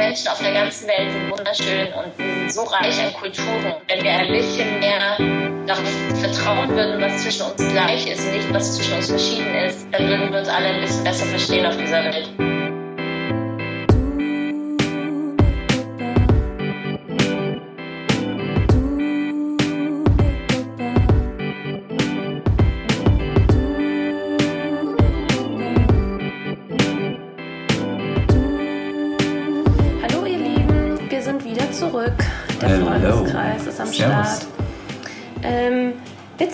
Menschen 0.00 0.28
auf 0.28 0.40
der 0.40 0.52
ganzen 0.52 0.88
Welt 0.88 1.12
sind 1.12 1.30
wunderschön 1.30 1.88
und 1.92 2.50
so 2.50 2.62
reich 2.62 2.98
an 3.04 3.12
Kulturen. 3.12 3.74
Wenn 3.86 4.02
wir 4.02 4.10
ein 4.12 4.32
bisschen 4.32 4.80
mehr 4.80 5.18
darauf 5.66 5.86
vertrauen 6.18 6.70
würden, 6.70 7.02
was 7.02 7.22
zwischen 7.22 7.42
uns 7.42 7.68
gleich 7.68 8.10
ist 8.10 8.24
und 8.24 8.32
nicht, 8.32 8.54
was 8.54 8.76
zwischen 8.76 8.94
uns 8.94 9.08
verschieden 9.10 9.54
ist, 9.56 9.86
dann 9.92 10.08
würden 10.08 10.32
wir 10.32 10.38
uns 10.38 10.48
alle 10.48 10.68
ein 10.68 10.80
bisschen 10.80 11.04
besser 11.04 11.26
verstehen 11.26 11.66
auf 11.66 11.76
dieser 11.76 12.02
Welt. 12.02 12.69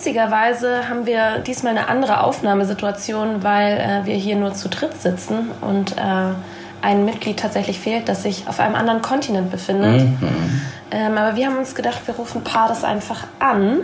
Witzigerweise 0.07 0.89
haben 0.89 1.05
wir 1.05 1.41
diesmal 1.41 1.77
eine 1.77 1.89
andere 1.89 2.23
Aufnahmesituation, 2.23 3.43
weil 3.43 3.77
äh, 3.77 4.07
wir 4.07 4.15
hier 4.15 4.37
nur 4.37 4.55
zu 4.55 4.69
dritt 4.69 5.03
sitzen 5.03 5.51
und 5.63 5.97
äh, 5.97 6.31
ein 6.81 7.05
Mitglied 7.05 7.41
tatsächlich 7.41 7.81
fehlt, 7.81 8.09
das 8.09 8.23
sich 8.23 8.47
auf 8.47 8.61
einem 8.61 8.77
anderen 8.77 9.03
Kontinent 9.03 9.51
befindet. 9.51 10.03
Mhm. 10.03 10.61
Ähm, 10.93 11.19
aber 11.19 11.35
wir 11.35 11.47
haben 11.47 11.57
uns 11.57 11.75
gedacht, 11.75 11.99
wir 12.07 12.15
rufen 12.15 12.45
Pades 12.45 12.85
einfach 12.85 13.25
an. 13.41 13.81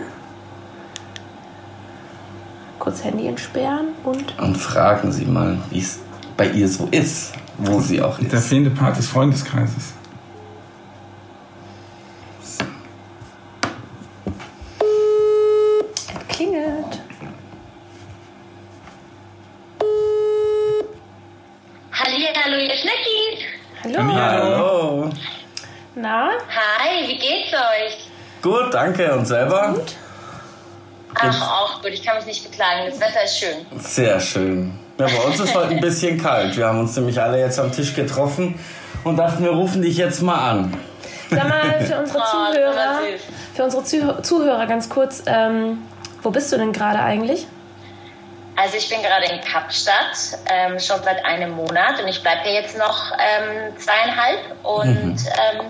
Kurz 2.79 3.03
Handy 3.03 3.27
entsperren 3.27 3.87
und. 4.05 4.39
Und 4.39 4.55
fragen 4.55 5.11
Sie 5.11 5.25
mal, 5.25 5.57
wie 5.71 5.79
es 5.79 5.99
bei 6.37 6.47
ihr 6.47 6.69
so 6.69 6.87
ist, 6.89 7.33
wo 7.57 7.81
sie 7.81 8.01
auch 8.01 8.17
ist. 8.19 8.31
Der 8.31 8.39
fehlende 8.39 8.69
Part 8.69 8.97
des 8.97 9.09
Freundeskreises. 9.09 9.91
Danke. 28.83 29.13
Und 29.13 29.25
selber? 29.25 29.73
Gut. 29.75 29.95
Ach, 31.15 31.51
auch 31.61 31.81
gut. 31.81 31.91
Ich 31.91 32.03
kann 32.03 32.17
mich 32.17 32.25
nicht 32.25 32.49
beklagen. 32.49 32.89
Das 32.89 32.99
Wetter 32.99 33.23
ist 33.23 33.37
schön. 33.37 33.65
Sehr 33.79 34.19
schön. 34.19 34.77
Ja, 34.97 35.07
bei 35.07 35.19
uns 35.25 35.39
ist 35.39 35.55
heute 35.55 35.71
ein 35.71 35.81
bisschen 35.81 36.21
kalt. 36.21 36.55
Wir 36.55 36.67
haben 36.67 36.79
uns 36.79 36.95
nämlich 36.95 37.19
alle 37.19 37.39
jetzt 37.39 37.59
am 37.59 37.71
Tisch 37.71 37.95
getroffen 37.95 38.59
und 39.03 39.17
dachten, 39.17 39.43
wir 39.43 39.51
rufen 39.51 39.81
dich 39.81 39.97
jetzt 39.97 40.21
mal 40.21 40.49
an. 40.49 40.77
Sag 41.29 41.49
mal, 41.49 41.81
für 41.81 41.99
unsere 41.99 42.19
oh, 42.19 42.51
Zuhörer, 42.53 42.99
für 43.55 43.63
unsere 43.63 44.21
Zuhörer 44.21 44.67
ganz 44.67 44.89
kurz, 44.89 45.23
ähm, 45.25 45.79
wo 46.21 46.29
bist 46.29 46.51
du 46.51 46.57
denn 46.57 46.73
gerade 46.73 46.99
eigentlich? 46.99 47.47
Also 48.55 48.77
ich 48.77 48.87
bin 48.87 49.01
gerade 49.01 49.25
in 49.25 49.41
Kapstadt, 49.41 50.37
ähm, 50.47 50.79
schon 50.79 51.01
seit 51.03 51.25
einem 51.25 51.51
Monat 51.51 51.99
und 51.99 52.07
ich 52.07 52.21
bleibe 52.21 52.41
hier 52.43 52.53
jetzt 52.53 52.77
noch 52.77 53.11
ähm, 53.13 53.75
zweieinhalb 53.77 54.39
und 54.61 55.05
mhm. 55.05 55.17
ähm, 55.17 55.65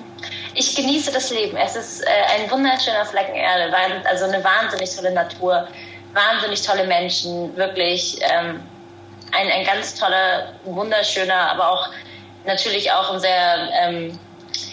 ich 0.56 0.76
genieße 0.76 1.12
das 1.12 1.30
Leben. 1.30 1.58
Es 1.58 1.76
ist 1.76 2.02
äh, 2.02 2.06
ein 2.36 2.50
wunderschöner 2.50 3.06
Flecken 3.06 3.36
Erde, 3.36 3.74
also 4.10 4.26
eine 4.26 4.44
wahnsinnig 4.44 4.96
tolle 4.96 5.12
Natur, 5.12 5.68
wahnsinnig 6.14 6.62
tolle 6.62 6.86
Menschen, 6.86 7.56
wirklich 7.56 8.20
ähm, 8.22 8.62
ein, 9.32 9.48
ein 9.52 9.66
ganz 9.66 9.96
toller, 9.96 10.54
wunderschöner, 10.66 11.52
aber 11.52 11.70
auch 11.70 11.90
natürlich 12.46 12.92
auch 12.92 13.14
ein 13.14 13.20
sehr 13.20 13.70
ähm, 13.82 14.20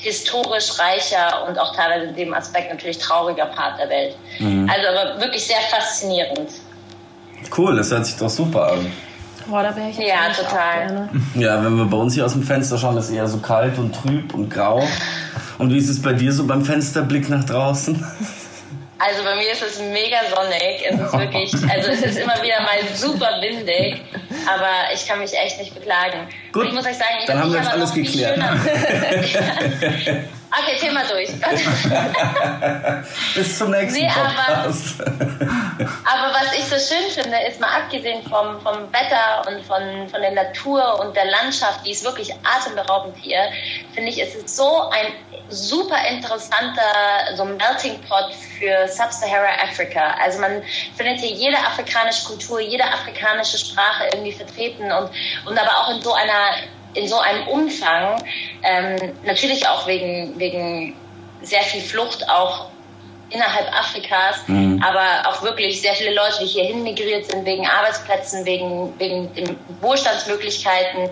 historisch 0.03 0.79
reicher 0.79 1.47
und 1.47 1.59
auch 1.59 1.75
teilweise 1.75 2.07
in 2.07 2.17
dem 2.17 2.35
Aspekt 2.35 2.71
natürlich 2.71 2.99
trauriger 2.99 3.47
Part 3.47 3.79
der 3.79 3.89
Welt. 3.89 4.17
Mhm. 4.39 4.71
Also 4.71 4.89
aber 4.89 5.21
wirklich 5.21 5.47
sehr 5.47 5.61
faszinierend. 5.71 6.51
Cool, 7.57 7.77
das 7.77 7.91
hört 7.91 8.07
sich 8.07 8.17
doch 8.17 8.29
super 8.29 8.73
an. 8.73 8.93
Boah, 9.51 9.65
da 9.65 9.75
wäre 9.75 9.91
ich 9.91 9.99
jetzt 9.99 10.09
Ja, 10.09 10.33
total. 10.33 11.09
Ja, 11.35 11.65
wenn 11.65 11.77
wir 11.77 11.87
bei 11.87 11.97
uns 11.97 12.15
hier 12.15 12.25
aus 12.25 12.35
dem 12.35 12.45
Fenster 12.45 12.79
schauen, 12.79 12.97
ist 12.97 13.07
es 13.07 13.11
eher 13.11 13.27
so 13.27 13.39
kalt 13.39 13.77
und 13.79 13.93
trüb 13.93 14.33
und 14.33 14.49
grau. 14.49 14.87
Und 15.59 15.71
wie 15.75 15.79
ist 15.79 15.89
es 15.89 16.01
bei 16.01 16.13
dir 16.13 16.33
so 16.33 16.47
beim 16.47 16.65
Fensterblick 16.65 17.29
nach 17.29 17.43
draußen? 17.45 17.97
Also 18.99 19.25
bei 19.25 19.35
mir 19.35 19.51
ist 19.51 19.63
es 19.63 19.81
mega 19.81 20.19
sonnig. 20.33 20.85
Es 20.89 21.01
ist 21.01 21.13
wirklich, 21.13 21.53
also 21.69 21.91
es 21.91 22.03
ist 22.03 22.19
immer 22.19 22.35
wieder 22.43 22.61
mal 22.61 22.79
super 22.95 23.41
windig, 23.41 24.03
aber 24.47 24.95
ich 24.95 25.09
kann 25.09 25.19
mich 25.19 25.33
echt 25.37 25.59
nicht 25.59 25.75
beklagen. 25.75 26.29
Gut, 26.53 26.67
ich 26.67 26.73
muss 26.73 26.87
euch 26.87 26.97
sagen, 26.97 27.17
ich 27.21 27.27
dann 27.27 27.41
haben 27.41 27.51
wir 27.53 27.59
jetzt 27.59 27.73
alles 27.73 27.93
geklärt. 27.93 28.39
Okay, 30.53 30.77
Thema 30.79 31.05
durch. 31.05 31.31
Bis 33.35 33.59
zum 33.59 33.71
nächsten 33.71 34.01
nee, 34.01 34.11
Podcast. 34.13 35.01
Aber, 35.01 35.13
aber, 36.13 36.35
was 36.35 36.53
ich 36.55 36.65
so 36.65 36.77
schön 36.77 37.09
finde, 37.11 37.39
ist 37.49 37.61
mal 37.61 37.69
abgesehen 37.69 38.25
vom, 38.25 38.61
vom 38.61 38.93
Wetter 38.93 39.47
und 39.47 39.65
von, 39.65 40.09
von 40.09 40.21
der 40.21 40.33
Natur 40.33 40.99
und 41.01 41.15
der 41.15 41.27
Landschaft, 41.27 41.87
die 41.87 41.93
ist 41.93 42.05
wirklich 42.05 42.35
atemberaubend 42.45 43.17
hier, 43.17 43.45
finde 43.95 44.11
ich, 44.11 44.21
ist 44.21 44.35
es 44.35 44.57
so 44.57 44.91
ein 44.91 45.13
super 45.51 45.99
interessanter 46.09 47.37
so 47.37 47.45
Melting 47.45 48.01
Pot 48.09 48.35
für 48.59 48.89
Sub-Sahara 48.89 49.63
Afrika. 49.63 50.15
Also 50.23 50.41
man 50.41 50.63
findet 50.97 51.21
hier 51.21 51.33
jede 51.33 51.59
afrikanische 51.59 52.27
Kultur, 52.27 52.61
jede 52.61 52.85
afrikanische 52.85 53.59
Sprache 53.59 54.09
irgendwie 54.13 54.33
vertreten 54.33 54.91
und, 54.91 55.11
und 55.47 55.59
aber 55.59 55.77
auch 55.79 55.95
in 55.95 56.03
so 56.03 56.13
einer 56.13 56.57
in 56.95 57.09
so 57.09 57.19
einem 57.19 57.47
Umfang, 57.49 58.23
ähm, 58.63 59.13
natürlich 59.25 59.67
auch 59.69 59.87
wegen, 59.87 60.39
wegen 60.39 60.95
sehr 61.43 61.63
viel 61.63 61.81
Flucht 61.81 62.29
auch 62.29 62.67
innerhalb 63.31 63.73
Afrikas, 63.73 64.47
mhm. 64.49 64.83
aber 64.85 65.29
auch 65.29 65.43
wirklich 65.43 65.81
sehr 65.81 65.95
viele 65.95 66.15
Leute, 66.15 66.39
die 66.41 66.47
hierhin 66.47 66.83
migriert 66.83 67.31
sind, 67.31 67.45
wegen 67.47 67.67
Arbeitsplätzen, 67.67 68.45
wegen, 68.45 68.93
wegen 68.99 69.33
den 69.35 69.57
Wohlstandsmöglichkeiten. 69.81 71.09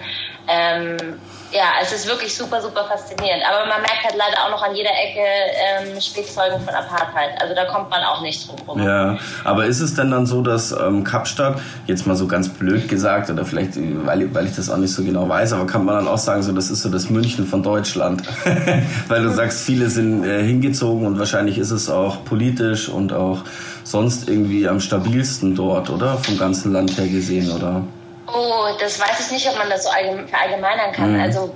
Ähm, 0.48 1.20
ja, 1.50 1.72
es 1.82 1.92
ist 1.92 2.06
wirklich 2.06 2.36
super, 2.36 2.60
super 2.60 2.84
faszinierend. 2.84 3.42
Aber 3.48 3.66
man 3.66 3.80
merkt 3.80 4.04
halt 4.04 4.16
leider 4.16 4.44
auch 4.44 4.50
noch 4.50 4.62
an 4.62 4.74
jeder 4.74 4.90
Ecke 4.90 5.20
ähm, 5.20 6.00
Spätzeugen 6.00 6.60
von 6.60 6.74
Apartheid. 6.74 7.40
Also 7.40 7.54
da 7.54 7.64
kommt 7.64 7.88
man 7.88 8.02
auch 8.04 8.20
nicht 8.20 8.48
drum 8.48 8.58
rum. 8.68 8.82
Ja, 8.82 9.18
aber 9.44 9.64
ist 9.64 9.80
es 9.80 9.94
denn 9.94 10.10
dann 10.10 10.26
so, 10.26 10.42
dass 10.42 10.72
ähm, 10.72 11.04
Kapstadt, 11.04 11.58
jetzt 11.86 12.06
mal 12.06 12.16
so 12.16 12.26
ganz 12.26 12.50
blöd 12.50 12.88
gesagt, 12.88 13.30
oder 13.30 13.44
vielleicht, 13.44 13.76
weil, 13.76 14.34
weil 14.34 14.46
ich 14.46 14.56
das 14.56 14.68
auch 14.68 14.76
nicht 14.76 14.92
so 14.92 15.02
genau 15.02 15.28
weiß, 15.28 15.54
aber 15.54 15.66
kann 15.66 15.84
man 15.84 15.96
dann 15.96 16.08
auch 16.08 16.18
sagen, 16.18 16.42
so 16.42 16.52
das 16.52 16.70
ist 16.70 16.82
so 16.82 16.90
das 16.90 17.08
München 17.08 17.46
von 17.46 17.62
Deutschland? 17.62 18.22
weil 19.08 19.22
du 19.22 19.30
sagst, 19.30 19.64
viele 19.64 19.88
sind 19.88 20.24
äh, 20.24 20.42
hingezogen 20.42 21.06
und 21.06 21.18
wahrscheinlich 21.18 21.56
ist 21.56 21.70
es 21.70 21.88
auch 21.88 22.24
politisch 22.24 22.88
und 22.88 23.12
auch 23.12 23.44
sonst 23.84 24.28
irgendwie 24.28 24.68
am 24.68 24.80
stabilsten 24.80 25.54
dort, 25.54 25.88
oder? 25.88 26.18
Vom 26.18 26.36
ganzen 26.36 26.72
Land 26.72 26.98
her 26.98 27.08
gesehen, 27.08 27.50
oder? 27.50 27.84
Oh, 28.34 28.68
das 28.78 29.00
weiß 29.00 29.26
ich 29.26 29.30
nicht, 29.32 29.48
ob 29.48 29.56
man 29.58 29.70
das 29.70 29.84
so 29.84 29.90
verallgemeinern 29.90 30.92
kann. 30.92 31.14
Mhm. 31.14 31.20
Also 31.20 31.54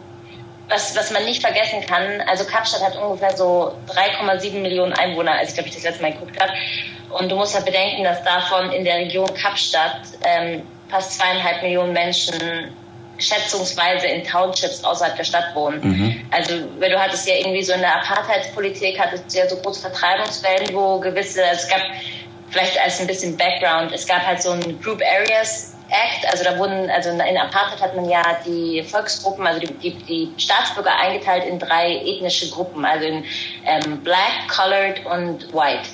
was, 0.69 0.97
was 0.97 1.11
man 1.11 1.25
nicht 1.25 1.43
vergessen 1.43 1.85
kann, 1.87 2.23
also 2.27 2.45
Kapstadt 2.45 2.83
hat 2.83 2.97
ungefähr 2.97 3.37
so 3.37 3.75
3,7 3.89 4.61
Millionen 4.61 4.93
Einwohner, 4.95 5.33
als 5.33 5.51
ich 5.51 5.55
glaube 5.55 5.69
ich 5.69 5.75
das 5.75 5.85
letzte 5.85 6.03
Mal 6.03 6.13
geguckt 6.13 6.41
habe. 6.41 6.53
Und 7.11 7.31
du 7.31 7.37
musst 7.37 7.55
halt 7.55 7.67
bedenken, 7.67 8.05
dass 8.05 8.23
davon 8.25 8.73
in 8.73 8.85
der 8.85 8.97
Region 8.97 9.29
Kapstadt 9.35 10.01
ähm, 10.25 10.63
fast 10.89 11.19
zweieinhalb 11.19 11.63
Millionen 11.63 11.93
Menschen 11.93 12.75
schätzungsweise 13.19 14.07
in 14.07 14.25
Townships 14.25 14.83
außerhalb 14.83 15.17
der 15.17 15.25
Stadt 15.25 15.55
wohnen. 15.55 15.81
Mhm. 15.83 16.21
Also, 16.31 16.55
weil 16.79 16.91
du 16.91 16.99
hattest 16.99 17.29
ja 17.29 17.35
irgendwie 17.35 17.63
so 17.63 17.75
in 17.75 17.81
der 17.81 17.97
Apartheidspolitik, 17.97 18.99
hattest 18.99 19.33
du 19.33 19.39
ja 19.39 19.49
so 19.49 19.57
große 19.57 19.81
Vertreibungswellen, 19.83 20.75
wo 20.75 20.99
gewisse, 20.99 21.43
es 21.45 21.69
gab 21.69 21.83
vielleicht 22.51 22.81
als 22.83 23.01
ein 23.01 23.07
bisschen 23.07 23.37
Background, 23.37 23.93
es 23.93 24.07
gab 24.07 24.27
halt 24.27 24.43
so 24.43 24.53
ein 24.53 24.81
Group 24.81 25.01
Areas 25.03 25.75
Act, 25.93 26.27
also 26.31 26.43
da 26.43 26.59
wurden, 26.59 26.91
also 26.91 27.11
in 27.11 27.37
Apartheid 27.37 27.81
hat 27.81 27.95
man 27.95 28.09
ja 28.09 28.23
die 28.47 28.83
Volksgruppen, 28.83 29.47
also 29.47 29.61
die, 29.61 29.75
die, 29.75 29.93
die 29.93 30.33
Staatsbürger 30.39 30.97
eingeteilt 30.99 31.45
in 31.45 31.59
drei 31.59 31.97
ethnische 32.05 32.51
Gruppen, 32.51 32.85
also 32.85 33.07
in 33.07 33.25
ähm, 33.67 34.01
Black, 34.03 34.49
Colored 34.49 35.05
und 35.05 35.53
White. 35.53 35.89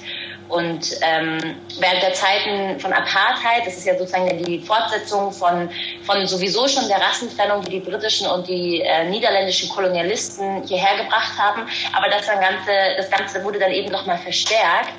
Und 0.48 0.92
ähm, 1.02 1.56
während 1.78 2.02
der 2.02 2.14
Zeiten 2.14 2.80
von 2.80 2.92
Apartheid, 2.92 3.66
das 3.66 3.76
ist 3.76 3.86
ja 3.86 3.98
sozusagen 3.98 4.42
die 4.44 4.60
Fortsetzung 4.60 5.30
von, 5.30 5.68
von 6.04 6.26
sowieso 6.26 6.66
schon 6.66 6.88
der 6.88 7.02
Rassentrennung, 7.02 7.62
die 7.64 7.70
die 7.72 7.80
britischen 7.80 8.26
und 8.26 8.48
die 8.48 8.80
äh, 8.80 9.04
niederländischen 9.10 9.68
Kolonialisten 9.68 10.62
hierher 10.62 10.96
gebracht 11.04 11.36
haben, 11.38 11.68
aber 11.92 12.08
das, 12.08 12.26
dann 12.26 12.40
Ganze, 12.40 12.70
das 12.96 13.10
Ganze 13.10 13.44
wurde 13.44 13.58
dann 13.58 13.72
eben 13.72 13.90
nochmal 13.90 14.16
verstärkt 14.16 14.94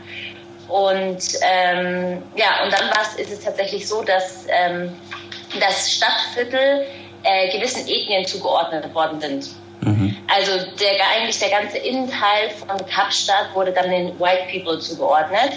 und 0.69 1.19
ähm, 1.41 2.21
ja, 2.35 2.63
und 2.63 2.71
dann 2.71 2.89
ist 3.17 3.31
es 3.31 3.43
tatsächlich 3.43 3.87
so, 3.87 4.03
dass 4.03 4.45
ähm, 4.47 4.95
das 5.59 5.91
Stadtviertel 5.91 6.85
äh, 7.23 7.51
gewissen 7.51 7.87
Ethnien 7.87 8.25
zugeordnet 8.25 8.93
worden 8.93 9.19
sind. 9.19 9.49
Mhm. 9.81 10.15
Also 10.27 10.51
der, 10.79 10.91
eigentlich 11.15 11.39
der 11.39 11.49
ganze 11.49 11.77
Innenteil 11.77 12.49
von 12.51 12.77
Kapstadt 12.87 13.53
wurde 13.53 13.71
dann 13.71 13.89
den 13.89 14.19
White 14.19 14.43
People 14.51 14.79
zugeordnet. 14.79 15.53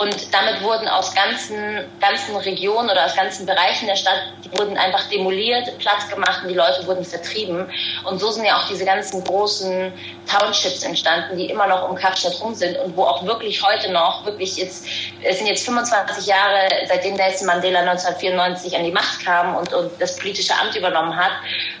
Und 0.00 0.32
damit 0.32 0.62
wurden 0.62 0.88
aus 0.88 1.14
ganzen, 1.14 1.84
ganzen 2.00 2.34
Regionen 2.34 2.88
oder 2.88 3.04
aus 3.04 3.14
ganzen 3.14 3.44
Bereichen 3.44 3.86
der 3.86 3.96
Stadt, 3.96 4.32
die 4.42 4.58
wurden 4.58 4.78
einfach 4.78 5.10
demoliert, 5.10 5.78
Platz 5.78 6.08
gemacht 6.08 6.40
und 6.42 6.48
die 6.48 6.54
Leute 6.54 6.86
wurden 6.86 7.04
vertrieben. 7.04 7.70
Und 8.06 8.18
so 8.18 8.30
sind 8.30 8.46
ja 8.46 8.56
auch 8.56 8.66
diese 8.66 8.86
ganzen 8.86 9.22
großen 9.22 9.92
Townships 10.26 10.84
entstanden, 10.84 11.36
die 11.36 11.50
immer 11.50 11.66
noch 11.66 11.86
um 11.86 11.96
Kapstadt 11.96 12.40
rum 12.40 12.54
sind 12.54 12.78
und 12.78 12.96
wo 12.96 13.02
auch 13.02 13.26
wirklich 13.26 13.62
heute 13.62 13.92
noch, 13.92 14.24
wirklich 14.24 14.56
jetzt, 14.56 14.86
es 15.22 15.36
sind 15.36 15.48
jetzt 15.48 15.66
25 15.66 16.24
Jahre, 16.24 16.66
seitdem 16.88 17.16
Nelson 17.16 17.46
Mandela 17.46 17.80
1994 17.80 18.74
an 18.78 18.84
die 18.84 18.92
Macht 18.92 19.22
kam 19.22 19.54
und, 19.54 19.70
und 19.74 19.90
das 20.00 20.16
politische 20.16 20.54
Amt 20.58 20.74
übernommen 20.76 21.14
hat 21.14 21.32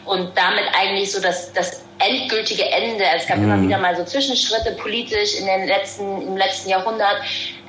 und 0.04 0.36
damit 0.36 0.64
eigentlich 0.78 1.10
so 1.10 1.22
das, 1.22 1.54
das 1.54 1.84
endgültige 2.00 2.64
Ende. 2.64 3.04
Es 3.16 3.26
gab 3.26 3.38
mhm. 3.38 3.44
immer 3.44 3.62
wieder 3.62 3.78
mal 3.78 3.96
so 3.96 4.04
Zwischenschritte 4.04 4.72
politisch 4.72 5.36
in 5.38 5.46
den 5.46 5.66
letzten, 5.66 6.22
im 6.22 6.36
letzten 6.36 6.70
Jahrhundert, 6.70 7.16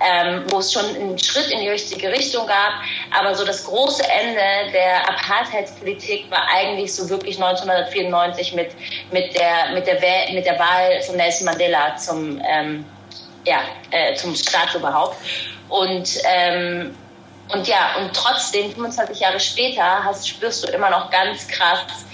ähm, 0.03 0.43
wo 0.49 0.59
es 0.59 0.71
schon 0.71 0.85
einen 0.95 1.17
Schritt 1.17 1.49
in 1.51 1.59
die 1.59 1.69
richtige 1.69 2.11
Richtung 2.11 2.47
gab. 2.47 2.73
Aber 3.17 3.35
so 3.35 3.45
das 3.45 3.65
große 3.65 4.03
Ende 4.03 4.71
der 4.73 5.07
Apartheidspolitik 5.09 6.29
war 6.29 6.47
eigentlich 6.53 6.93
so 6.93 7.09
wirklich 7.09 7.41
1994 7.41 8.53
mit, 8.53 8.71
mit 9.11 9.35
der, 9.35 9.71
mit 9.73 9.87
der, 9.87 9.99
mit 10.33 10.45
der 10.45 10.59
Wahl 10.59 11.01
von 11.01 11.15
Nelson 11.17 11.45
Mandela 11.45 11.95
zum, 11.97 12.41
ähm, 12.47 12.85
ja, 13.45 13.61
äh, 13.91 14.15
zum 14.15 14.35
Staatsoberhaupt. 14.35 15.17
Und, 15.69 16.17
ähm, 16.25 16.95
und 17.53 17.67
ja, 17.67 17.95
und 17.97 18.13
trotzdem, 18.13 18.71
25 18.73 19.19
Jahre 19.19 19.39
später, 19.39 20.03
hast, 20.03 20.27
spürst 20.27 20.63
du 20.63 20.71
immer 20.71 20.89
noch 20.89 21.09
ganz 21.11 21.47
krass, 21.47 22.05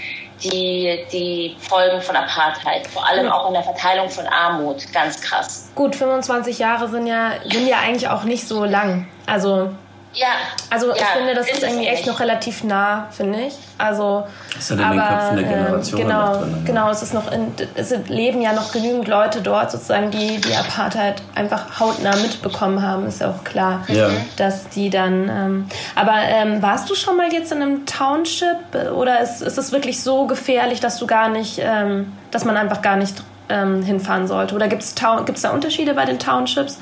die, 0.44 1.06
die 1.12 1.56
Folgen 1.60 2.02
von 2.02 2.16
Apartheid, 2.16 2.88
vor 2.88 3.08
allem 3.08 3.30
auch 3.32 3.48
in 3.48 3.54
der 3.54 3.64
Verteilung 3.64 4.10
von 4.10 4.26
Armut, 4.28 4.92
ganz 4.94 5.22
krass. 5.22 5.70
Gut, 5.76 5.96
25 5.96 6.60
Jahre 6.60 6.88
sind 6.88 7.08
ja, 7.08 7.34
sind 7.50 7.68
ja 7.68 7.80
eigentlich 7.80 8.10
auch 8.10 8.24
nicht 8.24 8.48
so 8.48 8.66
lang. 8.66 9.08
Also 9.26 9.72
ja. 10.18 10.28
Also 10.70 10.94
ich 10.94 11.00
ja, 11.00 11.08
finde, 11.16 11.34
das 11.34 11.48
ist, 11.48 11.58
ist 11.58 11.64
irgendwie 11.64 11.88
echt 11.88 12.08
noch 12.08 12.20
relativ 12.20 12.64
nah, 12.64 13.08
finde 13.12 13.40
ich. 13.48 13.54
Also, 13.78 14.26
ist 14.58 14.72
ja 14.72 14.76
in 14.76 14.98
den 14.98 15.08
Köpfen 15.08 15.38
der 15.38 15.46
ähm, 15.46 15.50
Generation. 15.50 16.00
Äh, 16.00 16.04
genau, 16.04 16.38
drin, 16.38 16.52
ne? 16.52 16.58
genau. 16.66 16.90
Es 16.90 17.02
ist 17.02 17.14
noch, 17.14 17.32
in, 17.32 17.54
es 17.76 17.94
leben 18.08 18.42
ja 18.42 18.54
noch 18.54 18.72
genügend 18.72 19.08
Leute 19.08 19.42
dort, 19.42 19.72
sozusagen, 19.72 20.12
die 20.12 20.42
die 20.42 20.56
Apartheid 20.56 21.22
einfach 21.36 21.80
hautnah 21.80 22.16
mitbekommen 22.18 22.82
haben. 22.82 23.08
Ist 23.08 23.22
ja 23.22 23.30
auch 23.30 23.44
klar, 23.44 23.84
ja. 23.88 24.10
dass 24.38 24.70
die 24.70 24.90
dann. 24.90 25.30
Ähm, 25.30 25.70
aber 25.96 26.16
ähm, 26.24 26.62
warst 26.62 26.90
du 26.90 26.96
schon 26.96 27.18
mal 27.18 27.32
jetzt 27.32 27.52
in 27.52 27.62
einem 27.62 27.86
Township 27.86 28.58
oder 28.96 29.22
ist, 29.22 29.42
ist 29.42 29.58
es 29.58 29.72
wirklich 29.72 30.02
so 30.04 30.26
gefährlich, 30.26 30.80
dass 30.80 30.98
du 30.98 31.08
gar 31.08 31.30
nicht, 31.30 31.60
ähm, 31.62 32.14
dass 32.32 32.46
man 32.46 32.58
einfach 32.58 32.82
gar 32.82 32.96
nicht 32.96 33.22
ähm, 33.50 33.84
hinfahren 33.84 34.28
sollte? 34.28 34.56
Oder 34.56 34.68
gibt 34.68 34.84
es 34.84 34.96
da 34.96 35.52
Unterschiede 35.52 35.94
bei 35.94 36.06
den 36.06 36.20
Townships? 36.20 36.80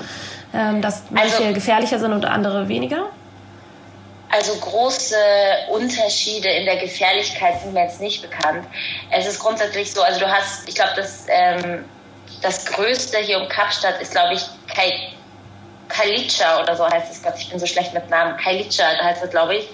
Ähm, 0.53 0.81
dass 0.81 1.03
manche 1.09 1.37
also, 1.37 1.53
gefährlicher 1.53 1.99
sind 1.99 2.13
und 2.13 2.25
andere 2.25 2.69
weniger? 2.69 3.07
Also 4.29 4.55
große 4.55 5.15
Unterschiede 5.69 6.49
in 6.49 6.65
der 6.65 6.77
Gefährlichkeit 6.77 7.61
sind 7.61 7.73
mir 7.73 7.83
jetzt 7.83 8.01
nicht 8.01 8.21
bekannt. 8.21 8.67
Es 9.11 9.27
ist 9.27 9.39
grundsätzlich 9.39 9.91
so, 9.91 10.01
also 10.01 10.19
du 10.19 10.27
hast, 10.27 10.67
ich 10.67 10.75
glaube, 10.75 10.93
das, 10.95 11.25
ähm, 11.29 11.85
das 12.41 12.65
Größte 12.65 13.17
hier 13.19 13.39
um 13.39 13.47
Kapstadt 13.47 14.01
ist, 14.01 14.11
glaube 14.11 14.33
ich, 14.33 14.41
Kai, 14.73 14.91
Kailicha 15.87 16.61
oder 16.61 16.75
so 16.75 16.87
heißt 16.89 17.11
es, 17.11 17.23
Gott, 17.23 17.35
ich 17.37 17.49
bin 17.49 17.59
so 17.59 17.65
schlecht 17.65 17.93
mit 17.93 18.09
Namen. 18.09 18.35
Kailicha 18.37 18.83
heißt 19.03 19.23
es, 19.23 19.29
glaube 19.29 19.57
ich. 19.57 19.69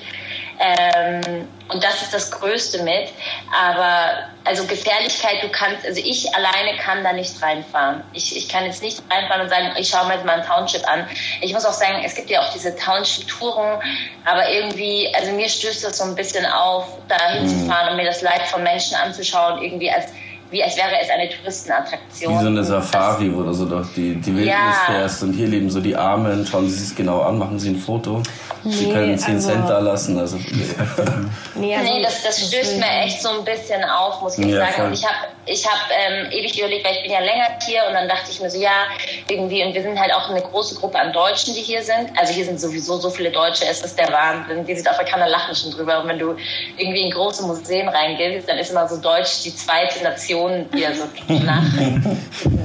Ähm, 0.61 1.47
und 1.69 1.83
das 1.83 2.03
ist 2.03 2.13
das 2.13 2.29
Größte 2.29 2.83
mit. 2.83 3.09
Aber 3.51 4.27
also 4.43 4.65
Gefährlichkeit, 4.65 5.41
du 5.41 5.49
kannst, 5.49 5.85
also 5.85 5.99
ich 6.03 6.33
alleine 6.35 6.77
kann 6.77 7.03
da 7.03 7.13
nicht 7.13 7.41
reinfahren. 7.41 8.03
Ich, 8.13 8.35
ich 8.35 8.47
kann 8.47 8.65
jetzt 8.65 8.83
nicht 8.83 9.01
reinfahren 9.09 9.41
und 9.41 9.49
sagen, 9.49 9.71
ich 9.77 9.89
schaue 9.89 10.07
mir 10.07 10.15
jetzt 10.15 10.25
mal 10.25 10.39
ein 10.39 10.45
Township 10.45 10.87
an. 10.87 11.05
Ich 11.41 11.53
muss 11.53 11.65
auch 11.65 11.73
sagen, 11.73 12.03
es 12.05 12.13
gibt 12.13 12.29
ja 12.29 12.41
auch 12.41 12.53
diese 12.53 12.75
Township-Touren, 12.75 13.81
aber 14.25 14.51
irgendwie, 14.51 15.11
also 15.15 15.31
mir 15.31 15.49
stößt 15.49 15.83
das 15.83 15.97
so 15.97 16.03
ein 16.03 16.15
bisschen 16.15 16.45
auf, 16.45 16.85
da 17.07 17.17
hinzufahren 17.31 17.91
und 17.91 17.97
mir 17.97 18.05
das 18.05 18.21
Leid 18.21 18.43
von 18.43 18.61
Menschen 18.61 18.95
anzuschauen, 18.95 19.61
irgendwie 19.61 19.89
als 19.89 20.07
wie 20.51 20.61
als 20.61 20.75
wäre 20.75 20.89
es 21.01 21.09
eine 21.09 21.29
Touristenattraktion. 21.29 22.33
Wie 22.37 22.41
so 22.41 22.47
eine 22.47 22.63
Safari, 22.63 23.33
wo 23.33 23.41
du 23.41 23.53
so 23.53 23.65
durch 23.65 23.87
die, 23.93 24.15
die 24.15 24.35
Wildnis 24.35 24.53
ja. 24.53 24.83
fährst 24.85 25.23
und 25.23 25.31
hier 25.31 25.47
leben 25.47 25.69
so 25.69 25.79
die 25.79 25.95
Armen, 25.95 26.45
schauen 26.45 26.67
Sie 26.67 26.75
sich 26.75 26.95
genau 26.95 27.21
an, 27.21 27.37
machen 27.37 27.57
Sie 27.57 27.69
ein 27.69 27.77
Foto. 27.77 28.21
Nee, 28.63 28.71
Sie 28.71 28.91
können 28.91 29.17
10 29.17 29.35
also, 29.35 29.49
Cent 29.49 29.69
da 29.69 29.79
lassen. 29.79 30.19
Also, 30.19 30.37
nee, 31.55 31.75
also, 31.75 31.93
nee 31.93 32.01
das, 32.01 32.23
das 32.23 32.47
stößt 32.47 32.77
mir 32.77 32.89
echt 33.03 33.21
so 33.21 33.29
ein 33.29 33.43
bisschen 33.43 33.83
auf, 33.83 34.21
muss 34.21 34.37
ich 34.37 34.45
ja, 34.45 34.59
sagen. 34.59 34.73
Voll. 34.73 34.85
Und 34.87 34.93
ich 34.93 35.05
habe 35.05 35.27
ich 35.45 35.67
hab, 35.67 35.89
ähm, 35.89 36.31
ewig 36.31 36.57
überlegt, 36.57 36.85
weil 36.85 36.95
ich 36.95 37.01
bin 37.01 37.11
ja 37.11 37.19
länger 37.19 37.47
hier 37.65 37.81
und 37.87 37.93
dann 37.93 38.07
dachte 38.07 38.29
ich 38.29 38.39
mir 38.39 38.49
so, 38.49 38.59
ja, 38.59 38.85
irgendwie, 39.27 39.63
und 39.63 39.73
wir 39.73 39.81
sind 39.81 39.99
halt 39.99 40.13
auch 40.13 40.29
eine 40.29 40.41
große 40.41 40.75
Gruppe 40.75 40.99
an 40.99 41.11
Deutschen, 41.11 41.55
die 41.55 41.61
hier 41.61 41.83
sind. 41.83 42.11
Also 42.17 42.33
hier 42.33 42.45
sind 42.45 42.59
sowieso 42.59 42.97
so 42.97 43.09
viele 43.09 43.31
Deutsche, 43.31 43.65
es 43.65 43.81
ist 43.81 43.97
der 43.97 44.11
Wahnsinn. 44.11 44.65
Die 44.65 44.75
Südafrikaner 44.75 45.27
lachen 45.27 45.55
schon 45.55 45.71
drüber. 45.71 46.01
Und 46.01 46.09
wenn 46.09 46.19
du 46.19 46.35
irgendwie 46.77 47.01
in 47.01 47.11
große 47.11 47.43
Museen 47.43 47.89
reingehst, 47.89 48.47
dann 48.47 48.57
ist 48.57 48.71
immer 48.71 48.87
so 48.87 48.97
Deutsch 48.97 49.41
die 49.43 49.55
zweite 49.55 50.03
Nation, 50.03 50.69
die 50.73 50.79
ja 50.79 50.89
so 50.93 51.03
nach, 51.43 51.63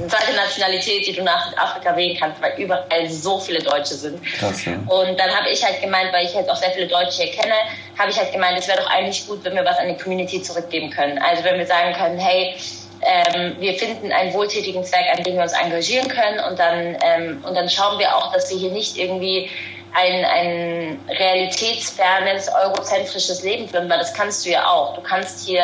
zweite 0.07 0.35
Nationalität, 0.35 1.07
die 1.07 1.13
du 1.13 1.23
nach 1.23 1.49
Südafrika 1.49 1.95
wählen 1.95 2.17
kannst, 2.19 2.41
weil 2.41 2.53
überall 2.57 3.09
so 3.09 3.39
viele 3.39 3.59
Deutsche 3.59 3.95
sind. 3.95 4.23
Krass, 4.23 4.65
ja. 4.65 4.73
Und 4.73 5.19
dann 5.19 5.29
habe 5.31 5.49
ich 5.49 5.63
halt 5.63 5.81
gemeint, 5.87 6.13
weil 6.13 6.25
ich 6.25 6.33
jetzt 6.33 6.49
auch 6.49 6.55
sehr 6.55 6.71
viele 6.71 6.87
Deutsche 6.87 7.23
hier 7.23 7.31
kenne, 7.31 7.55
habe 7.97 8.11
ich 8.11 8.17
halt 8.17 8.31
gemeint, 8.31 8.57
es 8.57 8.67
wäre 8.67 8.79
doch 8.79 8.89
eigentlich 8.89 9.27
gut, 9.27 9.43
wenn 9.43 9.55
wir 9.55 9.65
was 9.65 9.77
an 9.79 9.87
die 9.87 9.97
Community 10.01 10.41
zurückgeben 10.41 10.89
können. 10.89 11.17
Also 11.17 11.43
wenn 11.43 11.57
wir 11.57 11.65
sagen 11.65 11.93
können, 11.93 12.19
hey, 12.19 12.55
ähm, 13.01 13.55
wir 13.59 13.73
finden 13.75 14.11
einen 14.11 14.33
wohltätigen 14.33 14.83
Zweck, 14.83 15.05
an 15.15 15.23
dem 15.23 15.35
wir 15.35 15.43
uns 15.43 15.53
engagieren 15.53 16.07
können 16.07 16.39
und 16.39 16.59
dann, 16.59 16.97
ähm, 17.03 17.43
und 17.47 17.55
dann 17.55 17.69
schauen 17.69 17.99
wir 17.99 18.15
auch, 18.15 18.33
dass 18.33 18.49
wir 18.49 18.57
hier 18.57 18.71
nicht 18.71 18.97
irgendwie 18.97 19.49
ein, 19.93 20.25
ein 20.25 20.99
realitätsfernes, 21.09 22.49
eurozentrisches 22.53 23.43
Leben 23.43 23.67
führen, 23.67 23.89
weil 23.89 23.99
das 23.99 24.13
kannst 24.13 24.45
du 24.45 24.49
ja 24.49 24.67
auch. 24.67 24.95
Du 24.95 25.01
kannst 25.01 25.47
hier 25.47 25.63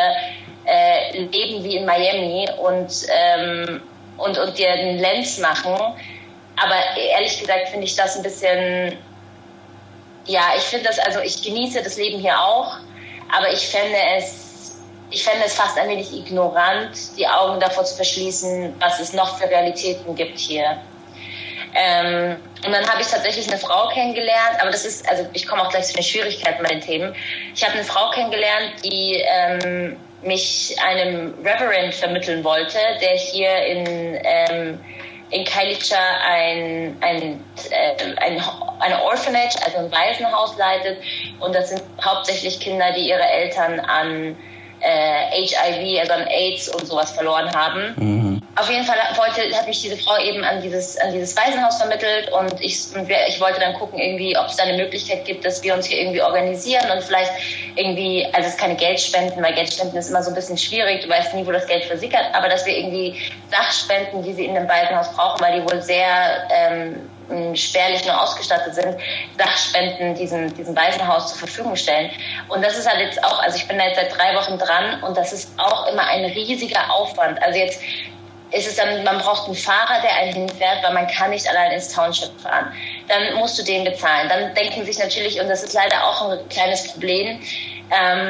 äh, 0.66 1.20
leben 1.20 1.64
wie 1.64 1.78
in 1.78 1.86
Miami 1.86 2.48
und, 2.58 2.92
ähm, 3.10 3.82
und, 4.18 4.38
und 4.38 4.58
dir 4.58 4.72
einen 4.72 5.00
Lens 5.00 5.40
machen. 5.40 5.76
Aber 6.56 6.76
ehrlich 6.98 7.40
gesagt 7.40 7.70
finde 7.70 7.86
ich 7.86 7.96
das 7.96 8.16
ein 8.16 8.24
bisschen 8.24 8.98
ja, 10.26 10.54
ich 10.58 10.64
finde 10.64 10.86
das, 10.86 11.00
also 11.00 11.20
ich 11.20 11.42
genieße 11.42 11.84
das 11.84 11.98
Leben 11.98 12.20
hier 12.20 12.40
auch, 12.40 12.78
aber 13.36 13.52
ich 13.52 13.68
fände 13.68 13.98
es, 14.16 14.82
ich 15.10 15.24
fände 15.24 15.44
es 15.46 15.54
fast 15.54 15.78
ein 15.78 15.90
wenig 15.90 16.14
ignorant, 16.14 17.18
die 17.18 17.28
Augen 17.28 17.60
davor 17.60 17.84
zu 17.84 17.96
verschließen, 17.96 18.76
was 18.80 19.00
es 19.00 19.14
noch 19.14 19.38
für 19.38 19.50
Realitäten 19.50 20.16
gibt 20.16 20.40
hier. 20.40 20.78
Ähm, 21.76 22.38
und 22.66 22.72
dann 22.72 22.88
habe 22.88 23.02
ich 23.02 23.08
tatsächlich 23.08 23.48
eine 23.50 23.58
Frau 23.58 23.88
kennengelernt, 23.90 24.62
aber 24.62 24.72
das 24.72 24.86
ist, 24.86 25.08
also 25.10 25.26
ich 25.34 25.48
komme 25.48 25.64
auch 25.64 25.70
gleich 25.70 25.86
zu 25.86 25.94
den 25.94 26.04
Schwierigkeiten 26.04 26.62
bei 26.62 26.70
den 26.70 26.82
Themen. 26.82 27.16
Ich 27.54 27.64
habe 27.64 27.74
eine 27.74 27.84
Frau 27.84 28.12
kennengelernt, 28.12 28.74
die 28.84 29.24
ähm, 29.28 29.98
mich 30.22 30.76
einem 30.86 31.34
Reverend 31.44 31.94
vermitteln 31.94 32.44
wollte, 32.44 32.78
der 33.02 33.18
hier 33.18 33.58
in 33.66 34.20
ähm, 34.24 34.80
in 35.34 35.44
Kailicha 35.46 35.98
ein, 36.26 36.96
ein, 37.02 37.44
äh, 37.72 38.16
ein, 38.18 38.42
eine 38.80 39.04
Orphanage, 39.04 39.58
also 39.66 39.80
ein 39.80 39.92
Waisenhaus 39.92 40.56
leitet. 40.58 41.02
Und 41.40 41.56
das 41.56 41.70
sind 41.70 41.82
hauptsächlich 42.04 42.60
Kinder, 42.60 42.92
die 42.94 43.10
ihre 43.10 43.28
Eltern 43.28 43.80
an 43.80 44.38
äh, 44.84 45.32
HIV, 45.32 46.02
also 46.02 46.14
an 46.14 46.28
AIDS 46.28 46.70
und 46.70 46.86
sowas 46.86 47.12
verloren 47.12 47.52
haben. 47.54 47.94
Mhm. 47.98 48.42
Auf 48.56 48.70
jeden 48.70 48.84
Fall 48.84 48.98
wollte, 49.16 49.56
hat 49.58 49.68
mich 49.68 49.82
diese 49.82 49.98
Frau 49.98 50.18
eben 50.20 50.44
an 50.44 50.62
dieses, 50.62 50.98
an 50.98 51.12
dieses 51.12 51.36
Waisenhaus 51.36 51.78
vermittelt 51.78 52.32
und 52.32 52.62
ich, 52.62 52.86
ich 53.28 53.42
wollte 53.42 53.60
dann 53.60 53.74
gucken, 53.74 53.98
irgendwie, 53.98 54.38
ob 54.38 54.48
es 54.48 54.58
da 54.58 54.64
eine 54.64 54.78
Möglichkeit 54.78 55.26
gibt, 55.26 55.44
dass 55.44 55.64
wir 55.64 55.74
uns 55.74 55.88
hier 55.88 56.00
irgendwie 56.00 56.22
organisieren 56.22 56.92
und 56.92 57.04
vielleicht 57.04 57.32
irgendwie, 57.76 58.26
also 58.34 58.48
es 58.48 58.54
ist 58.54 58.60
keine 58.60 58.76
Geldspenden, 58.76 59.42
weil 59.42 59.56
Geldspenden 59.56 59.98
ist 59.98 60.10
immer 60.10 60.22
so 60.22 60.30
ein 60.30 60.36
bisschen 60.36 60.58
schwierig, 60.58 61.02
du 61.02 61.10
weißt 61.10 61.34
nie, 61.34 61.48
wo 61.48 61.52
das 61.52 61.66
Geld 61.66 61.86
versickert, 61.86 62.26
aber 62.34 62.48
dass 62.48 62.66
wir 62.66 62.78
irgendwie 62.78 63.16
Sachspenden, 63.50 64.22
die 64.22 64.34
sie 64.34 64.46
in 64.46 64.54
dem 64.54 64.70
Waisenhaus 64.70 65.12
brauchen, 65.14 65.42
weil 65.42 65.60
die 65.60 65.72
wohl 65.72 65.82
sehr 65.82 66.48
ähm, 66.54 67.10
spärlich 67.56 68.06
nur 68.06 68.22
ausgestattet 68.22 68.76
sind, 68.76 68.98
Sachspenden 69.38 70.16
diesem, 70.16 70.54
diesem 70.56 70.76
Waisenhaus 70.76 71.30
zur 71.30 71.40
Verfügung 71.40 71.76
stellen. 71.76 72.12
Und 72.50 72.64
das 72.64 72.78
ist 72.78 72.90
halt 72.90 73.00
jetzt 73.00 73.24
auch, 73.24 73.42
also 73.42 73.58
ich 73.58 73.68
bin 73.68 73.78
da 73.78 73.86
jetzt 73.86 73.96
seit 73.96 74.18
drei 74.18 74.36
Wochen 74.36 74.58
dran 74.58 75.02
und 75.04 75.18
das 75.18 75.34
ist 75.34 75.58
auch 75.58 75.88
immer 75.88 76.06
ein 76.08 76.26
riesiger 76.26 76.92
Aufwand. 76.92 77.42
Also 77.42 77.60
jetzt 77.60 77.82
ist 78.52 78.68
es 78.68 78.76
dann, 78.76 79.04
man 79.04 79.18
braucht 79.18 79.48
einen 79.48 79.56
Fahrer, 79.56 80.02
der 80.02 80.16
einen 80.16 80.34
hinfährt, 80.34 80.84
weil 80.84 80.94
man 80.94 81.08
kann 81.08 81.32
nicht 81.32 81.48
allein 81.48 81.72
ins 81.72 81.90
Township 81.90 82.40
fahren. 82.40 82.72
Dann 83.08 83.34
musst 83.36 83.58
du 83.58 83.64
den 83.64 83.84
bezahlen. 83.84 84.30
Dann 84.30 84.54
denken 84.54 84.86
sich 84.86 85.00
natürlich, 85.00 85.42
und 85.42 85.50
das 85.50 85.64
ist 85.64 85.74
leider 85.74 86.04
auch 86.04 86.30
ein 86.30 86.50
kleines 86.50 86.92
Problem, 86.92 87.40
ähm, 87.90 88.30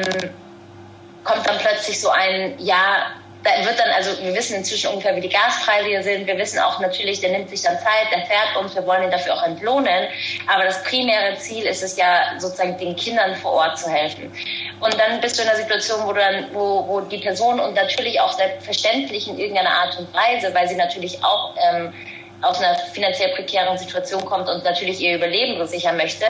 kommt 1.24 1.46
dann 1.46 1.58
plötzlich 1.58 2.00
so 2.00 2.10
ein, 2.10 2.54
ja, 2.58 3.06
da 3.44 3.64
wird 3.64 3.78
dann, 3.78 3.90
also 3.90 4.10
wir 4.22 4.34
wissen 4.34 4.56
inzwischen 4.56 4.90
ungefähr, 4.90 5.14
wie 5.16 5.20
die 5.20 5.28
Gaspreise 5.28 5.86
hier 5.86 6.02
sind. 6.02 6.26
Wir 6.26 6.38
wissen 6.38 6.58
auch 6.58 6.80
natürlich, 6.80 7.20
der 7.20 7.30
nimmt 7.30 7.50
sich 7.50 7.60
dann 7.60 7.78
Zeit, 7.78 8.10
der 8.10 8.24
fährt 8.26 8.56
uns, 8.58 8.74
wir 8.74 8.86
wollen 8.86 9.04
ihn 9.04 9.10
dafür 9.10 9.34
auch 9.34 9.42
entlohnen. 9.42 10.08
Aber 10.46 10.64
das 10.64 10.82
primäre 10.82 11.36
Ziel 11.36 11.66
ist 11.66 11.82
es 11.82 11.96
ja, 11.96 12.32
sozusagen 12.38 12.78
den 12.78 12.96
Kindern 12.96 13.36
vor 13.36 13.52
Ort 13.52 13.78
zu 13.78 13.90
helfen. 13.90 14.32
Und 14.80 14.98
dann 14.98 15.20
bist 15.20 15.38
du 15.38 15.42
in 15.42 15.48
einer 15.48 15.58
Situation, 15.58 16.06
wo, 16.06 16.12
du 16.12 16.20
dann, 16.20 16.48
wo, 16.54 16.88
wo 16.88 17.00
die 17.02 17.18
Person 17.18 17.60
und 17.60 17.74
natürlich 17.74 18.18
auch 18.18 18.32
selbstverständlich 18.32 19.28
in 19.28 19.38
irgendeiner 19.38 19.72
Art 19.72 19.98
und 19.98 20.12
Weise, 20.14 20.54
weil 20.54 20.66
sie 20.66 20.76
natürlich 20.76 21.22
auch 21.22 21.54
ähm, 21.68 21.92
aus 22.40 22.58
einer 22.58 22.76
finanziell 22.92 23.30
prekären 23.34 23.76
Situation 23.76 24.24
kommt 24.24 24.48
und 24.48 24.64
natürlich 24.64 25.00
ihr 25.00 25.16
Überleben 25.16 25.66
sichern 25.66 25.98
möchte. 25.98 26.26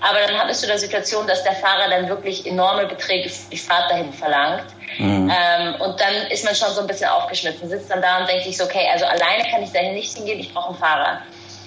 Aber 0.00 0.18
dann 0.26 0.38
hattest 0.38 0.62
du 0.62 0.70
die 0.70 0.78
Situation, 0.78 1.26
dass 1.26 1.42
der 1.42 1.54
Fahrer 1.54 1.90
dann 1.90 2.08
wirklich 2.08 2.46
enorme 2.46 2.86
Beträge 2.86 3.28
für 3.28 3.50
die 3.50 3.58
Fahrt 3.58 3.90
dahin 3.90 4.12
verlangt. 4.12 4.66
Mhm. 4.98 5.30
Ähm, 5.30 5.74
und 5.80 6.00
dann 6.00 6.14
ist 6.30 6.44
man 6.44 6.54
schon 6.54 6.72
so 6.72 6.80
ein 6.80 6.86
bisschen 6.86 7.08
aufgeschnitten, 7.08 7.68
sitzt 7.68 7.90
dann 7.90 8.02
da 8.02 8.18
und 8.20 8.28
denkt 8.28 8.44
sich 8.44 8.56
so, 8.56 8.64
okay, 8.64 8.88
also 8.92 9.04
alleine 9.06 9.48
kann 9.50 9.62
ich 9.62 9.72
dahin 9.72 9.94
nicht 9.94 10.14
hingehen, 10.16 10.38
ich 10.40 10.52
brauche 10.52 10.68
einen 10.70 10.78
Fahrer. 10.78 11.22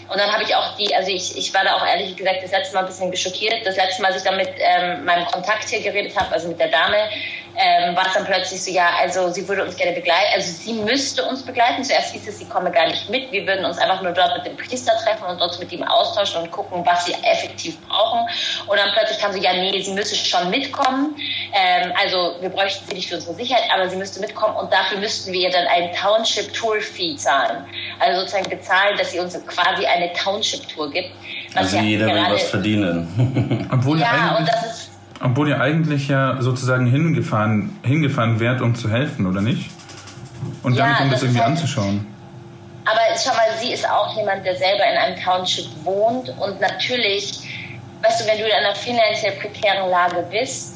Und 0.07 0.19
dann 0.19 0.31
habe 0.31 0.43
ich 0.43 0.55
auch 0.55 0.75
die, 0.77 0.95
also 0.95 1.09
ich, 1.09 1.38
ich 1.38 1.53
war 1.53 1.63
da 1.63 1.75
auch 1.75 1.85
ehrlich 1.85 2.15
gesagt 2.15 2.43
das 2.43 2.51
letzte 2.51 2.75
Mal 2.75 2.81
ein 2.81 2.88
bisschen 2.88 3.12
geschockiert. 3.12 3.65
Das 3.65 3.75
letzte 3.75 4.01
Mal, 4.01 4.09
als 4.09 4.17
ich 4.17 4.24
dann 4.24 4.38
mit 4.38 4.50
ähm, 4.57 5.03
meinem 5.05 5.25
Kontakt 5.25 5.67
hier 5.69 5.81
geredet 5.81 6.15
habe, 6.17 6.31
also 6.31 6.47
mit 6.47 6.59
der 6.59 6.67
Dame, 6.67 7.09
ähm, 7.57 7.95
war 7.95 8.05
es 8.07 8.13
dann 8.13 8.25
plötzlich 8.25 8.62
so, 8.62 8.71
ja, 8.71 8.89
also 9.00 9.29
sie 9.31 9.47
würde 9.47 9.63
uns 9.63 9.75
gerne 9.75 9.93
begleiten, 9.93 10.33
also 10.33 10.51
sie 10.51 10.74
müsste 10.74 11.24
uns 11.24 11.43
begleiten. 11.43 11.83
Zuerst 11.83 12.13
hieß 12.13 12.27
es, 12.27 12.39
sie 12.39 12.45
komme 12.45 12.71
gar 12.71 12.88
nicht 12.88 13.09
mit. 13.09 13.31
Wir 13.31 13.47
würden 13.47 13.65
uns 13.65 13.77
einfach 13.77 14.01
nur 14.01 14.12
dort 14.12 14.35
mit 14.38 14.45
dem 14.45 14.57
Priester 14.57 14.93
treffen 15.03 15.25
und 15.25 15.39
dort 15.39 15.57
mit 15.59 15.71
ihm 15.71 15.83
austauschen 15.83 16.41
und 16.41 16.51
gucken, 16.51 16.85
was 16.85 17.05
sie 17.05 17.13
effektiv 17.24 17.79
brauchen. 17.88 18.27
Und 18.67 18.77
dann 18.77 18.91
plötzlich 18.91 19.19
kam 19.19 19.31
sie, 19.31 19.39
ja, 19.39 19.53
nee, 19.53 19.81
sie 19.81 19.93
müsste 19.93 20.15
schon 20.15 20.50
mitkommen. 20.50 21.15
Ähm, 21.53 21.93
also 22.01 22.35
wir 22.41 22.50
bräuchten 22.50 22.85
sie 22.88 22.95
nicht 22.95 23.09
für 23.09 23.15
unsere 23.15 23.35
Sicherheit, 23.35 23.63
aber 23.74 23.89
sie 23.89 23.95
müsste 23.95 24.19
mitkommen 24.19 24.55
und 24.57 24.71
dafür 24.71 24.97
müssten 24.97 25.31
wir 25.31 25.41
ihr 25.41 25.51
dann 25.51 25.67
einen 25.67 25.93
Township 25.93 26.53
Tour 26.53 26.81
Fee 26.81 27.15
zahlen. 27.15 27.65
Also 28.00 28.21
sozusagen 28.21 28.50
bezahlen, 28.50 28.97
dass 28.97 29.12
sie 29.12 29.19
uns 29.19 29.33
quasi 29.47 29.85
eine 29.95 30.13
Township 30.13 30.67
Tour 30.67 30.91
gibt. 30.91 31.09
Also 31.53 31.77
jeder 31.77 32.07
will 32.07 32.23
was 32.29 32.43
verdienen. 32.43 33.67
Obwohl 33.71 33.99
ja, 33.99 34.37
und 34.37 34.47
das 34.47 34.65
ist 34.65 34.91
obwohl 35.21 35.49
ihr 35.49 35.59
eigentlich 35.59 36.07
ja 36.07 36.37
sozusagen 36.39 36.85
hingefahren, 36.85 37.79
hingefahren 37.83 38.39
wärt, 38.39 38.61
um 38.61 38.75
zu 38.75 38.89
helfen, 38.89 39.25
oder 39.25 39.41
nicht? 39.41 39.71
Und 40.61 40.75
ja, 40.75 40.89
nicht, 40.89 41.01
um 41.01 41.09
das, 41.09 41.19
das 41.19 41.23
irgendwie 41.23 41.41
halt, 41.41 41.51
anzuschauen. 41.51 42.05
Aber 42.85 42.99
schau 43.17 43.31
mal, 43.31 43.57
sie 43.59 43.71
ist 43.71 43.89
auch 43.89 44.15
jemand, 44.15 44.45
der 44.45 44.55
selber 44.55 44.83
in 44.91 44.97
einem 44.97 45.19
Township 45.19 45.65
wohnt. 45.83 46.29
Und 46.37 46.59
natürlich, 46.61 47.39
weißt 48.03 48.21
du, 48.21 48.27
wenn 48.27 48.37
du 48.37 48.45
in 48.45 48.51
einer 48.51 48.75
finanziell 48.75 49.33
prekären 49.33 49.89
Lage 49.89 50.23
bist, 50.29 50.75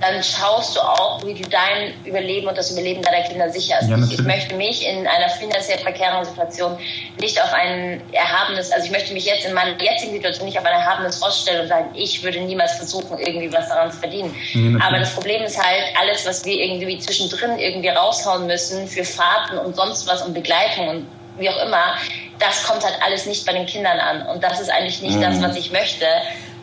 dann 0.00 0.22
schaust 0.22 0.76
du 0.76 0.80
auch, 0.80 1.24
wie 1.24 1.34
du 1.34 1.48
dein 1.48 1.92
Überleben 2.04 2.46
und 2.46 2.56
das 2.56 2.70
Überleben 2.70 3.02
deiner 3.02 3.22
Kinder 3.26 3.50
sicherst. 3.50 3.88
Ja, 3.88 3.98
ich, 4.10 4.22
möchte 4.22 4.54
mich 4.54 4.86
in 4.86 5.06
einer 5.06 5.28
finanziell 5.28 5.78
prekären 5.78 6.24
Situation 6.24 6.78
nicht 7.20 7.42
auf 7.42 7.52
ein 7.52 8.00
erhabenes, 8.12 8.70
also 8.70 8.86
ich 8.86 8.92
möchte 8.92 9.12
mich 9.12 9.26
jetzt 9.26 9.44
in 9.44 9.54
meiner 9.54 9.80
jetzigen 9.82 10.12
Situation 10.12 10.46
nicht 10.46 10.58
auf 10.58 10.64
ein 10.64 10.72
erhabenes 10.72 11.22
Ross 11.24 11.42
stellen 11.42 11.62
und 11.62 11.68
sagen, 11.68 11.90
ich 11.94 12.22
würde 12.22 12.40
niemals 12.40 12.76
versuchen, 12.76 13.18
irgendwie 13.18 13.52
was 13.52 13.68
daran 13.68 13.90
zu 13.90 13.98
verdienen. 13.98 14.34
Ja, 14.52 14.86
Aber 14.86 14.98
das 14.98 15.12
Problem 15.14 15.42
ist 15.42 15.58
halt, 15.58 15.84
alles, 16.00 16.24
was 16.26 16.44
wir 16.44 16.54
irgendwie 16.54 16.98
zwischendrin 16.98 17.58
irgendwie 17.58 17.88
raushauen 17.88 18.46
müssen 18.46 18.86
für 18.86 19.04
Fahrten 19.04 19.58
und 19.58 19.74
sonst 19.74 20.06
was 20.06 20.22
und 20.22 20.34
Begleitung 20.34 20.88
und 20.88 21.06
wie 21.38 21.48
auch 21.48 21.62
immer, 21.64 21.96
das 22.38 22.64
kommt 22.64 22.84
halt 22.84 22.94
alles 23.04 23.26
nicht 23.26 23.46
bei 23.46 23.52
den 23.52 23.66
Kindern 23.66 23.98
an. 23.98 24.26
Und 24.26 24.42
das 24.42 24.60
ist 24.60 24.70
eigentlich 24.70 25.02
nicht 25.02 25.16
mhm. 25.16 25.22
das, 25.22 25.42
was 25.42 25.56
ich 25.56 25.72
möchte. 25.72 26.06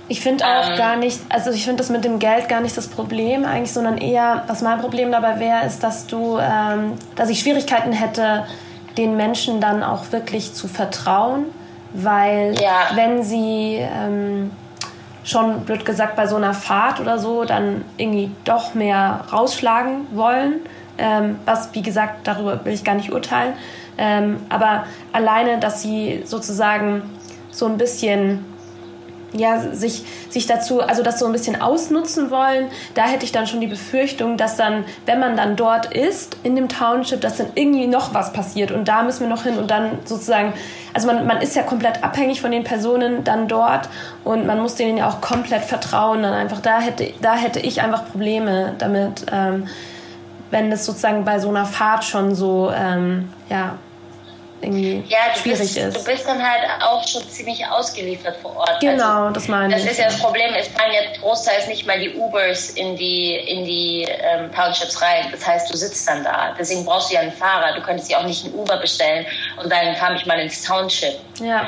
Ich 0.08 0.22
finde 0.22 0.46
auch 0.46 0.70
ähm, 0.70 0.78
gar 0.78 0.96
nicht, 0.98 1.20
also 1.30 1.52
ich 1.52 1.64
finde 1.64 1.78
das 1.78 1.90
mit 1.90 2.04
dem 2.04 2.20
Geld 2.20 2.48
gar 2.48 2.62
nicht 2.62 2.78
das 2.78 2.88
Problem 2.88 3.44
eigentlich, 3.46 3.72
sondern 3.72 3.98
eher, 3.98 4.44
was 4.48 4.62
mein 4.62 4.80
Problem 4.80 5.12
dabei 5.12 5.40
wäre, 5.40 5.66
ist, 5.66 5.84
dass 5.84 6.06
du, 6.06 6.38
ähm, 6.38 6.94
dass 7.16 7.30
ich 7.30 7.40
Schwierigkeiten 7.40 7.92
hätte, 7.92 8.46
den 8.98 9.18
Menschen 9.18 9.60
dann 9.60 9.84
auch 9.84 10.12
wirklich 10.12 10.54
zu 10.54 10.68
vertrauen, 10.68 11.46
weil 11.94 12.56
ja. 12.62 12.90
wenn 12.94 13.24
sie 13.24 13.78
ähm, 13.80 14.52
schon, 15.24 15.62
blöd 15.62 15.86
gesagt, 15.86 16.16
bei 16.16 16.28
so 16.28 16.36
einer 16.36 16.54
Fahrt 16.54 17.00
oder 17.00 17.18
so 17.18 17.44
dann 17.44 17.84
irgendwie 17.98 18.30
doch 18.44 18.76
mehr 18.76 19.22
rausschlagen 19.34 20.08
wollen, 20.12 20.62
ähm, 20.98 21.40
was, 21.46 21.70
wie 21.74 21.82
gesagt, 21.82 22.28
darüber 22.28 22.64
will 22.64 22.74
ich 22.74 22.84
gar 22.84 22.96
nicht 22.96 23.12
urteilen, 23.12 23.54
ähm, 23.98 24.38
aber 24.50 24.86
alleine, 25.14 25.60
dass 25.60 25.82
sie 25.82 26.22
sozusagen 26.26 27.02
so 27.52 27.66
ein 27.66 27.78
bisschen 27.78 28.46
ja, 29.34 29.60
sich, 29.74 30.04
sich 30.30 30.48
dazu, 30.48 30.82
also 30.82 31.04
das 31.04 31.20
so 31.20 31.26
ein 31.26 31.32
bisschen 31.32 31.62
ausnutzen 31.62 32.32
wollen, 32.32 32.70
da 32.94 33.04
hätte 33.04 33.26
ich 33.26 33.32
dann 33.32 33.48
schon 33.48 33.62
die 33.62 33.68
Befürchtung, 33.68 34.38
dass 34.38 34.56
dann, 34.56 34.86
wenn 35.06 35.20
man 35.20 35.36
dann 35.36 35.56
dort 35.56 35.94
ist, 35.94 36.38
in 36.44 36.56
dem 36.56 36.70
Township, 36.70 37.22
dass 37.22 37.38
dann 37.38 37.48
irgendwie 37.56 37.88
noch 37.88 38.14
was 38.14 38.34
passiert. 38.34 38.72
Und 38.72 38.88
da 38.88 39.04
müssen 39.04 39.22
wir 39.22 39.28
noch 39.28 39.44
hin 39.44 39.58
und 39.58 39.72
dann 39.72 40.00
sozusagen, 40.06 40.54
also 40.94 41.08
man, 41.08 41.26
man 41.26 41.42
ist 41.42 41.56
ja 41.56 41.64
komplett 41.64 42.04
abhängig 42.04 42.42
von 42.42 42.52
den 42.52 42.64
Personen 42.64 43.24
dann 43.24 43.48
dort 43.48 43.90
und 44.24 44.46
man 44.46 44.60
muss 44.62 44.76
denen 44.76 44.98
ja 44.98 45.10
auch 45.10 45.22
komplett 45.22 45.64
vertrauen, 45.64 46.24
dann 46.24 46.34
einfach, 46.34 46.62
da 46.62 46.80
hätte, 46.80 47.12
da 47.22 47.36
hätte 47.36 47.60
ich 47.60 47.82
einfach 47.82 48.10
Probleme 48.10 48.74
damit, 48.78 49.26
ähm, 49.32 49.68
wenn 50.52 50.72
das 50.72 50.86
sozusagen 50.86 51.26
bei 51.26 51.40
so 51.40 51.50
einer 51.50 51.66
Fahrt 51.66 52.04
schon 52.04 52.36
so, 52.36 52.72
ähm, 52.74 53.30
ja, 53.50 53.76
irgendwie 54.66 55.04
ja, 55.08 55.36
schwierig 55.36 55.60
bist, 55.60 55.78
ist. 55.78 55.98
Du 55.98 56.04
bist 56.04 56.28
dann 56.28 56.42
halt 56.42 56.64
auch 56.82 57.08
schon 57.08 57.28
ziemlich 57.30 57.66
ausgeliefert 57.66 58.38
vor 58.42 58.58
Ort. 58.58 58.80
Genau, 58.82 59.24
also, 59.24 59.34
das 59.34 59.48
meine 59.48 59.74
das 59.74 59.82
ich. 59.82 59.90
Das 59.90 59.94
ist 59.94 60.00
ja 60.00 60.06
das 60.10 60.20
Problem, 60.20 60.54
es 60.56 60.68
fahren 60.68 60.92
ja 60.94 61.02
großteils 61.22 61.68
nicht 61.68 61.86
mal 61.86 62.00
die 62.00 62.14
Ubers 62.16 62.72
in 62.72 62.96
die, 62.96 63.36
in 63.36 63.66
die 63.66 64.08
ähm, 64.10 64.52
Townships 64.52 65.02
rein. 65.02 65.28
Das 65.32 65.46
heißt, 65.46 65.72
du 65.72 65.78
sitzt 65.78 66.08
dann 66.08 66.24
da. 66.24 66.56
Deswegen 66.58 66.86
brauchst 66.86 67.12
du 67.12 67.16
ja 67.16 67.22
einen 67.22 67.32
Fahrer. 67.32 67.76
Du 67.76 67.82
könntest 67.82 68.12
ja 68.12 68.20
auch 68.20 68.26
nicht 68.26 68.46
einen 68.46 68.56
Uber 68.56 68.78
bestellen 68.78 69.26
und 69.62 69.72
dann 69.72 69.96
kam 69.96 70.16
ich 70.16 70.26
mal 70.26 70.40
ins 70.40 70.64
Township. 70.64 71.16
Ja 71.40 71.68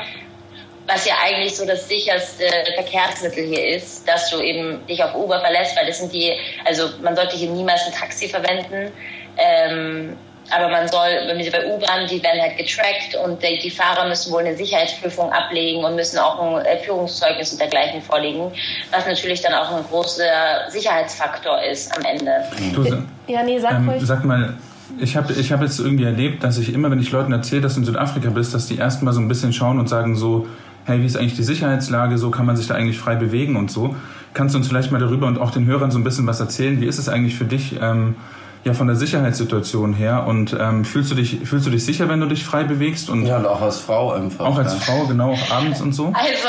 was 0.88 1.04
ja 1.04 1.14
eigentlich 1.22 1.54
so 1.54 1.66
das 1.66 1.86
sicherste 1.86 2.44
Verkehrsmittel 2.74 3.44
hier 3.44 3.76
ist, 3.76 4.08
dass 4.08 4.30
du 4.30 4.40
eben 4.40 4.84
dich 4.86 5.04
auf 5.04 5.14
Uber 5.14 5.38
verlässt, 5.40 5.76
weil 5.76 5.86
das 5.86 5.98
sind 5.98 6.12
die, 6.12 6.32
also 6.64 6.88
man 7.02 7.14
sollte 7.14 7.36
hier 7.36 7.50
niemals 7.50 7.86
ein 7.86 7.92
Taxi 7.92 8.26
verwenden. 8.26 8.90
Ähm, 9.36 10.16
aber 10.50 10.68
man 10.68 10.88
soll, 10.88 11.08
wenn 11.26 11.38
wir 11.38 11.50
bei 11.50 11.66
U-Bahn, 11.66 12.06
die 12.10 12.22
werden 12.22 12.40
halt 12.40 12.56
getrackt 12.56 13.16
und 13.24 13.42
die, 13.42 13.58
die, 13.58 13.70
Fahrer 13.70 14.08
müssen 14.08 14.32
wohl 14.32 14.40
eine 14.40 14.56
Sicherheitsprüfung 14.56 15.30
ablegen 15.30 15.84
und 15.84 15.96
müssen 15.96 16.18
auch 16.18 16.40
ein 16.40 16.64
äh, 16.64 16.78
Führungszeugnis 16.78 17.52
und 17.52 17.60
dergleichen 17.60 18.00
vorlegen, 18.02 18.50
was 18.90 19.06
natürlich 19.06 19.42
dann 19.42 19.54
auch 19.54 19.70
ein 19.70 19.84
großer 19.84 20.22
Sicherheitsfaktor 20.68 21.62
ist 21.62 21.94
am 21.96 22.04
Ende. 22.04 22.32
Du, 22.74 22.84
ja, 23.30 23.42
nee, 23.42 23.58
sag 23.58 23.72
ähm, 23.72 23.92
Sag 24.00 24.24
mal, 24.24 24.54
ich 24.98 25.16
habe 25.16 25.32
ich 25.32 25.52
hab 25.52 25.60
jetzt 25.60 25.78
irgendwie 25.78 26.04
erlebt, 26.04 26.42
dass 26.42 26.58
ich 26.58 26.72
immer, 26.72 26.90
wenn 26.90 27.00
ich 27.00 27.10
Leuten 27.10 27.32
erzähle, 27.32 27.60
dass 27.60 27.74
du 27.74 27.80
in 27.80 27.86
Südafrika 27.86 28.30
bist, 28.30 28.54
dass 28.54 28.66
die 28.66 28.78
erstmal 28.78 29.12
so 29.12 29.20
ein 29.20 29.28
bisschen 29.28 29.52
schauen 29.52 29.78
und 29.78 29.88
sagen 29.88 30.16
so, 30.16 30.46
hey, 30.86 31.02
wie 31.02 31.06
ist 31.06 31.16
eigentlich 31.16 31.36
die 31.36 31.42
Sicherheitslage, 31.42 32.16
so 32.16 32.30
kann 32.30 32.46
man 32.46 32.56
sich 32.56 32.66
da 32.66 32.74
eigentlich 32.74 32.98
frei 32.98 33.14
bewegen 33.14 33.56
und 33.56 33.70
so. 33.70 33.94
Kannst 34.32 34.54
du 34.54 34.58
uns 34.58 34.68
vielleicht 34.68 34.90
mal 34.90 34.98
darüber 34.98 35.26
und 35.26 35.38
auch 35.38 35.50
den 35.50 35.66
Hörern 35.66 35.90
so 35.90 35.98
ein 35.98 36.04
bisschen 36.04 36.26
was 36.26 36.40
erzählen? 36.40 36.80
Wie 36.80 36.86
ist 36.86 36.98
es 36.98 37.08
eigentlich 37.08 37.36
für 37.36 37.44
dich? 37.44 37.78
Ähm, 37.80 38.16
ja, 38.64 38.74
von 38.74 38.86
der 38.86 38.96
Sicherheitssituation 38.96 39.94
her. 39.94 40.24
Und 40.26 40.56
ähm, 40.58 40.84
fühlst, 40.84 41.10
du 41.10 41.14
dich, 41.14 41.40
fühlst 41.44 41.66
du 41.66 41.70
dich 41.70 41.84
sicher, 41.84 42.08
wenn 42.08 42.20
du 42.20 42.26
dich 42.26 42.44
frei 42.44 42.64
bewegst? 42.64 43.10
Und 43.10 43.26
ja, 43.26 43.38
und 43.38 43.46
auch 43.46 43.60
als 43.60 43.78
Frau 43.78 44.12
einfach. 44.12 44.46
Auch 44.46 44.58
als 44.58 44.72
ja. 44.74 44.80
Frau, 44.80 45.06
genau, 45.06 45.32
auch 45.32 45.50
abends 45.50 45.80
und 45.80 45.92
so? 45.92 46.06
Also, 46.06 46.48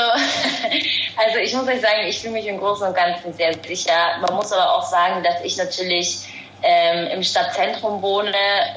also 1.16 1.38
ich 1.42 1.54
muss 1.54 1.66
euch 1.66 1.80
sagen, 1.80 2.06
ich 2.08 2.20
fühle 2.20 2.34
mich 2.34 2.46
im 2.46 2.58
Großen 2.58 2.86
und 2.86 2.94
Ganzen 2.94 3.32
sehr 3.32 3.54
sicher. 3.66 3.92
Man 4.20 4.34
muss 4.34 4.52
aber 4.52 4.74
auch 4.74 4.84
sagen, 4.84 5.22
dass 5.22 5.44
ich 5.44 5.56
natürlich 5.56 6.26
ähm, 6.62 7.06
im 7.06 7.22
Stadtzentrum 7.22 8.02
wohne 8.02 8.34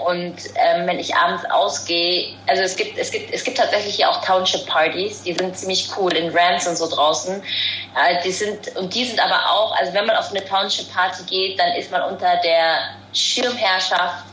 und 0.08 0.36
ähm, 0.56 0.88
wenn 0.88 1.00
ich 1.00 1.14
abends 1.16 1.44
ausgehe, 1.52 2.34
also 2.48 2.64
es 2.64 2.76
gibt, 2.76 2.98
es 2.98 3.12
gibt, 3.12 3.34
es 3.34 3.44
gibt 3.44 3.58
tatsächlich 3.58 3.96
hier 3.96 4.10
auch 4.10 4.24
Township 4.24 4.66
Partys, 4.68 5.24
die 5.24 5.34
sind 5.34 5.58
ziemlich 5.58 5.90
cool 5.98 6.14
in 6.14 6.36
Rams 6.36 6.66
und 6.68 6.78
so 6.78 6.90
draußen. 6.90 7.42
Äh, 7.42 8.24
die 8.24 8.32
sind, 8.32 8.74
und 8.78 8.94
die 8.96 9.04
sind 9.06 9.20
aber 9.20 9.36
auch, 9.52 9.78
also 9.78 9.94
wenn 9.94 10.06
man 10.06 10.16
auf 10.16 10.32
eine 10.32 10.46
Township 10.46 10.94
Party 10.94 11.24
geht, 11.24 11.60
dann 11.60 11.74
ist 11.74 11.92
man 11.92 12.02
unter 12.04 12.38
der 12.38 13.03
Schirmherrschaft 13.14 14.26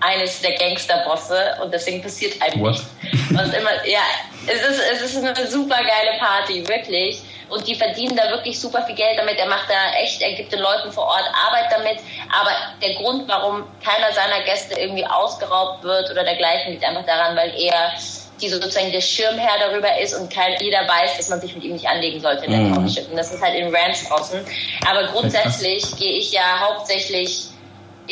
eines 0.00 0.40
der 0.40 0.54
Gangsterbosse 0.54 1.56
und 1.62 1.72
deswegen 1.72 2.02
passiert 2.02 2.40
einem 2.40 2.60
What? 2.60 2.72
nichts. 2.72 2.86
Und 3.30 3.54
immer, 3.54 3.86
ja, 3.86 4.00
es 4.46 4.62
ist, 4.62 4.80
es 4.92 5.02
ist 5.02 5.24
eine 5.24 5.46
super 5.46 5.76
geile 5.76 6.18
Party, 6.18 6.66
wirklich. 6.66 7.20
Und 7.48 7.66
die 7.66 7.74
verdienen 7.74 8.16
da 8.16 8.30
wirklich 8.30 8.58
super 8.58 8.82
viel 8.84 8.94
Geld 8.94 9.18
damit. 9.18 9.36
Er 9.38 9.48
macht 9.48 9.68
da 9.68 9.92
echt, 10.00 10.22
er 10.22 10.34
gibt 10.34 10.52
den 10.52 10.60
Leuten 10.60 10.92
vor 10.92 11.04
Ort 11.04 11.24
Arbeit 11.46 11.66
damit. 11.70 11.98
Aber 12.32 12.50
der 12.80 12.94
Grund, 12.94 13.28
warum 13.28 13.64
keiner 13.84 14.12
seiner 14.12 14.42
Gäste 14.44 14.78
irgendwie 14.78 15.04
ausgeraubt 15.04 15.82
wird 15.82 16.10
oder 16.10 16.22
dergleichen, 16.22 16.72
liegt 16.72 16.84
einfach 16.84 17.04
daran, 17.04 17.36
weil 17.36 17.52
er 17.60 17.92
die 18.40 18.48
sozusagen 18.48 18.90
der 18.92 19.00
Schirmherr 19.00 19.58
darüber 19.58 19.98
ist 20.00 20.14
und 20.14 20.32
kein, 20.32 20.56
jeder 20.60 20.88
weiß, 20.88 21.18
dass 21.18 21.28
man 21.28 21.40
sich 21.40 21.54
mit 21.54 21.64
ihm 21.64 21.72
nicht 21.72 21.86
anlegen 21.86 22.20
sollte 22.20 22.46
in 22.46 22.52
der 22.52 22.60
mhm. 22.60 22.78
Und 22.78 23.16
das 23.16 23.32
ist 23.32 23.42
halt 23.42 23.54
in 23.54 23.74
Ranch 23.74 24.08
draußen. 24.08 24.44
Aber 24.88 25.08
grundsätzlich 25.08 25.84
gehe 25.96 26.12
ich 26.12 26.32
ja 26.32 26.60
hauptsächlich 26.60 27.49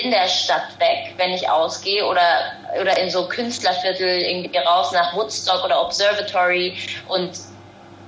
in 0.03 0.11
der 0.11 0.29
Stadt 0.29 0.79
weg, 0.79 1.15
wenn 1.17 1.33
ich 1.33 1.49
ausgehe 1.49 2.07
oder, 2.07 2.53
oder 2.81 2.99
in 2.99 3.11
so 3.11 3.27
Künstlerviertel 3.29 4.07
irgendwie 4.07 4.57
raus 4.59 4.93
nach 4.93 5.15
Woodstock 5.15 5.65
oder 5.65 5.81
Observatory 5.81 6.77
und 7.09 7.31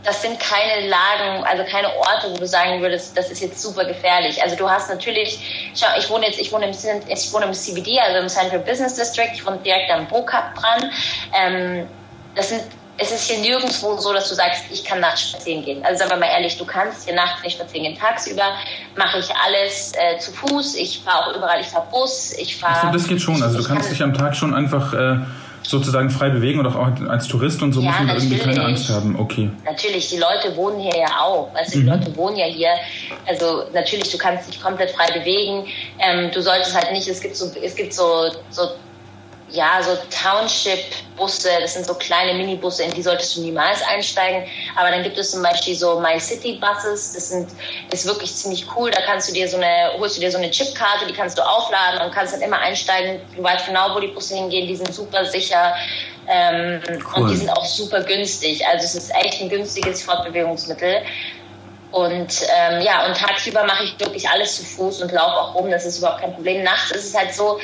das 0.03 0.23
sind 0.23 0.41
keine 0.41 0.89
Lagen, 0.89 1.45
also 1.45 1.65
keine 1.65 1.95
Orte, 1.97 2.33
wo 2.33 2.37
du 2.39 2.47
sagen 2.47 2.81
würdest, 2.81 3.17
das 3.17 3.31
ist 3.31 3.43
jetzt 3.43 3.61
super 3.61 3.85
gefährlich. 3.85 4.43
Also 4.43 4.57
du 4.57 4.69
hast 4.69 4.89
natürlich, 4.89 5.73
schau, 5.75 5.87
ich 5.99 6.09
wohne 6.09 6.27
jetzt, 6.27 6.41
ich 6.41 6.51
wohne 6.53 6.67
im, 6.67 6.73
ich 7.07 7.33
wohne 7.33 7.45
im 7.47 7.53
CBD, 7.53 8.01
also 8.01 8.19
im 8.19 8.29
Central 8.29 8.61
Business 8.61 8.95
District, 8.95 9.31
ich 9.35 9.45
wohne 9.45 9.59
direkt 9.59 9.91
am 9.91 10.07
BOCAP 10.07 10.55
dran. 10.55 10.91
Ähm, 11.35 11.89
das 12.35 12.49
sind, 12.49 12.63
es 13.01 13.11
ist 13.11 13.31
hier 13.31 13.39
nirgendwo 13.39 13.97
so, 13.97 14.13
dass 14.13 14.29
du 14.29 14.35
sagst, 14.35 14.65
ich 14.71 14.85
kann 14.85 15.01
nachts 15.01 15.31
spazieren 15.31 15.65
gehen. 15.65 15.85
Also 15.85 16.01
sagen 16.01 16.11
wir 16.11 16.19
mal 16.19 16.33
ehrlich, 16.33 16.57
du 16.59 16.65
kannst 16.65 17.07
hier 17.07 17.15
nachts 17.15 17.43
nicht 17.43 17.57
spazieren 17.57 17.85
gehen. 17.85 17.99
Tagsüber 17.99 18.53
mache 18.97 19.19
ich 19.19 19.29
alles 19.45 19.93
äh, 19.95 20.19
zu 20.19 20.33
Fuß, 20.33 20.75
ich 20.77 21.01
fahre 21.05 21.27
auch 21.27 21.37
überall, 21.37 21.61
ich 21.61 21.69
fahre 21.69 21.87
Bus, 21.91 22.33
ich 22.39 22.57
fahre... 22.57 22.75
Achso, 22.75 22.93
das 22.93 23.09
geht 23.09 23.21
schon, 23.21 23.43
also 23.43 23.59
du 23.59 23.65
kannst 23.65 23.91
dich 23.91 24.03
am 24.03 24.15
Tag 24.15 24.37
schon 24.37 24.55
einfach... 24.55 24.93
Äh 24.93 25.19
sozusagen 25.63 26.11
frei 26.11 26.31
bewegen 26.31 26.59
oder 26.59 26.75
auch 26.75 27.09
als 27.09 27.29
Tourist 27.29 27.63
und 27.63 27.73
so 27.73 27.81
ja, 27.81 27.91
muss 27.91 27.99
man 27.99 28.17
irgendwie 28.17 28.39
keine 28.39 28.65
Angst 28.65 28.89
haben. 28.89 29.19
Okay. 29.19 29.51
Natürlich, 29.65 30.09
die 30.09 30.17
Leute 30.17 30.57
wohnen 30.57 30.81
hier 30.81 30.97
ja 30.97 31.21
auch. 31.21 31.51
Also 31.55 31.73
die 31.73 31.85
mhm. 31.85 31.91
Leute 31.91 32.17
wohnen 32.17 32.37
ja 32.37 32.47
hier. 32.47 32.71
Also 33.27 33.65
natürlich, 33.73 34.11
du 34.11 34.19
kannst 34.19 34.49
dich 34.49 34.61
komplett 34.61 34.91
frei 34.93 35.07
bewegen. 35.13 35.67
Ähm, 35.99 36.31
du 36.33 36.41
solltest 36.41 36.75
halt 36.75 36.93
nicht, 36.93 37.07
es 37.09 37.21
gibt 37.21 37.37
so, 37.37 37.53
es 37.63 37.75
gibt 37.75 37.93
so, 37.93 38.31
so 38.51 38.71
ja, 39.53 39.83
so 39.83 39.97
Township-Busse, 40.23 41.49
das 41.61 41.75
sind 41.75 41.87
so 41.87 41.95
kleine 41.95 42.35
Minibusse, 42.35 42.85
in 42.85 42.93
die 42.93 43.03
solltest 43.03 43.37
du 43.37 43.41
niemals 43.41 43.83
einsteigen. 43.83 44.45
Aber 44.77 44.91
dann 44.91 45.03
gibt 45.03 45.19
es 45.19 45.31
zum 45.31 45.43
Beispiel 45.43 45.75
so 45.75 46.01
My 46.01 46.19
City 46.21 46.61
Buses, 46.61 47.13
das 47.13 47.31
sind, 47.31 47.49
ist 47.93 48.07
wirklich 48.07 48.35
ziemlich 48.35 48.67
cool. 48.77 48.91
Da 48.91 49.01
kannst 49.03 49.29
du 49.29 49.33
dir 49.33 49.49
so 49.49 49.57
eine, 49.57 49.93
holst 49.99 50.17
du 50.17 50.21
dir 50.21 50.31
so 50.31 50.39
eine 50.39 50.51
Chipkarte, 50.51 51.07
die 51.07 51.13
kannst 51.13 51.39
du 51.39 51.43
aufladen 51.43 52.01
und 52.03 52.15
kannst 52.15 52.35
dann 52.35 52.43
immer 52.43 52.59
einsteigen. 52.59 53.21
Du 53.37 53.43
weißt 53.43 53.67
genau, 53.67 53.95
wo 53.95 54.01
die 54.01 54.09
Busse 54.09 54.37
hingehen, 54.37 54.69
die 54.69 54.77
sind 54.77 54.95
super 54.95 55.25
sicher. 55.25 55.75
Ähm, 56.29 56.81
cool. 56.87 57.23
Und 57.23 57.31
die 57.31 57.37
sind 57.37 57.51
auch 57.51 57.65
super 57.65 58.03
günstig. 58.03 58.65
Also 58.67 58.85
es 58.85 58.95
ist 58.95 59.15
echt 59.17 59.41
ein 59.41 59.49
günstiges 59.49 60.03
Fortbewegungsmittel. 60.03 61.03
Und 61.93 62.43
ähm, 62.57 62.81
ja, 62.83 63.07
und 63.07 63.17
tagsüber 63.17 63.65
mache 63.65 63.85
ich 63.85 63.99
wirklich 63.99 64.29
alles 64.29 64.57
zu 64.57 64.65
Fuß 64.65 65.03
und 65.03 65.13
laufe 65.13 65.37
auch 65.37 65.55
rum. 65.55 65.71
Das 65.71 65.85
ist 65.85 65.99
überhaupt 65.99 66.21
kein 66.21 66.35
Problem. 66.35 66.63
Nachts 66.63 66.93
ist 66.93 67.05
es 67.05 67.17
halt 67.17 67.35
so, 67.35 67.59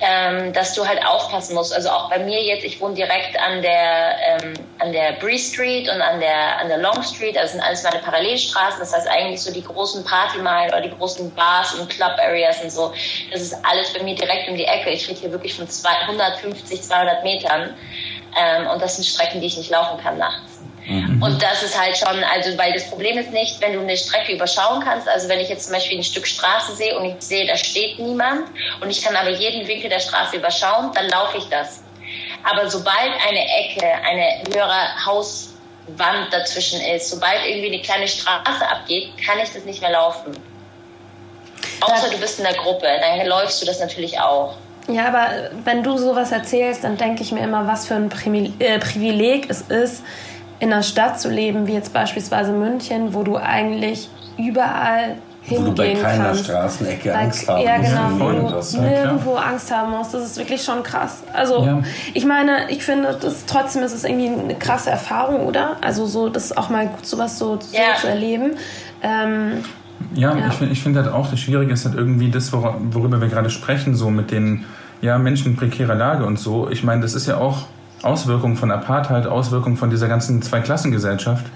ähm, 0.00 0.52
dass 0.52 0.74
du 0.74 0.86
halt 0.86 1.04
aufpassen 1.04 1.54
musst. 1.54 1.74
Also 1.74 1.88
auch 1.88 2.10
bei 2.10 2.18
mir 2.18 2.42
jetzt, 2.42 2.64
ich 2.64 2.80
wohne 2.80 2.94
direkt 2.94 3.38
an 3.38 3.62
der 3.62 4.16
ähm, 4.26 4.54
an 4.78 4.92
der 4.92 5.12
Bree 5.12 5.38
Street 5.38 5.88
und 5.88 6.00
an 6.00 6.20
der 6.20 6.58
an 6.58 6.68
der 6.68 6.78
Long 6.78 7.02
Street. 7.02 7.36
Das 7.36 7.52
sind 7.52 7.60
alles 7.62 7.82
meine 7.82 7.98
Parallelstraßen. 8.00 8.80
Das 8.80 8.94
heißt 8.94 9.08
eigentlich 9.08 9.42
so 9.42 9.52
die 9.52 9.64
großen 9.64 10.04
Partymeilen 10.04 10.70
oder 10.70 10.82
die 10.82 10.90
großen 10.90 11.34
Bars 11.34 11.74
und 11.74 11.88
Club 11.88 12.12
Areas 12.18 12.62
und 12.62 12.70
so. 12.70 12.92
Das 13.30 13.40
ist 13.40 13.54
alles 13.64 13.92
bei 13.92 14.02
mir 14.02 14.14
direkt 14.14 14.48
um 14.48 14.56
die 14.56 14.64
Ecke. 14.64 14.90
Ich 14.90 15.08
rede 15.08 15.20
hier 15.20 15.32
wirklich 15.32 15.54
von 15.54 15.68
250, 15.68 16.82
200 16.82 17.22
Metern. 17.22 17.74
Ähm, 18.38 18.68
und 18.68 18.80
das 18.80 18.96
sind 18.96 19.04
Strecken, 19.04 19.40
die 19.40 19.48
ich 19.48 19.56
nicht 19.56 19.70
laufen 19.70 19.98
kann 20.02 20.18
nachts. 20.18 20.49
Mhm. 20.86 21.22
Und 21.22 21.42
das 21.42 21.62
ist 21.62 21.78
halt 21.78 21.96
schon, 21.96 22.24
also 22.24 22.56
weil 22.56 22.72
das 22.72 22.88
Problem 22.88 23.18
ist 23.18 23.32
nicht, 23.32 23.60
wenn 23.60 23.74
du 23.74 23.80
eine 23.80 23.96
Strecke 23.96 24.32
überschauen 24.32 24.82
kannst, 24.82 25.08
also 25.08 25.28
wenn 25.28 25.40
ich 25.40 25.48
jetzt 25.48 25.64
zum 25.64 25.74
Beispiel 25.74 25.98
ein 25.98 26.04
Stück 26.04 26.26
Straße 26.26 26.74
sehe 26.74 26.98
und 26.98 27.04
ich 27.04 27.14
sehe, 27.18 27.46
da 27.46 27.56
steht 27.56 27.98
niemand 27.98 28.48
und 28.80 28.90
ich 28.90 29.02
kann 29.02 29.14
aber 29.14 29.30
jeden 29.30 29.66
Winkel 29.68 29.90
der 29.90 30.00
Straße 30.00 30.36
überschauen, 30.36 30.90
dann 30.94 31.08
laufe 31.08 31.38
ich 31.38 31.44
das. 31.48 31.82
Aber 32.42 32.68
sobald 32.68 33.12
eine 33.28 33.40
Ecke, 33.40 33.86
eine 33.86 34.42
höhere 34.52 35.04
Hauswand 35.04 36.32
dazwischen 36.32 36.80
ist, 36.80 37.10
sobald 37.10 37.44
irgendwie 37.46 37.68
eine 37.68 37.82
kleine 37.82 38.08
Straße 38.08 38.66
abgeht, 38.68 39.12
kann 39.24 39.38
ich 39.42 39.52
das 39.52 39.64
nicht 39.64 39.82
mehr 39.82 39.92
laufen. 39.92 40.36
Außer 41.80 42.10
du 42.10 42.18
bist 42.18 42.38
in 42.38 42.44
der 42.44 42.54
Gruppe, 42.54 42.86
dann 43.00 43.26
läufst 43.26 43.60
du 43.60 43.66
das 43.66 43.80
natürlich 43.80 44.18
auch. 44.18 44.54
Ja, 44.88 45.06
aber 45.08 45.50
wenn 45.64 45.82
du 45.82 45.96
sowas 45.98 46.32
erzählst, 46.32 46.84
dann 46.84 46.96
denke 46.96 47.22
ich 47.22 47.32
mir 47.32 47.42
immer, 47.42 47.66
was 47.66 47.86
für 47.86 47.94
ein 47.94 48.10
äh, 48.58 48.78
Privileg 48.78 49.48
es 49.48 49.60
ist, 49.62 50.02
in 50.60 50.72
einer 50.72 50.82
Stadt 50.82 51.20
zu 51.20 51.30
leben, 51.30 51.66
wie 51.66 51.72
jetzt 51.72 51.92
beispielsweise 51.92 52.52
München, 52.52 53.14
wo 53.14 53.22
du 53.22 53.36
eigentlich 53.36 54.08
überall 54.38 55.16
hingehen 55.42 55.66
wo 55.66 55.70
du 55.70 55.74
bei 55.74 55.94
keiner 55.94 56.24
kannst. 56.24 56.44
Straßenecke 56.44 57.16
Angst 57.16 57.48
haben 57.48 57.62
ja, 57.62 57.78
genau, 57.78 58.10
wo 58.18 58.30
du 58.30 58.80
nirgendwo 58.80 59.34
Angst 59.34 59.74
haben 59.74 59.90
musst. 59.90 60.14
Das 60.14 60.22
ist 60.22 60.36
wirklich 60.36 60.62
schon 60.62 60.82
krass. 60.82 61.22
Also 61.32 61.64
ja. 61.64 61.82
ich 62.12 62.26
meine, 62.26 62.70
ich 62.70 62.84
finde, 62.84 63.18
das, 63.20 63.46
trotzdem 63.46 63.82
ist 63.82 63.94
es 63.94 64.04
irgendwie 64.04 64.28
eine 64.28 64.54
krasse 64.54 64.90
Erfahrung, 64.90 65.46
oder? 65.46 65.76
Also 65.80 66.06
so, 66.06 66.28
das 66.28 66.46
ist 66.46 66.58
auch 66.58 66.68
mal 66.68 66.86
gut, 66.88 67.06
sowas 67.06 67.38
so, 67.38 67.58
so 67.58 67.76
ja. 67.76 67.96
zu 67.98 68.08
erleben. 68.08 68.52
Ähm, 69.02 69.64
ja, 70.14 70.36
ja, 70.36 70.48
ich 70.48 70.54
finde 70.54 70.72
ich 70.72 70.82
find 70.82 70.96
halt 70.96 71.08
auch, 71.08 71.30
das 71.30 71.40
Schwierige 71.40 71.72
ist 71.72 71.84
halt 71.84 71.94
irgendwie 71.94 72.30
das, 72.30 72.52
worüber 72.52 73.20
wir 73.20 73.28
gerade 73.28 73.50
sprechen, 73.50 73.94
so 73.94 74.10
mit 74.10 74.30
den 74.30 74.64
ja, 75.02 75.18
Menschen 75.18 75.52
in 75.52 75.56
prekärer 75.56 75.94
Lage 75.94 76.24
und 76.24 76.38
so. 76.38 76.68
Ich 76.70 76.82
meine, 76.82 77.00
das 77.02 77.14
ist 77.14 77.26
ja 77.26 77.36
auch 77.38 77.66
Auswirkungen 78.02 78.56
von 78.56 78.70
Apartheid, 78.70 79.26
Auswirkungen 79.26 79.76
von 79.76 79.90
dieser 79.90 80.08
ganzen 80.08 80.42
Zweiklassengesellschaft. 80.42 81.46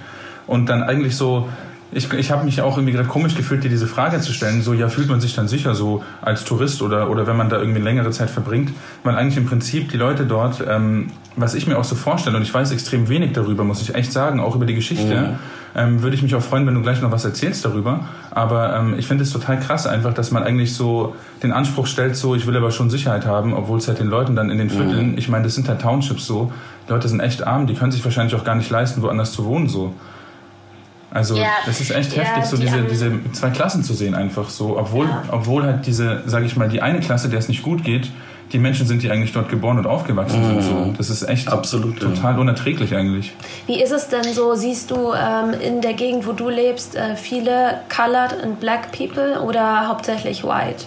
Und 0.46 0.68
dann 0.68 0.82
eigentlich 0.82 1.16
so, 1.16 1.48
ich, 1.90 2.12
ich 2.12 2.30
habe 2.30 2.44
mich 2.44 2.60
auch 2.60 2.76
irgendwie 2.76 2.92
gerade 2.92 3.08
komisch 3.08 3.34
gefühlt, 3.34 3.64
dir 3.64 3.70
diese 3.70 3.86
Frage 3.86 4.20
zu 4.20 4.32
stellen, 4.32 4.62
so 4.62 4.74
ja, 4.74 4.88
fühlt 4.88 5.08
man 5.08 5.20
sich 5.20 5.34
dann 5.34 5.48
sicher 5.48 5.74
so 5.74 6.02
als 6.20 6.44
Tourist 6.44 6.82
oder, 6.82 7.08
oder 7.08 7.26
wenn 7.26 7.36
man 7.36 7.48
da 7.48 7.58
irgendwie 7.58 7.80
längere 7.80 8.10
Zeit 8.10 8.30
verbringt, 8.30 8.72
weil 9.04 9.16
eigentlich 9.16 9.38
im 9.38 9.46
Prinzip 9.46 9.90
die 9.90 9.96
Leute 9.96 10.26
dort, 10.26 10.62
ähm, 10.68 11.12
was 11.36 11.54
ich 11.54 11.66
mir 11.66 11.78
auch 11.78 11.84
so 11.84 11.94
vorstelle, 11.94 12.36
und 12.36 12.42
ich 12.42 12.52
weiß 12.52 12.72
extrem 12.72 13.08
wenig 13.08 13.32
darüber, 13.32 13.64
muss 13.64 13.80
ich 13.80 13.94
echt 13.94 14.12
sagen, 14.12 14.40
auch 14.40 14.54
über 14.54 14.66
die 14.66 14.74
Geschichte, 14.74 15.14
mhm 15.14 15.38
ähm, 15.76 16.02
würde 16.02 16.14
ich 16.14 16.22
mich 16.22 16.34
auch 16.34 16.42
freuen, 16.42 16.66
wenn 16.66 16.74
du 16.74 16.82
gleich 16.82 17.00
noch 17.00 17.10
was 17.10 17.24
erzählst 17.24 17.64
darüber. 17.64 18.00
Aber 18.30 18.76
ähm, 18.76 18.94
ich 18.98 19.06
finde 19.06 19.24
es 19.24 19.32
total 19.32 19.58
krass 19.58 19.86
einfach, 19.86 20.14
dass 20.14 20.30
man 20.30 20.42
eigentlich 20.42 20.74
so 20.74 21.16
den 21.42 21.52
Anspruch 21.52 21.86
stellt, 21.86 22.16
so 22.16 22.34
ich 22.34 22.46
will 22.46 22.56
aber 22.56 22.70
schon 22.70 22.90
Sicherheit 22.90 23.26
haben, 23.26 23.54
obwohl 23.54 23.78
es 23.78 23.88
halt 23.88 23.98
den 23.98 24.08
Leuten 24.08 24.36
dann 24.36 24.50
in 24.50 24.58
den 24.58 24.70
Vierteln, 24.70 25.12
mhm. 25.12 25.18
ich 25.18 25.28
meine, 25.28 25.44
das 25.44 25.54
sind 25.54 25.68
halt 25.68 25.80
Townships 25.80 26.26
so, 26.26 26.52
die 26.86 26.92
Leute 26.92 27.08
sind 27.08 27.20
echt 27.20 27.46
arm, 27.46 27.66
die 27.66 27.74
können 27.74 27.92
sich 27.92 28.04
wahrscheinlich 28.04 28.34
auch 28.34 28.44
gar 28.44 28.54
nicht 28.54 28.70
leisten, 28.70 29.02
woanders 29.02 29.32
zu 29.32 29.44
wohnen 29.44 29.68
so. 29.68 29.92
Also 31.10 31.36
ja, 31.36 31.46
das 31.64 31.80
ist 31.80 31.92
echt 31.92 32.16
heftig, 32.16 32.42
ja, 32.42 32.44
so 32.44 32.56
diese, 32.56 32.82
diese 32.82 33.12
zwei 33.32 33.50
Klassen 33.50 33.84
zu 33.84 33.94
sehen 33.94 34.16
einfach 34.16 34.50
so, 34.50 34.76
obwohl, 34.76 35.06
ja. 35.06 35.22
obwohl 35.30 35.62
halt 35.62 35.86
diese, 35.86 36.22
sage 36.26 36.44
ich 36.44 36.56
mal, 36.56 36.68
die 36.68 36.82
eine 36.82 36.98
Klasse, 36.98 37.28
der 37.28 37.38
es 37.38 37.46
nicht 37.46 37.62
gut 37.62 37.84
geht, 37.84 38.10
die 38.52 38.58
Menschen 38.58 38.86
sind, 38.86 39.02
die 39.02 39.10
eigentlich 39.10 39.32
dort 39.32 39.48
geboren 39.48 39.78
und 39.78 39.86
aufgewachsen 39.86 40.40
mhm. 40.40 40.60
sind. 40.60 40.62
So. 40.62 40.94
Das 40.96 41.10
ist 41.10 41.22
echt 41.28 41.48
Absolut, 41.48 42.00
total 42.00 42.34
ja. 42.34 42.40
unerträglich 42.40 42.94
eigentlich. 42.94 43.32
Wie 43.66 43.82
ist 43.82 43.90
es 43.90 44.08
denn 44.08 44.24
so? 44.32 44.54
Siehst 44.54 44.90
du 44.90 45.12
ähm, 45.12 45.54
in 45.60 45.80
der 45.80 45.94
Gegend, 45.94 46.26
wo 46.26 46.32
du 46.32 46.48
lebst, 46.48 46.94
äh, 46.94 47.16
viele 47.16 47.80
colored 47.94 48.32
and 48.42 48.60
black 48.60 48.92
people 48.92 49.40
oder 49.40 49.88
hauptsächlich 49.88 50.44
white? 50.44 50.84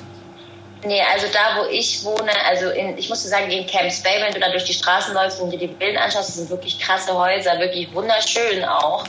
Nee, 0.86 1.02
also 1.13 1.26
da, 1.34 1.60
wo 1.60 1.70
ich 1.70 2.04
wohne, 2.04 2.32
also 2.48 2.70
in, 2.70 2.98
ich 2.98 3.10
muss 3.10 3.24
sagen, 3.24 3.50
in 3.50 3.65
Camps 3.65 4.04
Bay, 4.04 4.22
wenn 4.22 4.34
du 4.34 4.39
da 4.39 4.50
durch 4.50 4.63
die 4.63 4.74
Straßen 4.74 5.13
läufst 5.13 5.41
und 5.41 5.50
dir 5.50 5.58
die 5.58 5.67
Bilder 5.67 6.04
anschaust, 6.04 6.30
das 6.30 6.36
sind 6.36 6.50
wirklich 6.50 6.80
krasse 6.80 7.13
Häuser, 7.13 7.60
wirklich 7.60 7.93
wunderschön 7.93 8.63
auch. 8.63 9.04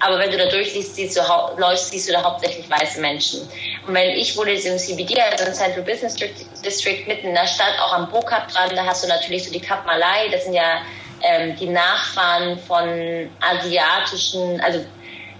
Aber 0.00 0.18
wenn 0.18 0.30
du 0.30 0.38
da 0.38 0.46
durchliest, 0.46 0.94
siehst 0.94 1.16
du, 1.16 1.20
läufst, 1.56 1.90
siehst 1.90 2.08
du 2.08 2.12
da 2.12 2.22
hauptsächlich 2.22 2.68
weiße 2.68 3.00
Menschen. 3.00 3.48
Und 3.86 3.94
wenn 3.94 4.10
ich 4.10 4.36
wohne 4.36 4.52
im 4.52 4.78
CBD, 4.78 5.20
also 5.20 5.44
im 5.44 5.52
Central 5.54 5.82
Business 5.82 6.14
District, 6.14 7.06
mitten 7.06 7.28
in 7.28 7.34
der 7.34 7.46
Stadt, 7.46 7.78
auch 7.80 7.92
am 7.92 8.10
Bo-Cup 8.10 8.48
dran, 8.48 8.74
da 8.74 8.84
hast 8.84 9.04
du 9.04 9.08
natürlich 9.08 9.44
so 9.44 9.52
die 9.52 9.60
Kap 9.60 9.86
Malai, 9.86 10.28
das 10.30 10.44
sind 10.44 10.54
ja 10.54 10.82
ähm, 11.22 11.56
die 11.56 11.68
Nachfahren 11.68 12.58
von 12.58 13.30
asiatischen, 13.40 14.60
also 14.60 14.84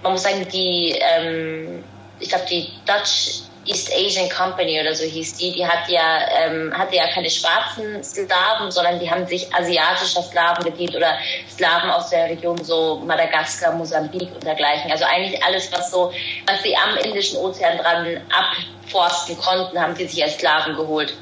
man 0.03 0.13
muss 0.13 0.23
sagen, 0.23 0.47
die, 0.53 0.99
ähm, 0.99 1.85
ich 2.21 2.29
glaube, 2.29 2.47
die 2.49 2.69
Dutch 2.87 3.46
East 3.67 3.93
Asian 3.93 4.29
Company 4.29 4.81
oder 4.81 4.95
so 4.95 5.05
hieß 5.05 5.37
die, 5.37 5.53
die 5.53 5.67
hat 5.67 5.89
ja, 5.89 6.21
ähm, 6.39 6.73
hatte 6.77 6.97
ja 6.97 7.07
keine 7.13 7.29
schwarzen 7.29 8.03
Sklaven, 8.03 8.71
sondern 8.71 8.99
die 9.01 9.11
haben 9.11 9.27
sich 9.27 9.53
asiatischer 9.55 10.23
Sklaven 10.23 10.65
bedient 10.65 10.95
oder 10.95 11.19
Sklaven 11.51 11.91
aus 11.91 12.11
der 12.11 12.31
Region 12.31 12.63
so 12.63 13.03
Madagaskar, 13.05 13.73
Mosambik 13.73 14.33
und 14.33 14.45
dergleichen. 14.45 14.91
Also 14.91 15.05
eigentlich 15.05 15.43
alles, 15.43 15.71
was 15.73 15.91
so, 15.91 16.13
was 16.47 16.63
sie 16.63 16.77
am 16.77 16.97
Indischen 16.99 17.39
Ozean 17.39 17.79
dran 17.79 18.21
abforsten 18.31 19.37
konnten, 19.39 19.81
haben 19.81 19.97
sie 19.97 20.07
sich 20.07 20.23
als 20.23 20.35
Sklaven 20.35 20.77
geholt. 20.77 21.15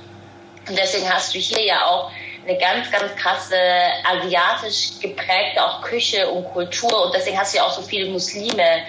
Und 0.69 0.79
deswegen 0.79 1.13
hast 1.13 1.35
du 1.35 1.39
hier 1.39 1.65
ja 1.65 1.87
auch 1.87 2.11
eine 2.47 2.59
ganz, 2.59 2.91
ganz 2.91 3.15
krasse 3.17 3.57
asiatisch 4.05 5.01
geprägte 5.01 5.65
auch 5.65 5.81
Küche 5.83 6.29
und 6.29 6.45
Kultur 6.53 7.07
und 7.07 7.15
deswegen 7.15 7.39
hast 7.39 7.55
du 7.55 7.59
ja 7.59 7.65
auch 7.65 7.73
so 7.73 7.83
viele 7.83 8.11
Muslime 8.11 8.83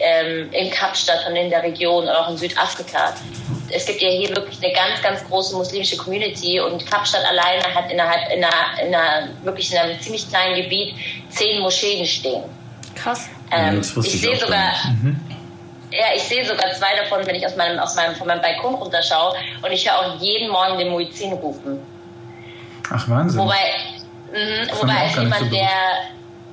ähm, 0.00 0.50
in 0.52 0.70
Kapstadt 0.70 1.26
und 1.28 1.36
in 1.36 1.50
der 1.50 1.62
Region 1.62 2.04
oder 2.04 2.20
auch 2.20 2.30
in 2.30 2.36
Südafrika. 2.36 3.14
Es 3.70 3.84
gibt 3.84 4.00
ja 4.00 4.08
hier 4.08 4.34
wirklich 4.34 4.62
eine 4.62 4.72
ganz, 4.72 5.02
ganz 5.02 5.24
große 5.28 5.54
muslimische 5.54 5.96
Community 5.96 6.58
und 6.60 6.86
Kapstadt 6.90 7.24
alleine 7.24 7.62
hat 7.74 7.90
innerhalb 7.90 8.32
in 8.32 8.42
einer, 8.42 8.82
in 8.82 8.94
einer 8.94 9.28
wirklich 9.42 9.72
in 9.72 9.78
einem 9.78 10.00
ziemlich 10.00 10.28
kleinen 10.28 10.62
Gebiet 10.62 10.94
zehn 11.28 11.60
Moscheen 11.60 12.06
stehen. 12.06 12.44
Krass. 12.94 13.28
Ähm, 13.50 13.80
ich, 13.80 13.96
ich 13.96 14.20
sehe 14.20 14.36
sogar, 14.36 14.72
mhm. 15.02 15.20
ja, 15.92 16.06
ich 16.16 16.22
sehe 16.22 16.44
sogar 16.44 16.72
zwei 16.72 16.96
davon, 16.96 17.26
wenn 17.26 17.34
ich 17.34 17.46
aus 17.46 17.56
meinem, 17.56 17.78
aus 17.78 17.94
meinem, 17.94 18.14
von 18.14 18.26
meinem 18.26 18.40
Balkon 18.40 18.74
runterschaue 18.74 19.34
und 19.62 19.70
ich 19.70 19.88
höre 19.88 19.98
auch 19.98 20.20
jeden 20.20 20.50
Morgen 20.50 20.78
den 20.78 20.88
Muizin 20.88 21.32
rufen. 21.34 21.80
Ach 22.90 23.08
Wahnsinn. 23.08 23.40
Wobei, 23.40 23.54
mh, 24.32 24.80
wobei 24.80 24.96
als 24.96 25.16
jemand, 25.16 25.40
so 25.40 25.50
der 25.50 25.68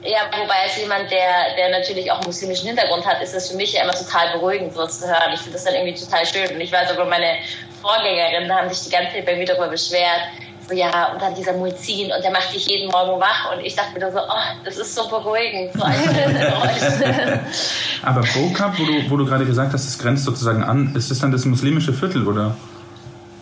ja, 0.05 0.19
wobei 0.39 0.55
als 0.63 0.77
jemand, 0.77 1.11
der, 1.11 1.55
der 1.57 1.69
natürlich 1.69 2.11
auch 2.11 2.17
einen 2.17 2.27
muslimischen 2.27 2.67
Hintergrund 2.67 3.05
hat, 3.05 3.21
ist 3.21 3.33
das 3.33 3.49
für 3.49 3.57
mich 3.57 3.73
ja 3.73 3.83
immer 3.83 3.93
total 3.93 4.33
beruhigend, 4.33 4.73
sowas 4.73 4.99
zu 4.99 5.07
hören. 5.07 5.31
Ich 5.33 5.39
finde 5.39 5.53
das 5.53 5.63
dann 5.63 5.75
irgendwie 5.75 5.93
total 5.93 6.25
schön. 6.25 6.53
Und 6.53 6.61
ich 6.61 6.71
weiß 6.71 6.91
aber, 6.91 7.05
meine 7.05 7.37
Vorgängerinnen 7.81 8.53
haben 8.53 8.69
sich 8.69 8.85
die 8.85 8.91
ganze 8.91 9.13
Zeit 9.13 9.25
bei 9.25 9.35
mir 9.35 9.45
darüber 9.45 9.67
beschwert. 9.67 10.21
So, 10.67 10.73
ja, 10.73 11.11
und 11.13 11.21
dann 11.21 11.35
dieser 11.35 11.53
Muizin 11.53 12.11
und 12.11 12.23
der 12.23 12.31
macht 12.31 12.51
dich 12.53 12.65
jeden 12.67 12.89
Morgen 12.89 13.21
wach. 13.21 13.53
Und 13.53 13.63
ich 13.63 13.75
dachte 13.75 13.93
mir 13.93 13.99
dann 13.99 14.13
so, 14.13 14.19
oh, 14.19 14.63
das 14.63 14.77
ist 14.77 14.95
so 14.95 15.07
beruhigend. 15.07 15.73
So 15.73 15.83
aber 18.01 18.21
Bokab, 18.21 18.79
wo 18.79 18.85
du, 18.85 19.09
wo 19.09 19.17
du 19.17 19.25
gerade 19.25 19.45
gesagt 19.45 19.73
hast, 19.73 19.85
es 19.85 19.99
grenzt 19.99 20.23
sozusagen 20.23 20.63
an, 20.63 20.95
ist 20.95 21.11
das 21.11 21.19
dann 21.19 21.31
das 21.31 21.45
muslimische 21.45 21.93
Viertel, 21.93 22.27
oder? 22.27 22.55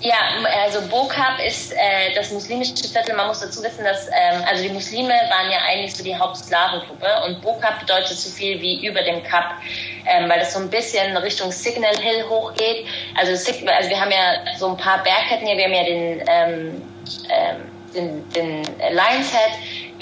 Ja, 0.04 0.18
also 0.66 0.82
Bokab 0.90 1.40
ist 1.40 1.72
äh, 1.72 2.14
das 2.14 2.30
muslimische 2.32 2.74
Viertel. 2.76 3.16
Man 3.16 3.28
muss 3.28 3.40
dazu 3.40 3.64
wissen, 3.64 3.86
dass 3.86 4.08
ähm, 4.08 4.44
also 4.46 4.62
die 4.62 4.70
Muslime 4.70 5.14
waren 5.14 5.50
ja 5.50 5.60
eigentlich 5.66 5.96
so 5.96 6.04
die 6.04 6.14
Hauptsklavengruppe 6.14 7.08
und 7.26 7.42
Bokab 7.42 7.80
bedeutet 7.80 8.18
so 8.18 8.30
viel 8.30 8.60
wie 8.60 8.86
über 8.86 9.02
dem 9.02 9.24
Kap, 9.24 9.56
ähm, 10.06 10.30
weil 10.30 10.40
das 10.40 10.54
so 10.54 10.60
ein 10.60 10.70
bisschen 10.70 11.16
Richtung 11.16 11.54
Signal 11.54 11.96
Hill 11.96 12.28
hochgeht. 12.28 12.86
Also, 13.16 13.32
also 13.32 13.90
wir 13.90 14.02
haben 14.02 14.12
ja 14.12 14.58
so 14.58 14.68
ein 14.68 14.78
paar 14.78 15.02
Bergketten 15.04 15.48
hier. 15.48 15.56
Wir 15.56 15.66
haben 15.66 15.74
ja 15.74 15.84
den 15.86 16.24
ähm, 16.28 16.82
ähm, 17.30 17.72
den, 17.94 18.30
den 18.30 18.64
Lion's 18.92 19.32
Head, 19.32 19.54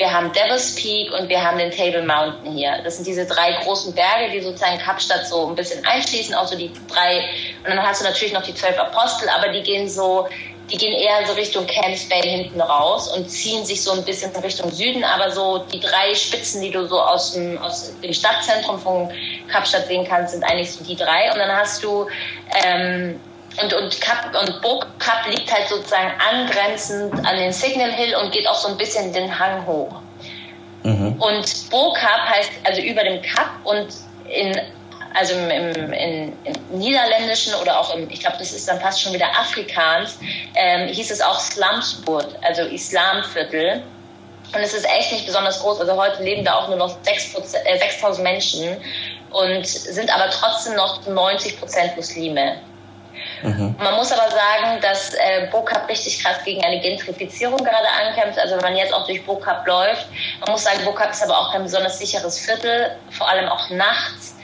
wir 0.01 0.11
haben 0.11 0.31
Devil's 0.33 0.73
Peak 0.73 1.13
und 1.13 1.29
wir 1.29 1.43
haben 1.43 1.59
den 1.59 1.69
Table 1.69 2.01
Mountain 2.01 2.53
hier. 2.53 2.81
Das 2.83 2.95
sind 2.95 3.05
diese 3.05 3.27
drei 3.27 3.51
großen 3.63 3.93
Berge, 3.93 4.31
die 4.31 4.41
sozusagen 4.41 4.79
Kapstadt 4.79 5.27
so 5.27 5.47
ein 5.47 5.53
bisschen 5.53 5.85
einschließen, 5.85 6.33
auch 6.33 6.47
so 6.47 6.57
die 6.57 6.71
drei. 6.87 7.23
Und 7.63 7.69
dann 7.69 7.83
hast 7.83 8.01
du 8.01 8.05
natürlich 8.05 8.33
noch 8.33 8.41
die 8.41 8.55
zwölf 8.55 8.79
Apostel, 8.79 9.29
aber 9.29 9.49
die 9.49 9.61
gehen 9.61 9.87
so, 9.87 10.27
die 10.71 10.77
gehen 10.77 10.93
eher 10.93 11.23
so 11.27 11.33
Richtung 11.33 11.67
Camps 11.67 12.09
Bay 12.09 12.23
hinten 12.23 12.59
raus 12.59 13.15
und 13.15 13.29
ziehen 13.29 13.63
sich 13.63 13.83
so 13.83 13.91
ein 13.91 14.03
bisschen 14.03 14.35
Richtung 14.37 14.71
Süden. 14.71 15.03
Aber 15.03 15.29
so 15.29 15.59
die 15.71 15.79
drei 15.79 16.15
Spitzen, 16.15 16.63
die 16.63 16.71
du 16.71 16.87
so 16.87 16.99
aus 16.99 17.33
dem, 17.33 17.59
aus 17.59 17.93
dem 18.01 18.11
Stadtzentrum 18.11 18.79
von 18.79 19.11
Kapstadt 19.51 19.85
sehen 19.85 20.07
kannst, 20.09 20.33
sind 20.33 20.43
eigentlich 20.43 20.71
so 20.71 20.83
die 20.83 20.95
drei. 20.95 21.31
Und 21.31 21.37
dann 21.37 21.55
hast 21.55 21.83
du 21.83 22.07
ähm, 22.65 23.19
und, 23.61 23.73
und, 23.73 24.01
Kap, 24.01 24.33
und 24.39 24.61
Burgkap 24.61 25.27
liegt 25.27 25.51
halt 25.51 25.67
sozusagen 25.67 26.11
angrenzend 26.29 27.13
an 27.25 27.35
den 27.35 27.51
Signal 27.51 27.91
Hill 27.91 28.15
und 28.15 28.31
geht 28.31 28.47
auch 28.47 28.55
so 28.55 28.69
ein 28.69 28.77
bisschen 28.77 29.11
den 29.11 29.37
Hang 29.37 29.65
hoch. 29.65 29.93
Mhm. 30.83 31.21
Und 31.21 31.69
Burgkap 31.69 32.29
heißt 32.29 32.51
also 32.63 32.81
über 32.81 33.03
dem 33.03 33.21
Kap 33.21 33.49
und 33.63 33.87
in 34.29 34.59
also 35.13 35.33
im, 35.33 35.49
im, 35.49 35.93
im, 35.93 36.33
im 36.45 36.79
Niederländischen 36.79 37.53
oder 37.55 37.77
auch 37.77 37.93
im, 37.93 38.09
ich 38.09 38.21
glaube, 38.21 38.37
das 38.39 38.53
ist 38.53 38.67
dann 38.69 38.79
fast 38.79 39.01
schon 39.01 39.11
wieder 39.11 39.27
Afrikaans, 39.37 40.17
ähm, 40.55 40.87
hieß 40.87 41.11
es 41.11 41.21
auch 41.21 41.37
Slumsburg, 41.37 42.27
also 42.41 42.61
Islamviertel. 42.63 43.83
Und 44.53 44.61
es 44.61 44.73
ist 44.73 44.85
echt 44.85 45.11
nicht 45.11 45.25
besonders 45.25 45.61
groß. 45.61 45.81
Also 45.81 45.95
heute 45.95 46.23
leben 46.23 46.43
da 46.43 46.55
auch 46.55 46.67
nur 46.67 46.77
noch 46.77 46.97
6.000 47.03 47.55
äh, 47.65 47.77
6 47.77 48.19
Menschen 48.19 48.77
und 49.31 49.65
sind 49.65 50.13
aber 50.13 50.29
trotzdem 50.29 50.75
noch 50.75 51.05
90 51.05 51.59
Prozent 51.59 51.95
Muslime. 51.95 52.57
Mhm. 53.43 53.75
Man 53.77 53.95
muss 53.95 54.11
aber 54.11 54.29
sagen, 54.29 54.79
dass 54.81 55.13
äh, 55.13 55.47
Bokap 55.51 55.87
richtig 55.89 56.23
krass 56.23 56.43
gegen 56.43 56.63
eine 56.63 56.79
Gentrifizierung 56.79 57.57
gerade 57.57 57.87
ankämpft. 58.05 58.39
Also 58.39 58.55
wenn 58.55 58.61
man 58.61 58.75
jetzt 58.75 58.93
auch 58.93 59.05
durch 59.05 59.25
Bokap 59.25 59.65
läuft, 59.65 60.07
man 60.41 60.51
muss 60.51 60.63
sagen, 60.63 60.83
Bokap 60.85 61.11
ist 61.11 61.23
aber 61.23 61.37
auch 61.37 61.51
kein 61.51 61.63
besonders 61.63 61.97
sicheres 61.97 62.39
Viertel, 62.39 62.91
vor 63.09 63.29
allem 63.29 63.47
auch 63.49 63.69
nachts. 63.69 64.35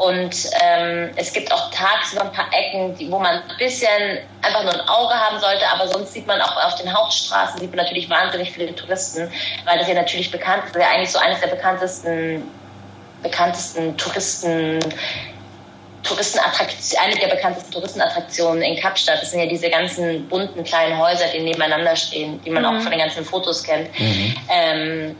Und 0.00 0.34
ähm, 0.62 1.10
es 1.16 1.30
gibt 1.30 1.52
auch 1.52 1.70
tagsüber 1.70 2.22
ein 2.22 2.32
paar 2.32 2.48
Ecken, 2.52 2.96
die, 2.96 3.12
wo 3.12 3.18
man 3.18 3.34
ein 3.34 3.56
bisschen 3.58 4.18
einfach 4.40 4.62
nur 4.62 4.72
ein 4.72 4.88
Auge 4.88 5.12
haben 5.12 5.38
sollte, 5.38 5.68
aber 5.68 5.88
sonst 5.88 6.14
sieht 6.14 6.26
man 6.26 6.40
auch 6.40 6.56
auf 6.56 6.74
den 6.76 6.90
Hauptstraßen, 6.90 7.60
sieht 7.60 7.68
man 7.68 7.84
natürlich 7.84 8.08
wahnsinnig 8.08 8.50
viele 8.50 8.74
Touristen, 8.74 9.30
weil 9.66 9.78
das 9.78 9.88
ja 9.88 9.94
natürlich 9.94 10.30
bekannt 10.30 10.62
ist, 10.64 10.74
ja 10.74 10.88
eigentlich 10.88 11.12
so 11.12 11.18
eines 11.18 11.40
der 11.40 11.48
bekanntesten, 11.48 12.50
bekanntesten 13.22 13.94
Touristen, 13.98 14.80
Touristenattraktion, 16.02 17.00
eine 17.02 17.14
der 17.16 17.28
bekanntesten 17.28 17.72
Touristenattraktionen 17.72 18.62
in 18.62 18.76
Kapstadt. 18.80 19.20
Das 19.20 19.30
sind 19.30 19.40
ja 19.40 19.46
diese 19.46 19.68
ganzen 19.68 20.28
bunten 20.28 20.64
kleinen 20.64 20.98
Häuser, 20.98 21.26
die 21.34 21.40
nebeneinander 21.40 21.94
stehen, 21.96 22.40
die 22.42 22.50
man 22.50 22.62
mhm. 22.62 22.68
auch 22.68 22.82
von 22.82 22.90
den 22.90 23.00
ganzen 23.00 23.24
Fotos 23.24 23.62
kennt. 23.62 23.88
Mhm. 23.98 24.34
Ähm, 24.48 25.16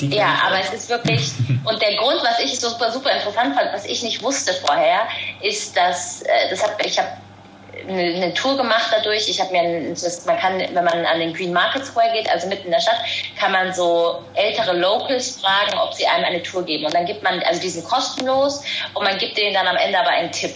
ja, 0.00 0.38
aber 0.46 0.58
es 0.60 0.72
ist 0.72 0.88
wirklich, 0.88 1.32
und 1.64 1.80
der 1.80 1.96
Grund, 1.96 2.20
was 2.22 2.40
ich 2.40 2.58
super, 2.58 2.90
super 2.90 3.10
interessant 3.10 3.54
fand, 3.54 3.72
was 3.72 3.84
ich 3.84 4.02
nicht 4.02 4.22
wusste 4.22 4.54
vorher, 4.54 5.02
ist, 5.42 5.76
dass, 5.76 6.22
äh, 6.22 6.50
das 6.50 6.62
hat, 6.62 6.84
ich 6.84 6.98
habe 6.98 7.08
eine, 7.88 8.34
Tour 8.34 8.56
gemacht 8.56 8.88
dadurch. 8.90 9.28
Ich 9.28 9.40
habe 9.40 9.52
mir, 9.52 9.90
das, 9.90 10.24
man 10.26 10.38
kann, 10.38 10.58
wenn 10.58 10.84
man 10.84 11.06
an 11.06 11.20
den 11.20 11.32
Green 11.32 11.52
Market 11.52 11.84
Square 11.84 12.12
geht, 12.12 12.28
also 12.30 12.48
mitten 12.48 12.66
in 12.66 12.72
der 12.72 12.80
Stadt, 12.80 13.00
kann 13.38 13.52
man 13.52 13.72
so 13.72 14.22
ältere 14.34 14.76
Locals 14.76 15.40
fragen, 15.40 15.78
ob 15.78 15.94
sie 15.94 16.06
einem 16.06 16.24
eine 16.24 16.42
Tour 16.42 16.64
geben. 16.64 16.84
Und 16.84 16.94
dann 16.94 17.06
gibt 17.06 17.22
man, 17.22 17.42
also 17.42 17.60
die 17.60 17.68
sind 17.68 17.84
kostenlos 17.84 18.62
und 18.94 19.04
man 19.04 19.18
gibt 19.18 19.36
denen 19.36 19.54
dann 19.54 19.66
am 19.66 19.76
Ende 19.76 19.98
aber 19.98 20.10
einen 20.10 20.32
Tipp. 20.32 20.54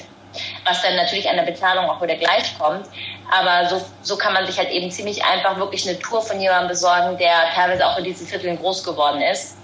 Was 0.65 0.83
dann 0.83 0.97
natürlich 0.97 1.29
an 1.31 1.37
der 1.37 1.45
Bezahlung 1.45 1.89
auch 1.89 2.03
wieder 2.03 2.17
gleich 2.17 2.59
kommt. 2.59 2.87
Aber 3.31 3.69
so, 3.69 3.81
so 4.03 4.19
kann 4.19 4.35
man 4.35 4.47
sich 4.47 4.59
halt 4.59 4.71
eben 4.71 4.91
ziemlich 4.91 5.25
einfach 5.25 5.57
wirklich 5.57 5.89
eine 5.89 5.99
Tour 5.99 6.21
von 6.21 6.39
jemandem 6.39 6.69
besorgen, 6.69 7.17
der 7.17 7.51
teilweise 7.55 7.87
auch 7.87 7.97
in 7.97 8.05
diesen 8.05 8.27
Vierteln 8.27 8.59
groß 8.59 8.85
geworden 8.85 9.23
ist. 9.23 9.57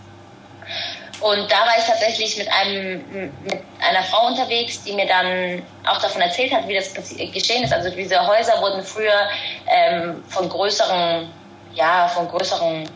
Und 1.23 1.51
da 1.51 1.59
war 1.59 1.79
ich 1.79 1.85
tatsächlich 1.85 2.37
mit, 2.37 2.49
einem, 2.53 3.05
mit 3.45 3.61
einer 3.81 4.03
Frau 4.03 4.27
unterwegs, 4.27 4.83
die 4.83 4.93
mir 4.93 5.07
dann 5.07 5.63
auch 5.87 6.01
davon 6.01 6.21
erzählt 6.21 6.53
hat, 6.53 6.67
wie 6.67 6.75
das 6.75 6.93
geschehen 6.95 7.63
ist. 7.63 7.73
Also 7.73 7.91
diese 7.91 8.27
Häuser 8.27 8.61
wurden 8.61 8.83
früher 8.83 9.29
ähm, 9.69 10.25
von 10.29 10.49
größeren, 10.49 11.31
ja, 11.75 12.09
von 12.09 12.27
größeren 12.29 12.89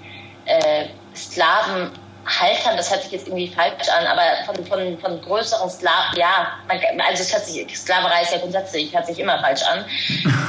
äh, 0.47 0.87
Sklavenhaltern, 1.15 2.77
das 2.77 2.91
hört 2.91 3.03
sich 3.03 3.13
jetzt 3.13 3.29
irgendwie 3.29 3.49
falsch 3.49 3.89
an, 3.89 4.07
aber 4.07 4.23
von, 4.45 4.67
von, 4.67 4.99
von 4.99 5.23
größeren 5.23 5.71
Slaven, 5.71 6.19
ja, 6.19 6.49
man, 6.67 6.81
also 7.09 7.23
es 7.23 7.33
hört 7.33 7.45
sich, 7.45 7.79
Sklaverei 7.79 8.23
ist 8.23 8.33
ja 8.33 8.39
grundsätzlich, 8.39 8.93
hört 8.93 9.07
sich 9.07 9.21
immer 9.21 9.39
falsch 9.41 9.63
an, 9.63 9.85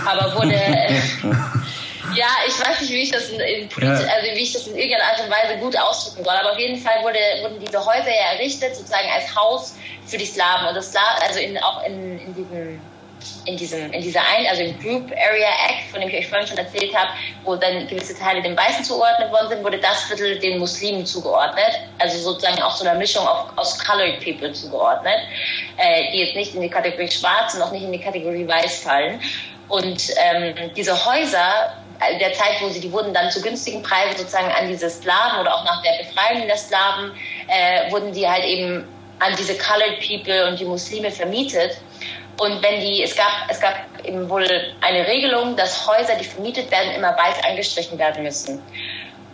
aber 0.08 0.36
wurde, 0.36 0.56
äh, 0.56 0.94
Ja, 2.15 2.28
ich 2.48 2.60
weiß 2.60 2.82
nicht, 2.82 2.91
wie 2.91 3.04
ich 3.04 3.12
das 3.12 3.30
in, 3.30 3.39
in 3.39 3.70
ja. 3.82 3.89
also 3.89 4.28
wie 4.34 4.41
ich 4.41 4.54
das 4.54 4.67
in 4.67 4.76
irgendeiner 4.76 5.06
Art 5.06 5.20
und 5.20 5.30
Weise 5.30 5.58
gut 5.60 5.78
ausdrücken 5.78 6.24
soll. 6.24 6.34
Aber 6.34 6.52
auf 6.52 6.60
jeden 6.60 6.78
Fall 6.78 7.04
wurde, 7.04 7.20
wurden 7.41 7.60
diese 7.60 7.80
Häuser 7.80 8.10
ja 8.10 8.34
errichtet, 8.34 8.76
sozusagen 8.76 9.10
als 9.13 9.36
Haus 9.36 9.76
für 10.06 10.17
die 10.17 10.26
Slaven. 10.26 10.67
Und 10.70 10.76
das 10.76 10.93
also 11.22 11.39
in, 11.39 11.58
auch 11.58 11.84
in, 11.86 12.20
in 12.20 12.34
diesem 12.36 12.80
in 13.46 13.58
diesem, 13.58 13.91
in 13.91 14.02
dieser 14.02 14.22
ein, 14.22 14.46
also 14.48 14.62
im 14.62 14.80
Group 14.80 15.12
Area 15.12 15.50
Act, 15.67 15.91
von 15.91 16.02
dem 16.02 16.10
ich 16.10 16.17
euch 16.17 16.28
vorhin 16.28 16.48
schon 16.48 16.58
erzählt 16.58 16.96
habe, 16.96 17.10
wo 17.43 17.56
dann 17.56 17.88
gewisse 17.88 18.17
Teile 18.17 18.41
den 18.41 18.56
Weißen 18.56 18.84
zugeordnet 18.84 19.32
worden 19.32 19.50
sind, 19.50 19.63
wurde 19.63 19.80
das 19.80 20.04
Viertel 20.04 20.38
den 20.39 20.60
Muslimen 20.60 21.06
zugeordnet. 21.06 21.80
Also 22.00 22.20
sozusagen 22.20 22.62
auch 22.62 22.76
so 22.76 22.86
einer 22.86 22.98
Mischung 22.98 23.28
auf, 23.28 23.50
aus 23.56 23.80
Colored 23.80 24.24
People 24.24 24.52
zugeordnet, 24.52 25.17
äh, 25.78 26.12
die 26.12 26.20
jetzt 26.20 26.36
nicht 26.36 26.56
in 26.56 26.62
die 26.62 26.70
Kategorie 26.70 27.10
Schwarz 27.10 27.56
und 27.56 27.62
auch 27.62 27.72
nicht 27.72 27.84
in 27.84 27.91
die 27.91 28.00
Kategorie 28.00 28.48
Weiß 28.48 28.84
fallen. 28.84 29.20
Und 29.70 30.12
ähm, 30.17 30.72
diese 30.76 31.06
Häuser 31.06 31.74
der 32.20 32.34
Zeit, 32.34 32.62
wo 32.62 32.70
sie, 32.70 32.80
die 32.80 32.92
wurden 32.92 33.14
dann 33.14 33.32
zu 33.32 33.42
günstigen 33.42 33.82
Preisen 33.82 34.18
sozusagen 34.18 34.52
an 34.52 34.68
diese 34.68 34.90
Sklaven 34.90 35.40
oder 35.40 35.54
auch 35.54 35.64
nach 35.64 35.82
der 35.82 36.04
Befreiung 36.04 36.48
der 36.48 36.58
Sklaven, 36.58 37.12
äh, 37.48 37.92
wurden 37.92 38.14
die 38.14 38.28
halt 38.28 38.46
eben 38.46 38.88
an 39.20 39.36
diese 39.38 39.58
Colored 39.58 40.00
People 40.06 40.48
und 40.48 40.60
die 40.60 40.66
Muslime 40.66 41.12
vermietet. 41.12 41.78
Und 42.40 42.62
wenn 42.62 42.82
die, 42.82 43.02
es 43.02 43.16
gab, 43.16 43.32
es 43.50 43.60
gab 43.60 43.76
eben 44.04 44.30
wohl 44.30 44.48
eine 44.82 45.08
Regelung, 45.08 45.56
dass 45.56 45.88
Häuser, 45.88 46.16
die 46.16 46.26
vermietet 46.26 46.70
werden, 46.70 46.92
immer 46.92 47.18
weiß 47.18 47.44
angestrichen 47.44 47.98
werden 47.98 48.24
müssen. 48.24 48.62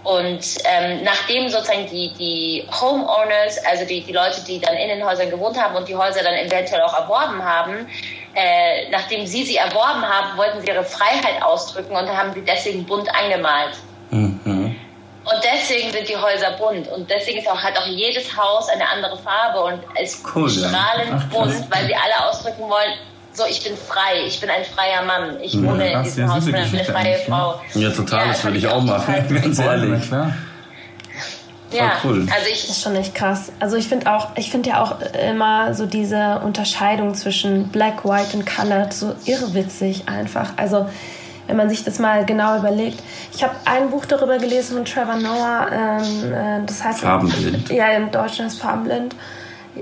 Und 0.03 0.57
ähm, 0.65 1.03
nachdem 1.03 1.47
sozusagen 1.47 1.87
die, 1.87 2.11
die 2.13 2.67
Homeowners, 2.69 3.63
also 3.65 3.85
die, 3.85 4.01
die 4.01 4.11
Leute, 4.11 4.41
die 4.45 4.59
dann 4.59 4.75
in 4.75 4.89
den 4.89 5.05
Häusern 5.05 5.29
gewohnt 5.29 5.57
haben 5.61 5.75
und 5.75 5.87
die 5.87 5.95
Häuser 5.95 6.21
dann 6.23 6.33
eventuell 6.33 6.81
auch 6.81 6.93
erworben 6.93 7.41
haben, 7.43 7.87
äh, 8.35 8.89
nachdem 8.89 9.25
sie 9.25 9.43
sie 9.43 9.55
erworben 9.55 10.01
haben, 10.01 10.37
wollten 10.37 10.59
sie 10.59 10.67
ihre 10.67 10.83
Freiheit 10.83 11.41
ausdrücken 11.41 11.95
und 11.95 12.09
haben 12.09 12.33
sie 12.33 12.41
deswegen 12.41 12.85
bunt 12.85 13.07
angemalt. 13.15 13.77
Mhm. 14.11 14.75
Und 15.25 15.39
deswegen 15.41 15.89
sind 15.93 16.09
die 16.09 16.17
Häuser 16.17 16.51
bunt 16.51 16.89
und 16.89 17.09
deswegen 17.09 17.39
ist 17.39 17.47
auch 17.47 17.61
halt 17.61 17.77
auch 17.77 17.85
jedes 17.85 18.35
Haus 18.35 18.67
eine 18.67 18.89
andere 18.89 19.17
Farbe 19.17 19.61
und 19.61 19.81
ist 20.01 20.21
cool, 20.35 20.49
strahlend 20.49 21.11
ja. 21.11 21.17
Ach, 21.17 21.29
bunt, 21.29 21.71
weil 21.71 21.85
sie 21.85 21.95
alle 21.95 22.27
ausdrücken 22.27 22.69
wollen, 22.69 22.93
so 23.34 23.43
ich 23.50 23.63
bin 23.63 23.74
frei, 23.76 24.26
ich 24.28 24.39
bin 24.39 24.50
ein 24.50 24.63
freier 24.63 25.04
Mann, 25.06 25.39
ich 25.41 25.62
wohne 25.62 25.91
ja, 25.91 26.00
in 26.00 26.04
diesem 26.04 26.34
Haus, 26.34 26.46
ich 26.46 26.54
bin 26.54 26.62
eine 26.62 26.84
freie 26.84 27.17
Frau. 27.28 27.62
Ja, 27.74 27.89
total, 27.89 28.28
ja, 28.28 28.28
das 28.32 28.43
würde 28.43 28.58
ich 28.58 28.67
auch 28.67 28.82
machen, 28.82 29.15
ganz 29.41 29.60
ehrlich. 29.60 30.08
Klar. 30.08 30.34
Ja, 31.72 31.93
cool. 32.04 32.28
also 32.32 32.48
ich. 32.52 32.62
Das 32.62 32.69
ist 32.69 32.84
schon 32.84 32.96
echt 32.96 33.15
krass. 33.15 33.52
Also 33.60 33.78
ich 33.78 33.88
finde 33.88 34.12
auch, 34.12 34.30
ich 34.36 34.52
finde 34.52 34.69
ja 34.69 34.84
auch 34.84 34.98
immer 35.28 35.74
so 35.74 35.88
diese 35.88 36.39
Unterscheidung 36.43 37.15
zwischen 37.15 37.69
Black, 37.69 38.06
White 38.06 38.38
und 38.38 38.46
Colored 38.46 38.93
so 38.93 39.15
irrwitzig 39.26 40.04
einfach. 40.08 40.52
Also 40.58 40.88
wenn 41.48 41.58
man 41.58 41.69
sich 41.69 41.84
das 41.84 42.00
mal 42.00 42.26
genau 42.26 42.58
überlegt. 42.58 43.02
Ich 43.34 43.43
habe 43.43 43.54
ein 43.65 43.89
Buch 43.89 44.06
darüber 44.06 44.38
gelesen 44.38 44.78
von 44.78 44.86
Trevor 44.86 45.17
Noah, 45.17 45.67
ähm, 45.72 46.34
äh, 46.34 46.65
das 46.65 46.84
heißt 46.84 47.02
Farbenblind. 47.02 47.69
Ja, 47.69 47.89
im 47.89 48.12
Deutschen 48.12 48.48
ist 48.48 48.62
Farbenblind. 48.62 49.15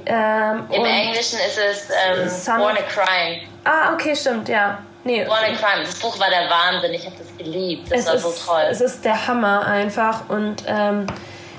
Ähm, 0.06 0.66
Im 0.70 0.86
Englischen 0.86 1.40
ist 1.40 1.58
es 1.58 1.90
ähm, 1.90 2.58
Born 2.58 2.78
a 2.78 2.82
Crime. 2.82 3.42
Ah, 3.66 3.94
okay, 3.94 4.16
stimmt, 4.16 4.48
ja. 4.50 4.80
Nee. 5.04 5.26
Born 5.26 5.40
a 5.40 5.56
Crime. 5.56 5.84
Das 5.84 5.96
Buch 5.96 6.20
war 6.20 6.30
der 6.30 6.50
Wahnsinn. 6.50 6.94
Ich 6.94 7.06
habe 7.06 7.16
das 7.18 7.38
geliebt. 7.38 7.92
Das 7.92 8.00
es 8.00 8.06
war 8.08 8.16
ist, 8.16 8.24
so 8.24 8.52
toll. 8.52 8.64
Es 8.70 8.82
ist 8.82 9.04
der 9.04 9.28
Hammer 9.28 9.66
einfach 9.66 10.30
und 10.30 10.64
ähm, 10.68 11.08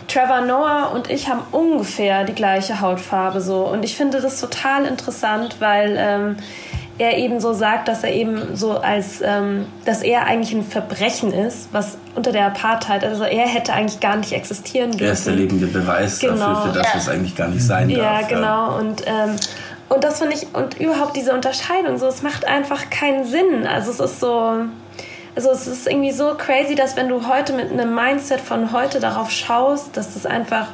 Trevor 0.09 0.43
Noah 0.43 0.91
und 0.93 1.11
ich 1.11 1.29
haben 1.29 1.43
ungefähr 1.53 2.25
die 2.25 2.35
gleiche 2.35 2.81
Hautfarbe 2.81 3.41
so. 3.41 3.63
Und 3.65 3.85
ich 3.85 3.97
finde 3.97 4.21
das 4.21 4.41
total 4.41 4.87
interessant, 4.87 5.57
weil 5.61 5.97
ähm, 5.99 6.37
er 7.03 7.19
eben 7.19 7.41
so 7.41 7.53
sagt, 7.53 7.89
dass 7.89 8.05
er 8.05 8.13
eben 8.13 8.57
so 8.57 8.79
als, 8.79 9.21
ähm, 9.23 9.67
dass 9.85 10.03
er 10.03 10.27
eigentlich 10.27 10.55
ein 10.55 10.65
Verbrechen 10.65 11.33
ist, 11.33 11.69
was 11.73 11.99
unter 12.15 12.33
der 12.33 12.47
Apartheid, 12.47 13.05
also 13.05 13.25
er 13.25 13.47
hätte 13.47 13.73
eigentlich 13.73 14.01
gar 14.01 14.17
nicht 14.17 14.33
existieren 14.33 14.93
dürfen. 14.93 15.07
Er 15.07 15.13
ist 15.13 15.27
der 15.27 15.35
lebende 15.35 15.67
Beweis 15.67 16.19
genau. 16.19 16.37
dafür, 16.37 16.73
für 16.73 16.79
das, 16.79 16.95
was 16.95 17.09
eigentlich 17.09 17.35
gar 17.37 17.49
nicht 17.49 17.65
sein 17.65 17.91
ja, 17.91 17.99
darf. 17.99 18.29
Genau. 18.29 18.41
Ja, 18.41 18.69
genau. 18.69 18.79
Und, 18.79 19.03
ähm, 19.07 19.37
und 19.89 20.05
das 20.05 20.19
finde 20.19 20.37
ich, 20.37 20.47
und 20.55 20.79
überhaupt 20.81 21.17
diese 21.17 21.33
Unterscheidung, 21.33 21.99
so, 21.99 22.07
es 22.07 22.23
macht 22.23 22.47
einfach 22.47 22.91
keinen 22.91 23.25
Sinn. 23.25 23.67
Also 23.67 23.91
es 23.91 24.01
ist 24.01 24.21
so, 24.21 24.55
also 25.35 25.51
es 25.51 25.67
ist 25.67 25.87
irgendwie 25.87 26.13
so 26.13 26.35
crazy, 26.37 26.75
dass 26.75 26.97
wenn 26.97 27.09
du 27.09 27.27
heute 27.27 27.53
mit 27.53 27.71
einem 27.71 27.95
Mindset 27.95 28.41
von 28.41 28.73
heute 28.73 29.01
darauf 29.01 29.31
schaust, 29.31 29.97
dass 29.97 30.15
das 30.15 30.27
einfach, 30.27 30.69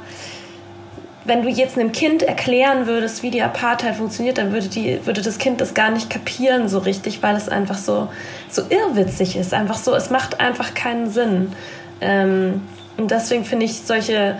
wenn 1.28 1.42
du 1.42 1.50
jetzt 1.50 1.78
einem 1.78 1.92
Kind 1.92 2.22
erklären 2.22 2.86
würdest, 2.86 3.22
wie 3.22 3.30
die 3.30 3.42
Apartheid 3.42 3.96
funktioniert, 3.96 4.38
dann 4.38 4.50
würde, 4.50 4.68
die, 4.68 5.04
würde 5.04 5.20
das 5.20 5.36
Kind 5.36 5.60
das 5.60 5.74
gar 5.74 5.90
nicht 5.90 6.08
kapieren 6.08 6.70
so 6.70 6.78
richtig, 6.78 7.22
weil 7.22 7.36
es 7.36 7.50
einfach 7.50 7.76
so, 7.76 8.08
so 8.48 8.62
irrwitzig 8.70 9.36
ist. 9.36 9.52
Einfach 9.52 9.76
so, 9.76 9.94
es 9.94 10.08
macht 10.08 10.40
einfach 10.40 10.72
keinen 10.72 11.10
Sinn. 11.10 11.52
Ähm, 12.00 12.62
und 12.96 13.10
deswegen 13.10 13.44
finde 13.44 13.66
ich 13.66 13.82
solche, 13.82 14.38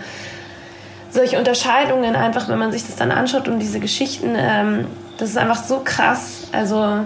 solche 1.11 1.37
Unterscheidungen 1.37 2.15
einfach, 2.15 2.49
wenn 2.49 2.57
man 2.57 2.71
sich 2.71 2.83
das 2.87 2.95
dann 2.95 3.11
anschaut 3.11 3.47
und 3.47 3.59
diese 3.59 3.79
Geschichten, 3.79 4.33
ähm, 4.35 4.87
das 5.19 5.29
ist 5.29 5.37
einfach 5.37 5.63
so 5.63 5.81
krass. 5.83 6.47
Also 6.53 7.05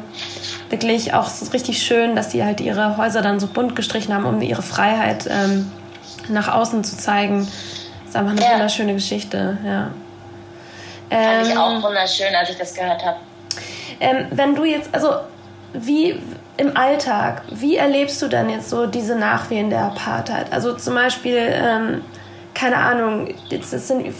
wirklich 0.69 1.13
auch 1.13 1.28
so 1.28 1.52
richtig 1.52 1.84
schön, 1.84 2.15
dass 2.15 2.30
die 2.30 2.46
halt 2.46 2.62
ihre 2.62 2.96
Häuser 2.96 3.22
dann 3.22 3.38
so 3.41 3.48
bunt 3.48 3.76
gestrichen 3.76 4.13
haben, 4.13 4.24
um 4.24 4.41
ihre 4.41 4.62
Freiheit 4.62 5.28
ähm, 5.30 5.69
nach 6.30 6.48
außen 6.48 6.86
zu 6.86 6.96
zeigen. 6.96 7.50
Das 8.13 8.21
ist 8.21 8.28
einfach 8.28 8.38
eine 8.38 8.41
ja. 8.45 8.54
wunderschöne 8.54 8.93
Geschichte, 8.93 9.58
ja. 9.65 9.91
Fand 11.10 11.47
ich 11.47 11.58
auch 11.58 11.76
ähm, 11.76 11.84
wunderschön, 11.84 12.36
als 12.36 12.49
ich 12.49 12.58
das 12.58 12.73
gehört 12.76 13.04
habe. 13.04 13.17
Ähm, 13.99 14.28
wenn 14.32 14.54
du 14.54 14.65
jetzt, 14.65 14.89
also 14.93 15.15
wie 15.73 16.19
im 16.58 16.78
Alltag, 16.78 17.41
wie 17.49 17.78
erlebst 17.78 18.21
du 18.21 18.28
dann 18.28 18.49
jetzt 18.49 18.69
so 18.69 18.86
diese 18.86 19.15
Nachwehen 19.15 19.71
der 19.71 19.86
Apartheid? 19.86 20.52
Also 20.52 20.73
zum 20.73 20.93
Beispiel, 20.93 21.39
ähm, 21.39 22.02
keine 22.54 22.78
Ahnung, 22.78 23.34
jetzt, 23.49 23.73
das 23.73 23.88
sind 23.88 24.13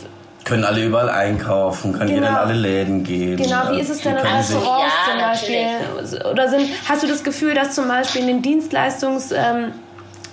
können 0.44 0.66
alle 0.66 0.84
überall 0.84 1.10
einkaufen, 1.10 1.94
können 1.94 2.10
genau. 2.10 2.22
jeder 2.22 2.30
in 2.30 2.36
alle 2.36 2.54
Läden 2.54 3.04
gehen. 3.04 3.38
Genau, 3.38 3.72
wie 3.72 3.80
ist 3.80 3.90
es 3.90 4.02
denn 4.02 4.18
in 4.18 4.26
Restaurants 4.26 4.94
ja, 5.06 5.12
zum 5.12 5.22
Beispiel? 5.22 5.66
Natürlich. 5.96 6.26
Oder 6.26 6.50
sind, 6.50 6.70
hast 6.90 7.04
du 7.04 7.08
das 7.08 7.24
Gefühl, 7.24 7.54
dass 7.54 7.76
zum 7.76 7.88
Beispiel 7.88 8.22
in 8.22 8.28
den 8.28 8.42
Dienstleistungsgewerben 8.42 9.74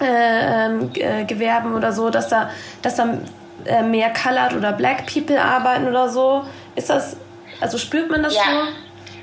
ähm, 0.00 0.90
äh, 0.96 1.22
ähm, 1.22 1.74
oder 1.76 1.92
so, 1.92 2.10
dass 2.10 2.28
da, 2.28 2.50
dass 2.82 2.96
da 2.96 3.18
äh, 3.66 3.82
mehr 3.82 4.12
Colored 4.12 4.54
oder 4.54 4.72
Black 4.72 5.06
People 5.06 5.40
arbeiten 5.40 5.86
oder 5.86 6.08
so? 6.08 6.44
Ist 6.76 6.90
das, 6.90 7.16
also 7.60 7.78
spürt 7.78 8.10
man 8.10 8.22
das 8.22 8.34
ja. 8.34 8.42
so? 8.44 8.72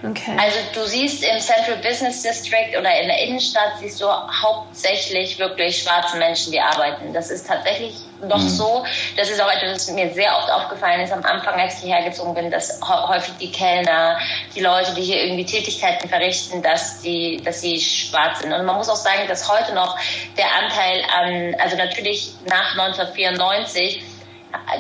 Okay. 0.04 0.38
Also 0.40 0.58
du 0.74 0.86
siehst 0.86 1.24
im 1.24 1.40
Central 1.40 1.78
Business 1.78 2.22
District 2.22 2.78
oder 2.78 3.02
in 3.02 3.08
der 3.08 3.20
Innenstadt 3.24 3.80
siehst 3.80 4.00
du 4.00 4.06
hauptsächlich 4.08 5.40
wirklich 5.40 5.82
schwarze 5.82 6.18
Menschen, 6.18 6.52
die 6.52 6.60
arbeiten. 6.60 7.14
Das 7.14 7.32
ist 7.32 7.48
tatsächlich 7.48 7.96
noch 8.22 8.38
mhm. 8.38 8.50
so. 8.50 8.86
Das 9.16 9.30
ist 9.30 9.42
auch 9.42 9.52
etwas, 9.52 9.86
das 9.86 9.96
mir 9.96 10.14
sehr 10.14 10.36
oft 10.38 10.52
aufgefallen 10.52 11.02
ist 11.02 11.12
am 11.12 11.24
Anfang, 11.24 11.60
als 11.60 11.78
ich 11.78 11.86
hierher 11.86 12.08
gezogen 12.08 12.36
bin, 12.36 12.52
dass 12.52 12.80
häufig 12.88 13.34
die 13.40 13.52
Kellner, 13.52 14.20
die 14.56 14.60
Leute, 14.60 14.94
die 14.94 15.02
hier 15.02 15.24
irgendwie 15.24 15.46
Tätigkeiten 15.46 16.08
verrichten, 16.08 16.62
dass 16.62 17.02
die, 17.02 17.42
dass 17.44 17.62
sie 17.62 17.80
schwarz 17.80 18.42
sind. 18.42 18.54
Und 18.54 18.66
man 18.66 18.76
muss 18.76 18.90
auch 18.90 18.96
sagen, 18.96 19.28
dass 19.28 19.52
heute 19.52 19.74
noch 19.74 19.98
der 20.38 20.48
Anteil 20.62 21.02
an, 21.12 21.56
also 21.60 21.76
natürlich 21.76 22.34
nach 22.46 22.78
1994 22.78 24.04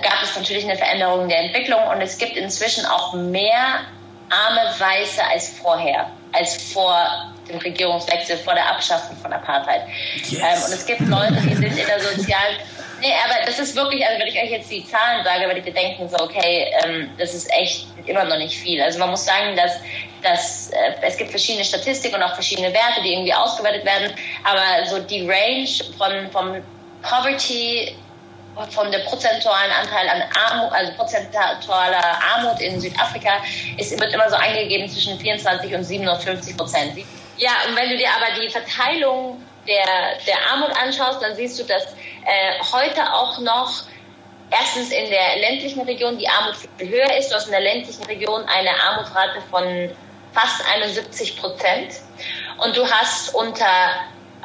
gab 0.01 0.21
es 0.23 0.35
natürlich 0.35 0.63
eine 0.63 0.75
Veränderung 0.75 1.27
der 1.27 1.39
Entwicklung 1.39 1.87
und 1.87 2.01
es 2.01 2.17
gibt 2.17 2.35
inzwischen 2.35 2.85
auch 2.85 3.13
mehr 3.13 3.81
arme 4.29 4.61
Weiße 4.77 5.21
als 5.23 5.49
vorher, 5.49 6.09
als 6.33 6.71
vor 6.73 7.33
dem 7.47 7.57
Regierungswechsel, 7.59 8.37
vor 8.37 8.53
der 8.53 8.69
Abschaffung 8.69 9.15
von 9.17 9.31
Apartheid. 9.31 9.83
Yes. 10.15 10.33
Ähm, 10.33 10.63
und 10.65 10.73
es 10.73 10.85
gibt 10.85 11.01
Leute, 11.01 11.35
die 11.35 11.55
sind 11.55 11.77
in 11.77 11.87
der 11.87 11.99
sozialen 11.99 12.57
Nee, 12.99 13.13
aber 13.23 13.45
das 13.45 13.59
ist 13.59 13.75
wirklich, 13.75 14.03
also 14.05 14.19
wenn 14.19 14.27
ich 14.27 14.41
euch 14.41 14.49
jetzt 14.49 14.71
die 14.71 14.83
Zahlen 14.83 15.23
sage, 15.23 15.41
werde 15.41 15.59
ich 15.59 15.73
denken, 15.73 16.09
so, 16.09 16.17
okay, 16.17 16.71
ähm, 16.83 17.11
das 17.17 17.33
ist 17.35 17.47
echt 17.53 17.85
immer 18.07 18.23
noch 18.23 18.37
nicht 18.37 18.57
viel. 18.57 18.81
Also 18.81 18.97
man 18.97 19.11
muss 19.11 19.23
sagen, 19.23 19.55
dass, 19.55 19.73
dass 20.23 20.71
äh, 20.71 20.93
es 21.03 21.15
gibt 21.15 21.29
verschiedene 21.29 21.63
Statistiken 21.63 22.15
und 22.15 22.23
auch 22.23 22.33
verschiedene 22.33 22.73
Werte, 22.73 23.03
die 23.03 23.13
irgendwie 23.13 23.33
ausgewertet 23.33 23.85
werden, 23.85 24.13
aber 24.43 24.85
so 24.87 24.99
die 24.99 25.29
Range 25.29 25.67
von, 25.97 26.31
vom 26.31 26.63
Poverty 27.03 27.95
von 28.71 28.91
der 28.91 28.99
prozentualen 28.99 29.71
Anteil 29.71 30.09
an 30.09 30.23
Armut, 30.35 30.73
also 30.73 30.91
prozentualer 30.93 32.03
Armut 32.35 32.59
in 32.59 32.79
Südafrika 32.79 33.41
ist, 33.77 33.99
wird 33.99 34.13
immer 34.13 34.29
so 34.29 34.35
eingegeben 34.35 34.89
zwischen 34.89 35.19
24 35.19 35.73
und 35.75 35.83
57 35.83 36.57
Prozent. 36.57 36.97
Ja, 37.37 37.51
und 37.67 37.75
wenn 37.75 37.89
du 37.89 37.97
dir 37.97 38.09
aber 38.09 38.39
die 38.41 38.49
Verteilung 38.49 39.43
der, 39.67 40.17
der 40.25 40.37
Armut 40.51 40.71
anschaust, 40.81 41.21
dann 41.21 41.35
siehst 41.35 41.59
du, 41.59 41.63
dass 41.63 41.83
äh, 41.83 42.53
heute 42.71 43.13
auch 43.13 43.37
noch 43.39 43.83
erstens 44.49 44.91
in 44.91 45.09
der 45.09 45.37
ländlichen 45.39 45.81
Region 45.81 46.17
die 46.17 46.27
Armut 46.27 46.55
viel 46.77 46.89
höher 46.89 47.17
ist. 47.17 47.29
Du 47.29 47.35
hast 47.35 47.45
in 47.45 47.51
der 47.51 47.61
ländlichen 47.61 48.03
Region 48.05 48.43
eine 48.45 48.69
Armutsrate 48.83 49.41
von 49.51 49.91
fast 50.33 50.61
71 50.73 51.37
Prozent. 51.37 51.95
Und 52.63 52.75
du 52.75 52.89
hast 52.89 53.35
unter, 53.35 53.65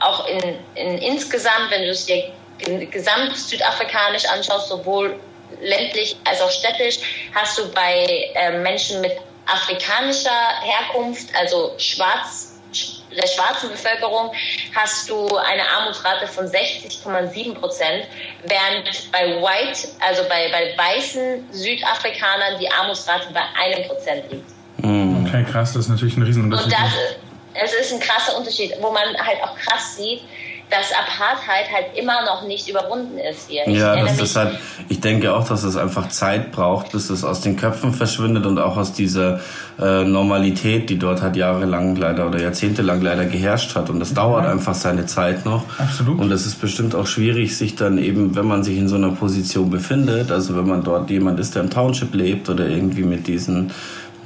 auch 0.00 0.26
in, 0.26 0.58
in 0.74 0.98
insgesamt, 0.98 1.70
wenn 1.70 1.82
du 1.82 1.90
es 1.90 2.04
dir 2.06 2.32
gesamt 2.90 3.36
südafrikanisch 3.36 4.24
anschaust, 4.26 4.68
sowohl 4.68 5.18
ländlich 5.60 6.16
als 6.24 6.40
auch 6.40 6.50
städtisch, 6.50 6.98
hast 7.34 7.58
du 7.58 7.70
bei 7.72 8.30
äh, 8.34 8.58
Menschen 8.58 9.00
mit 9.00 9.12
afrikanischer 9.46 10.60
Herkunft, 10.62 11.34
also 11.34 11.72
schwarz, 11.78 12.60
der 13.14 13.26
schwarzen 13.26 13.70
Bevölkerung, 13.70 14.32
hast 14.74 15.08
du 15.10 15.28
eine 15.36 15.68
Armutsrate 15.68 16.26
von 16.26 16.46
60,7 16.46 17.54
Prozent, 17.54 18.06
während 18.44 19.12
bei 19.12 19.42
White, 19.42 19.88
also 20.00 20.22
bei, 20.28 20.50
bei 20.50 20.74
weißen 20.76 21.52
Südafrikanern, 21.52 22.58
die 22.58 22.70
Armutsrate 22.70 23.28
bei 23.34 23.42
einem 23.60 23.86
Prozent 23.86 24.30
liegt. 24.30 24.50
Mm. 24.78 25.26
Okay, 25.26 25.44
krass, 25.50 25.74
das 25.74 25.84
ist 25.84 25.88
natürlich 25.90 26.16
ein 26.16 26.22
Riesenunterschied. 26.22 26.66
Und 26.66 26.72
das, 26.72 26.92
es 27.54 27.74
ist 27.74 27.92
ein 27.92 28.00
krasser 28.00 28.36
Unterschied, 28.36 28.74
wo 28.80 28.90
man 28.90 29.14
halt 29.18 29.42
auch 29.42 29.56
krass 29.56 29.96
sieht, 29.96 30.22
dass 30.72 30.90
Apartheid 30.92 31.70
halt 31.70 31.96
immer 31.96 32.24
noch 32.24 32.46
nicht 32.46 32.68
überwunden 32.68 33.18
ist 33.18 33.50
hier. 33.50 33.66
Ich 33.66 33.78
ja, 33.78 33.94
das 33.94 34.18
ist 34.18 34.36
halt, 34.36 34.58
ich 34.88 35.00
denke 35.00 35.34
auch, 35.34 35.46
dass 35.46 35.64
es 35.64 35.76
einfach 35.76 36.08
Zeit 36.08 36.50
braucht, 36.50 36.92
bis 36.92 37.10
es 37.10 37.24
aus 37.24 37.42
den 37.42 37.56
Köpfen 37.56 37.92
verschwindet 37.92 38.46
und 38.46 38.58
auch 38.58 38.78
aus 38.78 38.94
dieser 38.94 39.40
äh, 39.78 40.04
Normalität, 40.04 40.88
die 40.88 40.98
dort 40.98 41.20
halt 41.20 41.36
jahrelang 41.36 41.96
leider 41.96 42.26
oder 42.26 42.40
jahrzehntelang 42.40 43.02
leider 43.02 43.26
geherrscht 43.26 43.76
hat. 43.76 43.90
Und 43.90 44.00
das 44.00 44.14
dauert 44.14 44.46
einfach 44.46 44.74
seine 44.74 45.04
Zeit 45.04 45.44
noch. 45.44 45.64
Absolut. 45.78 46.18
Und 46.18 46.32
es 46.32 46.46
ist 46.46 46.60
bestimmt 46.60 46.94
auch 46.94 47.06
schwierig, 47.06 47.56
sich 47.56 47.76
dann 47.76 47.98
eben, 47.98 48.34
wenn 48.34 48.46
man 48.46 48.64
sich 48.64 48.78
in 48.78 48.88
so 48.88 48.96
einer 48.96 49.10
Position 49.10 49.68
befindet, 49.68 50.32
also 50.32 50.56
wenn 50.56 50.66
man 50.66 50.82
dort 50.82 51.10
jemand 51.10 51.38
ist, 51.38 51.54
der 51.54 51.62
im 51.62 51.70
Township 51.70 52.14
lebt 52.14 52.48
oder 52.48 52.66
irgendwie 52.66 53.02
mit 53.02 53.26
diesen 53.26 53.72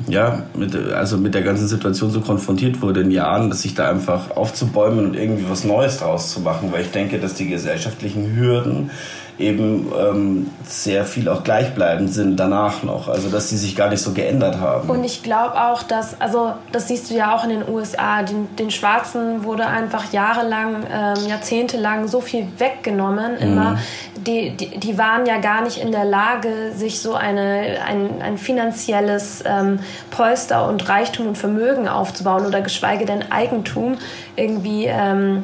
ja, 0.08 0.42
mit, 0.54 0.74
also 0.74 1.16
mit 1.16 1.34
der 1.34 1.42
ganzen 1.42 1.66
Situation 1.66 2.10
so 2.10 2.20
konfrontiert 2.20 2.82
wurde 2.82 3.00
in 3.00 3.10
Jahren, 3.10 3.48
dass 3.48 3.62
sich 3.62 3.74
da 3.74 3.88
einfach 3.88 4.36
aufzubäumen 4.36 5.06
und 5.06 5.16
irgendwie 5.16 5.48
was 5.48 5.64
Neues 5.64 5.98
draus 5.98 6.32
zu 6.32 6.40
machen, 6.40 6.70
weil 6.72 6.82
ich 6.82 6.90
denke, 6.90 7.18
dass 7.18 7.34
die 7.34 7.48
gesellschaftlichen 7.48 8.36
Hürden 8.36 8.90
eben 9.38 9.92
ähm, 9.98 10.50
sehr 10.64 11.04
viel 11.04 11.28
auch 11.28 11.44
gleichbleibend 11.44 12.12
sind 12.12 12.36
danach 12.36 12.82
noch. 12.82 13.08
Also 13.08 13.28
dass 13.28 13.50
sie 13.50 13.58
sich 13.58 13.76
gar 13.76 13.90
nicht 13.90 14.00
so 14.00 14.12
geändert 14.12 14.58
haben. 14.60 14.88
Und 14.88 15.04
ich 15.04 15.22
glaube 15.22 15.60
auch, 15.60 15.82
dass, 15.82 16.18
also 16.20 16.54
das 16.72 16.88
siehst 16.88 17.10
du 17.10 17.14
ja 17.14 17.36
auch 17.36 17.44
in 17.44 17.50
den 17.50 17.68
USA, 17.68 18.22
den, 18.22 18.54
den 18.56 18.70
Schwarzen 18.70 19.44
wurde 19.44 19.66
einfach 19.66 20.10
jahrelang, 20.12 20.86
ähm, 20.90 21.28
jahrzehntelang 21.28 22.08
so 22.08 22.20
viel 22.20 22.46
weggenommen 22.56 23.34
mhm. 23.34 23.38
immer. 23.40 23.78
Die, 24.16 24.56
die, 24.56 24.78
die 24.78 24.98
waren 24.98 25.26
ja 25.26 25.38
gar 25.38 25.62
nicht 25.62 25.78
in 25.78 25.92
der 25.92 26.06
Lage, 26.06 26.72
sich 26.74 27.00
so 27.00 27.14
eine, 27.14 27.76
ein, 27.86 28.22
ein 28.22 28.38
finanzielles 28.38 29.44
ähm, 29.46 29.80
Polster 30.10 30.66
und 30.66 30.88
Reichtum 30.88 31.26
und 31.28 31.38
Vermögen 31.38 31.88
aufzubauen 31.88 32.46
oder 32.46 32.62
geschweige 32.62 33.04
denn 33.04 33.30
Eigentum 33.30 33.98
irgendwie 34.34 34.86
ähm, 34.86 35.42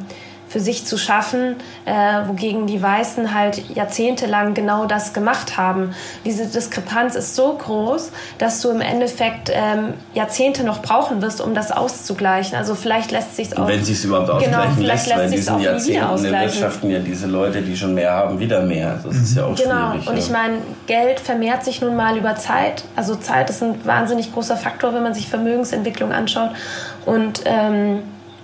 für 0.53 0.61
sich 0.61 0.85
zu 0.85 0.99
schaffen, 0.99 1.57
äh, 1.87 1.93
wogegen 2.29 2.67
die 2.67 2.83
Weißen 2.83 3.33
halt 3.33 3.75
jahrzehntelang 3.75 4.53
genau 4.53 4.85
das 4.85 5.15
gemacht 5.15 5.57
haben. 5.57 5.95
Diese 6.27 6.47
Diskrepanz 6.47 7.15
ist 7.15 7.35
so 7.35 7.55
groß, 7.55 8.11
dass 8.37 8.61
du 8.61 8.69
im 8.69 8.83
Endeffekt 8.83 9.51
ähm, 9.51 9.95
Jahrzehnte 10.13 10.63
noch 10.63 10.83
brauchen 10.83 11.23
wirst, 11.23 11.41
um 11.41 11.55
das 11.55 11.73
auszugleichen. 11.73 12.59
Also 12.59 12.75
vielleicht 12.75 13.13
lässt 13.13 13.37
sich 13.37 13.57
auch... 13.57 13.67
Wenn 13.67 13.83
sich 13.83 13.97
es 13.97 14.05
überhaupt 14.05 14.45
genau, 14.45 14.59
ausgleichen 14.59 14.77
genau, 14.77 14.93
lässt, 14.93 15.11
weil 15.11 15.25
in 15.25 15.31
diesen 15.31 15.61
Jahrzehnten 15.61 16.25
erwirtschaften 16.27 16.91
ja 16.91 16.99
diese 16.99 17.27
Leute, 17.29 17.63
die 17.63 17.75
schon 17.75 17.95
mehr 17.95 18.13
haben, 18.13 18.39
wieder 18.39 18.61
mehr. 18.61 19.01
Das 19.03 19.17
ist 19.17 19.35
ja 19.35 19.47
auch 19.47 19.57
genau. 19.57 19.93
schwierig. 19.93 20.09
Und 20.09 20.17
ja. 20.17 20.23
ich 20.23 20.31
meine, 20.31 20.59
Geld 20.87 21.19
vermehrt 21.19 21.65
sich 21.65 21.81
nun 21.81 21.97
mal 21.97 22.19
über 22.19 22.37
Zeit. 22.37 22.85
Also 22.95 23.15
Zeit 23.15 23.49
ist 23.49 23.63
ein 23.63 23.87
wahnsinnig 23.87 24.35
großer 24.35 24.59
Faktor, 24.59 24.93
wenn 24.93 25.03
man 25.03 25.15
sich 25.15 25.29
Vermögensentwicklung 25.29 26.13
anschaut. 26.13 26.51
Und... 27.07 27.41
Ähm, 27.47 28.03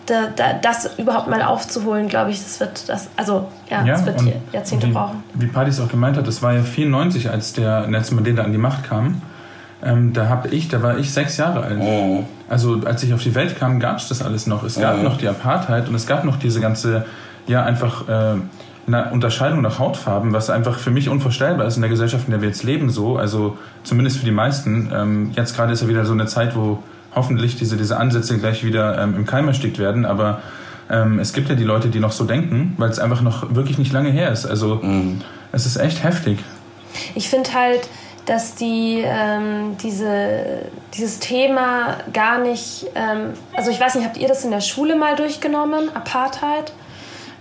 da, 0.08 0.28
da, 0.34 0.54
das 0.54 0.98
überhaupt 0.98 1.28
mal 1.28 1.42
aufzuholen, 1.42 2.08
glaube 2.08 2.30
ich, 2.30 2.42
das 2.42 2.60
wird 2.60 2.88
das, 2.88 3.08
also 3.16 3.48
ja, 3.70 3.84
ja 3.84 3.94
das 3.94 4.06
wird 4.06 4.22
Jahrzehnte 4.52 4.88
wie, 4.88 4.92
brauchen. 4.92 5.22
Wie 5.34 5.46
Padis 5.46 5.80
auch 5.80 5.88
gemeint 5.88 6.16
hat, 6.16 6.26
das 6.26 6.42
war 6.42 6.54
ja 6.54 6.62
94, 6.62 7.30
als 7.30 7.52
der 7.52 7.86
Nelson 7.86 8.16
Mandela 8.16 8.42
an 8.44 8.52
die 8.52 8.58
Macht 8.58 8.84
kam. 8.84 9.22
Ähm, 9.82 10.12
da 10.12 10.28
habe 10.28 10.48
ich, 10.48 10.68
da 10.68 10.82
war 10.82 10.98
ich 10.98 11.12
sechs 11.12 11.36
Jahre 11.36 11.62
alt. 11.62 11.78
Oh. 11.80 12.24
Also 12.48 12.80
als 12.84 13.02
ich 13.02 13.14
auf 13.14 13.22
die 13.22 13.34
Welt 13.34 13.58
kam, 13.58 13.78
gab 13.78 13.98
es 13.98 14.08
das 14.08 14.22
alles 14.22 14.46
noch. 14.46 14.64
Es 14.64 14.80
gab 14.80 14.98
oh. 14.98 15.02
noch 15.02 15.18
die 15.18 15.28
Apartheid 15.28 15.88
und 15.88 15.94
es 15.94 16.06
gab 16.06 16.24
noch 16.24 16.36
diese 16.36 16.60
ganze, 16.60 17.04
ja 17.46 17.62
einfach 17.62 18.08
äh, 18.08 18.36
eine 18.88 19.10
Unterscheidung 19.10 19.60
nach 19.60 19.78
Hautfarben, 19.78 20.32
was 20.32 20.50
einfach 20.50 20.78
für 20.78 20.90
mich 20.90 21.08
unvorstellbar 21.08 21.66
ist 21.66 21.76
in 21.76 21.82
der 21.82 21.90
Gesellschaft, 21.90 22.24
in 22.26 22.32
der 22.32 22.40
wir 22.40 22.48
jetzt 22.48 22.64
leben. 22.64 22.90
So, 22.90 23.18
also 23.18 23.56
zumindest 23.84 24.18
für 24.18 24.24
die 24.24 24.32
meisten. 24.32 24.90
Ähm, 24.92 25.30
jetzt 25.36 25.54
gerade 25.54 25.72
ist 25.72 25.82
ja 25.82 25.88
wieder 25.88 26.04
so 26.04 26.12
eine 26.12 26.26
Zeit, 26.26 26.56
wo 26.56 26.82
hoffentlich 27.18 27.56
diese, 27.56 27.76
diese 27.76 27.96
Ansätze 27.96 28.38
gleich 28.38 28.64
wieder 28.64 29.02
ähm, 29.02 29.16
im 29.16 29.26
Keim 29.26 29.48
erstickt 29.48 29.78
werden. 29.78 30.06
Aber 30.06 30.40
ähm, 30.90 31.18
es 31.18 31.32
gibt 31.32 31.48
ja 31.48 31.54
die 31.54 31.64
Leute, 31.64 31.88
die 31.88 32.00
noch 32.00 32.12
so 32.12 32.24
denken, 32.24 32.74
weil 32.78 32.88
es 32.90 32.98
einfach 32.98 33.20
noch 33.20 33.54
wirklich 33.54 33.76
nicht 33.78 33.92
lange 33.92 34.10
her 34.10 34.30
ist. 34.30 34.46
Also 34.46 34.76
mhm. 34.76 35.20
es 35.52 35.66
ist 35.66 35.76
echt 35.76 36.02
heftig. 36.04 36.38
Ich 37.14 37.28
finde 37.28 37.52
halt, 37.52 37.88
dass 38.24 38.54
die 38.54 39.02
ähm, 39.04 39.76
diese, 39.82 40.60
dieses 40.94 41.18
Thema 41.18 41.96
gar 42.12 42.38
nicht, 42.38 42.86
ähm, 42.94 43.32
also 43.54 43.70
ich 43.70 43.80
weiß 43.80 43.94
nicht, 43.94 44.04
habt 44.04 44.18
ihr 44.18 44.28
das 44.28 44.44
in 44.44 44.50
der 44.50 44.60
Schule 44.60 44.96
mal 44.96 45.16
durchgenommen, 45.16 45.90
Apartheid? 45.94 46.72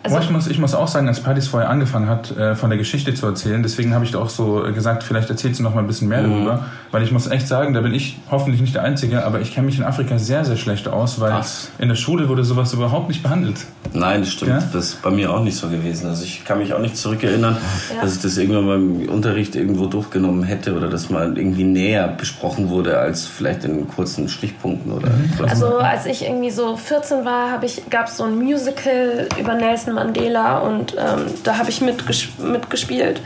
Also 0.04 0.20
ich, 0.20 0.30
muss, 0.30 0.48
ich 0.48 0.60
muss 0.60 0.74
auch 0.74 0.88
sagen, 0.88 1.08
als 1.08 1.20
Partys 1.20 1.48
vorher 1.48 1.70
angefangen 1.70 2.08
hat, 2.08 2.36
äh, 2.38 2.56
von 2.56 2.70
der 2.70 2.78
Geschichte 2.78 3.14
zu 3.14 3.26
erzählen, 3.26 3.62
deswegen 3.64 3.94
habe 3.94 4.06
ich 4.06 4.12
da 4.12 4.20
auch 4.20 4.30
so 4.30 4.64
gesagt, 4.74 5.04
vielleicht 5.04 5.30
erzählst 5.30 5.60
du 5.60 5.64
noch 5.64 5.74
mal 5.74 5.82
ein 5.82 5.88
bisschen 5.88 6.08
mehr 6.08 6.22
mhm. 6.22 6.32
darüber, 6.32 6.66
weil 6.92 7.04
ich 7.04 7.12
muss 7.12 7.28
echt 7.28 7.48
sagen, 7.48 7.74
da 7.74 7.82
bin 7.82 7.94
ich 7.94 8.20
hoffentlich 8.32 8.62
nicht 8.62 8.76
der 8.76 8.84
Einzige, 8.84 9.26
aber 9.26 9.42
ich 9.42 9.54
kenne 9.54 9.68
mich 9.68 9.78
in 9.78 9.84
Afrika 9.84 10.18
sehr, 10.18 10.46
sehr 10.46 10.58
schlecht 10.58 10.88
aus, 10.88 11.20
weil 11.20 11.34
Was? 11.34 11.72
in 11.80 11.90
der 11.90 11.96
Schule 11.96 12.30
wurde 12.30 12.44
sowas 12.44 12.74
überhaupt 12.74 13.10
nicht 13.10 13.24
behandelt. 13.24 13.66
Nein, 13.94 14.22
das 14.22 14.32
stimmt. 14.32 14.52
Ja? 14.52 14.60
Das 14.74 14.86
ist 14.86 15.02
bei 15.02 15.10
mir 15.10 15.34
auch 15.34 15.42
nicht 15.42 15.58
so 15.58 15.70
gewesen. 15.70 16.08
Also 16.08 16.24
ich 16.24 16.46
kann 16.46 16.60
mich 16.60 16.74
auch 16.74 16.80
nicht 16.80 16.98
zurückerinnern, 16.98 17.58
ja. 17.94 18.02
dass 18.02 18.16
ich 18.16 18.22
das 18.22 18.38
irgendwann 18.38 18.68
beim 18.68 19.10
Unterricht 19.10 19.56
irgendwo 19.56 19.88
durchgenommen 19.88 20.44
hätte 20.44 20.76
oder 20.76 20.90
dass 20.90 21.10
mal 21.10 21.38
irgendwie 21.38 21.64
näher 21.64 22.08
besprochen 22.08 22.70
wurde 22.70 22.98
als 23.00 23.26
vielleicht 23.26 23.64
in 23.64 23.88
kurzen 23.88 24.30
Stichpunkten 24.30 24.92
oder. 24.92 25.10
Mhm. 25.10 25.46
Also 25.48 25.78
als 25.78 26.06
ich 26.06 26.24
irgendwie 26.24 26.52
so 26.52 26.76
14 26.76 27.26
war, 27.26 27.60
gab 27.90 28.08
es 28.08 28.18
so 28.18 28.24
ein 28.24 28.38
Musical 28.38 29.28
über 29.40 29.54
Nelson 29.56 29.87
Mandela 29.92 30.60
und 30.60 30.96
ähm, 30.98 31.26
da 31.44 31.58
habe 31.58 31.70
ich 31.70 31.82
mitges 31.82 32.28
mitgespielt. 32.38 33.22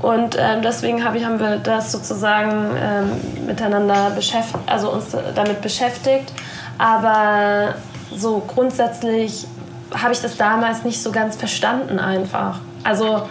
Und 0.00 0.36
ähm, 0.38 0.62
deswegen 0.62 1.04
hab 1.04 1.14
ich, 1.14 1.24
haben 1.24 1.40
wir 1.40 1.56
das 1.56 1.92
sozusagen 1.92 2.76
ähm, 2.76 3.46
miteinander 3.46 4.10
beschäftigt, 4.10 4.58
also 4.66 4.90
uns 4.90 5.16
damit 5.34 5.62
beschäftigt. 5.62 6.32
Aber 6.78 7.74
so 8.14 8.42
grundsätzlich 8.46 9.46
habe 9.94 10.12
ich 10.12 10.20
das 10.20 10.36
damals 10.36 10.84
nicht 10.84 11.02
so 11.02 11.12
ganz 11.12 11.36
verstanden 11.36 11.98
einfach. 11.98 12.60
Also 12.82 13.22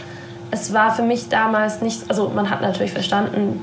es 0.52 0.74
war 0.74 0.96
für 0.96 1.02
mich 1.02 1.30
damals 1.30 1.82
nicht, 1.82 2.10
also 2.10 2.30
man 2.30 2.50
hat 2.50 2.62
natürlich 2.62 2.92
verstanden, 2.92 3.62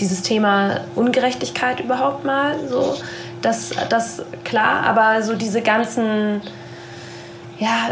dieses 0.00 0.22
Thema 0.22 0.80
Ungerechtigkeit 0.94 1.80
überhaupt 1.80 2.24
mal 2.24 2.56
so, 2.68 2.94
das, 3.42 3.70
das 3.88 4.22
klar, 4.44 4.82
aber 4.84 5.22
so 5.22 5.34
diese 5.34 5.62
ganzen, 5.62 6.42
ja, 7.58 7.88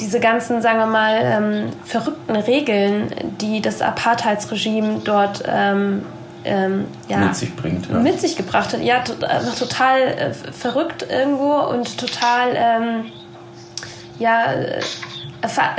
diese 0.00 0.20
ganzen, 0.20 0.60
sagen 0.62 0.78
wir 0.78 0.86
mal, 0.86 1.20
ähm, 1.22 1.70
verrückten 1.84 2.36
Regeln, 2.36 3.12
die 3.40 3.60
das 3.60 3.80
Apartheidsregime 3.82 5.00
dort 5.04 5.42
ähm, 5.46 6.04
ähm, 6.44 6.86
ja, 7.08 7.18
mit 7.18 7.36
sich 7.36 7.54
bringt. 7.56 7.88
Ja. 7.88 7.98
Mit 7.98 8.20
sich 8.20 8.36
gebracht 8.36 8.72
hat. 8.72 8.82
Ja, 8.82 9.00
to 9.00 9.14
also 9.26 9.64
total 9.64 10.00
äh, 10.00 10.32
verrückt 10.32 11.06
irgendwo 11.08 11.54
und 11.54 11.98
total, 11.98 12.54
ähm, 12.54 13.04
ja, 14.18 14.52
äh, 14.52 14.80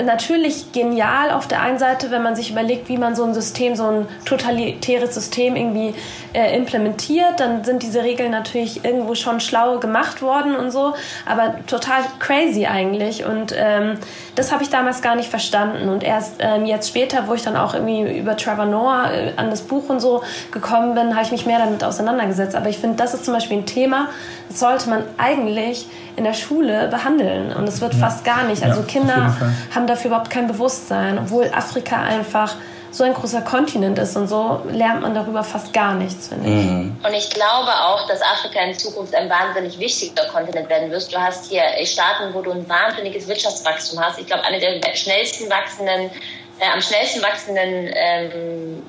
natürlich 0.03 0.71
genial 0.71 1.31
auf 1.31 1.47
der 1.47 1.61
einen 1.61 1.79
Seite, 1.79 2.11
wenn 2.11 2.21
man 2.21 2.35
sich 2.35 2.51
überlegt, 2.51 2.89
wie 2.89 2.97
man 2.97 3.15
so 3.15 3.23
ein 3.23 3.33
System, 3.33 3.75
so 3.75 3.85
ein 3.85 4.07
totalitäres 4.25 5.13
System 5.13 5.55
irgendwie 5.55 5.93
äh, 6.33 6.55
implementiert, 6.55 7.39
dann 7.39 7.63
sind 7.63 7.83
diese 7.83 8.03
Regeln 8.03 8.31
natürlich 8.31 8.83
irgendwo 8.85 9.15
schon 9.15 9.39
schlau 9.39 9.79
gemacht 9.79 10.21
worden 10.21 10.55
und 10.55 10.71
so, 10.71 10.93
aber 11.25 11.55
total 11.67 12.03
crazy 12.19 12.65
eigentlich. 12.65 13.25
Und 13.25 13.53
ähm, 13.57 13.97
das 14.35 14.51
habe 14.51 14.63
ich 14.63 14.69
damals 14.69 15.01
gar 15.01 15.15
nicht 15.15 15.29
verstanden. 15.29 15.89
Und 15.89 16.03
erst 16.03 16.35
ähm, 16.39 16.65
jetzt 16.65 16.89
später, 16.89 17.27
wo 17.27 17.33
ich 17.33 17.43
dann 17.43 17.55
auch 17.55 17.73
irgendwie 17.73 18.19
über 18.19 18.37
Trevor 18.37 18.65
Noah 18.65 19.11
äh, 19.11 19.31
an 19.37 19.49
das 19.49 19.61
Buch 19.61 19.89
und 19.89 19.99
so 19.99 20.23
gekommen 20.51 20.95
bin, 20.95 21.15
habe 21.15 21.23
ich 21.23 21.31
mich 21.31 21.45
mehr 21.45 21.59
damit 21.59 21.83
auseinandergesetzt, 21.83 22.55
aber 22.55 22.69
ich 22.69 22.77
finde, 22.77 22.97
das 22.97 23.13
ist 23.13 23.25
zum 23.25 23.33
Beispiel 23.33 23.57
ein 23.57 23.65
Thema, 23.65 24.09
das 24.49 24.59
sollte 24.59 24.89
man 24.89 25.03
eigentlich 25.17 25.87
in 26.15 26.23
der 26.23 26.33
Schule 26.33 26.87
behandeln. 26.89 27.53
Und 27.53 27.67
es 27.67 27.81
wird 27.81 27.93
ja. 27.93 27.99
fast 27.99 28.23
gar 28.23 28.43
nicht, 28.43 28.63
also 28.63 28.81
ja, 28.81 28.85
Kinder 28.85 29.35
haben 29.73 29.87
dafür 29.87 30.09
überhaupt 30.09 30.29
kein 30.29 30.47
Bewusstsein, 30.47 31.17
obwohl 31.17 31.49
Afrika 31.53 32.01
einfach 32.01 32.55
so 32.95 33.03
ein 33.03 33.13
großer 33.13 33.41
Kontinent 33.41 33.99
ist 33.99 34.15
und 34.15 34.27
so 34.27 34.61
lernt 34.71 35.01
man 35.01 35.13
darüber 35.13 35.43
fast 35.43 35.73
gar 35.73 35.95
nichts, 35.95 36.29
finde 36.29 36.49
ich. 36.49 36.65
Mhm. 36.65 36.97
Und 37.03 37.13
ich 37.13 37.29
glaube 37.29 37.71
auch, 37.71 38.07
dass 38.07 38.21
Afrika 38.21 38.61
in 38.61 38.73
Zukunft 38.73 39.13
ein 39.13 39.29
wahnsinnig 39.29 39.77
wichtiger 39.79 40.25
Kontinent 40.27 40.69
werden 40.69 40.89
wird. 40.89 41.13
Du 41.13 41.19
hast 41.19 41.49
hier 41.49 41.63
Staaten, 41.85 42.33
wo 42.33 42.41
du 42.41 42.51
ein 42.51 42.67
wahnsinniges 42.69 43.27
Wirtschaftswachstum 43.27 43.99
hast. 43.99 44.17
Ich 44.19 44.27
glaube, 44.27 44.43
eine 44.45 44.59
der 44.59 44.95
schnellsten 44.95 45.49
wachsenden, 45.49 46.09
äh, 46.59 46.71
am 46.73 46.81
schnellsten 46.81 47.21
wachsenden 47.21 47.91
ähm, 47.93 48.83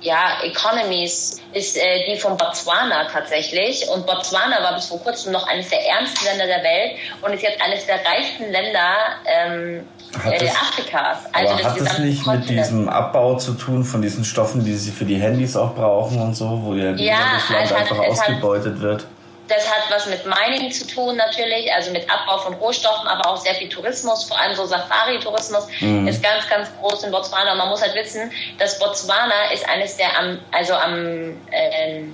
ja, 0.00 0.38
Economies 0.42 1.40
ist 1.52 1.76
äh, 1.76 2.06
die 2.06 2.18
von 2.18 2.36
Botswana 2.36 3.04
tatsächlich. 3.04 3.86
Und 3.88 4.06
Botswana 4.06 4.62
war 4.62 4.74
bis 4.74 4.86
vor 4.86 5.00
kurzem 5.00 5.32
noch 5.32 5.46
eines 5.46 5.68
der 5.68 5.86
ärmsten 5.86 6.24
Länder 6.24 6.46
der 6.46 6.62
Welt 6.62 6.92
und 7.22 7.32
ist 7.32 7.42
jetzt 7.42 7.60
eines 7.60 7.86
der 7.86 7.96
reichsten 7.96 8.50
Länder 8.50 8.94
ähm, 9.26 9.86
äh, 10.24 10.38
das, 10.38 10.56
Afrikas. 10.56 11.18
Also 11.32 11.54
aber 11.54 11.64
hat 11.64 11.80
das 11.80 11.98
nicht 11.98 12.24
Kontinent. 12.24 12.50
mit 12.50 12.58
diesem 12.58 12.88
Abbau 12.88 13.36
zu 13.36 13.52
tun 13.54 13.84
von 13.84 14.02
diesen 14.02 14.24
Stoffen, 14.24 14.64
die 14.64 14.74
sie 14.74 14.90
für 14.90 15.04
die 15.04 15.16
Handys 15.16 15.56
auch 15.56 15.74
brauchen 15.74 16.20
und 16.20 16.34
so, 16.34 16.60
wo 16.62 16.74
ja, 16.74 16.92
ja 16.92 17.18
das 17.34 17.50
Land 17.50 17.72
einfach 17.72 17.98
hat, 17.98 18.08
ausgebeutet 18.08 18.74
hat, 18.74 18.80
wird? 18.80 19.06
Das 19.50 19.68
hat 19.68 19.90
was 19.90 20.06
mit 20.06 20.24
Mining 20.24 20.70
zu 20.70 20.86
tun 20.86 21.16
natürlich, 21.16 21.72
also 21.72 21.90
mit 21.90 22.08
Abbau 22.08 22.38
von 22.38 22.54
Rohstoffen, 22.54 23.08
aber 23.08 23.28
auch 23.28 23.36
sehr 23.36 23.56
viel 23.56 23.68
Tourismus, 23.68 24.22
vor 24.22 24.40
allem 24.40 24.54
so 24.54 24.64
Safari-Tourismus 24.64 25.66
mhm. 25.80 26.06
ist 26.06 26.22
ganz, 26.22 26.48
ganz 26.48 26.68
groß 26.80 27.02
in 27.02 27.10
Botswana. 27.10 27.52
Und 27.52 27.58
man 27.58 27.68
muss 27.68 27.82
halt 27.82 27.96
wissen, 27.96 28.30
dass 28.58 28.78
Botswana 28.78 29.50
ist 29.52 29.68
eines 29.68 29.96
der 29.96 30.16
am, 30.16 30.38
also 30.52 30.74
am 30.74 31.36
äh, 31.50 32.04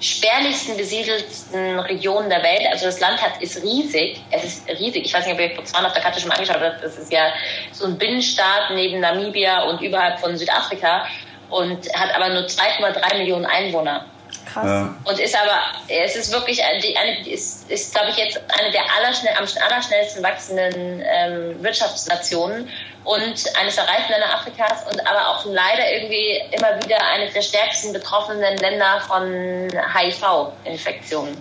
spärlichsten 0.00 0.78
besiedelten 0.78 1.78
Regionen 1.80 2.30
der 2.30 2.42
Welt. 2.42 2.66
Also 2.70 2.86
das 2.86 3.00
Land 3.00 3.20
hat, 3.20 3.42
ist 3.42 3.62
riesig. 3.62 4.22
Es 4.30 4.44
ist 4.44 4.68
riesig. 4.68 5.04
Ich 5.04 5.12
weiß 5.12 5.26
nicht, 5.26 5.34
ob 5.34 5.40
ihr 5.40 5.54
Botswana 5.54 5.88
auf 5.88 5.92
der 5.92 6.02
Karte 6.02 6.20
schon 6.20 6.30
mal 6.30 6.36
angeschaut 6.36 6.62
habt. 6.62 6.82
Das 6.82 6.96
ist 6.96 7.12
ja 7.12 7.34
so 7.72 7.84
ein 7.84 7.98
Binnenstaat 7.98 8.70
neben 8.70 9.00
Namibia 9.00 9.64
und 9.64 9.82
überhalb 9.82 10.20
von 10.20 10.38
Südafrika 10.38 11.06
und 11.50 11.86
hat 11.94 12.14
aber 12.14 12.30
nur 12.30 12.44
2,3 12.44 13.18
Millionen 13.18 13.44
Einwohner. 13.44 14.06
Krass. 14.56 14.88
Und 15.04 15.18
ist 15.18 15.36
aber, 15.36 15.60
es 15.86 16.16
ist 16.16 16.32
wirklich, 16.32 16.64
eine, 16.64 17.28
ist, 17.28 17.70
ist 17.70 17.94
glaube 17.94 18.10
ich, 18.10 18.16
jetzt 18.16 18.40
eine 18.58 18.70
der 18.70 18.82
allerschnell, 18.96 19.34
am 19.36 19.46
allerschnellsten 19.68 20.22
wachsenden 20.22 21.04
ähm, 21.04 21.62
Wirtschaftsnationen 21.62 22.70
und 23.04 23.44
eines 23.60 23.74
der 23.74 23.86
reichsten 23.86 24.12
Länder 24.12 24.34
Afrikas 24.34 24.86
und 24.90 25.06
aber 25.06 25.28
auch 25.28 25.44
leider 25.44 25.92
irgendwie 25.92 26.42
immer 26.52 26.82
wieder 26.82 26.98
eines 27.06 27.34
der 27.34 27.42
stärksten 27.42 27.92
betroffenen 27.92 28.56
Länder 28.56 29.02
von 29.06 29.68
HIV-Infektionen. 29.94 31.36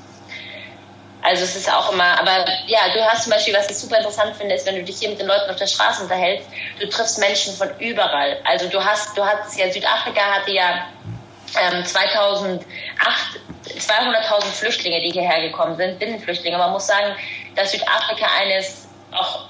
Also 1.21 1.43
es 1.45 1.56
ist 1.56 1.73
auch 1.73 1.91
immer, 1.93 2.19
aber 2.19 2.45
ja, 2.67 2.82
du 2.93 3.04
hast 3.04 3.23
zum 3.23 3.32
Beispiel, 3.32 3.54
was 3.56 3.69
ich 3.69 3.78
super 3.78 3.97
interessant 3.97 4.36
finde, 4.36 4.56
ist, 4.56 4.67
wenn 4.67 4.75
du 4.75 4.84
dich 4.84 4.99
hier 4.99 5.10
mit 5.10 5.19
den 5.19 5.28
Leuten 5.28 5.49
auf 5.49 5.56
der 5.56 5.67
Straße 5.67 6.04
unterhältst, 6.04 6.47
du 6.80 6.88
triffst 6.88 7.17
Menschen 7.17 7.56
von 7.56 7.69
überall. 7.80 8.38
Also 8.43 8.67
du 8.67 8.84
hast, 8.84 9.17
du 9.17 9.25
hast 9.25 9.58
ja, 9.58 9.71
Südafrika 9.71 10.21
hatte 10.21 10.51
ja 10.51 10.86
ähm, 11.61 11.85
2008 11.85 12.65
200.000 13.65 14.43
Flüchtlinge, 14.53 15.01
die 15.01 15.11
hierher 15.11 15.41
gekommen 15.41 15.75
sind, 15.75 15.99
Binnenflüchtlinge. 15.99 16.57
Man 16.57 16.71
muss 16.71 16.87
sagen, 16.87 17.15
dass 17.55 17.71
Südafrika 17.71 18.27
eines 18.39 18.87
auch 19.11 19.47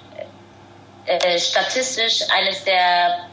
äh, 1.05 1.37
statistisch 1.37 2.21
eines 2.35 2.63
der 2.63 3.27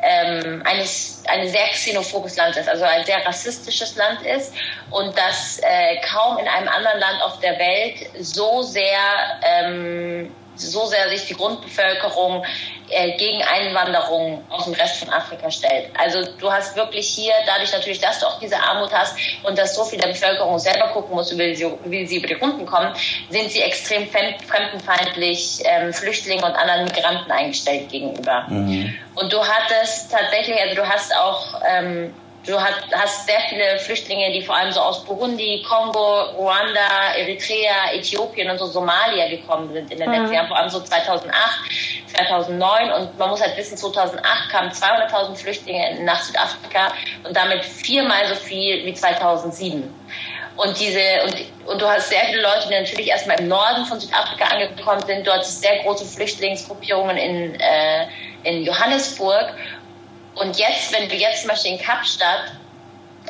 ähm, 0.00 0.62
eines, 0.64 1.24
ein 1.26 1.48
sehr 1.48 1.66
xenophobes 1.70 2.36
Land 2.36 2.56
ist, 2.56 2.68
also 2.68 2.84
ein 2.84 3.04
sehr 3.04 3.24
rassistisches 3.26 3.96
Land 3.96 4.22
ist 4.22 4.54
und 4.90 5.16
dass 5.18 5.58
äh, 5.58 5.96
kaum 6.12 6.38
in 6.38 6.46
einem 6.46 6.68
anderen 6.68 7.00
Land 7.00 7.22
auf 7.22 7.40
der 7.40 7.58
Welt 7.58 8.08
so 8.20 8.62
sehr 8.62 9.00
ähm, 9.42 10.32
so 10.60 10.86
sehr 10.86 11.08
sich 11.08 11.26
die 11.26 11.34
Grundbevölkerung 11.34 12.44
äh, 12.90 13.16
gegen 13.16 13.42
Einwanderung 13.42 14.44
aus 14.48 14.64
dem 14.64 14.74
Rest 14.74 14.96
von 14.96 15.10
Afrika 15.10 15.50
stellt. 15.50 15.90
Also 15.98 16.24
du 16.38 16.50
hast 16.50 16.76
wirklich 16.76 17.06
hier, 17.06 17.32
dadurch 17.46 17.72
natürlich, 17.72 18.00
dass 18.00 18.20
du 18.20 18.26
auch 18.26 18.38
diese 18.38 18.56
Armut 18.56 18.92
hast 18.92 19.16
und 19.42 19.58
dass 19.58 19.74
so 19.74 19.84
viel 19.84 19.98
der 19.98 20.08
Bevölkerung 20.08 20.58
selber 20.58 20.88
gucken 20.88 21.14
muss, 21.14 21.36
wie 21.36 21.54
sie, 21.54 21.70
wie 21.84 22.06
sie 22.06 22.16
über 22.16 22.28
die 22.28 22.34
Runden 22.34 22.66
kommen, 22.66 22.92
sind 23.30 23.50
sie 23.50 23.62
extrem 23.62 24.08
fremdenfeindlich 24.08 25.62
ähm, 25.64 25.92
Flüchtlingen 25.92 26.44
und 26.44 26.54
anderen 26.54 26.84
Migranten 26.84 27.30
eingestellt 27.30 27.88
gegenüber. 27.90 28.46
Mhm. 28.48 28.94
Und 29.14 29.32
du 29.32 29.38
hattest 29.40 30.10
tatsächlich, 30.10 30.60
also 30.60 30.76
du 30.76 30.88
hast 30.88 31.14
auch 31.16 31.60
ähm, 31.68 32.14
Du 32.46 32.58
hast 32.58 33.26
sehr 33.26 33.40
viele 33.50 33.78
Flüchtlinge, 33.78 34.32
die 34.32 34.42
vor 34.42 34.56
allem 34.56 34.72
so 34.72 34.80
aus 34.80 35.04
Burundi, 35.04 35.64
Kongo, 35.68 36.22
Ruanda, 36.36 37.14
Eritrea, 37.16 37.92
Äthiopien 37.92 38.48
und 38.48 38.58
so 38.58 38.66
Somalia 38.66 39.28
gekommen 39.28 39.72
sind 39.72 39.90
in 39.90 39.98
den 39.98 40.10
letzten 40.10 40.28
mhm. 40.28 40.32
Jahren, 40.32 40.48
vor 40.48 40.56
allem 40.56 40.70
so 40.70 40.80
2008, 40.80 41.34
2009. 42.14 42.92
Und 42.92 43.18
man 43.18 43.30
muss 43.30 43.42
halt 43.42 43.56
wissen, 43.56 43.76
2008 43.76 44.50
kamen 44.50 44.70
200.000 44.70 45.36
Flüchtlinge 45.36 46.02
nach 46.04 46.22
Südafrika 46.22 46.92
und 47.24 47.36
damit 47.36 47.64
viermal 47.64 48.26
so 48.28 48.34
viel 48.36 48.86
wie 48.86 48.94
2007. 48.94 49.92
Und 50.58 50.80
diese, 50.80 51.00
und, 51.24 51.70
und 51.72 51.80
du 51.80 51.86
hast 51.86 52.08
sehr 52.08 52.24
viele 52.24 52.42
Leute, 52.42 52.66
die 52.68 52.74
natürlich 52.74 53.08
erstmal 53.08 53.38
im 53.38 53.46
Norden 53.46 53.84
von 53.84 54.00
Südafrika 54.00 54.46
angekommen 54.46 55.02
sind. 55.06 55.24
Dort 55.24 55.44
sind 55.44 55.62
sehr 55.62 55.84
große 55.84 56.04
Flüchtlingsgruppierungen 56.04 57.16
in, 57.16 57.60
äh, 57.60 58.06
in 58.42 58.64
Johannesburg. 58.64 59.54
Und 60.40 60.58
jetzt, 60.58 60.92
wenn 60.92 61.08
du 61.08 61.14
jetzt 61.16 61.42
zum 61.42 61.50
Beispiel 61.50 61.72
in 61.72 61.78
Kapstadt 61.78 62.52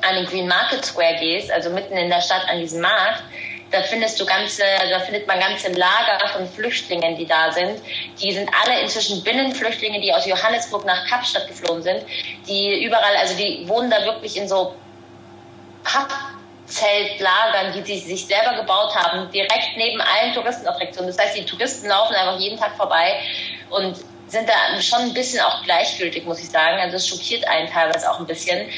an 0.02 0.14
den 0.14 0.26
Green 0.26 0.46
Market 0.46 0.84
Square 0.84 1.16
gehst, 1.20 1.50
also 1.50 1.70
mitten 1.70 1.96
in 1.96 2.08
der 2.08 2.20
Stadt 2.20 2.48
an 2.48 2.60
diesem 2.60 2.80
Markt, 2.80 3.22
da 3.70 3.82
findest 3.82 4.18
du 4.18 4.24
ganze, 4.24 4.62
da 4.90 5.00
findet 5.00 5.26
man 5.26 5.40
ganze 5.40 5.68
Lager 5.72 6.26
von 6.32 6.48
Flüchtlingen, 6.48 7.16
die 7.16 7.26
da 7.26 7.52
sind. 7.52 7.82
Die 8.20 8.32
sind 8.32 8.48
alle 8.62 8.80
inzwischen 8.80 9.22
Binnenflüchtlinge, 9.22 10.00
die 10.00 10.12
aus 10.12 10.24
Johannesburg 10.26 10.86
nach 10.86 11.06
Kapstadt 11.06 11.46
geflohen 11.48 11.82
sind. 11.82 12.04
Die 12.46 12.82
überall, 12.82 13.16
also 13.16 13.36
die 13.36 13.68
wohnen 13.68 13.90
da 13.90 14.02
wirklich 14.04 14.36
in 14.38 14.48
so 14.48 14.74
Pappzeltlagern, 15.84 17.74
die 17.74 17.82
sie 17.82 17.98
sich 17.98 18.26
selber 18.26 18.54
gebaut 18.54 18.94
haben, 18.94 19.30
direkt 19.32 19.76
neben 19.76 20.00
allen 20.00 20.32
Touristenattraktionen. 20.32 21.14
Das 21.14 21.22
heißt, 21.22 21.36
die 21.36 21.44
Touristen 21.44 21.88
laufen 21.88 22.14
einfach 22.14 22.38
jeden 22.38 22.58
Tag 22.58 22.74
vorbei 22.76 23.20
und 23.68 23.98
sind 24.28 24.48
da 24.48 24.80
schon 24.80 25.00
ein 25.00 25.14
bisschen 25.14 25.40
auch 25.40 25.62
gleichgültig, 25.64 26.24
muss 26.24 26.40
ich 26.40 26.50
sagen. 26.50 26.78
Also 26.80 26.96
es 26.96 27.08
schockiert 27.08 27.46
einen 27.48 27.68
teilweise 27.68 28.10
auch 28.10 28.20
ein 28.20 28.26
bisschen. 28.26 28.68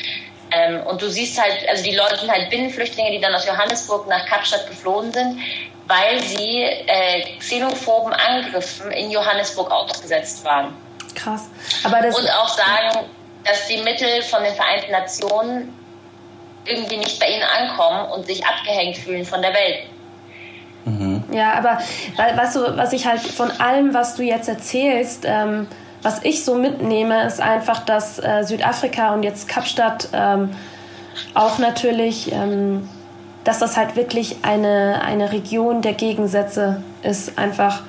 Ähm, 0.52 0.82
und 0.86 1.00
du 1.00 1.08
siehst 1.08 1.40
halt, 1.40 1.68
also 1.68 1.82
die 1.82 1.94
Leute 1.94 2.18
sind 2.18 2.30
halt 2.30 2.50
Binnenflüchtlinge, 2.50 3.12
die 3.12 3.20
dann 3.20 3.34
aus 3.34 3.46
Johannesburg 3.46 4.08
nach 4.08 4.26
Kapstadt 4.26 4.68
geflohen 4.68 5.12
sind, 5.12 5.38
weil 5.86 6.22
sie 6.22 6.62
äh, 6.62 7.38
xenophoben 7.38 8.12
Angriffen 8.12 8.90
in 8.92 9.10
Johannesburg 9.10 9.70
ausgesetzt 9.70 10.44
waren. 10.44 10.76
Krass. 11.14 11.48
Aber 11.84 12.00
das 12.00 12.18
und 12.18 12.28
auch 12.30 12.48
sagen, 12.48 13.06
dass 13.44 13.66
die 13.66 13.78
Mittel 13.78 14.22
von 14.22 14.42
den 14.42 14.54
Vereinten 14.54 14.92
Nationen 14.92 15.74
irgendwie 16.64 16.98
nicht 16.98 17.18
bei 17.18 17.28
ihnen 17.28 17.42
ankommen 17.42 18.10
und 18.12 18.26
sich 18.26 18.44
abgehängt 18.44 18.98
fühlen 18.98 19.24
von 19.24 19.42
der 19.42 19.52
Welt. 19.54 19.86
Mhm. 20.84 21.19
Ja, 21.32 21.54
aber 21.54 21.78
was, 22.36 22.54
du, 22.54 22.76
was 22.76 22.92
ich 22.92 23.06
halt 23.06 23.20
von 23.20 23.50
allem, 23.50 23.94
was 23.94 24.16
du 24.16 24.22
jetzt 24.22 24.48
erzählst, 24.48 25.24
ähm, 25.26 25.66
was 26.02 26.22
ich 26.24 26.44
so 26.44 26.54
mitnehme, 26.54 27.24
ist 27.26 27.40
einfach, 27.40 27.84
dass 27.84 28.18
äh, 28.18 28.42
Südafrika 28.42 29.12
und 29.14 29.22
jetzt 29.22 29.48
Kapstadt 29.48 30.08
ähm, 30.12 30.50
auch 31.34 31.58
natürlich, 31.58 32.32
ähm, 32.32 32.88
dass 33.44 33.58
das 33.58 33.76
halt 33.76 33.96
wirklich 33.96 34.38
eine, 34.42 35.02
eine 35.04 35.32
Region 35.32 35.82
der 35.82 35.92
Gegensätze 35.92 36.82
ist. 37.02 37.38
Einfach, 37.38 37.82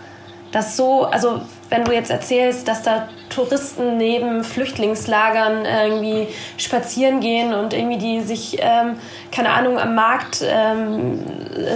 dass 0.51 0.75
so, 0.75 1.05
also 1.05 1.41
wenn 1.69 1.85
du 1.85 1.93
jetzt 1.93 2.11
erzählst, 2.11 2.67
dass 2.67 2.83
da 2.83 3.07
Touristen 3.31 3.97
neben 3.97 4.43
Flüchtlingslagern 4.43 5.65
irgendwie 5.65 6.27
spazieren 6.57 7.19
gehen 7.19 7.53
und 7.53 7.73
irgendwie 7.73 7.97
die 7.97 8.21
sich, 8.21 8.57
ähm, 8.59 8.99
keine 9.31 9.49
Ahnung, 9.49 9.79
am 9.79 9.95
Markt 9.95 10.43
ähm, 10.45 11.25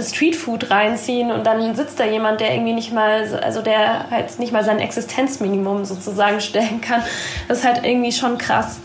Streetfood 0.02 0.70
reinziehen 0.70 1.32
und 1.32 1.44
dann 1.44 1.74
sitzt 1.74 1.98
da 1.98 2.04
jemand, 2.04 2.40
der 2.40 2.52
irgendwie 2.52 2.72
nicht 2.72 2.92
mal, 2.92 3.40
also 3.42 3.62
der 3.62 4.10
halt 4.10 4.38
nicht 4.38 4.52
mal 4.52 4.64
sein 4.64 4.78
Existenzminimum 4.78 5.84
sozusagen 5.84 6.40
stellen 6.40 6.80
kann. 6.80 7.02
Das 7.48 7.58
ist 7.58 7.64
halt 7.64 7.84
irgendwie 7.84 8.12
schon 8.12 8.38
krass. 8.38 8.78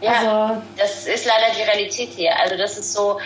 Ja, 0.00 0.12
also, 0.12 0.62
das 0.76 1.06
ist 1.06 1.26
leider 1.26 1.54
die 1.56 1.62
Realität 1.62 2.10
hier. 2.14 2.38
Also 2.40 2.56
das 2.56 2.76
ist 2.78 2.92
so, 2.92 3.18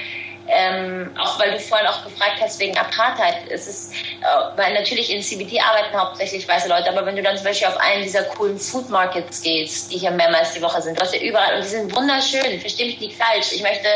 ähm, 0.50 1.14
auch 1.18 1.38
weil 1.38 1.52
du 1.52 1.60
vorhin 1.60 1.86
auch 1.86 2.04
gefragt 2.04 2.38
hast 2.40 2.58
wegen 2.58 2.76
Apartheid. 2.76 3.36
Es 3.50 3.66
ist, 3.66 3.92
äh, 3.92 4.56
weil 4.56 4.74
natürlich 4.74 5.12
in 5.12 5.22
CBD 5.22 5.60
arbeiten 5.60 5.96
hauptsächlich 5.98 6.46
weiße 6.48 6.68
Leute, 6.68 6.88
aber 6.90 7.06
wenn 7.06 7.16
du 7.16 7.22
dann 7.22 7.36
zum 7.36 7.44
Beispiel 7.44 7.68
auf 7.68 7.76
einen 7.78 8.02
dieser 8.02 8.24
coolen 8.24 8.58
Food 8.58 8.90
Markets 8.90 9.42
gehst, 9.42 9.92
die 9.92 9.98
hier 9.98 10.10
mehrmals 10.10 10.52
die 10.52 10.62
Woche 10.62 10.82
sind, 10.82 11.00
hast 11.00 11.14
ja 11.14 11.20
überall 11.20 11.56
und 11.56 11.64
die 11.64 11.68
sind 11.68 11.94
wunderschön, 11.94 12.60
verstehe 12.60 12.86
mich 12.86 13.00
nicht 13.00 13.16
falsch. 13.16 13.52
Ich 13.52 13.62
möchte 13.62 13.88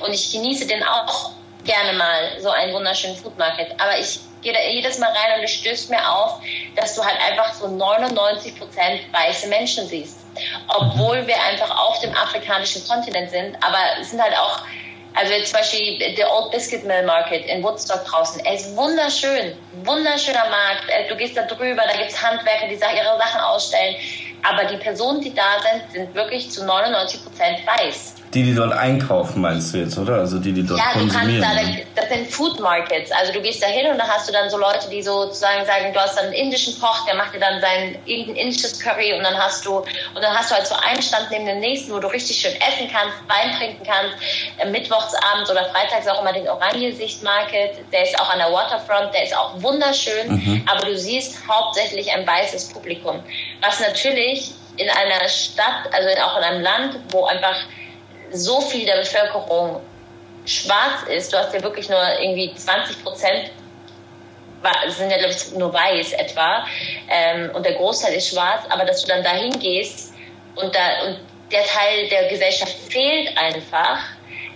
und 0.00 0.12
ich 0.12 0.32
genieße 0.32 0.66
den 0.66 0.82
auch 0.82 1.32
gerne 1.64 1.92
mal, 1.98 2.40
so 2.40 2.50
einen 2.50 2.72
wunderschönen 2.72 3.16
Food 3.16 3.36
Market. 3.36 3.68
Aber 3.78 3.98
ich 3.98 4.20
gehe 4.42 4.52
da 4.52 4.60
jedes 4.60 4.98
Mal 4.98 5.10
rein 5.10 5.38
und 5.38 5.44
es 5.44 5.52
stößt 5.52 5.90
mir 5.90 6.10
auf, 6.10 6.40
dass 6.76 6.94
du 6.94 7.04
halt 7.04 7.18
einfach 7.20 7.52
so 7.52 7.68
99 7.68 8.58
Prozent 8.58 9.02
weiße 9.12 9.48
Menschen 9.48 9.86
siehst. 9.86 10.18
Obwohl 10.68 11.26
wir 11.26 11.36
einfach 11.42 11.76
auf 11.76 12.00
dem 12.00 12.14
afrikanischen 12.16 12.86
Kontinent 12.86 13.30
sind, 13.30 13.56
aber 13.62 13.78
es 14.00 14.10
sind 14.10 14.22
halt 14.22 14.36
auch 14.38 14.62
also 15.18 15.32
jetzt 15.32 15.50
zum 15.50 15.58
Beispiel 15.58 16.14
der 16.14 16.32
Old 16.32 16.52
Biscuit 16.52 16.84
Mill 16.84 17.02
Market 17.02 17.44
in 17.46 17.62
Woodstock 17.62 18.04
draußen. 18.04 18.44
Er 18.44 18.54
ist 18.54 18.76
wunderschön, 18.76 19.56
wunderschöner 19.84 20.48
Markt. 20.48 20.88
Äh, 20.88 21.08
du 21.08 21.16
gehst 21.16 21.36
da 21.36 21.42
drüber, 21.42 21.82
da 21.90 21.96
gibt 21.96 22.10
es 22.10 22.22
Handwerker, 22.22 22.68
die 22.68 22.74
ihre 22.74 23.18
Sachen 23.18 23.40
ausstellen. 23.40 23.96
Aber 24.44 24.64
die 24.66 24.76
Personen, 24.76 25.20
die 25.20 25.34
da 25.34 25.58
sind, 25.60 25.92
sind 25.92 26.14
wirklich 26.14 26.50
zu 26.50 26.64
99 26.64 27.24
Prozent 27.24 27.58
weiß. 27.66 28.14
Die, 28.34 28.42
die 28.42 28.54
dort 28.54 28.72
einkaufen, 28.72 29.40
meinst 29.40 29.72
du 29.72 29.78
jetzt, 29.78 29.96
oder? 29.96 30.16
Also 30.16 30.38
die, 30.38 30.52
die 30.52 30.66
dort 30.66 30.78
ja, 30.78 30.92
konsumieren. 30.92 31.42
Ja, 31.42 31.54
da, 31.54 32.00
das 32.02 32.08
sind 32.10 32.30
Food 32.30 32.60
Markets. 32.60 33.10
Also 33.10 33.32
du 33.32 33.40
gehst 33.40 33.62
da 33.62 33.66
hin 33.66 33.90
und 33.90 33.98
da 33.98 34.06
hast 34.06 34.28
du 34.28 34.32
dann 34.32 34.50
so 34.50 34.58
Leute, 34.58 34.88
die 34.90 35.02
sozusagen 35.02 35.64
sagen, 35.64 35.92
du 35.92 36.00
hast 36.00 36.16
dann 36.16 36.26
einen 36.26 36.34
indischen 36.34 36.78
Koch, 36.78 37.06
der 37.06 37.14
macht 37.14 37.34
dir 37.34 37.40
dann 37.40 37.60
sein 37.60 37.98
irgendein 38.04 38.36
indisches 38.36 38.78
Curry 38.78 39.14
und 39.14 39.22
dann 39.22 39.36
hast 39.36 39.64
du 39.64 39.78
und 39.78 40.22
dann 40.22 40.36
hast 40.36 40.50
du 40.50 40.56
halt 40.56 40.66
so 40.66 40.74
einen 40.74 41.00
Stand 41.00 41.30
neben 41.30 41.46
dem 41.46 41.60
nächsten, 41.60 41.92
wo 41.92 41.98
du 41.98 42.08
richtig 42.08 42.38
schön 42.38 42.52
essen 42.52 42.90
kannst, 42.92 43.16
Wein 43.28 43.56
trinken 43.56 43.84
kannst. 43.84 44.14
Äh, 44.58 44.68
mittwochsabends 44.68 45.50
oder 45.50 45.64
freitags 45.66 46.06
auch 46.06 46.20
immer 46.20 46.32
den 46.32 46.48
Oranjesicht 46.48 47.22
Market. 47.22 47.78
Der 47.92 48.02
ist 48.02 48.20
auch 48.20 48.30
an 48.30 48.38
der 48.38 48.52
Waterfront, 48.52 49.14
der 49.14 49.24
ist 49.24 49.36
auch 49.36 49.60
wunderschön, 49.62 50.28
mhm. 50.28 50.64
aber 50.70 50.84
du 50.84 50.96
siehst 50.98 51.38
hauptsächlich 51.48 52.12
ein 52.12 52.26
weißes 52.26 52.68
Publikum. 52.68 53.20
Was 53.62 53.80
natürlich 53.80 54.52
in 54.76 54.88
einer 54.90 55.28
Stadt, 55.28 55.92
also 55.92 56.08
auch 56.22 56.36
in 56.38 56.44
einem 56.44 56.62
Land, 56.62 56.98
wo 57.10 57.24
einfach 57.24 57.56
so 58.32 58.60
viel 58.60 58.86
der 58.86 58.96
Bevölkerung 58.96 59.80
schwarz 60.44 61.02
ist, 61.08 61.32
du 61.32 61.38
hast 61.38 61.52
ja 61.52 61.62
wirklich 61.62 61.88
nur 61.88 62.00
irgendwie 62.20 62.54
20 62.54 63.02
Prozent 63.02 63.50
sind 64.88 65.10
ja, 65.10 65.18
glaube 65.18 65.32
ich, 65.32 65.52
nur 65.52 65.72
weiß 65.72 66.12
etwa, 66.14 66.66
ähm, 67.08 67.50
und 67.54 67.64
der 67.64 67.74
Großteil 67.74 68.14
ist 68.14 68.28
schwarz, 68.28 68.64
aber 68.68 68.84
dass 68.84 69.02
du 69.02 69.08
dann 69.08 69.22
dahin 69.22 69.58
gehst 69.58 70.14
und, 70.56 70.74
da, 70.74 71.06
und 71.06 71.18
der 71.52 71.64
Teil 71.64 72.08
der 72.08 72.28
Gesellschaft 72.28 72.74
fehlt 72.90 73.36
einfach, 73.38 74.00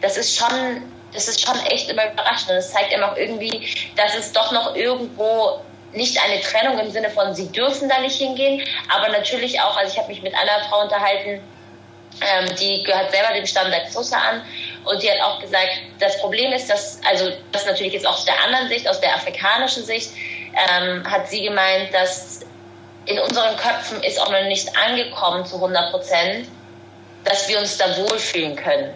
das 0.01 0.17
ist 0.17 0.37
schon, 0.37 0.83
das 1.13 1.29
ist 1.29 1.47
schon 1.47 1.59
echt 1.67 1.89
immer 1.89 2.13
überraschend. 2.13 2.51
Und 2.51 2.57
es 2.57 2.73
zeigt 2.73 2.93
immer 2.93 3.13
auch 3.13 3.17
irgendwie, 3.17 3.69
dass 3.97 4.17
es 4.17 4.33
doch 4.33 4.51
noch 4.53 4.75
irgendwo 4.75 5.61
nicht 5.93 6.19
eine 6.23 6.41
Trennung 6.41 6.79
im 6.79 6.91
Sinne 6.91 7.11
von, 7.11 7.35
sie 7.35 7.53
dürfen 7.53 7.89
da 7.89 8.01
nicht 8.01 8.17
hingehen, 8.17 8.63
aber 8.95 9.09
natürlich 9.11 9.61
auch, 9.61 9.77
also 9.77 9.93
ich 9.93 9.99
habe 9.99 10.09
mich 10.09 10.23
mit 10.23 10.35
einer 10.35 10.65
Frau 10.69 10.83
unterhalten, 10.83 11.41
ähm, 12.21 12.55
die 12.61 12.83
gehört 12.85 13.11
selber 13.11 13.35
dem 13.35 13.47
Stamm 13.47 13.71
der 13.71 13.91
Sosa 13.91 14.17
an 14.17 14.43
und 14.85 15.03
die 15.03 15.11
hat 15.11 15.21
auch 15.23 15.41
gesagt, 15.41 15.71
das 15.99 16.19
Problem 16.21 16.53
ist, 16.53 16.69
dass, 16.69 17.01
also 17.09 17.31
das 17.53 17.67
natürlich 17.67 17.93
jetzt 17.93 18.07
auch 18.07 18.15
aus 18.15 18.25
der 18.25 18.35
anderen 18.45 18.69
Sicht, 18.69 18.89
aus 18.89 19.01
der 19.01 19.15
afrikanischen 19.15 19.85
Sicht, 19.85 20.11
ähm, 20.53 21.11
hat 21.11 21.29
sie 21.29 21.43
gemeint, 21.43 21.93
dass 21.93 22.41
in 23.07 23.19
unseren 23.19 23.57
Köpfen 23.57 24.03
ist 24.03 24.21
auch 24.21 24.31
noch 24.31 24.45
nicht 24.45 24.69
angekommen 24.77 25.45
zu 25.45 25.57
100 25.57 25.91
Prozent, 25.91 26.49
dass 27.25 27.49
wir 27.49 27.59
uns 27.59 27.79
da 27.79 27.85
wohlfühlen 27.97 28.57
können. 28.57 28.91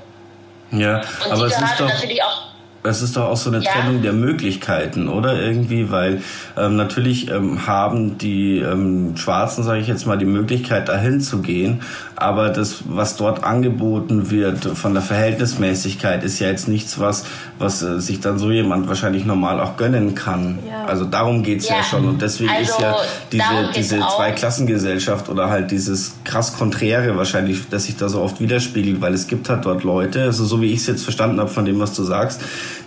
Ja, 0.73 1.01
und 1.25 1.33
aber 1.33 1.47
es 1.47 1.53
ist 1.53 1.81
doch 1.81 1.89
natürlich 1.89 2.23
auch 2.23 2.47
das 2.87 3.03
ist 3.03 3.17
doch 3.17 3.29
auch 3.29 3.37
so 3.37 3.51
eine 3.51 3.65
ja. 3.65 3.73
Trennung 3.73 4.03
der 4.03 4.13
Möglichkeiten, 4.13 5.09
oder 5.09 5.41
irgendwie, 5.41 5.91
weil 5.91 6.23
ähm, 6.57 6.77
natürlich 6.77 7.29
ähm, 7.29 7.67
haben 7.67 8.17
die 8.17 8.59
ähm, 8.61 9.17
Schwarzen, 9.17 9.65
sage 9.65 9.81
ich 9.81 9.89
jetzt 9.89 10.07
mal, 10.07 10.17
die 10.17 10.25
Möglichkeit 10.25 10.89
dahin 10.89 11.21
zu 11.21 11.43
gehen, 11.43 11.83
aber 12.17 12.49
das, 12.49 12.77
was 12.89 13.17
dort 13.17 13.45
angeboten 13.45 14.31
wird 14.31 14.65
von 14.65 14.95
der 14.95 15.03
Verhältnismäßigkeit, 15.03 16.25
ist 16.25 16.39
ja 16.39 16.49
jetzt 16.49 16.67
nichts, 16.67 16.99
was, 16.99 17.25
was 17.59 17.83
äh, 17.83 18.01
sich 18.01 18.21
dann 18.21 18.39
so 18.39 18.51
jemand 18.51 18.89
wahrscheinlich 18.89 19.27
normal 19.27 19.61
auch 19.61 19.77
gönnen 19.77 20.15
kann. 20.15 20.59
Ja. 20.67 20.87
Also 20.87 21.05
darum 21.05 21.43
geht's 21.43 21.69
ja. 21.69 21.77
ja. 21.77 21.83
schon 21.83 22.07
und 22.07 22.23
deswegen 22.23 22.51
also, 22.51 22.73
ist 22.73 22.81
ja 22.81 22.97
diese, 23.33 23.71
diese 23.77 23.99
Zweiklassengesellschaft 23.99 25.29
oder 25.29 25.51
halt 25.51 25.71
dieses 25.71 26.15
krass 26.25 26.57
Konträre 26.57 27.17
wahrscheinlich, 27.17 27.69
dass 27.69 27.85
sich 27.85 27.97
da 27.97 28.09
so 28.09 28.23
oft 28.23 28.41
widerspiegelt, 28.41 29.01
weil 29.03 29.13
es 29.13 29.27
gibt 29.27 29.49
halt 29.51 29.67
dort 29.67 29.85
Leute, 29.85 30.23
also 30.23 30.45
so 30.47 30.63
wie 30.63 30.73
ich 30.73 30.81
es 30.81 30.87
jetzt 30.87 31.05
verstanden 31.05 31.39
habe 31.39 31.51
von 31.51 31.67
dem, 31.67 31.79
was 31.79 31.93
du 31.93 32.03
sagst, 32.03 32.41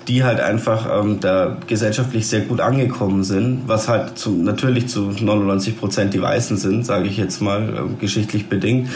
die 0.10 0.24
halt 0.24 0.40
einfach 0.40 0.88
ähm, 0.92 1.20
da 1.22 1.58
gesellschaftlich 1.68 2.28
sehr 2.28 2.42
gut 2.42 2.60
angekommen 2.60 3.24
sind, 3.24 3.68
was 3.68 3.88
halt 3.88 4.18
zu, 4.18 4.32
natürlich 4.32 4.88
zu 4.88 5.12
99 5.12 5.80
Prozent 5.80 6.14
die 6.16 6.22
Weißen 6.22 6.58
sind, 6.58 6.86
sage 6.86 7.08
ich 7.08 7.18
jetzt 7.18 7.42
mal, 7.42 7.70
äh, 7.70 8.00
geschichtlich 8.00 8.50
bedingt 8.50 8.90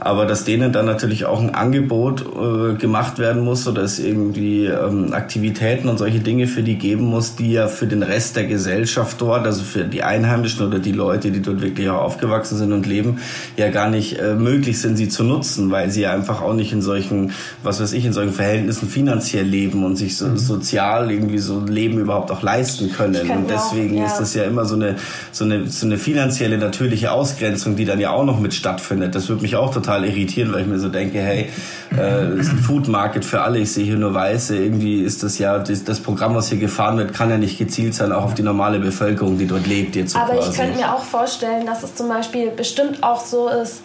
aber 0.00 0.24
dass 0.24 0.44
denen 0.44 0.72
dann 0.72 0.86
natürlich 0.86 1.26
auch 1.26 1.40
ein 1.40 1.54
Angebot 1.54 2.22
äh, 2.22 2.74
gemacht 2.74 3.18
werden 3.18 3.44
muss 3.44 3.68
oder 3.68 3.82
es 3.82 3.98
irgendwie 3.98 4.64
ähm, 4.64 5.12
Aktivitäten 5.12 5.88
und 5.88 5.98
solche 5.98 6.20
Dinge 6.20 6.46
für 6.46 6.62
die 6.62 6.76
geben 6.76 7.04
muss, 7.04 7.36
die 7.36 7.52
ja 7.52 7.68
für 7.68 7.86
den 7.86 8.02
Rest 8.02 8.36
der 8.36 8.46
Gesellschaft 8.46 9.20
dort, 9.20 9.46
also 9.46 9.62
für 9.62 9.84
die 9.84 10.02
Einheimischen 10.02 10.66
oder 10.66 10.78
die 10.78 10.92
Leute, 10.92 11.30
die 11.30 11.42
dort 11.42 11.60
wirklich 11.60 11.88
auch 11.90 12.00
aufgewachsen 12.00 12.56
sind 12.56 12.72
und 12.72 12.86
leben, 12.86 13.18
ja 13.56 13.68
gar 13.68 13.90
nicht 13.90 14.18
äh, 14.18 14.34
möglich 14.34 14.80
sind, 14.80 14.96
sie 14.96 15.10
zu 15.10 15.22
nutzen, 15.22 15.70
weil 15.70 15.90
sie 15.90 16.02
ja 16.02 16.12
einfach 16.12 16.40
auch 16.40 16.54
nicht 16.54 16.72
in 16.72 16.80
solchen, 16.80 17.32
was 17.62 17.80
weiß 17.80 17.92
ich, 17.92 18.06
in 18.06 18.14
solchen 18.14 18.32
Verhältnissen 18.32 18.88
finanziell 18.88 19.44
leben 19.44 19.84
und 19.84 19.96
sich 19.96 20.16
so, 20.16 20.28
mhm. 20.28 20.38
Sozial 20.60 21.10
irgendwie 21.10 21.38
so 21.38 21.58
ein 21.58 21.66
Leben 21.66 21.98
überhaupt 21.98 22.30
auch 22.30 22.42
leisten 22.42 22.92
können. 22.92 23.30
Und 23.30 23.50
deswegen 23.50 23.96
auch, 23.96 24.00
ja. 24.00 24.06
ist 24.06 24.18
das 24.18 24.34
ja 24.34 24.44
immer 24.44 24.64
so 24.64 24.74
eine, 24.74 24.96
so 25.32 25.44
eine, 25.44 25.66
so 25.66 25.86
eine 25.86 25.96
finanzielle 25.96 26.58
natürliche 26.58 27.12
Ausgrenzung, 27.12 27.76
die 27.76 27.84
dann 27.84 28.00
ja 28.00 28.10
auch 28.10 28.24
noch 28.24 28.38
mit 28.38 28.54
stattfindet. 28.54 29.14
Das 29.14 29.28
würde 29.28 29.42
mich 29.42 29.56
auch 29.56 29.72
total 29.72 30.04
irritieren, 30.04 30.52
weil 30.52 30.62
ich 30.62 30.66
mir 30.66 30.78
so 30.78 30.88
denke, 30.88 31.18
hey, 31.20 31.48
äh, 31.96 32.38
ist 32.38 32.52
ein 32.52 32.58
Food 32.58 32.88
Market 32.88 33.24
für 33.24 33.40
alle, 33.42 33.58
ich 33.58 33.72
sehe 33.72 33.84
hier 33.84 33.96
nur 33.96 34.14
Weiße, 34.14 34.56
irgendwie 34.56 35.00
ist 35.00 35.22
das 35.22 35.38
ja, 35.38 35.58
das, 35.58 35.84
das, 35.84 36.00
Programm, 36.00 36.34
was 36.34 36.48
hier 36.48 36.58
gefahren 36.58 36.98
wird, 36.98 37.12
kann 37.12 37.30
ja 37.30 37.38
nicht 37.38 37.58
gezielt 37.58 37.94
sein, 37.94 38.12
auch 38.12 38.24
auf 38.24 38.34
die 38.34 38.42
normale 38.42 38.78
Bevölkerung, 38.78 39.38
die 39.38 39.46
dort 39.46 39.66
lebt. 39.66 39.96
Jetzt 39.96 40.12
so 40.12 40.18
Aber 40.18 40.34
quasi. 40.34 40.50
ich 40.50 40.56
könnte 40.56 40.78
mir 40.78 40.94
auch 40.94 41.02
vorstellen, 41.02 41.66
dass 41.66 41.82
es 41.82 41.94
zum 41.94 42.08
Beispiel 42.08 42.50
bestimmt 42.50 43.02
auch 43.02 43.24
so 43.24 43.48
ist, 43.48 43.82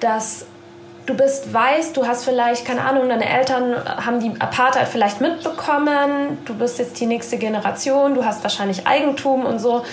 dass 0.00 0.46
du 1.08 1.14
bist 1.14 1.52
weiß, 1.54 1.94
du 1.94 2.06
hast 2.06 2.24
vielleicht, 2.24 2.66
keine 2.66 2.82
Ahnung, 2.82 3.08
deine 3.08 3.26
Eltern 3.26 3.74
haben 4.04 4.20
die 4.20 4.38
Apartheid 4.38 4.86
vielleicht 4.88 5.22
mitbekommen, 5.22 6.38
du 6.44 6.54
bist 6.54 6.78
jetzt 6.78 7.00
die 7.00 7.06
nächste 7.06 7.38
Generation, 7.38 8.14
du 8.14 8.24
hast 8.24 8.42
wahrscheinlich 8.42 8.86
Eigentum 8.86 9.46
und 9.46 9.58
so 9.58 9.84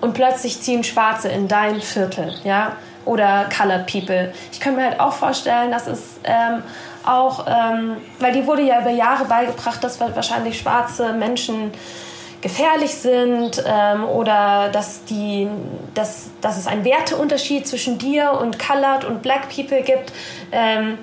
und 0.00 0.14
plötzlich 0.14 0.60
ziehen 0.60 0.82
Schwarze 0.82 1.28
in 1.28 1.46
dein 1.46 1.80
Viertel, 1.80 2.34
ja 2.42 2.72
oder 3.04 3.46
Colored 3.54 3.86
People. 3.86 4.32
Ich 4.50 4.60
könnte 4.60 4.80
mir 4.80 4.86
halt 4.88 4.98
auch 4.98 5.12
vorstellen, 5.12 5.70
dass 5.70 5.86
es 5.86 6.00
ähm, 6.24 6.62
auch, 7.04 7.46
ähm, 7.46 7.98
weil 8.18 8.32
die 8.32 8.46
wurde 8.46 8.62
ja 8.62 8.80
über 8.80 8.90
Jahre 8.90 9.26
beigebracht, 9.26 9.84
dass 9.84 10.00
wahrscheinlich 10.00 10.58
schwarze 10.58 11.12
Menschen 11.12 11.70
gefährlich 12.44 12.94
sind 12.94 13.64
ähm, 13.66 14.04
oder 14.04 14.68
dass, 14.68 15.02
die, 15.06 15.48
dass, 15.94 16.30
dass 16.42 16.58
es 16.58 16.66
einen 16.66 16.84
Werteunterschied 16.84 17.66
zwischen 17.66 17.96
dir 17.96 18.38
und 18.38 18.58
Colored 18.58 19.06
und 19.06 19.22
Black 19.22 19.48
People 19.48 19.80
gibt. 19.82 20.12
Ähm, 20.52 20.98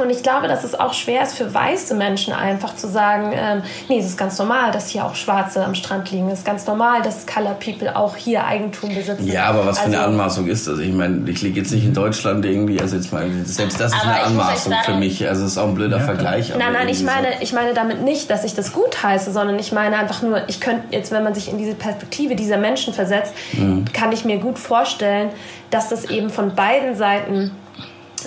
und 0.00 0.10
ich 0.10 0.22
glaube, 0.22 0.48
dass 0.48 0.64
es 0.64 0.78
auch 0.78 0.94
schwer 0.94 1.22
ist 1.22 1.34
für 1.34 1.52
weiße 1.52 1.94
Menschen 1.94 2.32
einfach 2.32 2.76
zu 2.76 2.88
sagen, 2.88 3.32
ähm, 3.34 3.62
nee, 3.88 3.98
es 3.98 4.06
ist 4.06 4.18
ganz 4.18 4.38
normal, 4.38 4.70
dass 4.70 4.88
hier 4.88 5.04
auch 5.04 5.14
Schwarze 5.14 5.64
am 5.64 5.74
Strand 5.74 6.10
liegen. 6.10 6.28
Es 6.28 6.40
ist 6.40 6.44
ganz 6.44 6.66
normal, 6.66 7.02
dass 7.02 7.26
Color 7.26 7.54
People 7.54 7.94
auch 7.96 8.16
hier 8.16 8.44
Eigentum 8.44 8.94
besitzen. 8.94 9.26
Ja, 9.26 9.46
aber 9.46 9.60
was 9.60 9.78
also, 9.78 9.80
für 9.80 9.86
eine 9.86 9.98
also 9.98 10.10
Anmaßung 10.10 10.46
ist 10.46 10.66
das? 10.66 10.78
Ich 10.78 10.92
meine, 10.92 11.28
ich 11.28 11.42
lebe 11.42 11.58
jetzt 11.58 11.72
nicht 11.72 11.84
in 11.84 11.94
Deutschland 11.94 12.44
irgendwie, 12.44 12.80
also 12.80 12.96
jetzt 12.96 13.12
mal, 13.12 13.30
selbst 13.44 13.80
das 13.80 13.92
ist 13.92 14.02
eine 14.02 14.22
Anmaßung 14.22 14.74
für 14.84 14.94
mich. 14.94 15.26
Also 15.28 15.44
es 15.44 15.52
ist 15.52 15.58
auch 15.58 15.68
ein 15.68 15.74
blöder 15.74 15.98
ja. 15.98 16.04
Vergleich. 16.04 16.52
Nein, 16.56 16.72
nein, 16.72 16.88
ich 16.88 17.02
meine, 17.02 17.28
so. 17.28 17.42
ich 17.42 17.52
meine 17.52 17.74
damit 17.74 18.02
nicht, 18.02 18.30
dass 18.30 18.44
ich 18.44 18.54
das 18.54 18.72
gut 18.72 19.02
heiße, 19.02 19.32
sondern 19.32 19.58
ich 19.58 19.72
meine 19.72 19.96
einfach 19.96 20.22
nur, 20.22 20.48
ich 20.48 20.60
könnte 20.60 20.84
jetzt, 20.90 21.12
wenn 21.12 21.22
man 21.22 21.34
sich 21.34 21.50
in 21.50 21.58
diese 21.58 21.74
Perspektive 21.74 22.36
dieser 22.36 22.56
Menschen 22.56 22.94
versetzt, 22.94 23.34
mhm. 23.52 23.84
kann 23.92 24.12
ich 24.12 24.24
mir 24.24 24.38
gut 24.38 24.58
vorstellen, 24.58 25.30
dass 25.70 25.88
das 25.88 26.04
eben 26.04 26.30
von 26.30 26.54
beiden 26.54 26.96
Seiten 26.96 27.52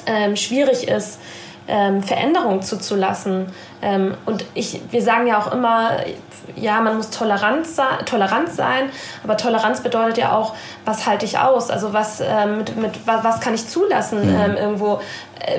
ähm, 0.05 0.35
schwierig 0.35 0.87
ist, 0.87 1.19
ähm, 1.67 2.03
Veränderung 2.03 2.61
zuzulassen. 2.61 3.47
Ähm, 3.81 4.15
und 4.25 4.45
ich, 4.53 4.81
wir 4.91 5.01
sagen 5.01 5.27
ja 5.27 5.39
auch 5.39 5.51
immer, 5.51 5.97
ja, 6.55 6.79
man 6.81 6.97
muss 6.97 7.09
tolerant, 7.09 7.67
tolerant 8.05 8.49
sein, 8.49 8.89
aber 9.23 9.37
Toleranz 9.37 9.81
bedeutet 9.81 10.17
ja 10.17 10.31
auch, 10.33 10.55
was 10.85 11.05
halte 11.05 11.25
ich 11.25 11.39
aus? 11.39 11.69
Also 11.69 11.93
was, 11.93 12.21
ähm, 12.21 12.59
mit, 12.59 12.77
mit, 12.77 12.91
was 13.05 13.39
kann 13.39 13.53
ich 13.53 13.67
zulassen? 13.67 14.31
Mhm. 14.31 14.41
Ähm, 14.41 14.57
irgendwo 14.57 15.01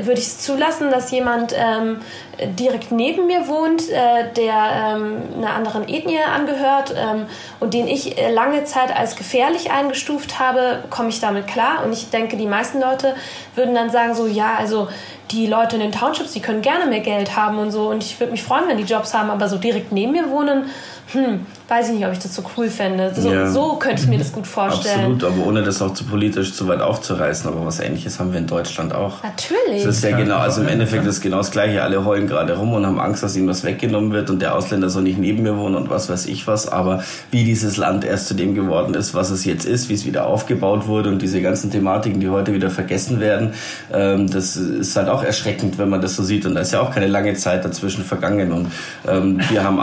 würde 0.02 0.20
ich 0.20 0.26
es 0.26 0.38
zulassen, 0.38 0.90
dass 0.90 1.10
jemand 1.10 1.54
ähm, 1.56 2.00
direkt 2.40 2.92
neben 2.92 3.26
mir 3.26 3.48
wohnt, 3.48 3.88
äh, 3.88 4.32
der 4.34 4.94
ähm, 4.94 5.22
einer 5.36 5.54
anderen 5.54 5.88
Ethnie 5.88 6.18
angehört 6.20 6.94
ähm, 6.96 7.26
und 7.60 7.74
den 7.74 7.88
ich 7.88 8.18
äh, 8.18 8.32
lange 8.32 8.64
Zeit 8.64 8.94
als 8.94 9.16
gefährlich 9.16 9.70
eingestuft 9.70 10.38
habe, 10.38 10.84
komme 10.90 11.08
ich 11.08 11.20
damit 11.20 11.46
klar. 11.46 11.84
Und 11.84 11.92
ich 11.92 12.10
denke, 12.10 12.36
die 12.36 12.46
meisten 12.46 12.80
Leute 12.80 13.14
würden 13.54 13.74
dann 13.74 13.90
sagen 13.90 14.14
so, 14.14 14.26
ja, 14.26 14.54
also 14.58 14.88
die 15.30 15.46
Leute 15.46 15.76
in 15.76 15.82
den 15.82 15.92
Townships, 15.92 16.32
die 16.32 16.40
können 16.40 16.62
gerne 16.62 16.86
mehr 16.86 17.00
Geld 17.00 17.36
haben 17.36 17.58
und 17.58 17.70
so 17.70 17.88
und 17.88 18.04
ich 18.04 18.18
würde 18.20 18.32
mich 18.32 18.42
freuen, 18.42 18.68
wenn 18.68 18.76
die 18.76 18.84
Jobs 18.84 19.12
haben, 19.12 19.30
aber 19.30 19.48
so 19.48 19.56
direkt 19.56 19.92
neben 19.92 20.12
mir 20.12 20.30
wohnen, 20.30 20.70
hm, 21.12 21.46
weiß 21.68 21.88
ich 21.88 21.94
nicht, 21.94 22.06
ob 22.06 22.12
ich 22.12 22.18
das 22.18 22.34
so 22.34 22.42
cool 22.56 22.68
fände. 22.68 23.12
So, 23.14 23.32
ja. 23.32 23.48
so 23.48 23.76
könnte 23.76 24.02
ich 24.02 24.08
mir 24.08 24.18
das 24.18 24.32
gut 24.32 24.46
vorstellen. 24.46 25.12
Absolut, 25.12 25.24
aber 25.24 25.46
ohne 25.46 25.62
das 25.62 25.80
auch 25.80 25.94
zu 25.94 26.04
politisch 26.04 26.52
zu 26.52 26.66
weit 26.66 26.80
aufzureißen. 26.80 27.48
Aber 27.48 27.64
was 27.64 27.78
Ähnliches 27.78 28.18
haben 28.18 28.32
wir 28.32 28.40
in 28.40 28.48
Deutschland 28.48 28.92
auch. 28.92 29.22
Natürlich. 29.22 29.84
Das 29.84 29.98
ist 29.98 30.04
ja 30.04 30.16
genau, 30.16 30.38
also 30.38 30.62
im 30.62 30.68
Endeffekt 30.68 31.06
ist 31.06 31.20
genau 31.20 31.38
das 31.38 31.52
Gleiche. 31.52 31.82
Alle 31.82 32.04
heulen 32.04 32.26
gerade 32.26 32.56
rum 32.56 32.74
und 32.74 32.84
haben 32.84 32.98
Angst, 32.98 33.22
dass 33.22 33.36
ihnen 33.36 33.46
was 33.46 33.62
weggenommen 33.62 34.12
wird 34.12 34.30
und 34.30 34.42
der 34.42 34.56
Ausländer 34.56 34.90
soll 34.90 35.04
nicht 35.04 35.18
neben 35.18 35.44
mir 35.44 35.56
wohnen 35.56 35.76
und 35.76 35.90
was 35.90 36.08
weiß 36.08 36.26
ich 36.26 36.48
was. 36.48 36.66
Aber 36.66 37.04
wie 37.30 37.44
dieses 37.44 37.76
Land 37.76 38.04
erst 38.04 38.26
zu 38.26 38.34
dem 38.34 38.56
geworden 38.56 38.94
ist, 38.94 39.14
was 39.14 39.30
es 39.30 39.44
jetzt 39.44 39.64
ist, 39.64 39.88
wie 39.88 39.94
es 39.94 40.06
wieder 40.06 40.26
aufgebaut 40.26 40.88
wurde 40.88 41.10
und 41.10 41.22
diese 41.22 41.40
ganzen 41.40 41.70
Thematiken, 41.70 42.18
die 42.18 42.30
heute 42.30 42.52
wieder 42.52 42.70
vergessen 42.70 43.20
werden, 43.20 43.54
ähm, 43.92 44.28
das 44.28 44.56
ist 44.56 44.96
halt 44.96 45.08
auch 45.08 45.22
erschreckend, 45.22 45.78
wenn 45.78 45.88
man 45.88 46.00
das 46.00 46.16
so 46.16 46.24
sieht. 46.24 46.46
Und 46.46 46.56
da 46.56 46.62
ist 46.62 46.72
ja 46.72 46.80
auch 46.80 46.92
keine 46.92 47.06
lange 47.06 47.34
Zeit 47.34 47.64
dazwischen 47.64 48.04
vergangen. 48.04 48.50
Und 48.50 48.72
ähm, 49.06 49.40
wir 49.50 49.62
haben, 49.62 49.78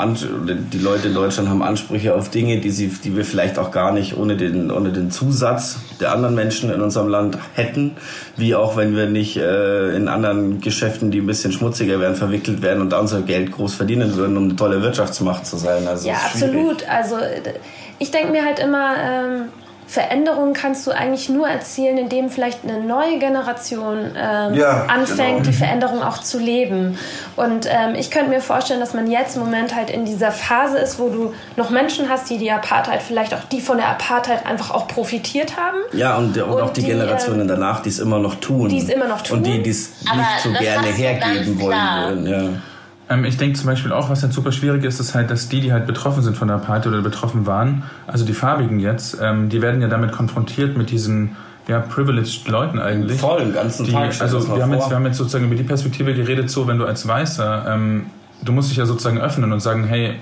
die 0.72 0.80
Leute 0.80 1.13
in 1.14 1.22
Deutschland 1.22 1.48
haben 1.48 1.62
Ansprüche 1.62 2.16
auf 2.16 2.30
Dinge, 2.30 2.60
die, 2.60 2.72
sie, 2.72 2.88
die 2.88 3.16
wir 3.16 3.24
vielleicht 3.24 3.60
auch 3.60 3.70
gar 3.70 3.92
nicht 3.92 4.18
ohne 4.18 4.36
den, 4.36 4.72
ohne 4.72 4.92
den 4.92 5.12
Zusatz 5.12 5.78
der 6.00 6.12
anderen 6.12 6.34
Menschen 6.34 6.74
in 6.74 6.82
unserem 6.82 7.08
Land 7.08 7.38
hätten, 7.54 7.96
wie 8.36 8.56
auch 8.56 8.78
wenn 8.78 8.96
wir 8.96 9.06
nicht 9.06 9.38
äh, 9.38 9.96
in 9.96 10.08
anderen 10.08 10.60
Geschäften, 10.60 11.12
die 11.12 11.20
ein 11.20 11.28
bisschen 11.28 11.52
schmutziger 11.52 12.00
wären, 12.00 12.16
verwickelt 12.16 12.64
werden 12.64 12.82
und 12.82 12.90
da 12.90 13.00
unser 13.00 13.22
Geld 13.22 13.52
groß 13.52 13.76
verdienen 13.76 14.16
würden, 14.16 14.38
um 14.38 14.46
eine 14.46 14.56
tolle 14.56 14.82
Wirtschaftsmacht 14.82 15.46
zu 15.46 15.58
sein. 15.58 15.88
Also 15.88 16.08
ja, 16.08 16.16
absolut. 16.16 16.90
Also 16.90 17.18
ich 18.00 18.10
denke 18.10 18.32
mir 18.32 18.44
halt 18.44 18.58
immer, 18.58 18.96
ähm 18.98 19.42
Veränderungen 19.94 20.54
kannst 20.54 20.88
du 20.88 20.92
eigentlich 20.92 21.30
nur 21.30 21.48
erzielen, 21.48 22.00
indem 22.00 22.32
vielleicht 22.32 22.64
eine 22.64 22.80
neue 22.80 23.20
Generation 23.20 24.16
ähm, 24.18 24.56
ja, 24.56 24.88
anfängt, 24.88 25.44
genau. 25.44 25.44
die 25.44 25.54
Veränderung 25.54 26.02
auch 26.02 26.18
zu 26.18 26.40
leben. 26.40 26.98
Und 27.36 27.68
ähm, 27.68 27.94
ich 27.94 28.10
könnte 28.10 28.32
mir 28.32 28.42
vorstellen, 28.42 28.80
dass 28.80 28.96
man 28.96 29.06
jetzt 29.06 29.36
im 29.36 29.44
Moment 29.44 29.76
halt 29.76 29.92
in 29.92 30.04
dieser 30.04 30.32
Phase 30.32 30.80
ist, 30.80 30.98
wo 30.98 31.10
du 31.10 31.36
noch 31.58 31.70
Menschen 31.70 32.10
hast, 32.10 32.28
die 32.32 32.40
die 32.40 32.50
Apartheid, 32.50 33.04
vielleicht 33.04 33.36
auch 33.36 33.44
die 33.52 33.62
von 33.62 33.78
der 33.78 33.88
Apartheid 33.88 34.48
einfach 34.48 34.72
auch 34.72 34.88
profitiert 34.88 35.58
haben. 35.58 35.78
Ja, 35.92 36.18
und, 36.18 36.36
und, 36.36 36.42
und 36.42 36.62
auch 36.64 36.74
die, 36.74 36.82
die 36.82 36.88
Generationen 36.88 37.42
ähm, 37.42 37.48
danach, 37.50 37.84
die 37.84 37.90
es 37.90 38.00
immer 38.00 38.18
noch 38.18 38.34
tun. 38.34 38.70
Die 38.70 38.80
es 38.80 38.90
immer 38.90 39.08
noch 39.08 39.22
tun. 39.22 39.38
Und 39.38 39.44
die 39.46 39.70
es 39.70 39.92
nicht 40.02 40.40
so 40.42 40.50
gerne 40.54 40.88
hergeben 40.88 41.62
wollen 41.62 42.26
würden. 42.26 42.26
Ja. 42.26 42.50
Ähm, 43.14 43.26
ich 43.26 43.38
denke 43.38 43.58
zum 43.58 43.68
Beispiel 43.68 43.92
auch, 43.92 44.10
was 44.10 44.24
halt 44.24 44.34
super 44.34 44.52
schwierig 44.52 44.84
ist, 44.84 45.00
ist 45.00 45.14
halt, 45.14 45.30
dass 45.30 45.50
die, 45.50 45.62
die 45.62 45.72
halt 45.72 45.86
betroffen 45.86 46.24
sind 46.24 46.38
von 46.38 46.48
der 46.48 46.58
Party 46.58 46.90
oder 46.90 47.02
betroffen 47.02 47.46
waren, 47.46 47.84
also 48.08 48.26
die 48.26 48.34
Farbigen 48.34 48.80
jetzt, 48.80 49.18
ähm, 49.22 49.50
die 49.50 49.62
werden 49.62 49.82
ja 49.82 49.88
damit 49.88 50.12
konfrontiert 50.12 50.78
mit 50.78 50.90
diesen 50.90 51.36
ja, 51.68 51.80
privileged 51.80 52.48
Leuten 52.48 52.80
eigentlich. 52.80 53.20
Voll, 53.20 53.40
den 53.40 53.54
ganzen 53.54 53.86
die, 53.86 53.92
Tag. 53.92 54.20
Also 54.20 54.46
wir 54.54 54.62
haben, 54.62 54.74
jetzt, 54.74 54.90
wir 54.90 54.96
haben 54.96 55.06
jetzt 55.06 55.18
sozusagen 55.18 55.46
über 55.46 55.56
die 55.56 55.64
Perspektive 55.64 56.14
geredet, 56.14 56.50
so 56.50 56.68
wenn 56.68 56.78
du 56.78 56.86
als 56.86 57.08
Weißer, 57.08 57.66
ähm, 57.70 58.08
du 58.44 58.52
musst 58.52 58.70
dich 58.70 58.78
ja 58.78 58.86
sozusagen 58.86 59.20
öffnen 59.20 59.54
und 59.54 59.62
sagen, 59.62 59.86
hey, 59.86 60.16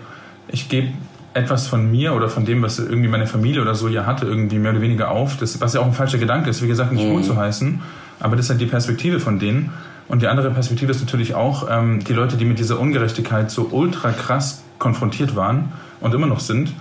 ich 0.50 0.70
gebe 0.70 0.89
etwas 1.34 1.68
von 1.68 1.89
mir 1.89 2.14
oder 2.14 2.30
von 2.30 2.46
dem, 2.46 2.62
was 2.62 2.78
irgendwie 2.78 3.08
meine 3.08 3.26
Familie 3.26 3.62
oder 3.62 3.74
so 3.74 3.88
ja 3.88 4.06
hatte, 4.06 4.26
irgendwie 4.26 4.60
mehr 4.60 4.72
oder 4.72 4.82
weniger 4.82 5.10
auf. 5.10 5.38
Das, 5.38 5.62
was 5.62 5.74
ja 5.74 5.80
auch 5.80 5.86
ein 5.86 5.94
falscher 5.94 6.18
Gedanke 6.18 6.50
ist, 6.50 6.62
wie 6.62 6.68
gesagt, 6.68 6.92
nicht 6.92 7.06
mhm. 7.06 7.14
gut 7.14 7.26
zu 7.26 7.38
heißen. 7.38 7.82
Aber 8.20 8.36
das 8.36 8.46
ist 8.46 8.50
halt 8.52 8.62
die 8.62 8.66
Perspektive 8.66 9.20
von 9.20 9.39
denen. 9.39 9.72
Und 10.12 10.22
die 10.22 10.28
andere 10.28 10.51
Perspektive 10.51 10.91
ist 10.91 10.99
natürlich 10.99 11.36
auch, 11.36 11.70
ähm, 11.72 12.03
die 12.03 12.12
Leute, 12.12 12.36
die 12.36 12.43
mit 12.43 12.59
dieser 12.59 12.78
Ungerechtigkeit 12.82 13.49
so 13.49 13.70
ultra 13.72 14.12
krass 14.12 14.62
konfrontiert 14.78 15.38
waren 15.38 15.72
und 16.01 16.14
immer 16.14 16.28
noch 16.28 16.41
sind, 16.41 16.74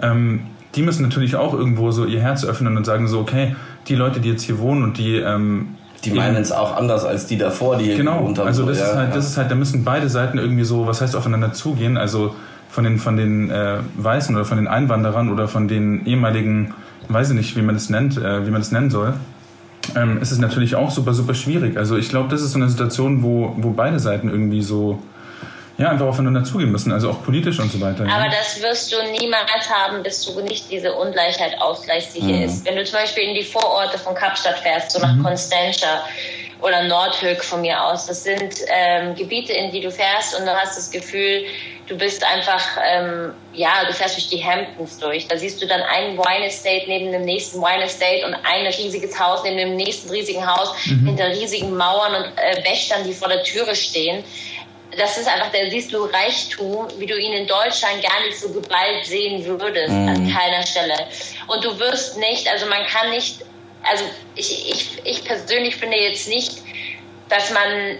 ähm, 0.00 0.46
die 0.74 0.80
müssen 0.80 1.02
natürlich 1.02 1.36
auch 1.36 1.52
irgendwo 1.52 1.90
so 1.90 2.06
ihr 2.06 2.22
Herz 2.22 2.42
öffnen 2.42 2.78
und 2.78 2.86
sagen 2.86 3.06
so, 3.06 3.20
okay, 3.20 3.54
die 3.88 3.96
Leute, 3.96 4.20
die 4.20 4.30
jetzt 4.30 4.44
hier 4.44 4.58
wohnen 4.60 4.82
und 4.82 4.96
die... 4.96 5.16
Ähm, 5.16 5.74
die 6.06 6.12
meinen 6.12 6.36
es 6.36 6.52
auch 6.52 6.74
anders 6.74 7.04
als 7.04 7.26
die 7.26 7.36
davor, 7.36 7.76
die 7.76 7.84
hier 7.84 7.96
genau, 7.96 8.20
gewohnt 8.20 8.38
haben. 8.38 8.46
Also 8.46 8.64
das, 8.64 8.78
so, 8.78 8.84
ist 8.84 8.94
halt, 8.94 9.10
ja. 9.10 9.14
das 9.14 9.26
ist 9.26 9.36
halt, 9.36 9.50
da 9.50 9.56
müssen 9.56 9.84
beide 9.84 10.08
Seiten 10.08 10.38
irgendwie 10.38 10.64
so, 10.64 10.86
was 10.86 11.02
heißt 11.02 11.14
aufeinander 11.14 11.52
zugehen, 11.52 11.98
also 11.98 12.34
von 12.70 12.84
den, 12.84 12.98
von 12.98 13.18
den 13.18 13.50
äh, 13.50 13.80
Weißen 13.98 14.34
oder 14.34 14.46
von 14.46 14.56
den 14.56 14.68
Einwanderern 14.68 15.30
oder 15.30 15.48
von 15.48 15.68
den 15.68 16.06
ehemaligen, 16.06 16.72
weiß 17.08 17.28
ich 17.28 17.36
nicht, 17.36 17.56
wie 17.58 17.62
man 17.62 17.74
das 17.74 17.90
nennt, 17.90 18.16
äh, 18.16 18.46
wie 18.46 18.50
man 18.50 18.62
das 18.62 18.72
nennen 18.72 18.88
soll, 18.88 19.12
ähm, 19.96 20.20
ist 20.20 20.30
es 20.30 20.38
natürlich 20.38 20.74
auch 20.74 20.90
super, 20.90 21.14
super 21.14 21.34
schwierig. 21.34 21.76
Also 21.76 21.96
ich 21.96 22.08
glaube, 22.08 22.28
das 22.28 22.42
ist 22.42 22.52
so 22.52 22.58
eine 22.58 22.68
Situation, 22.68 23.22
wo, 23.22 23.54
wo 23.56 23.70
beide 23.70 23.98
Seiten 23.98 24.28
irgendwie 24.28 24.62
so 24.62 25.02
ja, 25.80 25.88
einfach 25.88 26.06
aufeinander 26.06 26.44
zugehen 26.44 26.70
müssen, 26.70 26.92
also 26.92 27.10
auch 27.10 27.22
politisch 27.22 27.58
und 27.58 27.72
so 27.72 27.80
weiter. 27.80 28.02
Aber 28.02 28.26
ja. 28.26 28.30
das 28.30 28.60
wirst 28.60 28.92
du 28.92 28.96
niemals 29.18 29.70
haben, 29.70 30.02
bis 30.02 30.26
du 30.26 30.38
nicht 30.42 30.70
diese 30.70 30.92
Ungleichheit 30.92 31.58
ausgleichst, 31.58 32.14
die 32.14 32.20
mhm. 32.20 32.26
hier 32.26 32.44
ist. 32.44 32.66
Wenn 32.66 32.76
du 32.76 32.84
zum 32.84 32.98
Beispiel 32.98 33.24
in 33.24 33.34
die 33.34 33.44
Vororte 33.44 33.98
von 33.98 34.14
Kapstadt 34.14 34.58
fährst, 34.58 34.90
so 34.90 35.00
nach 35.00 35.14
mhm. 35.14 35.22
Constantia 35.22 36.04
oder 36.62 36.84
Nordhöck 36.84 37.44
von 37.44 37.60
mir 37.60 37.82
aus, 37.82 38.06
das 38.06 38.24
sind 38.24 38.56
ähm, 38.68 39.14
Gebiete, 39.14 39.52
in 39.52 39.70
die 39.70 39.80
du 39.80 39.90
fährst 39.90 40.38
und 40.38 40.46
du 40.46 40.52
hast 40.52 40.76
das 40.76 40.90
Gefühl, 40.90 41.46
du 41.90 41.98
bist 41.98 42.24
einfach, 42.24 42.78
ähm, 42.88 43.34
ja, 43.52 43.84
du 43.84 43.92
fährst 43.92 44.16
durch 44.16 44.28
die 44.28 44.42
Hamptons 44.42 44.98
durch. 44.98 45.26
Da 45.26 45.36
siehst 45.36 45.60
du 45.60 45.66
dann 45.66 45.82
einen 45.82 46.16
Wine 46.16 46.46
Estate 46.46 46.84
neben 46.86 47.10
dem 47.10 47.22
nächsten 47.22 47.60
Wine 47.60 47.84
Estate 47.84 48.24
und 48.24 48.34
ein 48.34 48.66
riesiges 48.66 49.18
Haus 49.18 49.42
neben 49.42 49.56
dem 49.56 49.76
nächsten 49.76 50.08
riesigen 50.08 50.46
Haus, 50.46 50.72
mhm. 50.86 51.06
hinter 51.06 51.28
riesigen 51.28 51.76
Mauern 51.76 52.14
und 52.14 52.38
äh, 52.38 52.64
Wächtern, 52.64 53.04
die 53.04 53.12
vor 53.12 53.28
der 53.28 53.42
Türe 53.42 53.74
stehen. 53.74 54.24
Das 54.96 55.18
ist 55.18 55.28
einfach, 55.28 55.50
da 55.52 55.58
siehst 55.68 55.92
du 55.92 56.04
Reichtum, 56.04 56.88
wie 56.98 57.06
du 57.06 57.16
ihn 57.16 57.32
in 57.32 57.46
Deutschland 57.46 58.02
gar 58.02 58.20
nicht 58.24 58.38
so 58.38 58.48
geballt 58.52 59.04
sehen 59.04 59.44
würdest, 59.44 59.92
mhm. 59.92 60.08
an 60.08 60.32
keiner 60.32 60.64
Stelle. 60.66 60.94
Und 61.48 61.64
du 61.64 61.78
wirst 61.78 62.18
nicht, 62.18 62.48
also 62.48 62.66
man 62.66 62.84
kann 62.86 63.10
nicht, 63.10 63.40
also 63.82 64.04
ich, 64.34 64.70
ich, 64.70 65.00
ich 65.04 65.24
persönlich 65.24 65.76
finde 65.76 65.96
jetzt 65.96 66.28
nicht, 66.28 66.62
dass 67.28 67.50
man 67.50 67.98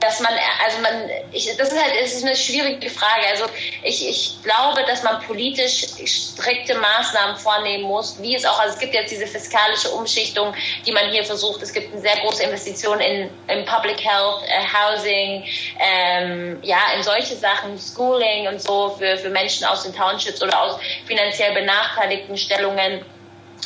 dass 0.00 0.20
man, 0.20 0.32
also 0.64 0.80
man, 0.82 1.10
ich, 1.32 1.46
das 1.56 1.72
ist 1.72 1.82
halt, 1.82 1.92
es 2.02 2.14
ist 2.14 2.24
eine 2.24 2.36
schwierige 2.36 2.90
Frage. 2.90 3.26
Also 3.28 3.44
ich, 3.82 4.08
ich 4.08 4.38
glaube, 4.42 4.84
dass 4.86 5.02
man 5.02 5.20
politisch 5.22 5.86
strikte 6.04 6.74
Maßnahmen 6.74 7.36
vornehmen 7.36 7.84
muss, 7.84 8.20
wie 8.20 8.34
es 8.34 8.44
auch, 8.44 8.58
also 8.58 8.74
es 8.74 8.80
gibt 8.80 8.94
jetzt 8.94 9.10
diese 9.10 9.26
fiskalische 9.26 9.90
Umschichtung, 9.90 10.54
die 10.86 10.92
man 10.92 11.10
hier 11.10 11.24
versucht. 11.24 11.62
Es 11.62 11.72
gibt 11.72 11.92
eine 11.92 12.00
sehr 12.00 12.16
große 12.16 12.42
Investition 12.42 13.00
in, 13.00 13.30
in 13.48 13.64
Public 13.64 14.02
Health, 14.04 14.42
äh, 14.46 14.62
Housing, 14.66 15.44
ähm, 15.80 16.58
ja, 16.62 16.78
in 16.94 17.02
solche 17.02 17.34
Sachen, 17.34 17.78
Schooling 17.78 18.48
und 18.48 18.60
so 18.60 18.90
für, 18.98 19.16
für 19.16 19.30
Menschen 19.30 19.64
aus 19.66 19.82
den 19.82 19.94
Townships 19.94 20.42
oder 20.42 20.60
aus 20.60 20.78
finanziell 21.06 21.54
benachteiligten 21.54 22.36
Stellungen. 22.36 23.04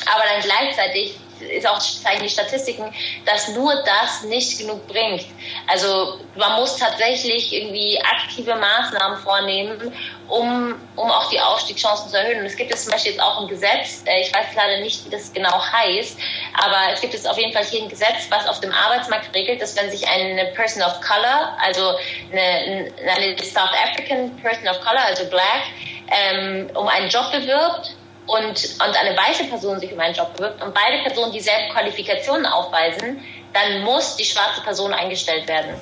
Aber 0.07 0.25
dann 0.25 0.43
gleichzeitig 0.43 1.17
ist 1.41 1.67
auch 1.67 1.79
zeigen 1.79 2.23
die 2.23 2.29
Statistiken, 2.29 2.93
dass 3.25 3.49
nur 3.49 3.73
das 3.85 4.23
nicht 4.25 4.59
genug 4.59 4.87
bringt. 4.87 5.25
Also 5.67 6.21
man 6.37 6.61
muss 6.61 6.77
tatsächlich 6.77 7.53
irgendwie 7.53 8.01
aktive 8.01 8.55
Maßnahmen 8.55 9.19
vornehmen, 9.19 9.93
um, 10.29 10.75
um 10.97 11.11
auch 11.11 11.29
die 11.31 11.41
Aufstiegschancen 11.41 12.11
zu 12.11 12.19
erhöhen. 12.19 12.41
Und 12.41 12.47
es 12.47 12.57
gibt 12.57 12.71
jetzt 12.71 12.85
zum 12.85 12.93
Beispiel 12.93 13.13
jetzt 13.13 13.23
auch 13.23 13.41
ein 13.41 13.49
Gesetz, 13.49 14.03
äh, 14.07 14.21
ich 14.21 14.35
weiß 14.35 14.47
leider 14.55 14.81
nicht, 14.81 15.05
wie 15.07 15.11
das 15.11 15.33
genau 15.33 15.61
heißt, 15.61 16.19
aber 16.63 16.93
es 16.93 17.01
gibt 17.01 17.15
jetzt 17.15 17.29
auf 17.29 17.39
jeden 17.39 17.53
Fall 17.53 17.65
hier 17.65 17.83
ein 17.83 17.89
Gesetz, 17.89 18.29
was 18.29 18.47
auf 18.47 18.61
dem 18.61 18.73
Arbeitsmarkt 18.73 19.35
regelt, 19.35 19.61
dass 19.61 19.77
wenn 19.77 19.91
sich 19.91 20.07
eine 20.07 20.47
Person 20.55 20.83
of 20.83 21.01
Color, 21.01 21.57
also 21.61 21.95
eine, 22.31 22.93
eine 23.07 23.37
South 23.43 23.71
African 23.85 24.37
Person 24.37 24.69
of 24.69 24.81
Color, 24.81 25.05
also 25.05 25.25
Black, 25.27 25.63
ähm, 26.11 26.71
um 26.75 26.89
einen 26.89 27.09
Job 27.09 27.31
bewirbt 27.33 27.95
und, 28.31 28.49
und 28.49 28.97
eine 28.97 29.17
weiße 29.17 29.45
Person 29.45 29.81
sich 29.81 29.93
um 29.93 30.01
einen 30.01 30.15
Job 30.15 30.35
bewirbt 30.37 30.63
und 30.63 30.75
beide 30.75 31.03
Personen 31.03 31.33
dieselben 31.33 31.73
Qualifikationen 31.73 32.47
aufweisen, 32.47 33.19
dann 33.53 33.83
muss 33.83 34.17
die 34.17 34.25
schwarze 34.25 34.61
Person 34.63 34.93
eingestellt 34.93 35.49
werden. 35.49 35.75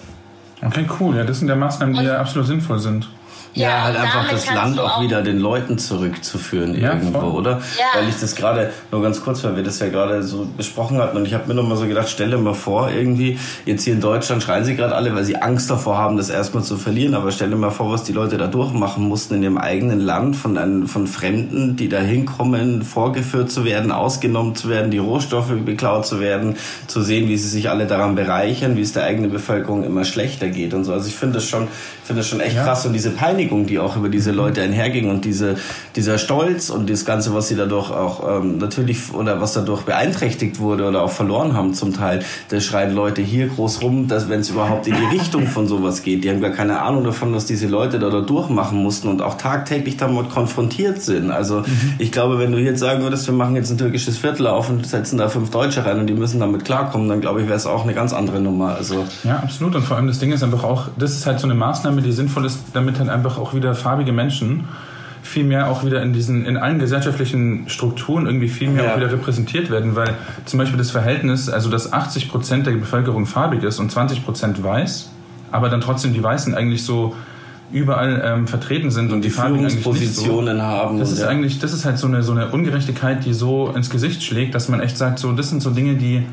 Okay, 0.64 0.86
cool. 0.98 1.16
Ja, 1.16 1.24
das 1.24 1.38
sind 1.38 1.48
ja 1.48 1.54
Maßnahmen, 1.54 1.94
die 1.94 2.00
und, 2.00 2.06
ja 2.06 2.18
absolut 2.18 2.48
sinnvoll 2.48 2.78
sind. 2.78 3.08
Ja, 3.58 3.68
ja 3.68 3.82
halt 3.84 3.96
einfach 3.96 4.30
das 4.30 4.52
Land 4.52 4.78
auch, 4.78 4.98
auch 4.98 5.02
wieder 5.02 5.22
den 5.22 5.38
Leuten 5.38 5.78
zurückzuführen 5.78 6.80
ja, 6.80 6.94
irgendwo, 6.94 7.20
voll. 7.20 7.32
oder? 7.32 7.50
Ja. 7.78 8.00
Weil 8.00 8.08
ich 8.08 8.16
das 8.20 8.34
gerade, 8.36 8.72
nur 8.90 9.02
ganz 9.02 9.22
kurz, 9.22 9.42
weil 9.44 9.56
wir 9.56 9.62
das 9.62 9.78
ja 9.80 9.88
gerade 9.88 10.22
so 10.22 10.46
besprochen 10.56 10.98
hatten 10.98 11.16
und 11.16 11.26
ich 11.26 11.34
habe 11.34 11.48
mir 11.48 11.54
noch 11.54 11.66
mal 11.66 11.76
so 11.76 11.86
gedacht, 11.86 12.08
stelle 12.08 12.38
mal 12.38 12.54
vor, 12.54 12.90
irgendwie, 12.90 13.38
jetzt 13.66 13.84
hier 13.84 13.94
in 13.94 14.00
Deutschland 14.00 14.42
schreien 14.42 14.64
sie 14.64 14.76
gerade 14.76 14.94
alle, 14.94 15.14
weil 15.14 15.24
sie 15.24 15.36
Angst 15.36 15.70
davor 15.70 15.98
haben, 15.98 16.16
das 16.16 16.30
erstmal 16.30 16.62
zu 16.62 16.76
verlieren, 16.76 17.14
aber 17.14 17.32
stelle 17.32 17.56
mal 17.56 17.70
vor, 17.70 17.90
was 17.90 18.04
die 18.04 18.12
Leute 18.12 18.38
da 18.38 18.46
durchmachen 18.46 19.06
mussten 19.06 19.34
in 19.34 19.42
ihrem 19.42 19.58
eigenen 19.58 20.00
Land 20.00 20.36
von, 20.36 20.56
einem, 20.56 20.86
von 20.86 21.06
Fremden, 21.06 21.76
die 21.76 21.88
da 21.88 21.98
hinkommen, 21.98 22.82
vorgeführt 22.82 23.50
zu 23.50 23.64
werden, 23.64 23.92
ausgenommen 23.92 24.54
zu 24.54 24.68
werden, 24.68 24.90
die 24.90 24.98
Rohstoffe 24.98 25.52
beklaut 25.64 26.06
zu 26.06 26.20
werden, 26.20 26.56
zu 26.86 27.02
sehen, 27.02 27.28
wie 27.28 27.36
sie 27.36 27.48
sich 27.48 27.70
alle 27.70 27.86
daran 27.86 28.14
bereichern, 28.14 28.76
wie 28.76 28.82
es 28.82 28.92
der 28.92 29.04
eigenen 29.04 29.30
Bevölkerung 29.30 29.84
immer 29.84 30.04
schlechter 30.04 30.48
geht 30.48 30.74
und 30.74 30.84
so. 30.84 30.92
Also 30.92 31.08
ich 31.08 31.14
finde 31.14 31.34
das 31.34 31.44
schon, 31.44 31.68
finde 32.04 32.20
das 32.20 32.28
schon 32.28 32.40
echt 32.40 32.56
ja. 32.56 32.64
krass 32.64 32.86
und 32.86 32.92
diese 32.92 33.10
Peinigung 33.10 33.47
Reinigung, 33.48 33.66
die 33.66 33.78
auch 33.78 33.96
über 33.96 34.08
diese 34.08 34.30
Leute 34.32 34.62
einherging 34.62 35.10
und 35.10 35.24
diese, 35.24 35.56
dieser 35.96 36.18
Stolz 36.18 36.70
und 36.70 36.90
das 36.90 37.04
Ganze, 37.04 37.34
was 37.34 37.48
sie 37.48 37.56
dadurch 37.56 37.90
auch 37.90 38.40
ähm, 38.40 38.58
natürlich 38.58 39.12
oder 39.12 39.40
was 39.40 39.54
dadurch 39.54 39.82
beeinträchtigt 39.82 40.58
wurde 40.58 40.86
oder 40.86 41.02
auch 41.02 41.10
verloren 41.10 41.54
haben 41.54 41.74
zum 41.74 41.94
Teil, 41.94 42.20
da 42.50 42.60
schreien 42.60 42.94
Leute 42.94 43.22
hier 43.22 43.48
groß 43.48 43.82
rum, 43.82 44.08
dass 44.08 44.28
wenn 44.28 44.40
es 44.40 44.50
überhaupt 44.50 44.86
in 44.86 44.94
die 44.94 45.16
Richtung 45.16 45.46
von 45.46 45.66
sowas 45.66 46.02
geht, 46.02 46.24
die 46.24 46.30
haben 46.30 46.40
gar 46.40 46.50
keine 46.50 46.80
Ahnung 46.82 47.04
davon, 47.04 47.34
was 47.34 47.46
diese 47.46 47.66
Leute 47.66 47.98
da, 47.98 48.10
da 48.10 48.20
durchmachen 48.20 48.82
mussten 48.82 49.08
und 49.08 49.22
auch 49.22 49.36
tagtäglich 49.36 49.96
damit 49.96 50.30
konfrontiert 50.30 51.02
sind. 51.02 51.30
Also 51.30 51.60
mhm. 51.60 51.94
ich 51.98 52.12
glaube, 52.12 52.38
wenn 52.38 52.52
du 52.52 52.58
jetzt 52.58 52.80
sagen 52.80 53.02
würdest, 53.02 53.26
wir 53.26 53.34
machen 53.34 53.56
jetzt 53.56 53.70
ein 53.70 53.78
türkisches 53.78 54.18
Viertel 54.18 54.46
auf 54.46 54.68
und 54.68 54.86
setzen 54.86 55.18
da 55.18 55.28
fünf 55.28 55.50
Deutsche 55.50 55.84
rein 55.84 56.00
und 56.00 56.06
die 56.06 56.14
müssen 56.14 56.40
damit 56.40 56.64
klarkommen, 56.64 57.08
dann 57.08 57.20
glaube 57.20 57.40
ich, 57.40 57.46
wäre 57.46 57.56
es 57.56 57.66
auch 57.66 57.84
eine 57.84 57.94
ganz 57.94 58.12
andere 58.12 58.40
Nummer. 58.40 58.74
Also 58.74 59.06
ja, 59.24 59.36
absolut. 59.36 59.74
Und 59.74 59.82
vor 59.82 59.96
allem 59.96 60.06
das 60.06 60.18
Ding 60.18 60.32
ist 60.32 60.42
einfach 60.42 60.64
auch, 60.64 60.88
das 60.98 61.12
ist 61.12 61.26
halt 61.26 61.40
so 61.40 61.46
eine 61.46 61.54
Maßnahme, 61.54 62.02
die 62.02 62.12
sinnvoll 62.12 62.44
ist, 62.44 62.58
damit 62.72 62.98
halt 62.98 63.08
einfach 63.08 63.27
auch 63.36 63.52
wieder 63.52 63.74
farbige 63.74 64.12
Menschen 64.12 64.64
viel 65.28 65.44
mehr 65.44 65.70
auch 65.70 65.84
wieder 65.84 66.02
in 66.02 66.12
diesen, 66.12 66.46
in 66.46 66.56
allen 66.56 66.78
gesellschaftlichen 66.78 67.68
Strukturen 67.68 68.26
irgendwie 68.26 68.48
viel 68.48 68.70
mehr 68.70 68.84
ja. 68.84 68.92
auch 68.92 68.96
wieder 68.96 69.12
repräsentiert 69.12 69.70
werden, 69.70 69.94
weil 69.94 70.14
zum 70.46 70.58
Beispiel 70.58 70.78
das 70.78 70.90
Verhältnis, 70.90 71.48
also 71.48 71.68
dass 71.70 71.92
80 71.92 72.30
Prozent 72.30 72.66
der 72.66 72.72
Bevölkerung 72.72 73.26
farbig 73.26 73.62
ist 73.62 73.78
und 73.78 73.90
20 73.90 74.24
Prozent 74.24 74.62
weiß, 74.62 75.10
aber 75.50 75.68
dann 75.68 75.80
trotzdem 75.80 76.14
die 76.14 76.22
Weißen 76.22 76.54
eigentlich 76.54 76.84
so 76.84 77.14
überall 77.70 78.22
ähm, 78.24 78.46
vertreten 78.46 78.90
sind 78.90 79.06
und, 79.06 79.16
und 79.16 79.24
die, 79.24 79.28
die 79.28 79.34
nicht 79.60 80.14
so. 80.14 80.22
haben. 80.62 80.98
Das 80.98 81.12
ist 81.12 81.20
ja. 81.20 81.28
eigentlich, 81.28 81.58
das 81.58 81.74
ist 81.74 81.84
halt 81.84 81.98
so 81.98 82.06
eine, 82.06 82.22
so 82.22 82.32
eine 82.32 82.48
Ungerechtigkeit, 82.48 83.24
die 83.26 83.34
so 83.34 83.70
ins 83.74 83.90
Gesicht 83.90 84.22
schlägt, 84.22 84.54
dass 84.54 84.70
man 84.70 84.80
echt 84.80 84.96
sagt, 84.96 85.18
so, 85.18 85.32
das 85.32 85.50
sind 85.50 85.62
so 85.62 85.70
Dinge, 85.70 85.96
die 85.96 86.24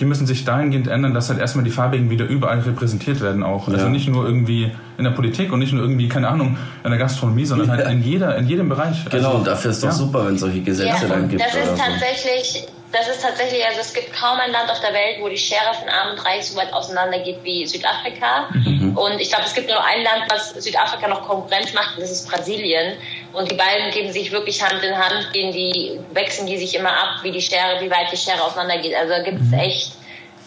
die 0.00 0.04
müssen 0.04 0.26
sich 0.26 0.44
dahingehend 0.44 0.88
ändern, 0.88 1.14
dass 1.14 1.30
halt 1.30 1.38
erstmal 1.38 1.64
die 1.64 1.70
Farbigen 1.70 2.10
wieder 2.10 2.26
überall 2.26 2.60
repräsentiert 2.60 3.20
werden 3.20 3.42
auch. 3.42 3.68
Also 3.68 3.88
nicht 3.88 4.08
nur 4.08 4.26
irgendwie 4.26 4.70
in 4.98 5.04
der 5.04 5.10
Politik 5.10 5.52
und 5.52 5.58
nicht 5.58 5.72
nur 5.72 5.82
irgendwie, 5.82 6.08
keine 6.08 6.28
Ahnung, 6.28 6.56
in 6.84 6.90
der 6.90 6.98
Gastronomie, 6.98 7.44
sondern 7.44 7.70
halt 7.70 7.86
in 7.88 8.02
jeder, 8.02 8.36
in 8.36 8.46
jedem 8.46 8.68
Bereich. 8.68 9.04
Genau, 9.10 9.28
also, 9.28 9.38
und 9.38 9.46
dafür 9.46 9.70
ist 9.70 9.82
doch 9.82 9.88
ja. 9.88 9.94
super, 9.94 10.26
wenn 10.26 10.34
es 10.34 10.40
solche 10.40 10.60
Gesetze 10.60 11.02
ja, 11.02 11.08
dann 11.08 11.28
gibt. 11.28 11.42
Das 11.42 11.54
ist 11.54 11.78
tatsächlich, 11.78 12.66
das 12.92 13.08
ist 13.08 13.22
tatsächlich, 13.22 13.64
also 13.66 13.80
es 13.80 13.92
gibt 13.92 14.12
kaum 14.12 14.38
ein 14.38 14.52
Land 14.52 14.70
auf 14.70 14.80
der 14.80 14.92
Welt, 14.92 15.18
wo 15.20 15.28
die 15.28 15.36
Schere 15.36 15.74
von 15.74 15.88
Arm 15.88 16.12
und 16.12 16.24
Reich 16.24 16.46
so 16.46 16.56
weit 16.56 16.72
auseinander 16.72 17.18
geht 17.18 17.42
wie 17.42 17.66
Südafrika. 17.66 18.48
Mhm. 18.52 18.96
Und 18.96 19.20
ich 19.20 19.28
glaube, 19.28 19.44
es 19.44 19.54
gibt 19.54 19.68
nur 19.68 19.82
ein 19.84 20.02
Land, 20.02 20.24
was 20.30 20.50
Südafrika 20.50 21.08
noch 21.08 21.26
Konkurrenz 21.26 21.72
macht, 21.74 21.96
und 21.96 22.02
das 22.02 22.10
ist 22.10 22.30
Brasilien. 22.30 22.96
Und 23.32 23.50
die 23.50 23.56
beiden 23.56 23.90
geben 23.90 24.12
sich 24.12 24.30
wirklich 24.30 24.62
Hand 24.62 24.82
in 24.82 24.96
Hand, 24.96 25.32
gehen 25.32 25.52
die, 25.52 26.00
wechseln 26.12 26.46
die 26.46 26.56
sich 26.56 26.74
immer 26.74 26.90
ab, 26.90 27.22
wie 27.22 27.32
die 27.32 27.42
Schere, 27.42 27.80
wie 27.80 27.90
weit 27.90 28.10
die 28.12 28.16
Schere 28.16 28.42
auseinander 28.42 28.78
geht. 28.78 28.94
Also 28.94 29.10
da 29.10 29.22
gibt 29.22 29.40
es 29.40 29.48
mhm. 29.48 29.58
echt 29.58 29.92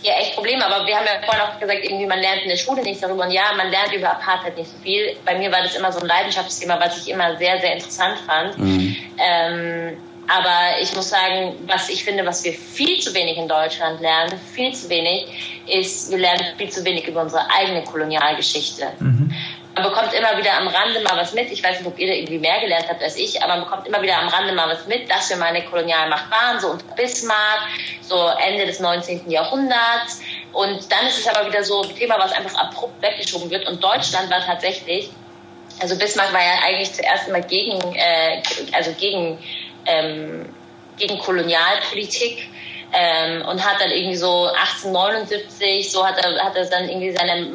hier 0.02 0.14
echt 0.16 0.36
Probleme. 0.36 0.66
Aber 0.66 0.86
wir 0.88 0.96
haben 0.96 1.06
ja 1.06 1.22
vorhin 1.26 1.42
auch 1.42 1.60
gesagt, 1.60 1.80
irgendwie 1.84 2.06
man 2.06 2.20
lernt 2.20 2.44
in 2.44 2.50
der 2.50 2.58
Schule 2.58 2.82
nichts 2.82 3.02
darüber. 3.02 3.26
Und 3.26 3.32
ja, 3.32 3.52
man 3.58 3.70
lernt 3.70 3.94
über 3.94 4.12
Apartheid 4.12 4.58
nicht 4.58 4.70
so 4.72 4.78
viel. 4.82 5.18
Bei 5.26 5.38
mir 5.38 5.52
war 5.52 5.62
das 5.62 5.76
immer 5.76 5.92
so 5.92 6.00
ein 6.00 6.08
Leidenschaftsthema, 6.08 6.80
was 6.80 6.98
ich 6.98 7.12
immer 7.12 7.38
sehr, 7.38 7.60
sehr 7.60 7.74
interessant 7.74 8.18
fand. 8.26 8.58
Mhm. 8.58 8.96
Ähm, 9.18 9.98
aber 10.30 10.80
ich 10.80 10.96
muss 10.96 11.10
sagen, 11.10 11.56
was 11.66 11.90
ich 11.90 12.04
finde, 12.04 12.24
was 12.24 12.44
wir 12.44 12.54
viel 12.54 13.00
zu 13.00 13.14
wenig 13.16 13.38
in 13.38 13.48
Deutschland 13.48 14.00
lernen, 14.00 14.40
viel 14.54 14.72
zu 14.74 14.88
wenig, 14.88 15.26
ist, 15.68 16.12
wir 16.12 16.20
lernen 16.20 16.46
viel 16.56 16.70
zu 16.70 16.86
wenig 16.86 17.08
über 17.08 17.22
unsere 17.22 17.50
eigene 17.50 17.84
Kolonialgeschichte. 17.84 18.90
Mhm. 19.00 19.34
Man 19.74 19.84
bekommt 19.84 20.14
immer 20.14 20.38
wieder 20.38 20.54
am 20.54 20.68
Rande 20.68 21.00
mal 21.02 21.18
was 21.18 21.34
mit. 21.34 21.52
Ich 21.52 21.64
weiß 21.64 21.80
nicht, 21.80 21.88
ob 21.88 21.98
ihr 21.98 22.14
irgendwie 22.14 22.38
mehr 22.38 22.60
gelernt 22.60 22.86
habt 22.90 23.02
als 23.02 23.16
ich, 23.18 23.42
aber 23.42 23.56
man 23.56 23.64
bekommt 23.64 23.88
immer 23.88 24.02
wieder 24.04 24.20
am 24.20 24.28
Rande 24.28 24.54
mal 24.54 24.70
was 24.70 24.86
mit, 24.86 25.10
dass 25.10 25.30
wir 25.32 25.38
mal 25.38 25.48
eine 25.48 25.64
Kolonialmacht 25.64 26.30
waren, 26.30 26.60
so 26.60 26.72
unter 26.72 26.94
Bismarck, 26.96 27.62
so 28.02 28.30
Ende 28.46 28.68
des 28.68 28.80
19. 28.80 29.32
Jahrhunderts. 29.32 30.22
Und 30.54 30.92
dann 30.92 31.08
ist 31.08 31.20
es 31.20 31.28
aber 31.28 31.48
wieder 31.48 31.64
so 31.64 31.82
ein 31.82 31.96
Thema, 31.96 32.20
was 32.20 32.34
einfach 32.34 32.56
abrupt 32.56 33.02
weggeschoben 33.02 33.50
wird. 33.50 33.68
Und 33.68 33.84
Deutschland 33.84 34.30
war 34.30 34.46
tatsächlich, 34.46 35.10
also 35.80 35.98
Bismarck 35.98 36.34
war 36.34 36.42
ja 36.42 36.60
eigentlich 36.64 36.94
zuerst 36.94 37.28
immer 37.28 37.42
gegen, 37.42 37.80
äh, 37.96 38.44
also 38.74 38.92
gegen, 38.94 39.40
ähm, 39.90 40.46
gegen 40.98 41.18
Kolonialpolitik 41.18 42.50
ähm, 42.94 43.44
und 43.46 43.64
hat 43.64 43.80
dann 43.80 43.92
irgendwie 43.92 44.16
so 44.16 44.48
1879, 44.48 45.92
so 45.92 46.06
hat 46.06 46.18
er, 46.18 46.44
hat 46.44 46.56
er 46.56 46.66
dann 46.66 46.90
irgendwie 46.90 47.12
seine, 47.12 47.48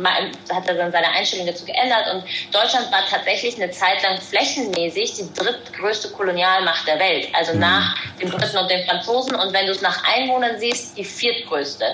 hat 0.53 0.69
er 0.69 0.75
dann 0.75 0.93
seine 0.93 1.09
Einstellung 1.11 1.47
dazu 1.47 1.65
geändert 1.65 2.13
und 2.13 2.25
Deutschland 2.53 2.91
war 2.93 3.05
tatsächlich 3.09 3.57
eine 3.57 3.71
Zeit 3.71 4.03
lang 4.03 4.21
flächenmäßig 4.21 5.15
die 5.15 5.35
drittgrößte 5.35 6.11
Kolonialmacht 6.11 6.87
der 6.87 6.99
Welt, 6.99 7.29
also 7.33 7.55
mhm. 7.55 7.61
nach 7.61 7.97
den 8.21 8.31
Briten 8.31 8.57
und 8.57 8.71
den 8.71 8.85
Franzosen 8.87 9.35
und 9.35 9.53
wenn 9.53 9.67
du 9.67 9.73
es 9.73 9.83
nach 9.83 10.03
Einwohnern 10.15 10.59
siehst, 10.59 10.97
die 10.97 11.05
viertgrößte. 11.05 11.85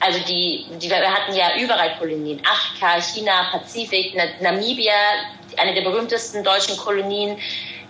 Also 0.00 0.18
die, 0.20 0.66
die, 0.80 0.88
wir 0.88 1.12
hatten 1.12 1.34
ja 1.34 1.56
überall 1.58 1.96
Kolonien. 1.98 2.40
Afrika, 2.50 3.00
China, 3.00 3.50
Pazifik, 3.52 4.14
Namibia, 4.40 4.94
eine 5.56 5.74
der 5.74 5.82
berühmtesten 5.82 6.42
deutschen 6.42 6.76
Kolonien. 6.76 7.38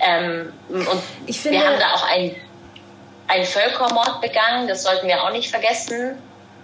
Ähm, 0.01 0.53
und 0.69 1.03
finde, 1.37 1.59
wir 1.59 1.67
haben 1.67 1.79
da 1.79 1.95
auch 1.95 2.09
ein 2.09 2.35
einen 3.31 3.45
Völkermord 3.45 4.21
begangen, 4.21 4.67
das 4.67 4.83
sollten 4.83 5.07
wir 5.07 5.23
auch 5.23 5.31
nicht 5.31 5.51
vergessen, 5.51 6.21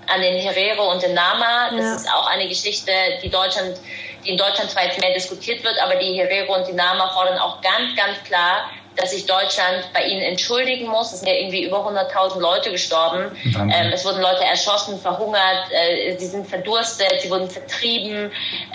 an 0.08 0.20
den 0.20 0.40
Herero 0.40 0.90
und 0.90 1.02
den 1.02 1.14
Nama. 1.14 1.70
Das 1.70 1.80
ja. 1.80 1.94
ist 1.96 2.12
auch 2.12 2.26
eine 2.28 2.48
Geschichte, 2.48 2.92
die 3.22 3.28
Deutschland, 3.28 3.76
die 4.24 4.30
in 4.30 4.36
Deutschland 4.36 4.70
zwar 4.70 4.84
jetzt 4.84 5.00
mehr 5.00 5.14
diskutiert 5.14 5.62
wird, 5.64 5.76
aber 5.80 5.96
die 5.96 6.14
Herero 6.14 6.54
und 6.54 6.66
die 6.66 6.72
Nama 6.72 7.08
fordern 7.10 7.38
auch 7.38 7.60
ganz, 7.60 7.94
ganz 7.96 8.22
klar, 8.24 8.70
dass 8.96 9.10
sich 9.10 9.26
Deutschland 9.26 9.84
bei 9.92 10.04
ihnen 10.04 10.22
entschuldigen 10.22 10.88
muss. 10.88 11.12
Es 11.12 11.20
sind 11.20 11.28
ja 11.28 11.34
irgendwie 11.34 11.64
über 11.64 11.78
100.000 11.78 12.40
Leute 12.40 12.70
gestorben. 12.70 13.36
Ähm, 13.54 13.92
es 13.92 14.04
wurden 14.04 14.20
Leute 14.20 14.44
erschossen, 14.44 14.98
verhungert, 15.00 15.70
äh, 15.70 16.16
sie 16.16 16.26
sind 16.26 16.46
verdurstet, 16.46 17.20
sie 17.20 17.30
wurden 17.30 17.50
vertrieben. 17.50 18.30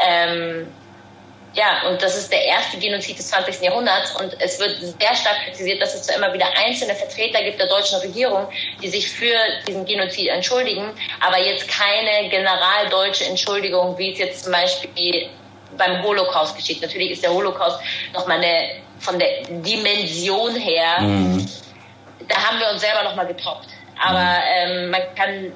Ähm, 0.07 0.67
ja, 1.53 1.89
und 1.89 2.01
das 2.01 2.17
ist 2.17 2.31
der 2.31 2.45
erste 2.45 2.77
Genozid 2.77 3.19
des 3.19 3.27
20. 3.27 3.61
Jahrhunderts 3.61 4.15
und 4.15 4.39
es 4.39 4.57
wird 4.59 4.77
sehr 4.79 5.15
stark 5.15 5.43
kritisiert, 5.43 5.81
dass 5.81 5.93
es 5.93 6.03
zwar 6.03 6.15
immer 6.15 6.33
wieder 6.33 6.45
einzelne 6.65 6.95
Vertreter 6.95 7.43
gibt 7.43 7.59
der 7.59 7.67
deutschen 7.67 7.99
Regierung, 7.99 8.47
die 8.81 8.87
sich 8.87 9.09
für 9.09 9.35
diesen 9.67 9.85
Genozid 9.85 10.29
entschuldigen, 10.29 10.91
aber 11.19 11.39
jetzt 11.39 11.67
keine 11.67 12.29
generaldeutsche 12.29 13.25
Entschuldigung, 13.25 13.97
wie 13.97 14.13
es 14.13 14.19
jetzt 14.19 14.43
zum 14.45 14.53
Beispiel 14.53 15.29
beim 15.77 16.01
Holocaust 16.03 16.55
geschieht. 16.55 16.81
Natürlich 16.81 17.11
ist 17.11 17.23
der 17.23 17.33
Holocaust 17.33 17.79
nochmal 18.13 18.37
eine, 18.37 18.81
von 19.01 19.19
der 19.19 19.43
Dimension 19.49 20.55
her, 20.55 21.01
mhm. 21.01 21.45
da 22.27 22.35
haben 22.35 22.59
wir 22.59 22.69
uns 22.71 22.81
selber 22.81 23.03
nochmal 23.03 23.27
getoppt. 23.27 23.67
Aber 24.03 24.19
ähm, 24.19 24.89
man 24.89 25.01
kann 25.15 25.51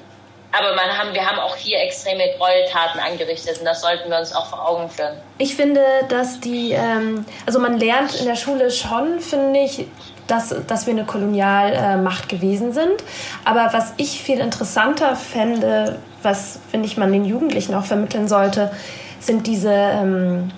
aber 0.52 0.74
man 0.74 0.96
haben, 0.96 1.12
wir 1.12 1.26
haben 1.26 1.38
auch 1.38 1.56
hier 1.56 1.80
extreme 1.82 2.22
Gräueltaten 2.38 3.00
angerichtet 3.00 3.58
und 3.58 3.64
das 3.64 3.82
sollten 3.82 4.08
wir 4.10 4.18
uns 4.18 4.32
auch 4.34 4.46
vor 4.46 4.66
Augen 4.66 4.88
führen. 4.88 5.16
Ich 5.38 5.54
finde, 5.54 5.82
dass 6.08 6.40
die, 6.40 6.72
ähm, 6.72 7.26
also 7.44 7.58
man 7.58 7.78
lernt 7.78 8.14
in 8.14 8.26
der 8.26 8.36
Schule 8.36 8.70
schon, 8.70 9.20
finde 9.20 9.60
ich, 9.60 9.86
dass, 10.26 10.54
dass 10.66 10.86
wir 10.86 10.92
eine 10.92 11.04
Kolonialmacht 11.04 12.28
gewesen 12.28 12.72
sind. 12.72 13.04
Aber 13.44 13.68
was 13.72 13.92
ich 13.96 14.22
viel 14.22 14.38
interessanter 14.38 15.14
fände, 15.14 15.98
was, 16.22 16.58
finde 16.70 16.86
ich, 16.86 16.96
man 16.96 17.12
den 17.12 17.24
Jugendlichen 17.24 17.74
auch 17.74 17.84
vermitteln 17.84 18.26
sollte, 18.26 18.72
sind 19.20 19.46
diese, 19.46 19.72
ähm, 19.72 20.50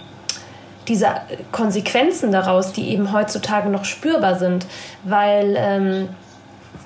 diese 0.88 1.08
Konsequenzen 1.52 2.32
daraus, 2.32 2.72
die 2.72 2.88
eben 2.88 3.12
heutzutage 3.12 3.68
noch 3.68 3.84
spürbar 3.84 4.38
sind. 4.38 4.66
Weil 5.04 5.54
ähm, 5.56 6.08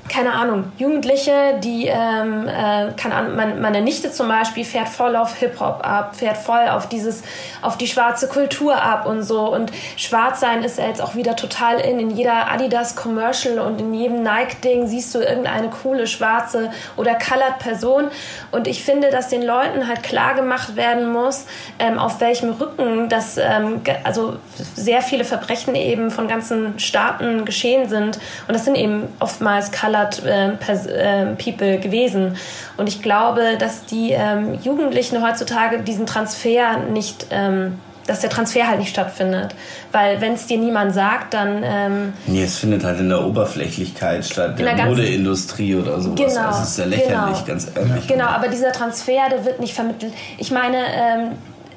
keine 0.09 0.33
Ahnung, 0.33 0.73
Jugendliche, 0.79 1.59
die, 1.63 1.87
ähm, 1.87 2.49
äh, 2.49 2.93
keine 2.97 3.15
Ahnung, 3.15 3.37
meine 3.37 3.81
Nichte 3.81 4.11
zum 4.11 4.29
Beispiel 4.29 4.65
fährt 4.65 4.89
voll 4.89 5.15
auf 5.15 5.37
Hip-Hop 5.37 5.81
ab, 5.87 6.17
fährt 6.17 6.37
voll 6.37 6.69
auf 6.69 6.89
dieses, 6.89 7.23
auf 7.63 7.79
die 7.79 7.87
schwarze 7.87 8.29
Kultur 8.29 8.83
ab 8.83 9.07
und 9.07 9.23
so. 9.23 9.53
Und 9.55 9.71
schwarz 9.97 10.41
sein 10.41 10.65
ist 10.65 10.79
ja 10.79 10.89
jetzt 10.89 11.01
auch 11.01 11.15
wieder 11.15 11.37
total 11.37 11.79
in. 11.79 12.01
In 12.01 12.11
jeder 12.11 12.51
Adidas-Commercial 12.51 13.61
und 13.61 13.81
in 13.81 13.95
jedem 13.95 14.23
Nike-Ding 14.23 14.89
siehst 14.89 15.15
du 15.15 15.21
irgendeine 15.21 15.71
coole 15.71 16.07
schwarze 16.07 16.71
oder 16.97 17.15
colored 17.15 17.59
Person. 17.61 18.11
Und 18.51 18.67
ich 18.67 18.85
finde, 18.85 19.11
dass 19.11 19.29
den 19.29 19.43
Leuten 19.43 19.87
halt 19.87 20.03
klar 20.03 20.35
gemacht 20.35 20.75
werden 20.75 21.13
muss, 21.13 21.47
ähm, 21.79 21.99
auf 21.99 22.21
welchem 22.21 22.51
Rücken 22.51 23.09
das, 23.09 23.39
ähm, 23.39 23.81
also 24.03 24.37
sehr 24.75 25.01
viele 25.01 25.25
Verbrechen 25.25 25.75
eben 25.77 26.11
von 26.11 26.27
ganzen 26.27 26.79
Staaten 26.81 27.45
geschehen 27.45 27.89
sind. 27.89 28.19
Und 28.49 28.55
das 28.55 28.65
sind 28.65 28.75
eben 28.75 29.09
oftmals 29.21 29.71
colored 29.71 29.92
Colored 29.93 30.25
äh, 30.25 31.23
äh, 31.23 31.27
People 31.37 31.79
gewesen. 31.79 32.37
Und 32.77 32.89
ich 32.89 33.03
glaube, 33.03 33.57
dass 33.59 33.85
die 33.87 34.13
ähm, 34.13 34.59
Jugendlichen 34.63 35.23
heutzutage 35.23 35.81
diesen 35.83 36.07
Transfer 36.07 36.79
nicht, 36.79 37.27
ähm, 37.31 37.79
dass 38.07 38.21
der 38.21 38.31
Transfer 38.31 38.67
halt 38.67 38.81
nicht 38.81 38.91
stattfindet. 38.91 39.55
Weil 39.93 40.21
wenn 40.21 40.33
es 40.35 40.47
dir 40.47 40.59
niemand 40.59 40.95
sagt, 40.95 41.35
dann... 41.35 41.63
Ähm, 41.65 42.13
nee, 42.27 42.43
es 42.43 42.59
findet 42.59 42.85
halt 42.85 42.99
in 42.99 43.09
der 43.09 43.25
Oberflächlichkeit 43.25 44.25
statt, 44.25 44.59
in 44.59 44.65
der, 44.65 44.75
der 44.75 44.87
Modeindustrie 44.87 45.77
oder 45.77 46.01
sowas. 46.01 46.17
Genau, 46.17 46.47
das 46.47 46.69
ist 46.69 46.79
ja 46.79 46.85
lächerlich, 46.87 47.45
genau, 47.45 47.47
ganz 47.47 47.69
ehrlich. 47.75 48.07
Genau, 48.09 48.27
aber 48.27 48.49
dieser 48.49 48.73
Transfer, 48.73 49.29
der 49.31 49.45
wird 49.45 49.61
nicht 49.61 49.75
vermittelt. 49.75 50.13
Ich 50.39 50.51
meine... 50.51 50.79
Ähm, 50.79 51.33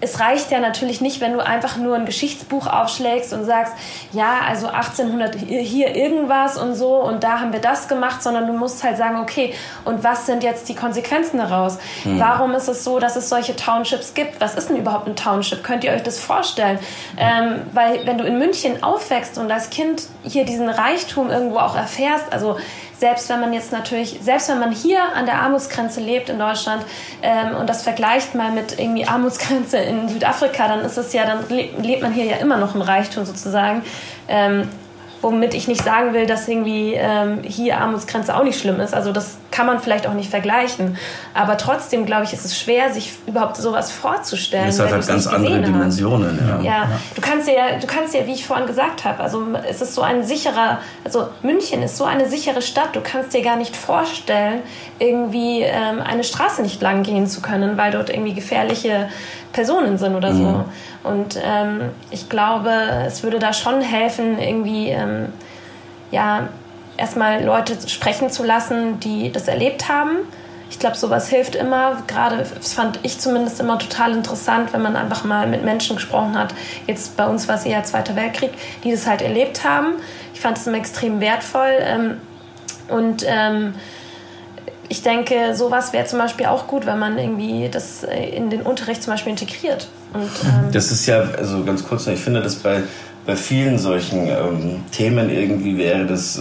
es 0.06 0.20
reicht 0.20 0.52
ja 0.52 0.60
natürlich 0.60 1.02
nicht, 1.02 1.20
wenn 1.20 1.34
du 1.34 1.40
einfach 1.40 1.78
nur 1.78 1.96
ein 1.96 2.06
Geschichtsbuch 2.06 2.68
aufschlägst 2.68 3.34
und 3.34 3.44
sagst, 3.44 3.74
ja, 4.12 4.42
also 4.48 4.68
1800 4.68 5.36
hier 5.36 5.96
irgendwas 5.96 6.58
und 6.58 6.76
so 6.76 6.98
und 7.02 7.24
da 7.24 7.40
haben 7.40 7.52
wir 7.52 7.60
das 7.60 7.88
gemacht, 7.88 8.22
sondern 8.22 8.46
du 8.46 8.54
musst 8.54 8.84
halt 8.84 8.98
sagen, 8.98 9.20
okay, 9.20 9.54
und 9.84 10.04
was 10.04 10.28
sind 10.28 10.44
jetzt 10.44 10.70
die 10.70 10.76
Konsequenzen 10.76 11.40
daraus? 11.40 11.80
Hm. 12.04 12.20
Warum 12.20 12.54
ist 12.54 12.68
es 12.68 12.84
so, 12.84 13.00
dass 13.00 13.16
es 13.16 13.30
solche 13.30 13.56
Townships 13.56 14.14
gibt? 14.14 14.40
Was 14.40 14.54
ist 14.54 14.70
denn 14.70 14.78
überhaupt 14.78 15.08
ein 15.08 15.16
Township? 15.16 15.64
Könnt 15.64 15.84
ihr 15.84 15.92
euch 15.92 16.04
das 16.04 16.20
vorstellen? 16.20 16.78
Ähm, 17.18 17.62
weil 17.74 18.06
wenn 18.06 18.20
du 18.20 18.26
in 18.26 18.38
München 18.38 18.84
aufwächst 18.84 19.40
und 19.40 19.52
als 19.52 19.72
Kind 19.72 20.04
hier 20.24 20.46
diesen 20.46 20.70
Reichtum 20.70 21.32
irgendwo 21.32 21.58
auch 21.58 21.76
erfährst, 21.76 22.32
also 22.32 22.58
selbst 22.98 23.30
wenn 23.30 23.40
man 23.40 23.54
jetzt 23.54 23.72
natürlich, 23.72 24.20
selbst 24.22 24.50
wenn 24.50 24.60
man 24.60 24.72
hier 24.72 25.02
an 25.16 25.26
der 25.26 25.42
Armutsgrenze 25.42 26.00
lebt 26.00 26.30
in 26.30 26.40
Deutschland 26.40 26.84
ähm, 27.22 27.56
und 27.56 27.70
das 27.70 27.84
vergleicht 27.84 28.36
mal 28.36 28.52
mit 28.52 28.80
irgendwie 28.80 29.06
Armutsgrenze 29.06 29.78
in 29.78 30.08
Südafrika, 30.08 30.68
dann 30.68 30.82
ist 30.82 30.98
es 30.98 31.14
ja, 31.14 31.26
dann 31.26 31.48
lebt 31.50 32.02
man 32.02 32.14
hier 32.14 32.26
ja 32.26 32.38
immer 32.38 32.58
noch 32.58 32.76
im 32.76 32.82
Reichtum 32.82 33.26
sozusagen. 33.26 33.84
Ähm, 34.28 34.70
womit 35.26 35.56
ich 35.56 35.68
nicht 35.68 35.84
sagen 35.84 36.14
will, 36.14 36.28
dass 36.28 36.48
irgendwie 36.48 36.94
ähm, 36.94 37.40
hier 37.42 37.80
Armutsgrenze 37.80 38.36
auch 38.36 38.44
nicht 38.44 38.60
schlimm 38.60 38.80
ist. 38.80 38.94
Also 38.94 39.12
das 39.12 39.38
kann 39.50 39.66
man 39.66 39.80
vielleicht 39.80 40.06
auch 40.06 40.14
nicht 40.14 40.30
vergleichen. 40.30 40.98
Aber 41.34 41.58
trotzdem, 41.58 42.06
glaube 42.06 42.26
ich, 42.26 42.34
ist 42.34 42.46
es 42.46 42.56
schwer, 42.56 42.94
sich 42.94 43.14
überhaupt 43.26 43.58
sowas 43.58 43.92
vorzustellen. 43.92 44.68
Es 44.68 44.80
hat 44.80 44.92
halt 44.92 45.08
ganz 45.08 45.26
andere 45.26 45.62
Dimensionen. 45.62 46.40
Ja. 46.48 46.62
ja. 46.62 46.90
du 47.16 47.22
kannst 47.22 47.48
ja, 47.48 47.80
du 47.82 47.88
kannst 47.88 48.14
ja, 48.14 48.28
wie 48.28 48.34
ich 48.34 48.46
vorhin 48.46 48.68
gesagt 48.68 49.04
habe, 49.04 49.24
also 49.24 49.44
es 49.68 49.82
ist 49.82 49.96
so 49.96 50.04
ein 50.04 50.24
sicherer, 50.24 50.78
also 51.04 51.30
München 51.42 51.82
ist 51.82 51.98
so 51.98 52.04
eine 52.04 52.30
sichere 52.30 52.62
Stadt. 52.62 52.96
Du 52.96 53.02
kannst 53.02 53.34
dir 53.34 53.42
gar 53.42 53.56
nicht 53.56 53.76
vorstellen, 53.76 54.60
irgendwie 55.00 55.62
ähm, 55.62 56.02
eine 56.02 56.24
Straße 56.24 56.62
nicht 56.62 56.84
lang 56.84 57.02
gehen 57.02 57.26
zu 57.26 57.42
können, 57.42 57.78
weil 57.78 57.92
dort 57.92 58.12
irgendwie 58.12 58.36
gefährliche 58.36 59.10
Personen 59.56 59.98
sind 59.98 60.16
oder 60.16 60.34
so. 60.34 60.44
Mhm. 60.44 60.66
Und 61.04 61.40
ähm, 61.42 61.90
ich 62.12 62.28
glaube, 62.28 62.72
es 63.08 63.24
würde 63.24 63.40
da 63.40 63.54
schon 63.54 63.80
helfen, 63.80 64.38
irgendwie, 64.38 64.90
ähm, 64.90 65.28
ja, 66.12 66.50
erstmal 66.98 67.42
Leute 67.42 67.78
sprechen 67.88 68.30
zu 68.30 68.44
lassen, 68.44 69.00
die 69.00 69.32
das 69.32 69.48
erlebt 69.48 69.88
haben. 69.88 70.18
Ich 70.70 70.78
glaube, 70.78 70.98
sowas 70.98 71.30
hilft 71.30 71.56
immer. 71.56 72.04
Gerade, 72.06 72.46
das 72.54 72.74
fand 72.74 73.00
ich 73.04 73.18
zumindest 73.20 73.62
immer 73.62 73.80
total 73.80 74.12
interessant, 74.12 74.74
wenn 74.74 74.82
man 74.82 74.98
einfach 74.98 75.24
mal 75.24 75.48
mit 75.48 75.64
Menschen 75.64 75.96
gesprochen 75.96 76.38
hat. 76.38 76.54
Jetzt 76.86 77.16
bei 77.16 77.26
uns 77.26 77.48
war 77.48 77.56
es 77.56 77.66
eher 77.66 77.82
Zweiter 77.86 78.18
Weltkrieg, 78.18 78.52
die 78.84 78.92
das 78.92 79.08
halt 79.08 79.22
erlebt 79.22 79.64
haben. 79.64 79.94
Ich 80.34 80.42
fand 80.42 80.58
es 80.58 80.68
immer 80.68 80.78
extrem 80.78 81.22
wertvoll. 81.22 81.78
Ähm, 81.80 82.18
und 82.90 83.24
ähm, 83.26 83.76
ich 84.90 85.02
denke, 85.02 85.56
sowas 85.56 85.94
wäre 85.94 86.06
zum 86.06 86.20
Beispiel 86.20 86.46
auch 86.46 86.68
gut, 86.68 86.86
wenn 86.86 87.00
man 87.00 87.18
irgendwie 87.18 87.70
das 87.70 88.04
äh, 88.04 88.30
in 88.30 88.50
den 88.50 88.62
Unterricht 88.62 89.04
zum 89.04 89.14
Beispiel 89.14 89.32
integriert. 89.32 89.88
Und, 90.14 90.30
ähm 90.44 90.72
das 90.72 90.92
ist 90.92 91.06
ja, 91.06 91.22
also 91.38 91.64
ganz 91.64 91.84
kurz, 91.84 92.08
ich 92.08 92.20
finde, 92.20 92.42
dass 92.42 92.56
bei, 92.56 92.84
bei 93.26 93.36
vielen 93.36 93.80
solchen 93.80 94.28
ähm, 94.28 94.84
Themen 94.92 95.30
irgendwie 95.30 95.78
wäre 95.78 96.06
das 96.06 96.40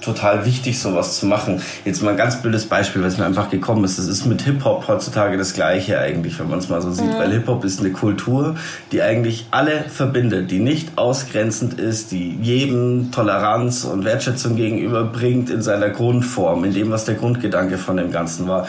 total 0.00 0.46
wichtig, 0.46 0.78
sowas 0.78 1.18
zu 1.18 1.26
machen. 1.26 1.60
Jetzt 1.84 2.02
mal 2.02 2.10
ein 2.10 2.16
ganz 2.16 2.40
blödes 2.42 2.66
Beispiel, 2.66 3.02
was 3.02 3.18
mir 3.18 3.26
einfach 3.26 3.50
gekommen 3.50 3.84
ist. 3.84 3.98
Das 3.98 4.06
ist 4.06 4.26
mit 4.26 4.42
Hip-Hop 4.42 4.88
heutzutage 4.88 5.36
das 5.36 5.54
Gleiche 5.54 5.98
eigentlich, 5.98 6.38
wenn 6.38 6.48
man 6.48 6.58
es 6.58 6.68
mal 6.68 6.80
so 6.80 6.90
sieht. 6.90 7.06
Mhm. 7.06 7.18
Weil 7.18 7.32
Hip-Hop 7.32 7.64
ist 7.64 7.80
eine 7.80 7.90
Kultur, 7.90 8.56
die 8.92 9.02
eigentlich 9.02 9.46
alle 9.50 9.84
verbindet, 9.88 10.50
die 10.50 10.58
nicht 10.58 10.96
ausgrenzend 10.96 11.78
ist, 11.78 12.12
die 12.12 12.36
jedem 12.40 13.10
Toleranz 13.12 13.84
und 13.84 14.04
Wertschätzung 14.04 14.56
gegenüberbringt 14.56 15.50
in 15.50 15.62
seiner 15.62 15.90
Grundform, 15.90 16.64
in 16.64 16.74
dem, 16.74 16.90
was 16.90 17.04
der 17.04 17.16
Grundgedanke 17.16 17.78
von 17.78 17.96
dem 17.96 18.10
Ganzen 18.10 18.48
war. 18.48 18.66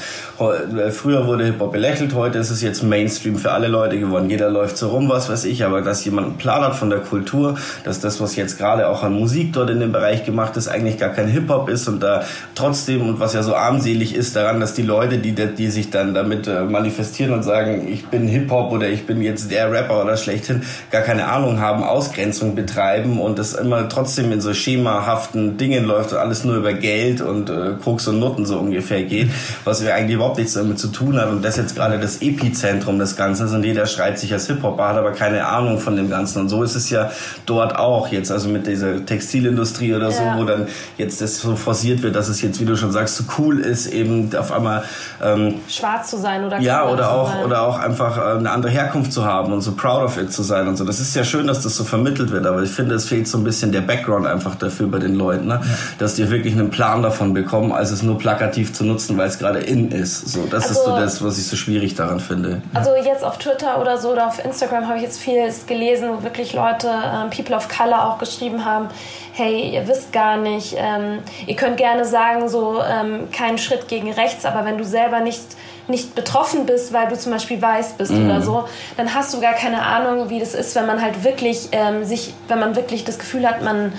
Früher 0.92 1.28
wurde 1.28 1.46
Hip-Hop 1.46 1.72
belächelt, 1.72 2.14
heute 2.14 2.40
ist 2.40 2.50
es 2.50 2.62
jetzt 2.62 2.84
Mainstream 2.84 3.38
für 3.38 3.52
alle 3.52 3.68
Leute 3.68 4.00
geworden. 4.00 4.30
Jeder 4.30 4.50
läuft 4.50 4.78
so 4.78 4.90
rum, 4.90 5.10
was 5.10 5.30
weiß 5.30 5.46
ich, 5.46 5.64
aber 5.64 5.82
dass 5.82 6.04
jemand 6.04 6.28
einen 6.28 6.38
Plan 6.38 6.62
hat 6.62 6.76
von 6.76 6.90
der 6.90 7.00
Kultur, 7.00 7.56
dass 7.84 8.00
das, 8.00 8.20
was 8.20 8.36
jetzt 8.36 8.58
gerade 8.58 8.88
auch 8.88 9.04
an 9.04 9.14
Musik 9.14 9.54
dort 9.54 9.70
in 9.70 9.80
dem 9.80 9.92
Bereich 9.92 10.26
gemacht 10.26 10.58
ist, 10.58 10.68
eigentlich 10.68 10.98
gar 10.98 11.10
kein 11.10 11.21
kein 11.22 11.30
Hip-Hop 11.30 11.70
ist 11.70 11.88
und 11.88 12.02
da 12.02 12.24
trotzdem 12.56 13.02
und 13.02 13.20
was 13.20 13.34
ja 13.34 13.44
so 13.44 13.56
armselig 13.56 14.16
ist 14.16 14.36
daran, 14.36 14.60
dass 14.60 14.74
die 14.74 14.82
Leute, 14.82 15.20
die, 15.20 15.34
die 15.34 15.68
sich 15.70 15.90
dann 15.90 16.14
damit 16.14 16.48
äh, 16.48 16.64
manifestieren 16.64 17.34
und 17.34 17.44
sagen, 17.44 17.88
ich 17.88 18.08
bin 18.08 18.28
Hip-Hop 18.28 18.72
oder 18.72 18.90
ich 18.90 19.06
bin 19.06 19.22
jetzt 19.22 19.52
der 19.52 19.72
Rapper 19.72 20.04
oder 20.04 20.18
schlechthin, 20.18 20.64
gar 20.90 21.02
keine 21.02 21.28
Ahnung 21.28 21.60
haben, 21.60 21.84
Ausgrenzung 21.84 22.56
betreiben 22.56 23.20
und 23.20 23.38
das 23.40 23.54
immer 23.54 23.88
trotzdem 23.90 24.32
in 24.32 24.42
so 24.42 24.54
schemahaften 24.54 25.58
Dingen 25.58 25.86
läuft 25.86 26.14
und 26.14 26.18
alles 26.18 26.44
nur 26.44 26.56
über 26.56 26.74
Geld 26.74 27.22
und 27.22 27.50
äh, 27.50 27.74
Koks 27.84 28.08
und 28.08 28.20
Nutten 28.20 28.46
so 28.46 28.58
ungefähr 28.58 29.04
geht, 29.04 29.30
was 29.64 29.84
wir 29.84 29.94
eigentlich 29.94 30.16
überhaupt 30.16 30.38
nichts 30.38 30.54
damit 30.54 30.80
zu 30.80 30.88
tun 30.88 31.20
hat 31.20 31.30
und 31.30 31.44
das 31.44 31.58
jetzt 31.58 31.76
gerade 31.76 32.00
das 32.00 32.22
Epizentrum 32.22 32.98
des 33.00 33.16
Ganzen 33.16 33.46
ist 33.46 33.54
und 33.54 33.64
jeder 33.64 33.86
schreit 33.86 34.18
sich 34.20 34.34
als 34.34 34.48
Hip-Hopper, 34.48 34.88
hat 34.88 34.98
aber 34.98 35.12
keine 35.12 35.46
Ahnung 35.46 35.80
von 35.80 35.96
dem 35.96 36.10
Ganzen 36.10 36.42
und 36.42 36.50
so 36.50 36.64
ist 36.64 36.76
es 36.76 36.90
ja 36.90 37.12
dort 37.46 37.76
auch 37.76 38.08
jetzt, 38.08 38.32
also 38.32 38.50
mit 38.50 38.66
dieser 38.66 39.06
Textilindustrie 39.06 39.94
oder 39.94 40.12
so, 40.12 40.24
ja. 40.24 40.38
wo 40.38 40.44
dann 40.44 40.68
jetzt 40.98 41.11
jetzt 41.12 41.22
das 41.22 41.40
so 41.40 41.56
forciert 41.56 42.02
wird, 42.04 42.16
dass 42.16 42.30
es 42.30 42.42
jetzt, 42.42 42.60
wie 42.60 42.66
du 42.66 42.76
schon 42.76 42.92
sagst, 42.92 43.18
so 43.18 43.24
cool 43.38 43.60
ist, 43.60 43.88
eben 43.88 44.36
auf 44.36 44.52
einmal 44.52 44.84
ähm, 45.22 45.56
schwarz 45.68 46.10
zu 46.10 46.18
sein 46.18 46.44
oder 46.44 46.60
ja 46.60 46.88
oder 46.88 47.12
auch 47.12 47.32
sein. 47.32 47.46
oder 47.46 47.62
auch 47.64 47.80
einfach 47.80 48.18
äh, 48.18 48.38
eine 48.38 48.50
andere 48.50 48.72
Herkunft 48.72 49.12
zu 49.12 49.26
haben 49.26 49.52
und 49.52 49.62
so 49.62 49.74
proud 49.74 50.04
of 50.04 50.18
it 50.18 50.32
zu 50.32 50.44
sein 50.44 50.68
und 50.68 50.78
so. 50.78 50.86
Das 50.86 51.00
ist 51.00 51.16
ja 51.16 51.24
schön, 51.24 51.48
dass 51.48 51.62
das 51.62 51.76
so 51.76 51.84
vermittelt 51.84 52.32
wird, 52.32 52.46
aber 52.46 52.62
ich 52.64 52.72
finde, 52.72 52.96
es 52.96 53.06
fehlt 53.06 53.28
so 53.28 53.38
ein 53.38 53.44
bisschen 53.44 53.72
der 53.72 53.82
Background 53.82 54.26
einfach 54.26 54.56
dafür 54.56 54.88
bei 54.88 55.00
den 55.00 55.16
Leuten, 55.16 55.48
ne? 55.48 55.60
Ja. 55.62 55.78
dass 56.00 56.16
die 56.16 56.30
wirklich 56.30 56.54
einen 56.54 56.70
Plan 56.70 57.04
davon 57.04 57.34
bekommen, 57.34 57.72
als 57.72 57.92
es 57.92 58.04
nur 58.04 58.18
plakativ 58.18 58.74
zu 58.74 58.86
nutzen, 58.86 59.18
weil 59.18 59.28
es 59.28 59.38
gerade 59.38 59.60
in 59.60 59.92
ist. 59.92 60.30
So, 60.30 60.46
das 60.50 60.68
also, 60.68 60.80
ist 60.80 60.86
so 60.86 60.96
das, 60.96 61.24
was 61.24 61.38
ich 61.38 61.48
so 61.48 61.56
schwierig 61.56 61.96
daran 61.96 62.20
finde. 62.20 62.62
Also 62.74 62.92
jetzt 62.96 63.24
auf 63.24 63.38
Twitter 63.38 63.80
oder 63.80 63.98
so 63.98 64.12
oder 64.12 64.28
auf 64.28 64.44
Instagram 64.44 64.88
habe 64.88 64.98
ich 64.98 65.04
jetzt 65.04 65.20
viel 65.20 65.42
gelesen, 65.68 66.10
wo 66.10 66.24
wirklich 66.24 66.54
Leute, 66.54 66.88
ähm, 66.88 67.30
People 67.30 67.56
of 67.56 67.68
Color 67.68 68.06
auch 68.06 68.18
geschrieben 68.18 68.64
haben, 68.64 68.88
hey, 69.34 69.74
ihr 69.74 69.88
wisst 69.88 70.12
gar 70.14 70.38
nicht, 70.38 70.76
ähm, 70.78 71.01
ihr 71.46 71.56
könnt 71.56 71.78
gerne 71.78 72.06
sagen, 72.06 72.50
so 72.50 72.82
ähm, 72.82 73.30
keinen 73.32 73.58
Schritt 73.58 73.88
gegen 73.88 74.12
rechts, 74.12 74.46
aber 74.46 74.66
wenn 74.66 74.78
du 74.78 74.84
selber 74.84 75.20
nicht 75.20 75.42
nicht 75.88 76.16
betroffen 76.16 76.66
bist, 76.66 76.94
weil 76.94 77.08
du 77.10 77.18
zum 77.18 77.34
Beispiel 77.34 77.62
weiß 77.62 77.94
bist 77.94 78.12
mhm. 78.12 78.26
oder 78.26 78.42
so, 78.42 78.68
dann 78.98 79.14
hast 79.14 79.34
du 79.34 79.42
gar 79.42 79.54
keine 79.54 79.82
Ahnung, 79.82 80.30
wie 80.30 80.40
das 80.40 80.54
ist, 80.54 80.76
wenn 80.76 80.86
man 80.86 81.02
halt 81.02 81.24
wirklich 81.24 81.70
ähm, 81.72 82.06
sich, 82.06 82.34
wenn 82.48 82.60
man 82.60 82.76
wirklich 82.76 83.04
das 83.04 83.20
Gefühl 83.20 83.48
hat, 83.48 83.62
man 83.62 83.92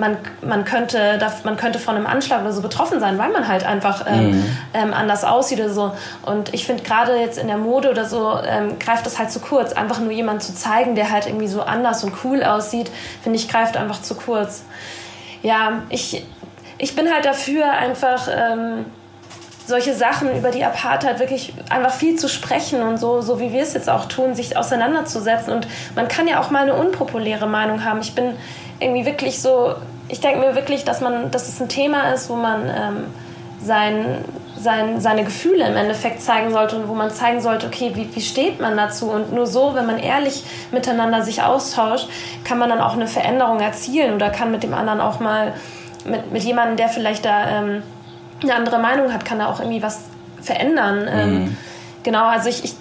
man, 0.00 0.16
man, 0.40 0.64
könnte, 0.64 1.18
man 1.44 1.56
könnte 1.56 1.78
von 1.78 1.94
einem 1.94 2.06
Anschlag 2.06 2.40
oder 2.40 2.52
so 2.52 2.62
betroffen 2.62 2.98
sein, 3.00 3.18
weil 3.18 3.30
man 3.30 3.46
halt 3.46 3.64
einfach 3.64 4.06
ähm, 4.08 4.30
mhm. 4.30 4.56
ähm, 4.74 4.94
anders 4.94 5.24
aussieht 5.24 5.60
oder 5.60 5.68
so. 5.68 5.92
Und 6.24 6.52
ich 6.54 6.66
finde 6.66 6.82
gerade 6.82 7.16
jetzt 7.16 7.38
in 7.38 7.46
der 7.46 7.58
Mode 7.58 7.90
oder 7.90 8.06
so 8.06 8.38
ähm, 8.42 8.78
greift 8.78 9.06
das 9.06 9.18
halt 9.18 9.30
zu 9.30 9.40
kurz. 9.40 9.72
Einfach 9.74 10.00
nur 10.00 10.10
jemanden 10.10 10.40
zu 10.40 10.54
zeigen, 10.54 10.94
der 10.94 11.10
halt 11.10 11.26
irgendwie 11.26 11.48
so 11.48 11.62
anders 11.62 12.02
und 12.02 12.14
cool 12.24 12.42
aussieht, 12.42 12.90
finde 13.22 13.38
ich, 13.38 13.48
greift 13.48 13.76
einfach 13.76 14.00
zu 14.02 14.14
kurz. 14.14 14.64
Ja, 15.42 15.82
ich, 15.90 16.26
ich 16.80 16.96
bin 16.96 17.12
halt 17.12 17.26
dafür 17.26 17.70
einfach 17.70 18.26
ähm, 18.34 18.86
solche 19.66 19.94
Sachen 19.94 20.36
über 20.36 20.50
die 20.50 20.64
Apartheid 20.64 21.20
wirklich 21.20 21.52
einfach 21.68 21.92
viel 21.92 22.16
zu 22.16 22.28
sprechen 22.28 22.82
und 22.82 22.98
so, 22.98 23.20
so 23.20 23.38
wie 23.38 23.52
wir 23.52 23.62
es 23.62 23.74
jetzt 23.74 23.88
auch 23.88 24.06
tun, 24.06 24.34
sich 24.34 24.56
auseinanderzusetzen. 24.56 25.52
Und 25.52 25.68
man 25.94 26.08
kann 26.08 26.26
ja 26.26 26.40
auch 26.40 26.50
mal 26.50 26.62
eine 26.62 26.74
unpopuläre 26.74 27.46
Meinung 27.46 27.84
haben. 27.84 28.00
Ich 28.00 28.14
bin 28.14 28.32
irgendwie 28.80 29.04
wirklich 29.04 29.40
so, 29.40 29.74
ich 30.08 30.20
denke 30.20 30.40
mir 30.40 30.54
wirklich, 30.54 30.84
dass 30.84 31.00
man, 31.00 31.30
dass 31.30 31.48
es 31.48 31.60
ein 31.60 31.68
Thema 31.68 32.12
ist, 32.12 32.30
wo 32.30 32.34
man 32.34 32.68
ähm, 32.68 33.06
sein, 33.62 34.24
sein, 34.58 35.00
seine 35.00 35.24
Gefühle 35.24 35.66
im 35.66 35.76
Endeffekt 35.76 36.22
zeigen 36.22 36.50
sollte 36.50 36.76
und 36.76 36.88
wo 36.88 36.94
man 36.94 37.10
zeigen 37.10 37.42
sollte, 37.42 37.66
okay, 37.66 37.92
wie, 37.94 38.08
wie 38.14 38.22
steht 38.22 38.58
man 38.58 38.76
dazu? 38.76 39.10
Und 39.10 39.32
nur 39.32 39.46
so, 39.46 39.74
wenn 39.74 39.86
man 39.86 39.98
ehrlich 39.98 40.44
miteinander 40.72 41.22
sich 41.22 41.42
austauscht, 41.42 42.08
kann 42.42 42.58
man 42.58 42.70
dann 42.70 42.80
auch 42.80 42.94
eine 42.94 43.06
Veränderung 43.06 43.60
erzielen 43.60 44.14
oder 44.14 44.30
kann 44.30 44.50
mit 44.50 44.62
dem 44.62 44.72
anderen 44.72 45.00
auch 45.00 45.20
mal, 45.20 45.52
mit, 46.04 46.32
mit 46.32 46.42
jemandem, 46.42 46.76
der 46.76 46.88
vielleicht 46.88 47.24
da 47.24 47.58
ähm, 47.58 47.82
eine 48.42 48.54
andere 48.54 48.78
Meinung 48.78 49.12
hat, 49.12 49.24
kann 49.24 49.38
da 49.38 49.46
auch 49.46 49.60
irgendwie 49.60 49.82
was 49.82 50.04
verändern. 50.40 51.08
Ähm, 51.10 51.34
mhm. 51.34 51.56
Genau, 52.02 52.24
also 52.26 52.48
ich, 52.48 52.64
ich 52.64 52.74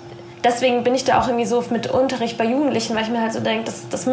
deswegen 0.44 0.84
bin 0.84 0.96
ich 0.96 1.04
da 1.04 1.22
auch 1.22 1.28
irgendwie 1.28 1.46
so 1.46 1.64
mit 1.70 1.88
Unterricht 1.88 2.38
bei 2.38 2.46
Jugendlichen, 2.46 2.96
weil 2.96 3.04
ich 3.04 3.10
mir 3.10 3.22
halt 3.22 3.34
so 3.34 3.40
denke, 3.40 3.66
das, 3.66 3.90
das, 3.90 4.08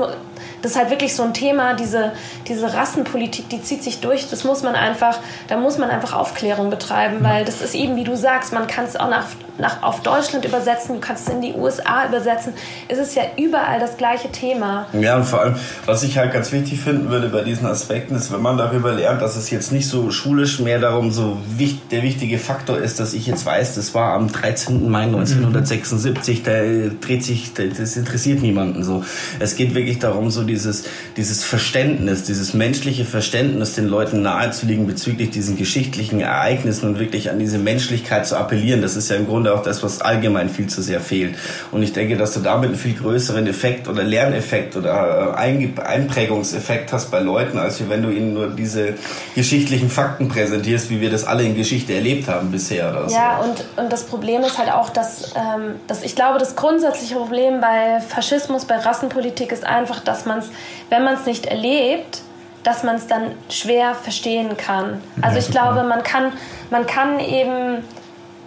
das 0.67 0.73
ist 0.73 0.81
halt 0.81 0.91
wirklich 0.91 1.14
so 1.14 1.23
ein 1.23 1.33
Thema, 1.33 1.75
diese, 1.75 2.11
diese 2.49 2.75
Rassenpolitik, 2.75 3.49
die 3.51 3.62
zieht 3.62 3.85
sich 3.85 4.01
durch. 4.01 4.29
Das 4.31 4.43
muss 4.43 4.64
man 4.64 4.75
einfach, 4.75 5.21
da 5.47 5.59
muss 5.59 5.79
man 5.79 5.91
einfach 5.91 6.12
Aufklärung 6.12 6.71
betreiben, 6.71 7.19
weil 7.21 7.45
das 7.45 7.62
ist 7.62 7.77
eben, 7.77 7.95
wie 7.95 8.03
du 8.03 8.17
sagst, 8.17 8.53
man 8.53 8.67
kann 8.67 8.85
es 8.85 8.97
auch 8.97 9.09
nach, 9.09 9.27
nach, 9.59 9.85
auf 9.85 10.03
Deutschland 10.03 10.45
übersetzen, 10.45 10.97
du 10.97 11.01
kannst 11.01 11.29
es 11.29 11.33
in 11.33 11.41
die 11.41 11.53
USA 11.53 12.09
übersetzen. 12.09 12.53
Es 12.89 12.99
ist 12.99 13.14
ja 13.14 13.23
überall 13.39 13.79
das 13.79 13.97
gleiche 13.97 14.33
Thema. 14.33 14.87
Ja, 14.93 15.14
und 15.14 15.25
vor 15.25 15.41
allem, 15.41 15.55
was 15.85 16.03
ich 16.03 16.19
halt 16.19 16.33
ganz 16.33 16.51
wichtig 16.51 16.81
finden 16.81 17.11
würde 17.11 17.29
bei 17.29 17.43
diesen 17.43 17.69
Aspekten, 17.69 18.17
ist, 18.17 18.33
wenn 18.33 18.43
man 18.43 18.59
darüber 18.59 18.91
lernt, 18.91 19.23
dass 19.23 19.37
es 19.37 19.51
jetzt 19.51 19.71
nicht 19.71 19.89
so 19.89 20.11
schulisch 20.11 20.59
mehr 20.59 20.81
darum 20.81 21.12
so 21.12 21.37
wichtig, 21.57 21.91
der 21.93 22.03
wichtige 22.03 22.39
Faktor 22.41 22.79
ist, 22.79 22.99
dass 22.99 23.14
ich 23.14 23.29
jetzt 23.29 23.47
weiß, 23.47 23.77
das 23.77 23.95
war 23.95 24.14
am 24.14 24.33
13. 24.33 24.91
Mai 24.91 25.03
1976, 25.03 26.43
da 26.43 26.53
dreht 27.01 27.23
sich, 27.23 27.53
das 27.55 27.97
interessiert 27.97 28.43
niemanden 28.43 28.83
so. 28.83 29.05
Es 29.39 29.55
geht 29.55 29.77
wirklich 29.77 30.01
darum, 30.01 30.33
so 30.33 30.43
dieses, 30.57 30.85
dieses 31.17 31.45
Verständnis, 31.45 32.25
dieses 32.25 32.55
menschliche 32.55 33.05
Verständnis 33.05 33.75
den 33.75 33.89
Leuten 33.89 34.23
nahezulegen 34.23 34.87
bezüglich 34.87 35.31
diesen 35.31 35.57
geschichtlichen 35.57 36.21
Ereignissen 36.21 36.89
und 36.89 36.99
wirklich 36.99 37.31
an 37.31 37.39
diese 37.39 37.59
Menschlichkeit 37.59 38.27
zu 38.27 38.37
appellieren. 38.37 38.81
Das 38.81 38.97
ist 38.97 39.11
ja 39.11 39.17
im 39.17 39.27
Grunde 39.27 39.55
auch 39.55 39.63
das, 39.63 39.83
was 39.83 40.01
allgemein 40.01 40.49
viel 40.49 40.69
zu 40.69 40.81
sehr 40.81 41.01
fehlt. 41.01 41.37
Und 41.73 41.83
ich 41.83 41.93
denke, 41.93 42.17
dass 42.17 42.33
du 42.33 42.41
damit 42.41 42.71
einen 42.71 42.79
viel 42.79 42.95
größeren 42.95 43.47
Effekt 43.47 43.87
oder 43.87 44.03
Lerneffekt 44.03 44.77
oder 44.77 45.35
äh, 45.37 45.83
Einprägungseffekt 45.83 46.93
hast 46.93 47.11
bei 47.11 47.21
Leuten, 47.21 47.59
als 47.59 47.87
wenn 47.89 48.03
du 48.03 48.11
ihnen 48.11 48.33
nur 48.33 48.49
diese 48.49 48.95
geschichtlichen 49.35 49.91
Fakten 49.91 50.29
präsentierst, 50.29 50.89
wie 50.89 51.01
wir 51.01 51.11
das 51.11 51.25
alle 51.25 51.43
in 51.43 51.55
Geschichte 51.55 51.93
erlebt 51.93 52.29
haben 52.29 52.51
bisher. 52.51 52.91
Oder 52.91 53.09
ja, 53.09 53.39
und, 53.39 53.65
und 53.77 53.93
das 53.93 54.05
Problem 54.05 54.43
ist 54.43 54.57
halt 54.57 54.73
auch, 54.73 54.89
dass, 54.89 55.35
ähm, 55.37 55.75
dass 55.87 56.03
ich 56.03 56.17
glaube, 56.17 56.39
das 56.39 56.57
grundsätzliche 56.57 57.17
Problem 57.17 57.61
bei 57.61 58.01
Faschismus, 58.01 58.65
bei 58.65 58.77
Rassenpolitik 58.77 59.53
ist 59.53 59.65
einfach, 59.65 60.01
dass 60.01 60.25
man 60.25 60.36
es, 60.39 60.51
wenn 60.91 61.05
man 61.05 61.14
es 61.14 61.26
nicht 61.26 61.47
erlebt, 61.47 62.22
dass 62.62 62.82
man 62.82 62.97
es 62.97 63.07
dann 63.07 63.32
schwer 63.49 63.95
verstehen 63.95 64.57
kann. 64.57 65.03
Also 65.22 65.39
ich 65.39 65.51
glaube, 65.51 65.84
man 65.84 66.03
kann, 66.03 66.32
man 66.70 66.87
kann 66.87 67.20
eben 67.20 67.84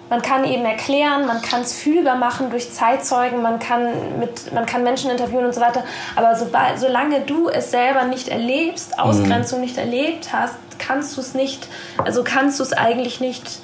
man 0.09 0.21
kann 0.23 0.43
eben 0.43 0.65
erklären, 0.65 1.27
man 1.27 1.41
kann 1.41 1.61
es 1.61 1.73
fühlbar 1.73 2.15
machen 2.15 2.49
durch 2.49 2.71
Zeitzeugen, 2.71 3.41
man 3.41 3.59
kann, 3.59 4.17
mit, 4.19 4.51
man 4.53 4.65
kann 4.65 4.83
Menschen 4.83 5.11
interviewen 5.11 5.45
und 5.45 5.53
so 5.53 5.61
weiter. 5.61 5.83
Aber 6.15 6.35
sobald, 6.35 6.79
solange 6.79 7.21
du 7.21 7.47
es 7.47 7.69
selber 7.69 8.05
nicht 8.05 8.27
erlebst, 8.27 8.97
Ausgrenzung 8.97 9.59
mhm. 9.59 9.65
nicht 9.65 9.77
erlebt 9.77 10.33
hast, 10.33 10.55
kannst 10.79 11.15
du 11.15 11.21
es 11.21 11.35
nicht, 11.35 11.67
also 12.03 12.23
kannst 12.23 12.59
du 12.59 12.63
es 12.63 12.73
eigentlich 12.73 13.19
nicht 13.19 13.59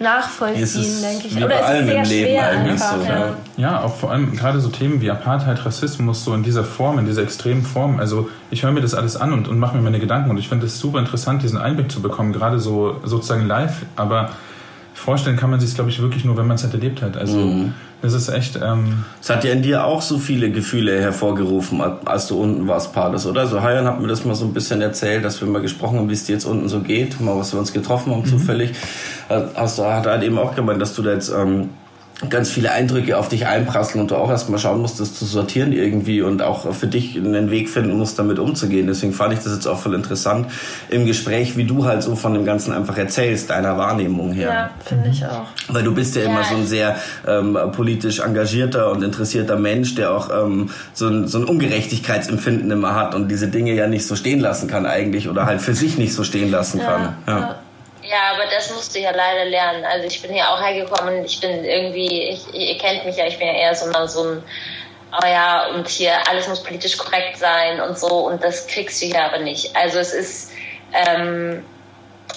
nachvollziehen, 0.00 1.02
denke 1.02 1.28
ich. 1.28 1.36
Oder 1.36 1.60
ist 1.60 1.80
es 1.80 1.86
sehr 1.86 2.04
schwer 2.04 2.50
einfach. 2.50 2.96
So, 2.96 3.04
ja. 3.04 3.36
ja, 3.56 3.80
auch 3.82 3.94
vor 3.94 4.10
allem 4.10 4.34
gerade 4.34 4.60
so 4.60 4.70
Themen 4.70 5.00
wie 5.00 5.10
Apartheid, 5.10 5.64
Rassismus, 5.64 6.24
so 6.24 6.34
in 6.34 6.42
dieser 6.42 6.64
Form, 6.64 6.98
in 6.98 7.06
dieser 7.06 7.22
extremen 7.22 7.62
Form. 7.62 8.00
Also 8.00 8.28
ich 8.50 8.62
höre 8.62 8.72
mir 8.72 8.80
das 8.80 8.94
alles 8.94 9.16
an 9.16 9.32
und, 9.32 9.46
und 9.46 9.58
mache 9.58 9.76
mir 9.76 9.82
meine 9.82 10.00
Gedanken 10.00 10.30
und 10.30 10.38
ich 10.38 10.48
finde 10.48 10.66
es 10.66 10.78
super 10.78 10.98
interessant, 10.98 11.42
diesen 11.42 11.58
Einblick 11.58 11.92
zu 11.92 12.00
bekommen, 12.00 12.32
gerade 12.32 12.58
so 12.58 13.00
sozusagen 13.04 13.46
live, 13.46 13.82
aber 13.96 14.30
vorstellen 14.94 15.36
kann 15.36 15.50
man 15.50 15.60
sich 15.60 15.74
glaube 15.74 15.90
ich, 15.90 16.00
wirklich 16.00 16.24
nur, 16.24 16.36
wenn 16.36 16.46
man 16.46 16.56
es 16.56 16.64
halt 16.64 16.74
erlebt 16.74 17.02
hat. 17.02 17.16
Also 17.16 17.38
mhm. 17.38 17.74
Das 18.02 18.14
ist 18.14 18.28
echt... 18.28 18.58
Ähm 18.62 19.04
es 19.20 19.30
hat 19.30 19.44
ja 19.44 19.52
in 19.52 19.62
dir 19.62 19.84
auch 19.84 20.02
so 20.02 20.18
viele 20.18 20.50
Gefühle 20.50 21.00
hervorgerufen, 21.00 21.80
als 21.80 22.28
du 22.28 22.40
unten 22.40 22.66
warst, 22.68 22.92
Pades, 22.92 23.26
oder? 23.26 23.46
So 23.46 23.62
Hayan 23.62 23.86
hat 23.86 24.00
mir 24.00 24.08
das 24.08 24.24
mal 24.24 24.34
so 24.34 24.44
ein 24.44 24.52
bisschen 24.52 24.80
erzählt, 24.80 25.24
dass 25.24 25.40
wir 25.40 25.48
mal 25.48 25.62
gesprochen 25.62 25.98
haben, 25.98 26.08
wie 26.08 26.14
es 26.14 26.24
dir 26.24 26.32
jetzt 26.32 26.44
unten 26.44 26.68
so 26.68 26.80
geht, 26.80 27.20
mal 27.20 27.36
was 27.36 27.52
wir 27.52 27.60
uns 27.60 27.72
getroffen 27.72 28.12
haben 28.12 28.22
mhm. 28.22 28.26
zufällig. 28.26 28.72
Hast 29.28 29.78
du, 29.78 29.84
hat 29.84 30.06
er 30.06 30.12
halt 30.12 30.22
eben 30.22 30.38
auch 30.38 30.54
gemeint, 30.54 30.80
dass 30.80 30.94
du 30.94 31.02
da 31.02 31.12
jetzt... 31.12 31.30
Ähm, 31.30 31.70
ganz 32.28 32.50
viele 32.50 32.72
Eindrücke 32.72 33.16
auf 33.16 33.28
dich 33.28 33.46
einprasseln 33.46 34.02
und 34.02 34.10
du 34.10 34.16
auch 34.16 34.30
erstmal 34.30 34.58
schauen 34.58 34.80
musst, 34.80 35.00
das 35.00 35.14
zu 35.14 35.24
sortieren 35.24 35.72
irgendwie 35.72 36.20
und 36.20 36.42
auch 36.42 36.74
für 36.74 36.86
dich 36.86 37.16
einen 37.16 37.50
Weg 37.50 37.70
finden 37.70 37.96
musst, 37.96 38.18
damit 38.18 38.38
umzugehen. 38.38 38.86
Deswegen 38.86 39.12
fand 39.12 39.32
ich 39.32 39.40
das 39.40 39.54
jetzt 39.54 39.66
auch 39.66 39.78
voll 39.78 39.94
interessant 39.94 40.46
im 40.90 41.06
Gespräch, 41.06 41.56
wie 41.56 41.64
du 41.64 41.86
halt 41.86 42.02
so 42.02 42.16
von 42.16 42.34
dem 42.34 42.44
Ganzen 42.44 42.74
einfach 42.74 42.98
erzählst, 42.98 43.48
deiner 43.48 43.78
Wahrnehmung 43.78 44.32
her. 44.32 44.48
Ja, 44.48 44.70
finde 44.84 45.08
ich 45.08 45.24
auch. 45.24 45.46
Weil 45.68 45.82
du 45.82 45.94
bist 45.94 46.14
ja, 46.14 46.22
ja, 46.22 46.28
immer 46.28 46.44
so 46.44 46.56
ein 46.56 46.66
sehr 46.66 46.96
ähm, 47.26 47.56
politisch 47.72 48.20
engagierter 48.20 48.90
und 48.90 49.02
interessierter 49.02 49.56
Mensch, 49.56 49.94
der 49.94 50.12
auch 50.12 50.28
ähm, 50.30 50.70
so, 50.92 51.08
ein, 51.08 51.26
so 51.26 51.38
ein 51.38 51.44
Ungerechtigkeitsempfinden 51.44 52.70
immer 52.70 52.94
hat 52.94 53.14
und 53.14 53.28
diese 53.30 53.48
Dinge 53.48 53.72
ja 53.72 53.86
nicht 53.86 54.06
so 54.06 54.14
stehen 54.14 54.40
lassen 54.40 54.68
kann 54.68 54.84
eigentlich 54.84 55.28
oder 55.28 55.46
halt 55.46 55.62
für 55.62 55.74
sich 55.74 55.96
nicht 55.96 56.12
so 56.12 56.24
stehen 56.24 56.50
lassen 56.50 56.80
kann. 56.80 57.14
Ja. 57.26 57.38
ja. 57.38 57.54
Ja, 58.10 58.32
aber 58.34 58.46
das 58.50 58.70
musste 58.70 58.98
ich 58.98 59.04
ja 59.04 59.12
leider 59.12 59.44
lernen. 59.44 59.84
Also 59.84 60.06
ich 60.06 60.20
bin 60.20 60.32
hier 60.32 60.48
auch 60.48 60.60
hergekommen, 60.60 61.24
ich 61.24 61.40
bin 61.40 61.64
irgendwie, 61.64 62.30
ich, 62.30 62.52
ihr 62.52 62.76
kennt 62.76 63.04
mich 63.04 63.16
ja, 63.16 63.26
ich 63.26 63.38
bin 63.38 63.46
ja 63.46 63.54
eher 63.54 63.74
so, 63.74 63.86
so 64.08 64.24
ein, 64.24 64.42
oh 65.12 65.26
ja, 65.26 65.68
und 65.68 65.88
hier 65.88 66.14
alles 66.28 66.48
muss 66.48 66.62
politisch 66.62 66.96
korrekt 66.96 67.38
sein 67.38 67.80
und 67.80 67.96
so 67.96 68.26
und 68.26 68.42
das 68.42 68.66
kriegst 68.66 69.00
du 69.00 69.06
hier 69.06 69.24
aber 69.24 69.38
nicht. 69.38 69.76
Also 69.76 70.00
es 70.00 70.12
ist, 70.12 70.52
ähm, 70.92 71.64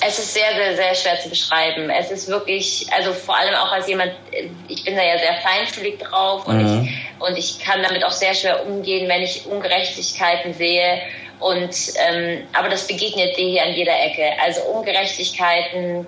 es 0.05 0.19
ist 0.19 0.36
sehr, 0.36 0.53
sehr, 0.53 0.76
sehr 0.76 0.93
schwer 0.93 1.19
zu 1.19 1.30
beschreiben. 1.30 1.89
Es 1.89 2.11
ist 2.11 2.28
wirklich, 2.28 2.86
also 2.95 3.11
vor 3.11 3.36
allem 3.36 3.55
auch 3.55 3.71
als 3.71 3.88
jemand, 3.88 4.11
ich 4.67 4.84
bin 4.84 4.95
da 4.95 5.03
ja 5.03 5.17
sehr 5.17 5.41
feinfühlig 5.41 5.97
drauf 5.97 6.45
und, 6.45 6.57
mhm. 6.57 6.84
ich, 6.84 7.21
und 7.21 7.36
ich 7.36 7.59
kann 7.59 7.82
damit 7.82 8.03
auch 8.03 8.11
sehr 8.11 8.36
schwer 8.36 8.63
umgehen, 8.63 9.09
wenn 9.09 9.24
ich 9.24 9.47
Ungerechtigkeiten 9.47 10.53
sehe 10.53 11.01
und 11.43 11.75
ähm, 11.97 12.47
aber 12.53 12.69
das 12.69 12.87
begegnet 12.87 13.37
dir 13.37 13.49
hier 13.49 13.63
an 13.63 13.73
jeder 13.73 13.99
Ecke. 14.01 14.31
Also 14.41 14.61
Ungerechtigkeiten, 14.61 16.07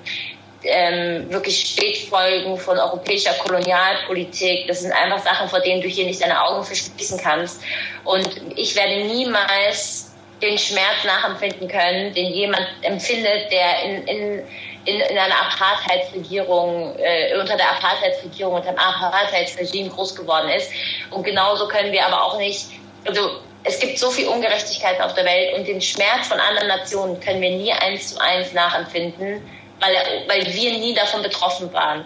ähm, 0.63 1.29
wirklich 1.29 1.59
Spätfolgen 1.59 2.57
von 2.57 2.79
europäischer 2.79 3.33
Kolonialpolitik. 3.33 4.67
Das 4.67 4.81
sind 4.81 4.93
einfach 4.93 5.19
Sachen, 5.19 5.49
vor 5.49 5.59
denen 5.59 5.81
du 5.81 5.89
hier 5.89 6.05
nicht 6.05 6.21
deine 6.21 6.41
Augen 6.41 6.63
verschließen 6.63 7.19
kannst. 7.21 7.61
Und 8.05 8.29
ich 8.55 8.75
werde 8.77 9.03
niemals 9.03 10.13
den 10.41 10.57
Schmerz 10.57 11.03
nachempfinden 11.05 11.67
können, 11.67 12.13
den 12.13 12.31
jemand 12.31 12.67
empfindet, 12.81 13.51
der 13.51 13.83
in, 13.83 14.07
in, 14.07 14.39
in, 14.85 15.01
in 15.01 15.17
einer 15.17 15.35
Apartheidsregierung, 15.35 16.95
äh, 16.97 17.37
unter 17.37 17.57
der 17.57 17.71
Apartheidsregierung, 17.71 18.55
unter 18.55 18.71
dem 18.71 18.79
Apartheidsregime 18.79 19.89
groß 19.89 20.15
geworden 20.15 20.49
ist. 20.49 20.71
Und 21.11 21.23
genauso 21.23 21.67
können 21.67 21.91
wir 21.91 22.05
aber 22.05 22.23
auch 22.23 22.37
nicht, 22.37 22.67
also 23.05 23.41
es 23.65 23.79
gibt 23.79 23.97
so 23.97 24.11
viel 24.11 24.27
Ungerechtigkeit 24.27 25.01
auf 25.01 25.15
der 25.15 25.25
Welt 25.25 25.55
und 25.55 25.67
den 25.67 25.81
Schmerz 25.81 26.27
von 26.27 26.39
anderen 26.39 26.67
Nationen 26.67 27.19
können 27.19 27.41
wir 27.41 27.49
nie 27.49 27.73
eins 27.73 28.13
zu 28.13 28.21
eins 28.21 28.53
nachempfinden, 28.53 29.41
weil, 29.79 29.95
weil 30.27 30.53
wir 30.53 30.77
nie 30.77 30.93
davon 30.93 31.23
betroffen 31.23 31.73
waren. 31.73 32.05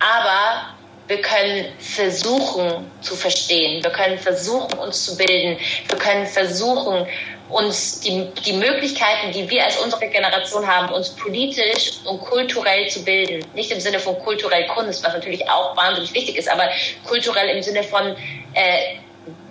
Aber 0.00 0.74
wir 1.06 1.20
können 1.20 1.66
versuchen 1.78 2.90
zu 3.02 3.14
verstehen, 3.14 3.84
wir 3.84 3.90
können 3.90 4.18
versuchen 4.18 4.78
uns 4.78 5.04
zu 5.04 5.16
bilden, 5.16 5.58
wir 5.88 5.98
können 5.98 6.26
versuchen 6.26 7.06
uns 7.50 8.00
die, 8.00 8.26
die 8.46 8.54
Möglichkeiten, 8.54 9.30
die 9.32 9.48
wir 9.50 9.64
als 9.64 9.76
unsere 9.76 10.08
Generation 10.08 10.66
haben, 10.66 10.90
uns 10.94 11.10
politisch 11.10 11.98
und 12.06 12.20
kulturell 12.22 12.88
zu 12.88 13.04
bilden. 13.04 13.44
Nicht 13.54 13.70
im 13.70 13.80
Sinne 13.80 13.98
von 13.98 14.18
kulturell 14.18 14.66
Kunst, 14.68 15.04
was 15.04 15.12
natürlich 15.12 15.46
auch 15.50 15.76
wahnsinnig 15.76 16.14
wichtig 16.14 16.36
ist, 16.36 16.48
aber 16.48 16.70
kulturell 17.06 17.54
im 17.54 17.62
Sinne 17.62 17.82
von 17.82 18.16
äh, 18.54 18.96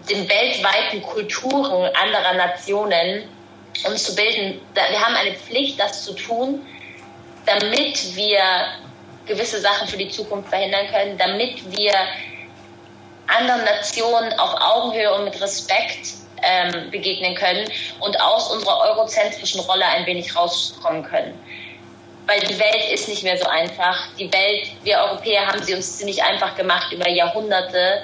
den 0.10 0.28
weltweiten 0.30 1.02
Kulturen 1.02 1.90
anderer 1.96 2.34
Nationen 2.34 3.24
uns 3.88 4.04
zu 4.04 4.16
bilden. 4.16 4.62
Wir 4.74 5.02
haben 5.02 5.16
eine 5.16 5.36
Pflicht, 5.36 5.80
das 5.80 6.04
zu 6.04 6.14
tun, 6.14 6.66
damit 7.46 8.16
wir 8.16 8.42
gewisse 9.26 9.60
Sachen 9.60 9.88
für 9.88 9.98
die 9.98 10.10
Zukunft 10.10 10.50
verhindern 10.50 10.88
können, 10.92 11.18
damit 11.18 11.78
wir 11.78 11.94
anderen 13.28 13.64
Nationen 13.64 14.34
auf 14.38 14.54
Augenhöhe 14.60 15.14
und 15.14 15.26
mit 15.26 15.40
Respekt 15.42 16.08
ähm, 16.44 16.92
begegnen 16.92 17.36
können 17.36 17.70
und 18.00 18.20
aus 18.20 18.52
unserer 18.52 18.82
eurozentrischen 18.82 19.62
Rolle 19.62 19.86
ein 19.86 20.06
wenig 20.06 20.36
rauskommen 20.36 21.04
können. 21.04 21.40
Weil 22.28 22.40
die 22.42 22.60
Welt 22.60 22.92
ist 22.92 23.08
nicht 23.08 23.24
mehr 23.24 23.38
so 23.38 23.48
einfach. 23.48 24.08
Die 24.18 24.32
Welt, 24.32 24.68
wir 24.84 24.98
Europäer 24.98 25.48
haben 25.48 25.62
sie 25.64 25.74
uns 25.74 25.98
ziemlich 25.98 26.22
einfach 26.24 26.56
gemacht 26.56 26.92
über 26.92 27.10
Jahrhunderte 27.10 28.04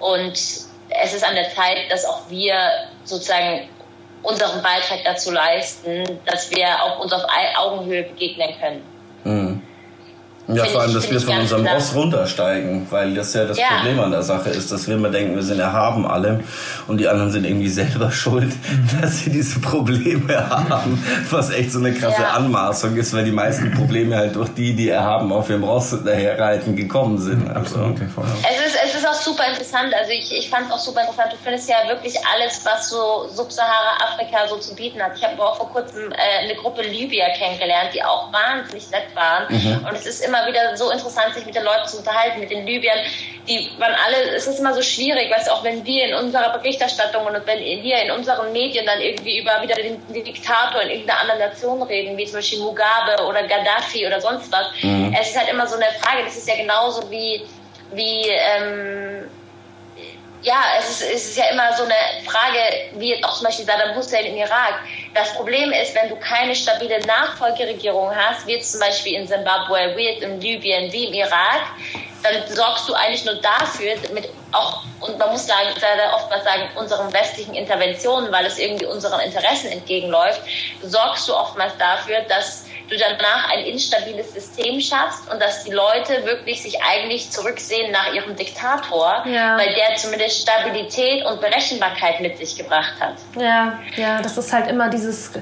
und 0.00 0.67
es 0.90 1.14
ist 1.14 1.24
an 1.24 1.34
der 1.34 1.50
Zeit, 1.54 1.90
dass 1.90 2.04
auch 2.04 2.22
wir 2.28 2.54
sozusagen 3.04 3.68
unseren 4.22 4.62
Beitrag 4.62 5.00
dazu 5.04 5.30
leisten, 5.30 6.18
dass 6.26 6.50
wir 6.50 6.66
auch 6.82 7.00
uns 7.00 7.12
auf 7.12 7.22
Augenhöhe 7.56 8.02
begegnen 8.04 8.50
können. 8.60 8.82
Mhm. 9.24 9.57
Ja, 10.48 10.64
vor 10.64 10.80
allem, 10.80 10.94
dass 10.94 11.10
wir 11.10 11.20
von 11.20 11.38
unserem 11.38 11.62
klar. 11.62 11.74
Ross 11.74 11.94
runtersteigen, 11.94 12.86
weil 12.90 13.14
das 13.14 13.34
ja 13.34 13.44
das 13.44 13.58
ja. 13.58 13.66
Problem 13.76 14.00
an 14.00 14.10
der 14.10 14.22
Sache 14.22 14.48
ist, 14.48 14.72
dass 14.72 14.88
wir 14.88 14.94
immer 14.94 15.10
denken, 15.10 15.34
wir 15.34 15.42
sind 15.42 15.60
erhaben 15.60 16.06
alle 16.06 16.42
und 16.86 16.98
die 16.98 17.06
anderen 17.06 17.30
sind 17.30 17.44
irgendwie 17.44 17.68
selber 17.68 18.10
schuld, 18.10 18.54
mhm. 18.54 19.00
dass 19.00 19.18
sie 19.18 19.30
diese 19.30 19.60
Probleme 19.60 20.48
haben, 20.48 21.04
was 21.30 21.50
echt 21.50 21.72
so 21.72 21.80
eine 21.80 21.92
krasse 21.92 22.22
ja. 22.22 22.30
Anmaßung 22.30 22.96
ist, 22.96 23.12
weil 23.14 23.24
die 23.24 23.32
meisten 23.32 23.72
Probleme 23.72 24.16
halt 24.16 24.36
durch 24.36 24.48
die, 24.54 24.74
die 24.74 24.88
erhaben 24.88 25.32
auf 25.32 25.50
ihrem 25.50 25.64
Ross 25.64 25.94
daherreiten, 26.02 26.76
gekommen 26.76 27.18
sind. 27.18 27.46
Also. 27.48 27.76
Absolut. 27.76 28.00
Es 28.00 28.66
ist, 28.66 28.78
es 28.84 28.94
ist 28.94 29.06
auch 29.06 29.14
super 29.14 29.46
interessant. 29.48 29.92
Also 29.94 30.12
ich, 30.12 30.32
ich 30.32 30.48
fand 30.48 30.66
es 30.66 30.72
auch 30.72 30.78
super 30.78 31.02
interessant. 31.02 31.32
Du 31.32 31.36
findest 31.42 31.68
ja 31.68 31.76
wirklich 31.88 32.14
alles, 32.34 32.64
was 32.64 32.88
so 32.88 33.28
Subsahara-Afrika 33.34 34.48
so 34.48 34.56
zu 34.56 34.74
bieten 34.74 35.02
hat. 35.02 35.12
Ich 35.16 35.24
habe 35.24 35.42
auch 35.42 35.56
vor 35.56 35.70
kurzem 35.70 36.10
äh, 36.12 36.44
eine 36.44 36.54
Gruppe 36.54 36.82
Libyer 36.82 37.28
kennengelernt, 37.36 37.90
die 37.94 38.02
auch 38.02 38.32
wahnsinnig 38.32 38.90
nett 38.90 39.14
waren. 39.14 39.46
Mhm. 39.48 39.86
Und 39.86 39.94
es 39.94 40.06
ist 40.06 40.24
immer 40.24 40.37
wieder 40.46 40.76
so 40.76 40.90
interessant, 40.90 41.34
sich 41.34 41.44
mit 41.44 41.54
den 41.54 41.64
Leuten 41.64 41.86
zu 41.86 41.98
unterhalten, 41.98 42.40
mit 42.40 42.50
den 42.50 42.66
Libyern. 42.66 42.98
Die 43.48 43.70
waren 43.78 43.94
alle, 44.04 44.36
es 44.36 44.46
ist 44.46 44.58
immer 44.58 44.74
so 44.74 44.82
schwierig, 44.82 45.30
weißt 45.30 45.48
du, 45.48 45.52
auch 45.52 45.64
wenn 45.64 45.84
wir 45.84 46.04
in 46.04 46.14
unserer 46.14 46.56
Berichterstattung 46.58 47.26
und 47.26 47.34
wenn 47.46 47.60
wir 47.60 48.02
in 48.02 48.10
unseren 48.10 48.52
Medien 48.52 48.84
dann 48.86 49.00
irgendwie 49.00 49.38
über 49.38 49.62
wieder 49.62 49.74
den, 49.74 50.00
den 50.08 50.24
Diktator 50.24 50.82
in 50.82 50.90
irgendeiner 50.90 51.20
anderen 51.20 51.40
Nation 51.40 51.82
reden, 51.82 52.16
wie 52.16 52.26
zum 52.26 52.36
Beispiel 52.36 52.58
Mugabe 52.60 53.24
oder 53.26 53.42
Gaddafi 53.46 54.06
oder 54.06 54.20
sonst 54.20 54.52
was. 54.52 54.66
Mhm. 54.82 55.16
Es 55.18 55.30
ist 55.30 55.38
halt 55.38 55.48
immer 55.50 55.66
so 55.66 55.76
eine 55.76 55.86
Frage, 56.00 56.24
das 56.24 56.36
ist 56.36 56.48
ja 56.48 56.56
genauso 56.56 57.10
wie 57.10 57.42
wie, 57.92 58.28
ähm, 58.28 59.28
ja, 60.42 60.62
es 60.78 60.88
ist, 60.90 61.02
es 61.02 61.24
ist 61.28 61.36
ja 61.36 61.46
immer 61.50 61.72
so 61.76 61.84
eine 61.84 61.94
Frage, 62.24 62.58
wie 62.92 63.22
auch 63.24 63.34
zum 63.34 63.46
Beispiel 63.46 63.64
Saddam 63.64 63.94
Hussein 63.96 64.26
im 64.26 64.36
Irak. 64.36 64.80
Das 65.14 65.34
Problem 65.34 65.72
ist, 65.72 65.94
wenn 65.94 66.08
du 66.08 66.16
keine 66.16 66.54
stabile 66.54 67.00
Nachfolgeregierung 67.06 68.14
hast, 68.14 68.46
wie 68.46 68.60
zum 68.60 68.80
Beispiel 68.80 69.14
in 69.14 69.26
Zimbabwe, 69.26 69.94
wie 69.96 70.08
jetzt 70.08 70.22
in 70.22 70.40
Libyen, 70.40 70.92
wie 70.92 71.06
im 71.06 71.14
Irak, 71.14 71.62
dann 72.22 72.34
sorgst 72.48 72.88
du 72.88 72.94
eigentlich 72.94 73.24
nur 73.24 73.36
dafür, 73.36 73.94
mit 74.12 74.28
auch, 74.52 74.82
und 75.00 75.18
man 75.18 75.30
muss 75.30 75.46
sagen, 75.46 75.68
sehr 75.78 76.14
oftmals 76.14 76.44
sagen, 76.44 76.68
unseren 76.76 77.12
westlichen 77.12 77.54
Interventionen, 77.54 78.32
weil 78.32 78.46
es 78.46 78.58
irgendwie 78.58 78.86
unseren 78.86 79.20
Interessen 79.20 79.70
entgegenläuft, 79.70 80.40
sorgst 80.82 81.28
du 81.28 81.34
oftmals 81.34 81.76
dafür, 81.78 82.20
dass 82.22 82.64
du 82.88 82.96
danach 82.96 83.50
ein 83.50 83.64
instabiles 83.64 84.32
System 84.32 84.80
schaffst 84.80 85.30
und 85.30 85.40
dass 85.40 85.64
die 85.64 85.72
Leute 85.72 86.24
wirklich 86.24 86.62
sich 86.62 86.82
eigentlich 86.82 87.30
zurücksehen 87.30 87.92
nach 87.92 88.12
ihrem 88.12 88.36
Diktator, 88.36 89.24
ja. 89.26 89.58
weil 89.58 89.74
der 89.74 89.96
zumindest 89.96 90.42
Stabilität 90.42 91.24
und 91.24 91.40
Berechenbarkeit 91.40 92.20
mit 92.20 92.38
sich 92.38 92.56
gebracht 92.56 92.94
hat. 93.00 93.14
Ja, 93.38 93.78
ja, 93.96 94.20
das 94.22 94.38
ist 94.38 94.52
halt 94.52 94.70
immer 94.70 94.88
dieses, 94.88 95.32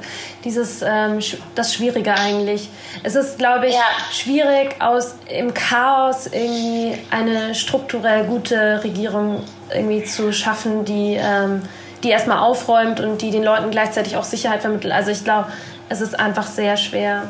dieses 0.45 0.83
ähm, 0.83 1.21
das 1.55 1.75
Schwierige 1.75 2.15
eigentlich. 2.15 2.69
Es 3.03 3.15
ist, 3.15 3.39
glaube 3.39 3.69
ich, 3.69 3.75
ja. 3.75 3.87
schwierig 4.13 4.81
aus 4.81 5.15
im 5.29 5.55
Chaos 5.55 6.27
irgendwie 6.27 6.99
eine 7.11 7.55
strukturell 7.55 8.25
gute 8.25 8.83
Regierung 8.83 9.45
irgendwie 9.73 10.05
zu 10.05 10.33
schaffen, 10.33 10.85
die 10.85 11.19
ähm, 11.21 11.63
die 12.03 12.11
erstmal 12.11 12.39
aufräumt 12.39 13.01
und 13.01 13.23
die 13.23 13.31
den 13.31 13.43
Leuten 13.43 13.71
gleichzeitig 13.71 14.17
auch 14.17 14.25
Sicherheit 14.25 14.61
vermittelt. 14.61 14.93
Also 14.93 15.11
ich 15.11 15.25
glaube, 15.25 15.49
es 15.89 16.01
ist 16.01 16.19
einfach 16.19 16.47
sehr 16.47 16.77
schwer. 16.77 17.29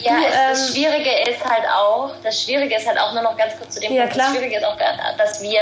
Ja, 0.00 0.12
du, 0.12 0.16
ähm, 0.16 0.32
das 0.50 0.68
Schwierige 0.70 1.30
ist 1.30 1.44
halt 1.44 1.64
auch, 1.68 2.12
das 2.22 2.42
Schwierige 2.42 2.76
ist 2.76 2.86
halt 2.86 2.98
auch 2.98 3.12
nur 3.12 3.22
noch 3.22 3.36
ganz 3.36 3.56
kurz 3.58 3.74
zu 3.74 3.80
dem 3.80 3.92
ja, 3.92 4.02
Punkt, 4.02 4.14
klar. 4.14 4.28
das 4.28 4.36
Schwierige 4.36 4.58
ist 4.58 4.64
auch, 4.64 4.76
dass 5.16 5.42
wir, 5.42 5.60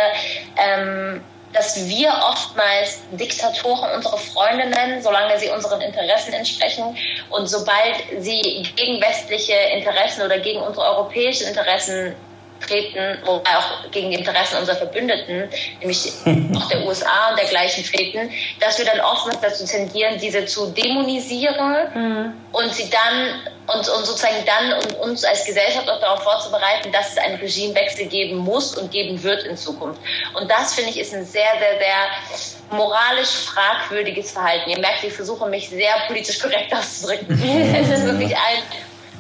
ähm, 0.57 1.25
dass 1.53 1.89
wir 1.89 2.11
oftmals 2.31 3.01
Diktatoren 3.13 3.91
unsere 3.97 4.19
Freunde 4.19 4.67
nennen, 4.69 5.03
solange 5.03 5.39
sie 5.39 5.49
unseren 5.49 5.81
Interessen 5.81 6.33
entsprechen. 6.33 6.97
Und 7.31 7.47
sobald 7.47 7.97
sie 8.19 8.67
gegen 8.77 9.01
westliche 9.01 9.55
Interessen 9.75 10.23
oder 10.23 10.39
gegen 10.39 10.61
unsere 10.61 10.87
europäischen 10.87 11.49
Interessen 11.49 12.15
treten, 12.61 13.19
wobei 13.25 13.51
auch 13.57 13.91
gegen 13.91 14.11
die 14.11 14.19
Interessen 14.19 14.59
unserer 14.59 14.77
Verbündeten, 14.77 15.49
nämlich 15.81 16.13
auch 16.57 16.69
der 16.69 16.85
USA 16.85 17.31
und 17.31 17.39
dergleichen 17.39 17.85
treten, 17.85 18.31
dass 18.61 18.79
wir 18.79 18.85
dann 18.85 19.01
oftmals 19.01 19.41
dazu 19.41 19.65
tendieren, 19.67 20.19
diese 20.19 20.47
zu 20.47 20.71
dämonisieren 20.73 21.77
mhm. 21.95 22.33
und 22.53 22.75
sie 22.75 22.91
dann 22.91 23.41
und, 23.67 23.89
und 23.89 24.07
sozusagen 24.07 24.45
dann 24.47 24.73
und 24.75 24.99
uns 24.99 25.25
als 25.25 25.45
Gesellschaft 25.45 25.89
auch 25.91 26.01
darauf 26.01 26.23
vorzubereiten, 26.23 26.93
dass 26.93 27.13
es 27.13 27.19
einen 27.19 27.37
Regimewechsel 27.37 28.07
geben 28.07 28.37
muss 28.37 28.77
und 28.77 28.91
geben 28.93 29.21
wird 29.23 29.45
in 29.45 29.57
Zukunft. 29.57 30.01
Und 30.35 30.51
das 30.51 30.75
finde 30.75 30.91
ich 30.91 31.01
ist 31.01 31.13
ein 31.15 31.25
sehr, 31.25 31.51
sehr, 31.59 31.79
sehr 31.79 32.77
moralisch 32.79 33.31
fragwürdiges 33.31 34.31
Verhalten. 34.33 34.71
Ihr 34.71 34.79
merkt, 34.79 35.03
ich 35.03 35.13
versuche 35.13 35.49
mich 35.49 35.69
sehr 35.69 35.95
politisch 36.07 36.39
korrekt 36.39 36.73
auszudrücken. 36.73 37.29
es 37.75 37.89
ist 37.89 38.05
wirklich 38.05 38.37
ein 38.37 38.63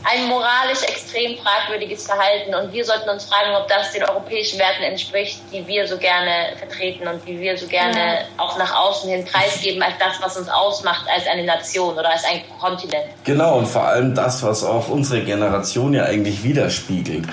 ein 0.08 0.28
moralisch 0.28 0.82
extrem 0.82 1.36
fragwürdiges 1.38 2.06
Verhalten. 2.06 2.54
Und 2.54 2.72
wir 2.72 2.84
sollten 2.84 3.08
uns 3.08 3.24
fragen, 3.24 3.56
ob 3.56 3.68
das 3.68 3.92
den 3.92 4.04
europäischen 4.04 4.58
Werten 4.58 4.84
entspricht, 4.84 5.40
die 5.52 5.66
wir 5.66 5.86
so 5.86 5.98
gerne 5.98 6.56
vertreten 6.58 7.08
und 7.08 7.26
die 7.26 7.38
wir 7.40 7.58
so 7.58 7.66
gerne 7.66 7.98
ja. 7.98 8.20
auch 8.36 8.56
nach 8.56 8.74
außen 8.74 9.10
hin 9.10 9.24
preisgeben 9.24 9.82
als 9.82 9.94
das, 9.98 10.20
was 10.20 10.36
uns 10.36 10.48
ausmacht 10.48 11.06
als 11.12 11.26
eine 11.26 11.44
Nation 11.44 11.94
oder 11.94 12.10
als 12.10 12.24
ein 12.24 12.42
Kontinent. 12.60 13.06
Genau, 13.24 13.58
und 13.58 13.66
vor 13.66 13.82
allem 13.82 14.14
das, 14.14 14.42
was 14.42 14.62
auch 14.62 14.88
unsere 14.88 15.22
Generation 15.22 15.92
ja 15.92 16.04
eigentlich 16.04 16.42
widerspiegelt. 16.44 17.26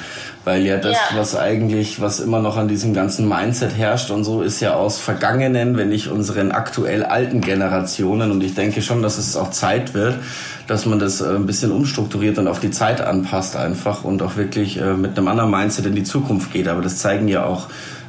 Weil 0.46 0.66
ja 0.66 0.78
das, 0.78 0.98
ja. 0.98 1.18
was 1.18 1.38
eigentlich, 1.38 2.02
was 2.02 2.20
immer 2.20 2.39
noch 2.41 2.58
an 2.58 2.68
diesem 2.68 2.94
ganzen 2.94 3.30
Mindset 3.30 3.78
herrscht 3.78 4.12
und 4.12 4.26
so, 4.26 4.41
ist 4.41 4.60
ja 4.60 4.74
aus 4.74 5.00
vergangenen, 5.00 5.78
wenn 5.78 5.88
nicht 5.88 6.10
unseren 6.10 6.52
aktuell 6.52 7.04
alten 7.04 7.39
Generationen. 7.39 8.30
Und 8.30 8.44
ich 8.44 8.54
denke 8.54 8.82
schon, 8.82 9.02
dass 9.02 9.18
es 9.18 9.38
auch 9.38 9.52
Zeit 9.52 9.94
wird, 9.94 10.18
dass 10.68 10.86
man 10.86 11.00
das 11.00 11.22
äh, 11.22 11.36
ein 11.36 11.46
bisschen 11.46 11.72
umstrukturiert 11.72 12.38
und 12.39 12.48
auf 12.48 12.60
die 12.60 12.72
Zeit 12.72 13.00
anpasst 13.00 13.56
einfach 13.56 14.04
und 14.04 14.22
auch 14.22 14.36
wirklich 14.36 14.82
äh, 14.82 14.94
mit 14.94 15.18
einem 15.18 15.30
anderen 15.30 15.52
Mindset 15.52 15.86
in 15.86 15.96
die 15.96 16.04
Zukunft 16.04 16.52
geht. 16.52 16.68
Aber 16.68 16.82
das 16.82 16.98
zeigen 16.98 17.30
ja 17.30 17.46
auch 17.46 17.68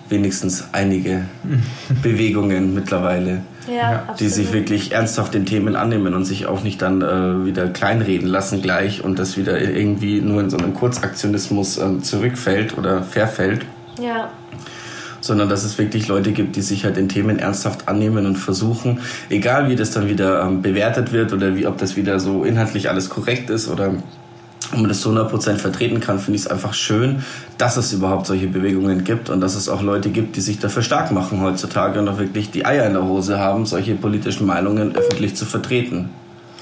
wenigstens 0.08 0.64
einige 0.72 1.26
Bewegungen 2.02 2.74
mittlerweile, 2.74 3.42
ja, 3.66 4.14
die 4.18 4.28
sich 4.28 4.52
wirklich 4.52 4.92
ernsthaft 4.92 5.34
den 5.34 5.46
Themen 5.46 5.76
annehmen 5.76 6.14
und 6.14 6.24
sich 6.24 6.46
auch 6.46 6.62
nicht 6.62 6.82
dann 6.82 7.02
äh, 7.02 7.46
wieder 7.46 7.68
kleinreden 7.68 8.28
lassen 8.28 8.62
gleich 8.62 9.02
und 9.04 9.18
das 9.18 9.36
wieder 9.36 9.60
irgendwie 9.60 10.20
nur 10.20 10.40
in 10.40 10.50
so 10.50 10.56
einem 10.56 10.74
Kurzaktionismus 10.74 11.78
äh, 11.78 12.00
zurückfällt 12.00 12.76
oder 12.76 13.02
verfällt. 13.02 13.64
Ja. 14.00 14.30
Sondern 15.20 15.48
dass 15.48 15.64
es 15.64 15.78
wirklich 15.78 16.08
Leute 16.08 16.32
gibt, 16.32 16.56
die 16.56 16.62
sich 16.62 16.84
halt 16.84 16.96
den 16.96 17.08
Themen 17.08 17.38
ernsthaft 17.38 17.88
annehmen 17.88 18.26
und 18.26 18.36
versuchen, 18.36 19.00
egal 19.30 19.70
wie 19.70 19.76
das 19.76 19.90
dann 19.90 20.08
wieder 20.08 20.42
ähm, 20.42 20.60
bewertet 20.60 21.12
wird 21.12 21.32
oder 21.32 21.56
wie 21.56 21.66
ob 21.66 21.78
das 21.78 21.96
wieder 21.96 22.20
so 22.20 22.44
inhaltlich 22.44 22.90
alles 22.90 23.08
korrekt 23.08 23.48
ist 23.48 23.68
oder 23.68 23.94
und 24.74 24.82
man 24.82 24.88
das 24.88 25.00
zu 25.00 25.10
100% 25.10 25.56
vertreten 25.56 26.00
kann, 26.00 26.18
finde 26.18 26.36
ich 26.36 26.44
es 26.44 26.50
einfach 26.50 26.74
schön, 26.74 27.24
dass 27.58 27.76
es 27.76 27.92
überhaupt 27.92 28.26
solche 28.26 28.46
Bewegungen 28.46 29.04
gibt 29.04 29.30
und 29.30 29.40
dass 29.40 29.54
es 29.54 29.68
auch 29.68 29.82
Leute 29.82 30.10
gibt, 30.10 30.36
die 30.36 30.40
sich 30.40 30.58
dafür 30.58 30.82
stark 30.82 31.10
machen 31.12 31.40
heutzutage 31.40 31.98
und 31.98 32.08
auch 32.08 32.18
wirklich 32.18 32.50
die 32.50 32.66
Eier 32.66 32.86
in 32.86 32.92
der 32.92 33.04
Hose 33.04 33.38
haben, 33.38 33.66
solche 33.66 33.94
politischen 33.94 34.46
Meinungen 34.46 34.94
öffentlich 34.94 35.36
zu 35.36 35.44
vertreten. 35.44 36.10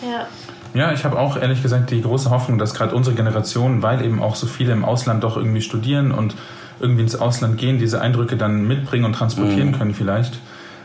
Ja. 0.03 0.27
Ja, 0.75 0.93
ich 0.93 1.05
habe 1.05 1.19
auch 1.19 1.37
ehrlich 1.37 1.63
gesagt 1.63 1.91
die 1.91 2.01
große 2.01 2.31
Hoffnung, 2.31 2.59
dass 2.59 2.73
gerade 2.73 2.95
unsere 2.95 3.15
Generation, 3.15 3.83
weil 3.83 4.03
eben 4.03 4.23
auch 4.23 4.37
so 4.37 4.47
viele 4.47 4.73
im 4.73 4.87
Ausland 4.87 5.23
doch 5.23 5.37
irgendwie 5.37 5.61
studieren 5.61 6.13
und 6.13 6.35
irgendwie 6.81 7.03
ins 7.03 7.15
Ausland 7.15 7.59
gehen, 7.59 7.79
diese 7.79 8.01
Eindrücke 8.01 8.37
dann 8.37 8.67
mitbringen 8.67 9.05
und 9.05 9.13
transportieren 9.13 9.69
mhm. 9.69 9.79
können 9.79 9.95
vielleicht, 9.95 10.39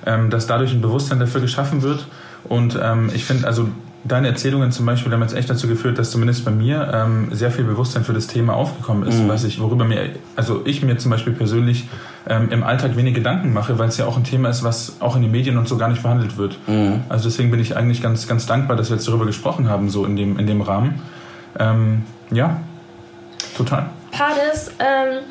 ähm, 0.06 0.30
dass 0.30 0.46
dadurch 0.46 0.74
ein 0.74 0.82
Bewusstsein 0.82 1.20
dafür 1.20 1.40
geschaffen 1.40 1.84
wird. 1.84 2.06
Und 2.44 2.78
ähm, 2.82 3.10
ich 3.14 3.24
finde, 3.24 3.48
also 3.48 3.70
deine 4.04 4.28
Erzählungen 4.28 4.72
zum 4.72 4.86
Beispiel 4.86 5.12
haben 5.12 5.22
jetzt 5.22 5.36
echt 5.36 5.50
dazu 5.50 5.68
geführt, 5.68 5.98
dass 5.98 6.12
zumindest 6.12 6.46
bei 6.46 6.52
mir 6.52 6.92
ähm, 6.94 7.30
sehr 7.32 7.52
viel 7.52 7.66
Bewusstsein 7.66 8.04
für 8.04 8.14
das 8.14 8.28
Thema 8.28 8.54
aufgekommen 8.54 9.08
ist, 9.08 9.20
mhm. 9.20 9.28
was 9.28 9.44
ich, 9.44 9.60
worüber 9.60 9.86
mir, 9.86 10.12
also 10.36 10.62
ich 10.66 10.82
mir 10.84 10.98
zum 10.98 11.12
Beispiel 11.12 11.34
persönlich 11.34 11.88
ähm, 12.28 12.50
im 12.52 12.64
Alltag 12.64 12.96
wenig 12.96 13.16
Gedanken 13.16 13.54
mache, 13.54 13.80
weil 13.80 13.90
es 13.90 13.98
ja 13.98 14.06
auch 14.06 14.18
ein 14.18 14.24
Thema 14.24 14.50
ist, 14.50 14.64
was 14.64 14.98
auch 15.00 15.16
in 15.16 15.22
den 15.22 15.32
Medien 15.32 15.58
und 15.58 15.68
so 15.68 15.78
gar 15.78 15.90
nicht 15.90 16.02
verhandelt 16.02 16.38
wird. 16.38 16.58
Mhm. 16.68 17.02
Also 17.10 17.30
deswegen 17.30 17.52
bin 17.52 17.60
ich 17.60 17.76
eigentlich 17.76 18.02
ganz, 18.02 18.28
ganz 18.28 18.46
dankbar, 18.46 18.78
dass 18.78 18.90
wir 18.90 18.98
jetzt 18.98 19.08
darüber 19.08 19.26
gesprochen 19.26 19.70
haben, 19.70 19.90
so 19.90 20.06
in 20.06 20.16
dem, 20.16 20.40
in 20.40 20.48
dem 20.48 20.62
Rahmen. 20.62 21.02
Ähm, 21.60 22.04
ja, 22.32 22.62
total. 23.56 23.90
Pades, 24.12 24.72
ähm, 24.80 25.24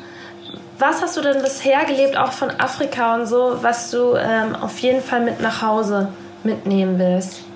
was 0.79 1.01
hast 1.01 1.17
du 1.17 1.21
denn 1.21 1.41
bisher 1.41 1.85
gelebt, 1.85 2.17
auch 2.17 2.31
von 2.31 2.51
Afrika 2.59 3.15
und 3.15 3.25
so, 3.25 3.57
was 3.61 3.89
du 3.91 4.15
ähm, 4.15 4.55
auf 4.55 4.77
jeden 4.79 5.01
Fall 5.01 5.23
mit 5.23 5.41
nach 5.41 5.61
Hause 5.61 6.09
mitnehmen 6.43 6.99
willst? 6.99 7.46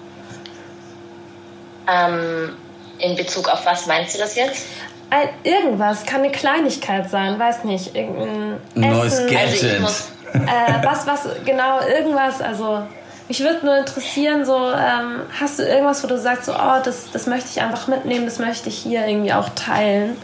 Ähm, 1.88 2.56
in 3.00 3.16
Bezug 3.16 3.50
auf 3.50 3.66
was 3.66 3.88
meinst 3.88 4.16
du 4.16 4.20
das 4.20 4.36
jetzt? 4.36 4.66
Ein, 5.10 5.30
irgendwas, 5.44 6.06
kann 6.06 6.22
eine 6.22 6.32
Kleinigkeit 6.32 7.10
sein, 7.10 7.38
weiß 7.38 7.64
nicht. 7.64 7.96
Irgendein 7.96 8.60
Neues 8.76 9.14
Essen. 9.14 9.30
Gadget. 9.30 9.82
Also 9.82 10.04
äh, 10.34 10.86
was, 10.86 11.08
was, 11.08 11.28
genau, 11.46 11.82
irgendwas, 11.82 12.42
also 12.42 12.84
mich 13.28 13.40
würde 13.42 13.66
nur 13.66 13.78
interessieren, 13.78 14.46
so, 14.46 14.56
ähm, 14.56 15.22
hast 15.40 15.60
du 15.60 15.64
irgendwas, 15.64 16.04
wo 16.04 16.08
du 16.08 16.18
sagst, 16.18 16.46
so, 16.46 16.54
oh, 16.54 16.82
das, 16.84 17.12
das 17.12 17.28
möchte 17.28 17.50
ich 17.52 17.62
einfach 17.62 17.88
mitnehmen, 17.88 18.26
das 18.26 18.40
möchte 18.40 18.70
ich 18.70 18.78
hier 18.78 19.06
irgendwie 19.06 19.34
auch 19.34 19.50
teilen? 19.50 20.18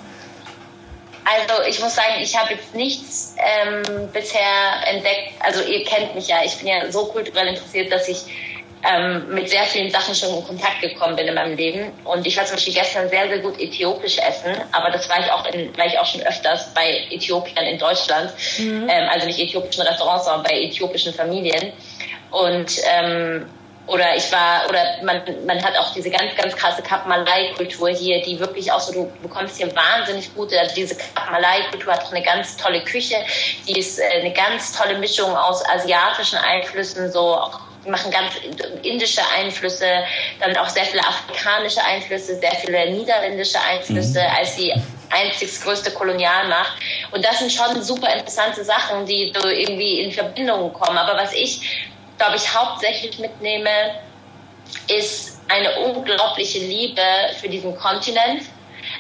Also 1.24 1.62
ich 1.68 1.80
muss 1.82 1.94
sagen, 1.94 2.16
ich 2.22 2.38
habe 2.38 2.54
jetzt 2.54 2.74
nichts 2.74 3.36
ähm, 3.38 4.10
bisher 4.14 4.88
entdeckt. 4.88 5.34
Also 5.42 5.62
ihr 5.62 5.84
kennt 5.84 6.16
mich 6.16 6.30
ja, 6.30 6.38
ich 6.44 6.58
bin 6.58 6.68
ja 6.68 6.90
so 6.90 7.06
kulturell 7.06 7.48
interessiert, 7.48 7.92
dass 7.92 8.08
ich 8.08 8.20
ähm, 8.84 9.34
mit 9.34 9.50
sehr 9.50 9.64
vielen 9.64 9.90
Sachen 9.90 10.14
schon 10.14 10.36
in 10.36 10.44
Kontakt 10.46 10.82
gekommen 10.82 11.16
bin 11.16 11.28
in 11.28 11.34
meinem 11.34 11.56
Leben. 11.56 11.92
Und 12.04 12.26
ich 12.26 12.38
war 12.38 12.46
zum 12.46 12.56
Beispiel 12.56 12.74
gestern 12.74 13.10
sehr, 13.10 13.28
sehr 13.28 13.40
gut 13.40 13.60
äthiopisch 13.60 14.18
essen, 14.20 14.56
aber 14.72 14.92
das 14.92 15.10
war 15.10 15.20
ich 15.20 15.32
auch, 15.32 15.46
in, 15.48 15.76
war 15.78 15.86
ich 15.86 15.98
auch 15.98 16.06
schon 16.06 16.22
öfters 16.22 16.74
bei 16.74 17.08
Äthiopiern 17.12 17.66
in 17.66 17.80
Deutschland. 17.80 18.32
Mhm. 18.58 18.88
Ähm, 18.90 19.10
also 19.10 19.26
nicht 19.26 19.40
äthiopischen 19.40 19.84
Restaurants, 19.84 20.26
sondern 20.26 20.44
bei 20.44 20.62
äthiopischen 20.62 21.14
Familien. 21.14 21.74
Und 22.32 22.78
ähm, 22.84 23.48
oder 23.88 24.16
ich 24.18 24.30
war, 24.34 24.68
oder 24.68 24.84
man, 25.02 25.22
man 25.46 25.64
hat 25.64 25.78
auch 25.80 25.94
diese 25.94 26.10
ganz, 26.10 26.36
ganz 26.36 26.56
krasse 26.56 26.82
Kap-Malai-Kultur 26.82 27.90
hier, 27.90 28.22
die 28.22 28.38
wirklich 28.38 28.70
auch 28.70 28.82
so, 28.82 28.92
du 28.92 29.12
bekommst 29.22 29.58
hier 29.58 29.74
wahnsinnig 29.74 30.36
gute, 30.36 30.60
also 30.60 30.76
diese 30.76 30.96
Kap-Malai-Kultur 30.96 31.94
hat 31.94 32.04
auch 32.04 32.12
eine 32.12 32.22
ganz 32.22 32.58
tolle 32.58 32.84
Küche, 32.84 33.16
die 33.66 33.80
ist 33.80 34.00
äh, 34.00 34.04
eine 34.20 34.34
ganz 34.34 34.74
tolle 34.78 34.98
Mischung 34.98 35.36
aus 35.36 35.64
asiatischen 35.70 36.38
Einflüssen, 36.38 37.12
so 37.12 37.36
auch 37.36 37.62
machen 37.88 38.12
ganz 38.12 38.34
indische 38.84 39.22
Einflüsse, 39.36 40.04
dann 40.40 40.56
auch 40.58 40.70
sehr 40.70 40.86
viele 40.86 41.06
afrikanische 41.06 41.84
Einflüsse, 41.84 42.36
sehr 42.36 42.52
viele 42.52 42.92
niederländische 42.92 43.60
Einflüsse 43.62 44.22
mhm. 44.22 44.38
als 44.38 44.56
die 44.56 44.74
einzig 45.10 45.62
größte 45.62 45.92
Kolonialmacht. 45.92 46.74
Und 47.12 47.24
das 47.24 47.40
sind 47.40 47.52
schon 47.52 47.82
super 47.82 48.14
interessante 48.14 48.64
Sachen, 48.64 49.06
die 49.06 49.34
so 49.36 49.48
irgendwie 49.48 50.02
in 50.02 50.12
Verbindung 50.12 50.74
kommen. 50.74 50.98
Aber 50.98 51.18
was 51.18 51.34
ich 51.34 51.88
glaube 52.18 52.36
ich, 52.36 52.54
hauptsächlich 52.54 53.20
mitnehme, 53.20 53.70
ist 54.90 55.40
eine 55.48 55.80
unglaubliche 55.80 56.60
Liebe 56.60 57.02
für 57.40 57.48
diesen 57.48 57.76
Kontinent. 57.78 58.44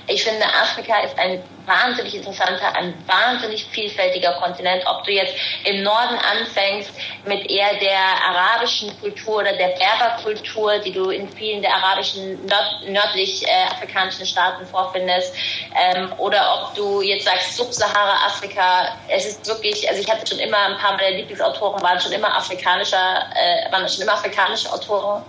Ich 0.09 0.23
finde, 0.23 0.45
Afrika 0.45 1.01
ist 1.01 1.17
ein 1.19 1.43
wahnsinnig 1.65 2.15
interessanter, 2.15 2.73
ein 2.75 2.93
wahnsinnig 3.05 3.65
vielfältiger 3.65 4.31
Kontinent. 4.39 4.83
Ob 4.87 5.03
du 5.03 5.11
jetzt 5.11 5.33
im 5.65 5.83
Norden 5.83 6.17
anfängst 6.17 6.91
mit 7.25 7.51
eher 7.51 7.75
der 7.75 7.99
arabischen 8.29 8.97
Kultur 9.01 9.39
oder 9.39 9.51
der 9.51 9.75
Berberkultur, 9.77 10.79
die 10.79 10.93
du 10.93 11.09
in 11.09 11.27
vielen 11.29 11.61
der 11.61 11.73
arabischen, 11.75 12.45
nörd 12.45 12.87
nördlich 12.87 13.45
äh, 13.45 13.65
afrikanischen 13.69 14.25
Staaten 14.25 14.65
vorfindest, 14.65 15.35
ähm, 15.75 16.13
oder 16.17 16.61
ob 16.61 16.75
du 16.75 17.01
jetzt 17.01 17.25
sagst 17.25 17.57
Subsahara-Afrika. 17.57 18.97
Es 19.09 19.25
ist 19.25 19.45
wirklich, 19.45 19.89
also 19.89 20.01
ich 20.01 20.09
hatte 20.09 20.25
schon 20.25 20.39
immer 20.39 20.57
ein 20.57 20.77
paar 20.77 20.93
meiner 20.93 21.17
Lieblingsautoren 21.17 21.81
waren 21.83 21.99
schon 21.99 22.13
immer 22.13 22.33
afrikanischer, 22.33 23.25
äh, 23.35 23.69
waren 23.71 23.87
schon 23.89 24.03
immer 24.03 24.13
afrikanische 24.13 24.71
Autoren. 24.71 25.23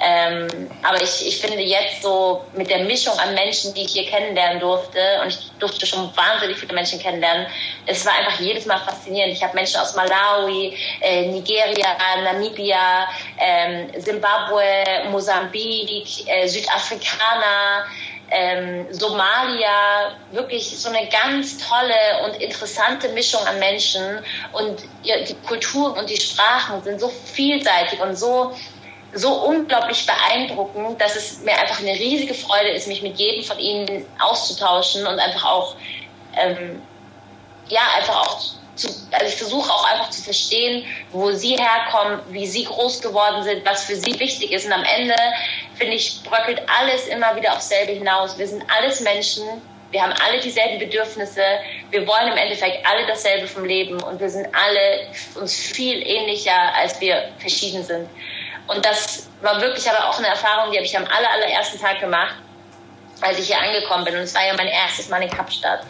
Ähm, 0.00 0.70
aber 0.82 1.00
ich, 1.00 1.26
ich 1.26 1.40
finde 1.40 1.60
jetzt 1.60 2.02
so 2.02 2.44
mit 2.54 2.68
der 2.68 2.80
Mischung 2.80 3.16
an 3.18 3.32
Menschen, 3.34 3.72
die 3.74 3.84
ich 3.84 3.92
hier 3.92 4.06
kennenlernen 4.06 4.58
durfte, 4.60 4.98
und 5.22 5.28
ich 5.28 5.50
durfte 5.60 5.86
schon 5.86 6.10
wahnsinnig 6.16 6.58
viele 6.58 6.74
Menschen 6.74 6.98
kennenlernen, 6.98 7.46
es 7.86 8.04
war 8.04 8.12
einfach 8.14 8.40
jedes 8.40 8.66
Mal 8.66 8.78
faszinierend. 8.78 9.32
Ich 9.32 9.42
habe 9.42 9.54
Menschen 9.54 9.80
aus 9.80 9.94
Malawi, 9.94 10.76
äh, 11.00 11.26
Nigeria, 11.28 11.96
Namibia, 12.24 13.08
ähm, 13.38 13.88
Zimbabwe, 14.02 15.08
Mosambik, 15.10 16.26
äh, 16.26 16.48
Südafrikaner, 16.48 17.84
ähm, 18.30 18.86
Somalia, 18.90 20.16
wirklich 20.32 20.76
so 20.76 20.88
eine 20.88 21.08
ganz 21.08 21.58
tolle 21.58 22.24
und 22.24 22.42
interessante 22.42 23.08
Mischung 23.10 23.46
an 23.46 23.58
Menschen. 23.58 24.24
Und 24.52 24.82
die 25.04 25.34
Kulturen 25.46 25.92
und 25.98 26.10
die 26.10 26.20
Sprachen 26.20 26.82
sind 26.82 27.00
so 27.00 27.12
vielseitig 27.32 28.00
und 28.00 28.16
so 28.16 28.54
so 29.14 29.32
unglaublich 29.44 30.06
beeindruckend, 30.06 31.00
dass 31.00 31.16
es 31.16 31.40
mir 31.40 31.56
einfach 31.58 31.80
eine 31.80 31.92
riesige 31.92 32.34
Freude 32.34 32.70
ist, 32.70 32.88
mich 32.88 33.02
mit 33.02 33.18
jedem 33.18 33.44
von 33.44 33.58
ihnen 33.58 34.06
auszutauschen 34.18 35.06
und 35.06 35.18
einfach 35.18 35.44
auch, 35.44 35.76
ähm, 36.36 36.82
ja, 37.68 37.80
einfach 37.96 38.16
auch 38.16 38.38
zu, 38.74 38.88
also 39.12 39.26
ich 39.26 39.36
versuche 39.36 39.70
auch 39.70 39.90
einfach 39.92 40.10
zu 40.10 40.22
verstehen, 40.22 40.84
wo 41.12 41.30
sie 41.32 41.56
herkommen, 41.56 42.20
wie 42.30 42.46
sie 42.46 42.64
groß 42.64 43.00
geworden 43.00 43.42
sind, 43.44 43.64
was 43.64 43.84
für 43.84 43.96
sie 43.96 44.18
wichtig 44.18 44.50
ist. 44.50 44.66
Und 44.66 44.72
am 44.72 44.84
Ende, 44.84 45.14
finde 45.76 45.94
ich, 45.94 46.22
bröckelt 46.24 46.60
alles 46.80 47.06
immer 47.06 47.36
wieder 47.36 47.52
aufs 47.52 47.68
selbe 47.68 47.92
hinaus. 47.92 48.36
Wir 48.36 48.48
sind 48.48 48.64
alles 48.76 49.00
Menschen, 49.00 49.44
wir 49.92 50.02
haben 50.02 50.14
alle 50.26 50.40
dieselben 50.40 50.80
Bedürfnisse, 50.80 51.40
wir 51.90 52.04
wollen 52.04 52.32
im 52.32 52.36
Endeffekt 52.36 52.84
alle 52.84 53.06
dasselbe 53.06 53.46
vom 53.46 53.64
Leben 53.64 54.02
und 54.02 54.18
wir 54.18 54.28
sind 54.28 54.48
alle 54.52 55.06
uns 55.40 55.54
viel 55.54 56.02
ähnlicher, 56.04 56.74
als 56.76 57.00
wir 57.00 57.28
verschieden 57.38 57.84
sind. 57.84 58.08
Und 58.66 58.84
das 58.84 59.28
war 59.42 59.60
wirklich 59.60 59.88
aber 59.90 60.08
auch 60.08 60.18
eine 60.18 60.28
Erfahrung, 60.28 60.70
die 60.70 60.78
habe 60.78 60.86
ich 60.86 60.96
am 60.96 61.04
aller, 61.04 61.30
allerersten 61.30 61.78
Tag 61.78 62.00
gemacht, 62.00 62.34
als 63.20 63.38
ich 63.38 63.46
hier 63.46 63.60
angekommen 63.60 64.04
bin. 64.04 64.14
Und 64.14 64.22
es 64.22 64.34
war 64.34 64.44
ja 64.44 64.54
mein 64.54 64.68
erstes 64.68 65.08
Mal 65.08 65.22
in 65.22 65.30
Kapstadt. 65.30 65.80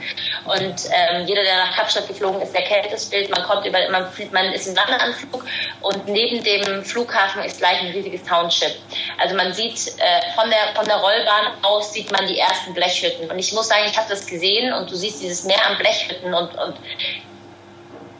Und 0.44 0.74
ähm, 0.90 1.26
jeder, 1.26 1.42
der 1.42 1.56
nach 1.56 1.76
Kapstadt 1.76 2.08
geflogen 2.08 2.40
ist, 2.42 2.52
der 2.52 2.62
kennt 2.62 2.92
das 2.92 3.06
Bild. 3.06 3.30
Man 3.30 3.42
kommt 3.44 3.64
über, 3.64 3.78
man, 3.90 4.06
man 4.32 4.52
ist 4.52 4.66
im 4.66 4.74
Landeanflug 4.74 5.44
und 5.80 6.08
neben 6.08 6.42
dem 6.42 6.84
Flughafen 6.84 7.42
ist 7.44 7.58
gleich 7.58 7.80
ein 7.80 7.92
riesiges 7.92 8.24
Township. 8.24 8.76
Also 9.18 9.36
man 9.36 9.52
sieht 9.52 9.78
äh, 9.98 10.32
von 10.34 10.50
der 10.50 10.74
von 10.74 10.84
der 10.84 10.96
Rollbahn 10.96 11.52
aus 11.62 11.92
sieht 11.92 12.10
man 12.10 12.26
die 12.26 12.38
ersten 12.38 12.74
Blechhütten. 12.74 13.30
Und 13.30 13.38
ich 13.38 13.52
muss 13.52 13.68
sagen, 13.68 13.84
ich 13.86 13.96
habe 13.96 14.08
das 14.08 14.26
gesehen 14.26 14.72
und 14.72 14.90
du 14.90 14.96
siehst 14.96 15.22
dieses 15.22 15.44
Meer 15.44 15.64
an 15.66 15.78
Blechhütten 15.78 16.34
und 16.34 16.54
und 16.58 16.76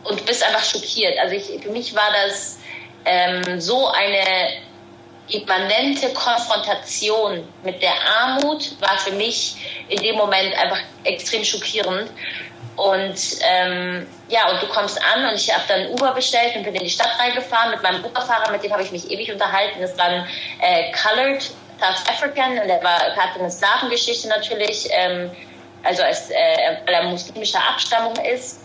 und 0.04 0.26
bist 0.26 0.44
einfach 0.44 0.64
schockiert. 0.64 1.18
Also 1.18 1.34
ich, 1.34 1.62
für 1.62 1.70
mich 1.70 1.94
war 1.94 2.08
das 2.24 2.58
ähm, 3.04 3.60
so 3.60 3.88
eine 3.88 4.64
immanente 5.28 6.10
Konfrontation 6.12 7.48
mit 7.62 7.82
der 7.82 7.94
Armut 8.20 8.80
war 8.80 8.98
für 8.98 9.12
mich 9.12 9.84
in 9.88 10.02
dem 10.02 10.16
Moment 10.16 10.54
einfach 10.58 10.80
extrem 11.04 11.44
schockierend. 11.44 12.10
Und 12.76 13.16
ähm, 13.42 14.06
ja, 14.28 14.50
und 14.50 14.60
du 14.60 14.66
kommst 14.66 15.00
an 15.14 15.26
und 15.28 15.34
ich 15.36 15.52
habe 15.52 15.62
dann 15.68 15.86
Uber 15.88 16.12
bestellt 16.12 16.56
und 16.56 16.64
bin 16.64 16.74
in 16.74 16.82
die 16.82 16.90
Stadt 16.90 17.18
reingefahren 17.18 17.70
mit 17.70 17.82
meinem 17.82 18.04
Uberfahrer, 18.04 18.50
mit 18.50 18.64
dem 18.64 18.72
habe 18.72 18.82
ich 18.82 18.90
mich 18.90 19.10
ewig 19.10 19.30
unterhalten. 19.32 19.80
Das 19.80 19.96
war 19.96 20.06
ein 20.06 20.26
äh, 20.60 20.92
Colored 20.92 21.42
South 21.80 22.08
African 22.08 22.58
und 22.58 22.66
der 22.68 22.82
war, 22.82 22.98
hatte 23.16 23.38
eine 23.38 23.50
Slavengeschichte 23.50 24.28
natürlich, 24.28 24.88
ähm, 24.90 25.30
also 25.84 26.02
als, 26.02 26.30
äh, 26.30 26.34
weil 26.84 26.94
er 26.94 27.02
muslimischer 27.04 27.60
Abstammung 27.60 28.16
ist. 28.16 28.63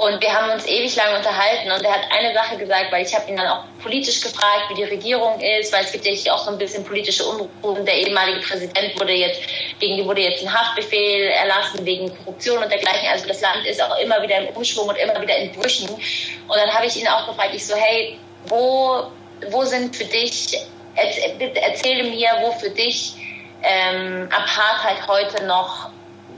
Und 0.00 0.22
wir 0.22 0.32
haben 0.32 0.50
uns 0.50 0.64
ewig 0.64 0.96
lang 0.96 1.14
unterhalten 1.14 1.70
und 1.70 1.84
er 1.84 1.92
hat 1.92 2.10
eine 2.10 2.32
Sache 2.32 2.56
gesagt, 2.56 2.90
weil 2.90 3.04
ich 3.04 3.14
habe 3.14 3.30
ihn 3.30 3.36
dann 3.36 3.48
auch 3.48 3.64
politisch 3.82 4.22
gefragt, 4.22 4.70
wie 4.70 4.74
die 4.74 4.84
Regierung 4.84 5.38
ist, 5.40 5.70
weil 5.74 5.84
es 5.84 5.92
gibt 5.92 6.06
ja 6.06 6.12
hier 6.12 6.34
auch 6.34 6.42
so 6.42 6.50
ein 6.50 6.56
bisschen 6.56 6.82
politische 6.84 7.22
Unruhen. 7.22 7.84
Der 7.84 7.96
ehemalige 7.96 8.40
Präsident 8.40 8.98
wurde 8.98 9.12
jetzt, 9.12 9.42
gegen 9.78 10.06
wurde 10.06 10.22
jetzt 10.22 10.42
ein 10.42 10.50
Haftbefehl 10.50 11.24
erlassen 11.24 11.84
wegen 11.84 12.16
Korruption 12.16 12.62
und 12.62 12.72
dergleichen. 12.72 13.08
Also 13.12 13.28
das 13.28 13.42
Land 13.42 13.66
ist 13.66 13.82
auch 13.82 13.98
immer 13.98 14.22
wieder 14.22 14.38
im 14.38 14.56
Umschwung 14.56 14.88
und 14.88 14.96
immer 14.96 15.20
wieder 15.20 15.36
in 15.36 15.52
Brüchen. 15.52 15.90
Und 15.90 16.56
dann 16.56 16.72
habe 16.72 16.86
ich 16.86 16.96
ihn 16.98 17.06
auch 17.06 17.26
gefragt, 17.26 17.50
ich 17.52 17.66
so, 17.66 17.76
hey, 17.76 18.18
wo, 18.46 19.02
wo 19.50 19.64
sind 19.66 19.94
für 19.94 20.06
dich, 20.06 20.56
erzähle 20.96 22.04
mir, 22.04 22.30
wo 22.40 22.52
für 22.52 22.70
dich 22.70 23.16
ähm, 23.62 24.30
Apartheid 24.32 25.06
heute 25.06 25.44
noch 25.44 25.90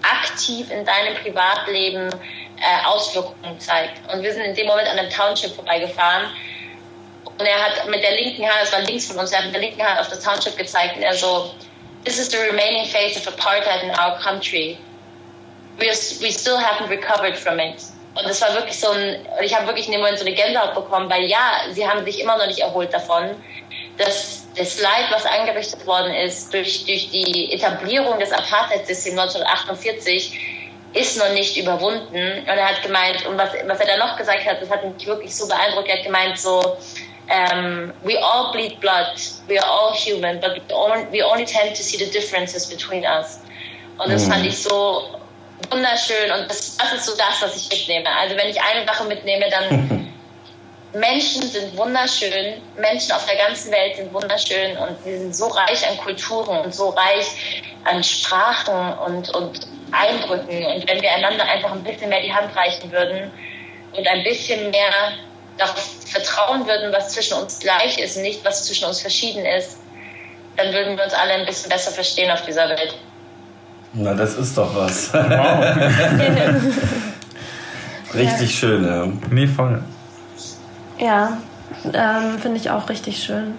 aktiv 0.03 0.71
in 0.71 0.85
deinem 0.85 1.15
Privatleben 1.17 2.09
äh, 2.09 2.87
Auswirkungen 2.87 3.59
zeigt. 3.59 4.01
Und 4.13 4.23
wir 4.23 4.33
sind 4.33 4.43
in 4.45 4.55
dem 4.55 4.67
Moment 4.67 4.89
an 4.89 4.99
einem 4.99 5.11
Township 5.11 5.55
vorbeigefahren. 5.55 6.31
Und 7.39 7.47
er 7.47 7.59
hat 7.65 7.89
mit 7.89 8.03
der 8.03 8.13
linken 8.13 8.45
Hand, 8.45 8.59
es 8.63 8.73
war 8.73 8.81
links 8.81 9.07
von 9.07 9.19
uns, 9.19 9.33
er 9.33 9.39
hat 9.39 9.47
mit 9.47 9.55
der 9.55 9.63
linken 9.63 9.83
Hand 9.83 9.99
auf 9.99 10.09
das 10.09 10.21
Township 10.21 10.57
gezeigt 10.57 10.97
und 10.97 11.03
er 11.03 11.15
so, 11.15 11.55
this 12.05 12.19
is 12.19 12.31
the 12.31 12.39
remaining 12.39 12.87
face 12.87 13.17
of 13.17 13.27
apartheid 13.27 13.83
in 13.83 13.91
our 13.91 14.19
country. 14.21 14.79
We, 15.79 15.87
we 15.87 16.31
still 16.31 16.59
haven't 16.59 16.91
recovered 16.91 17.37
from 17.37 17.59
it. 17.59 17.83
Und 18.15 18.27
es 18.27 18.43
war 18.43 18.55
wirklich 18.55 18.79
so 18.79 18.91
ein, 18.91 19.27
ich 19.43 19.55
habe 19.55 19.67
wirklich 19.67 19.87
in 19.87 19.93
dem 19.93 20.01
Moment 20.01 20.19
so 20.19 20.27
eine 20.27 20.35
Gänsehaut 20.35 20.75
bekommen, 20.75 21.09
weil 21.09 21.25
ja, 21.25 21.63
sie 21.71 21.89
haben 21.89 22.05
sich 22.05 22.21
immer 22.21 22.37
noch 22.37 22.47
nicht 22.47 22.59
erholt 22.59 22.93
davon, 22.93 23.31
dass 23.97 24.47
das 24.57 24.81
Leid, 24.81 25.07
was 25.11 25.25
angerichtet 25.25 25.87
worden 25.87 26.13
ist 26.15 26.53
durch, 26.53 26.85
durch 26.85 27.11
die 27.11 27.53
Etablierung 27.53 28.19
des 28.19 28.33
Apartheidssystems 28.33 29.19
1948, 29.19 30.39
ist 30.95 31.17
noch 31.19 31.31
nicht 31.33 31.57
überwunden. 31.57 32.41
Und 32.41 32.47
er 32.47 32.69
hat 32.69 32.83
gemeint, 32.83 33.25
und 33.27 33.39
was, 33.39 33.51
was 33.67 33.81
er 33.81 33.87
da 33.87 34.07
noch 34.07 34.17
gesagt 34.17 34.45
hat, 34.45 34.61
das 34.61 34.69
hat 34.69 34.85
mich 34.85 35.07
wirklich 35.07 35.35
so 35.35 35.49
beeindruckt, 35.49 35.89
er 35.89 35.97
hat 35.97 36.05
gemeint 36.05 36.39
so, 36.39 36.59
um, 36.61 36.73
ähm, 37.29 37.93
we 38.03 38.19
all 38.23 38.53
bleed 38.53 38.79
blood, 38.81 39.15
we 39.47 39.59
are 39.59 39.67
all 39.67 39.95
human, 39.95 40.39
but 40.41 40.55
we 40.55 40.75
only, 40.75 41.07
we 41.11 41.25
only 41.25 41.47
tend 41.47 41.75
to 41.75 41.83
see 41.83 41.97
the 41.97 42.11
differences 42.11 42.67
between 42.69 43.05
us. 43.05 43.41
Und 43.99 44.13
das 44.13 44.27
mhm. 44.27 44.33
fand 44.33 44.47
ich 44.47 44.63
so 44.63 45.22
wunderschön 45.71 46.31
und 46.33 46.51
das, 46.51 46.77
das 46.77 46.93
ist 46.95 47.07
so 47.07 47.17
das, 47.17 47.41
was 47.43 47.57
ich 47.57 47.69
mitnehme. 47.69 48.09
Also 48.19 48.37
wenn 48.37 48.49
ich 48.49 48.61
eine 48.61 48.87
Sache 48.87 49.05
mitnehme, 49.05 49.49
dann 49.51 50.13
Menschen 50.95 51.43
sind 51.43 51.77
wunderschön, 51.77 52.61
Menschen 52.77 53.13
auf 53.13 53.25
der 53.27 53.37
ganzen 53.37 53.73
Welt 53.73 53.97
sind 53.97 54.13
wunderschön 54.13 54.77
und 54.77 55.05
wir 55.05 55.19
sind 55.19 55.35
so 55.35 55.47
reich 55.47 55.89
an 55.89 55.97
Kulturen 55.99 56.59
und 56.61 56.75
so 56.75 56.91
reich 56.91 57.63
an 57.85 58.05
Sprachen 58.05 58.99
und, 58.99 59.31
und 59.35 59.67
Eindrücken. 59.91 60.67
Und 60.67 60.89
wenn 60.89 61.01
wir 61.01 61.13
einander 61.13 61.45
einfach 61.45 61.73
ein 61.73 61.83
bisschen 61.83 62.11
mehr 62.11 62.21
die 62.21 62.33
Hand 62.33 62.55
reichen 62.55 62.91
würden 62.93 63.31
und 63.97 64.07
ein 64.07 64.23
bisschen 64.23 64.71
mehr 64.71 65.13
darauf 65.57 65.83
vertrauen 66.07 66.67
würden, 66.67 66.93
was 66.93 67.11
zwischen 67.11 67.39
uns 67.39 67.59
gleich 67.59 67.99
ist 67.99 68.17
und 68.17 68.23
nicht, 68.23 68.45
was 68.45 68.67
zwischen 68.67 68.87
uns 68.87 69.01
verschieden 69.01 69.47
ist, 69.47 69.79
dann 70.57 70.73
würden 70.73 70.97
wir 70.97 71.05
uns 71.05 71.15
alle 71.15 71.35
ein 71.35 71.47
bisschen 71.47 71.71
besser 71.71 71.91
verstehen 71.91 72.31
auf 72.31 72.43
dieser 72.43 72.69
Welt. 72.69 72.95
Na, 73.95 74.15
das 74.15 74.37
ist 74.37 74.57
doch 74.57 74.75
was. 74.75 75.13
Wow. 75.13 75.23
richtig 78.15 78.41
ja. 78.41 78.47
schön, 78.47 78.85
ja. 78.85 79.07
Nee, 79.31 79.47
voll. 79.47 79.83
Ja, 80.99 81.39
ähm, 81.93 82.39
finde 82.39 82.57
ich 82.59 82.71
auch 82.71 82.89
richtig 82.89 83.23
schön. 83.23 83.55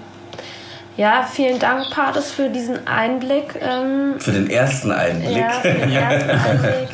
Ja, 0.96 1.28
vielen 1.32 1.60
Dank, 1.60 1.90
Pates, 1.90 2.32
für 2.32 2.50
diesen 2.50 2.88
Einblick. 2.88 3.56
Ähm, 3.60 4.16
für 4.20 4.32
den 4.32 4.50
ersten 4.50 4.92
Einblick. 4.92 5.38
Ja, 5.38 5.50
für 5.50 5.72
den 5.72 5.92
ersten 5.92 6.30
Einblick. 6.50 6.90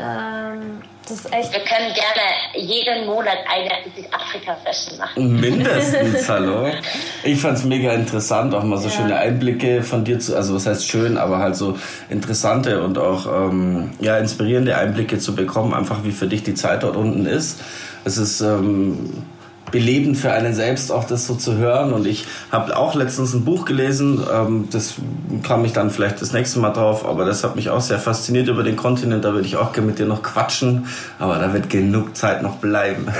ähm, 0.00 0.80
Das 1.08 1.20
ist 1.20 1.32
echt. 1.32 1.52
Wir 1.52 1.60
können 1.60 1.94
gerne 1.94 2.66
jeden 2.66 3.06
Monat 3.06 3.38
eine 3.48 3.70
Südafrika-Session 3.94 4.98
machen. 4.98 5.40
Mindestens, 5.40 6.28
hallo. 6.28 6.68
Ich 7.22 7.40
fand 7.40 7.58
es 7.58 7.64
mega 7.64 7.92
interessant, 7.92 8.54
auch 8.54 8.64
mal 8.64 8.78
so 8.78 8.88
ja. 8.88 8.94
schöne 8.94 9.16
Einblicke 9.16 9.84
von 9.84 10.04
dir 10.04 10.18
zu, 10.18 10.34
also 10.34 10.54
was 10.54 10.66
heißt 10.66 10.86
schön, 10.86 11.16
aber 11.16 11.38
halt 11.38 11.54
so 11.54 11.78
interessante 12.08 12.82
und 12.82 12.98
auch 12.98 13.26
ähm, 13.26 13.92
ja, 14.00 14.18
inspirierende 14.18 14.76
Einblicke 14.76 15.18
zu 15.18 15.36
bekommen, 15.36 15.74
einfach 15.74 16.02
wie 16.02 16.12
für 16.12 16.26
dich 16.26 16.42
die 16.42 16.54
Zeit 16.54 16.82
dort 16.82 16.96
unten 16.96 17.26
ist. 17.26 17.60
Es 18.04 18.16
ist 18.18 18.40
ähm, 18.40 19.24
belebend 19.76 20.16
für 20.16 20.32
einen 20.32 20.54
selbst 20.54 20.90
auch 20.90 21.04
das 21.04 21.26
so 21.26 21.34
zu 21.34 21.58
hören. 21.58 21.92
Und 21.92 22.06
ich 22.06 22.24
habe 22.50 22.74
auch 22.78 22.94
letztens 22.94 23.34
ein 23.34 23.44
Buch 23.44 23.66
gelesen, 23.66 24.26
ähm, 24.32 24.68
das 24.72 24.94
kam 25.42 25.66
ich 25.66 25.74
dann 25.74 25.90
vielleicht 25.90 26.22
das 26.22 26.32
nächste 26.32 26.60
Mal 26.60 26.70
drauf, 26.70 27.04
aber 27.04 27.26
das 27.26 27.44
hat 27.44 27.56
mich 27.56 27.68
auch 27.68 27.82
sehr 27.82 27.98
fasziniert 27.98 28.48
über 28.48 28.62
den 28.62 28.76
Kontinent. 28.76 29.22
Da 29.26 29.34
würde 29.34 29.46
ich 29.46 29.56
auch 29.56 29.74
gerne 29.74 29.88
mit 29.88 29.98
dir 29.98 30.06
noch 30.06 30.22
quatschen, 30.22 30.86
aber 31.18 31.38
da 31.38 31.52
wird 31.52 31.68
genug 31.68 32.16
Zeit 32.16 32.42
noch 32.42 32.56
bleiben. 32.56 33.06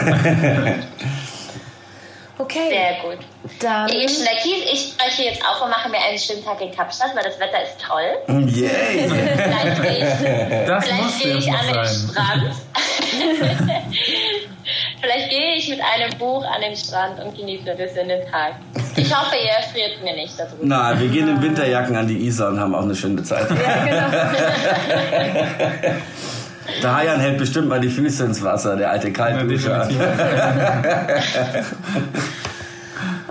Okay. 2.38 2.68
Sehr 2.68 2.96
gut. 3.02 3.24
Dann 3.60 3.88
ich, 3.88 4.14
Schlecki, 4.14 4.62
ich 4.70 4.92
spreche 4.92 5.22
jetzt 5.22 5.42
auf 5.42 5.62
und 5.62 5.70
mache 5.70 5.88
mir 5.88 5.96
einen 5.96 6.18
schönen 6.18 6.44
Tag 6.44 6.60
in 6.60 6.70
Kapstadt, 6.70 7.16
weil 7.16 7.24
das 7.24 7.40
Wetter 7.40 7.62
ist 7.62 7.80
toll. 7.80 8.44
Yay! 8.46 9.08
vielleicht 9.08 9.82
gehe 9.82 9.98
ich, 9.98 10.14
vielleicht 10.84 11.22
gehe 11.22 11.36
ich 11.38 11.50
an 11.50 11.66
den 11.66 11.86
Strand. 11.86 12.54
Vielleicht 15.00 15.30
gehe 15.30 15.54
ich 15.56 15.68
mit 15.68 15.80
einem 15.80 16.18
Buch 16.18 16.44
an 16.44 16.60
den 16.60 16.76
Strand 16.76 17.20
und 17.20 17.36
genieße 17.36 17.70
ein 17.70 17.76
bisschen 17.76 18.08
den 18.08 18.28
Tag. 18.30 18.54
Ich 18.96 19.14
hoffe, 19.14 19.36
ihr 19.36 19.50
erfriert 19.50 20.02
mir 20.02 20.14
nicht 20.14 20.38
darüber. 20.38 20.56
Na, 20.62 20.98
wir 20.98 21.08
gehen 21.08 21.28
in 21.28 21.40
Winterjacken 21.42 21.94
an 21.96 22.08
die 22.08 22.26
Isar 22.26 22.48
und 22.48 22.58
haben 22.58 22.74
auch 22.74 22.82
eine 22.82 22.96
schöne 22.96 23.22
Zeit. 23.22 23.46
Ja, 23.50 23.84
genau. 23.84 24.06
Der 26.82 26.96
Hayan 26.96 27.20
hält 27.20 27.38
bestimmt 27.38 27.68
mal 27.68 27.80
die 27.80 27.88
Füße 27.88 28.24
ins 28.24 28.42
Wasser, 28.42 28.74
der 28.76 28.90
alte 28.90 29.12
Kaltduscher. 29.12 29.88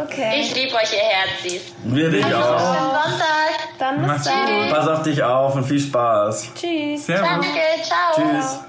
okay. 0.02 0.40
Ich 0.40 0.56
liebe 0.56 0.74
euch, 0.74 0.94
ihr 0.94 1.00
Herzis. 1.00 1.62
Wir 1.84 2.10
dich 2.10 2.26
auch. 2.26 2.60
Sonntag. 2.60 3.60
Dann 3.78 4.08
bis 4.08 4.24
dann. 4.24 4.70
Pass 4.70 4.88
auf 4.88 5.04
dich 5.04 5.22
auf 5.22 5.54
und 5.56 5.66
viel 5.66 5.82
Spaß. 5.82 6.52
Tschüss. 6.56 7.06
Servus. 7.06 7.28
Danke, 7.28 7.60
ciao. 7.84 8.16
Tschüss. 8.16 8.60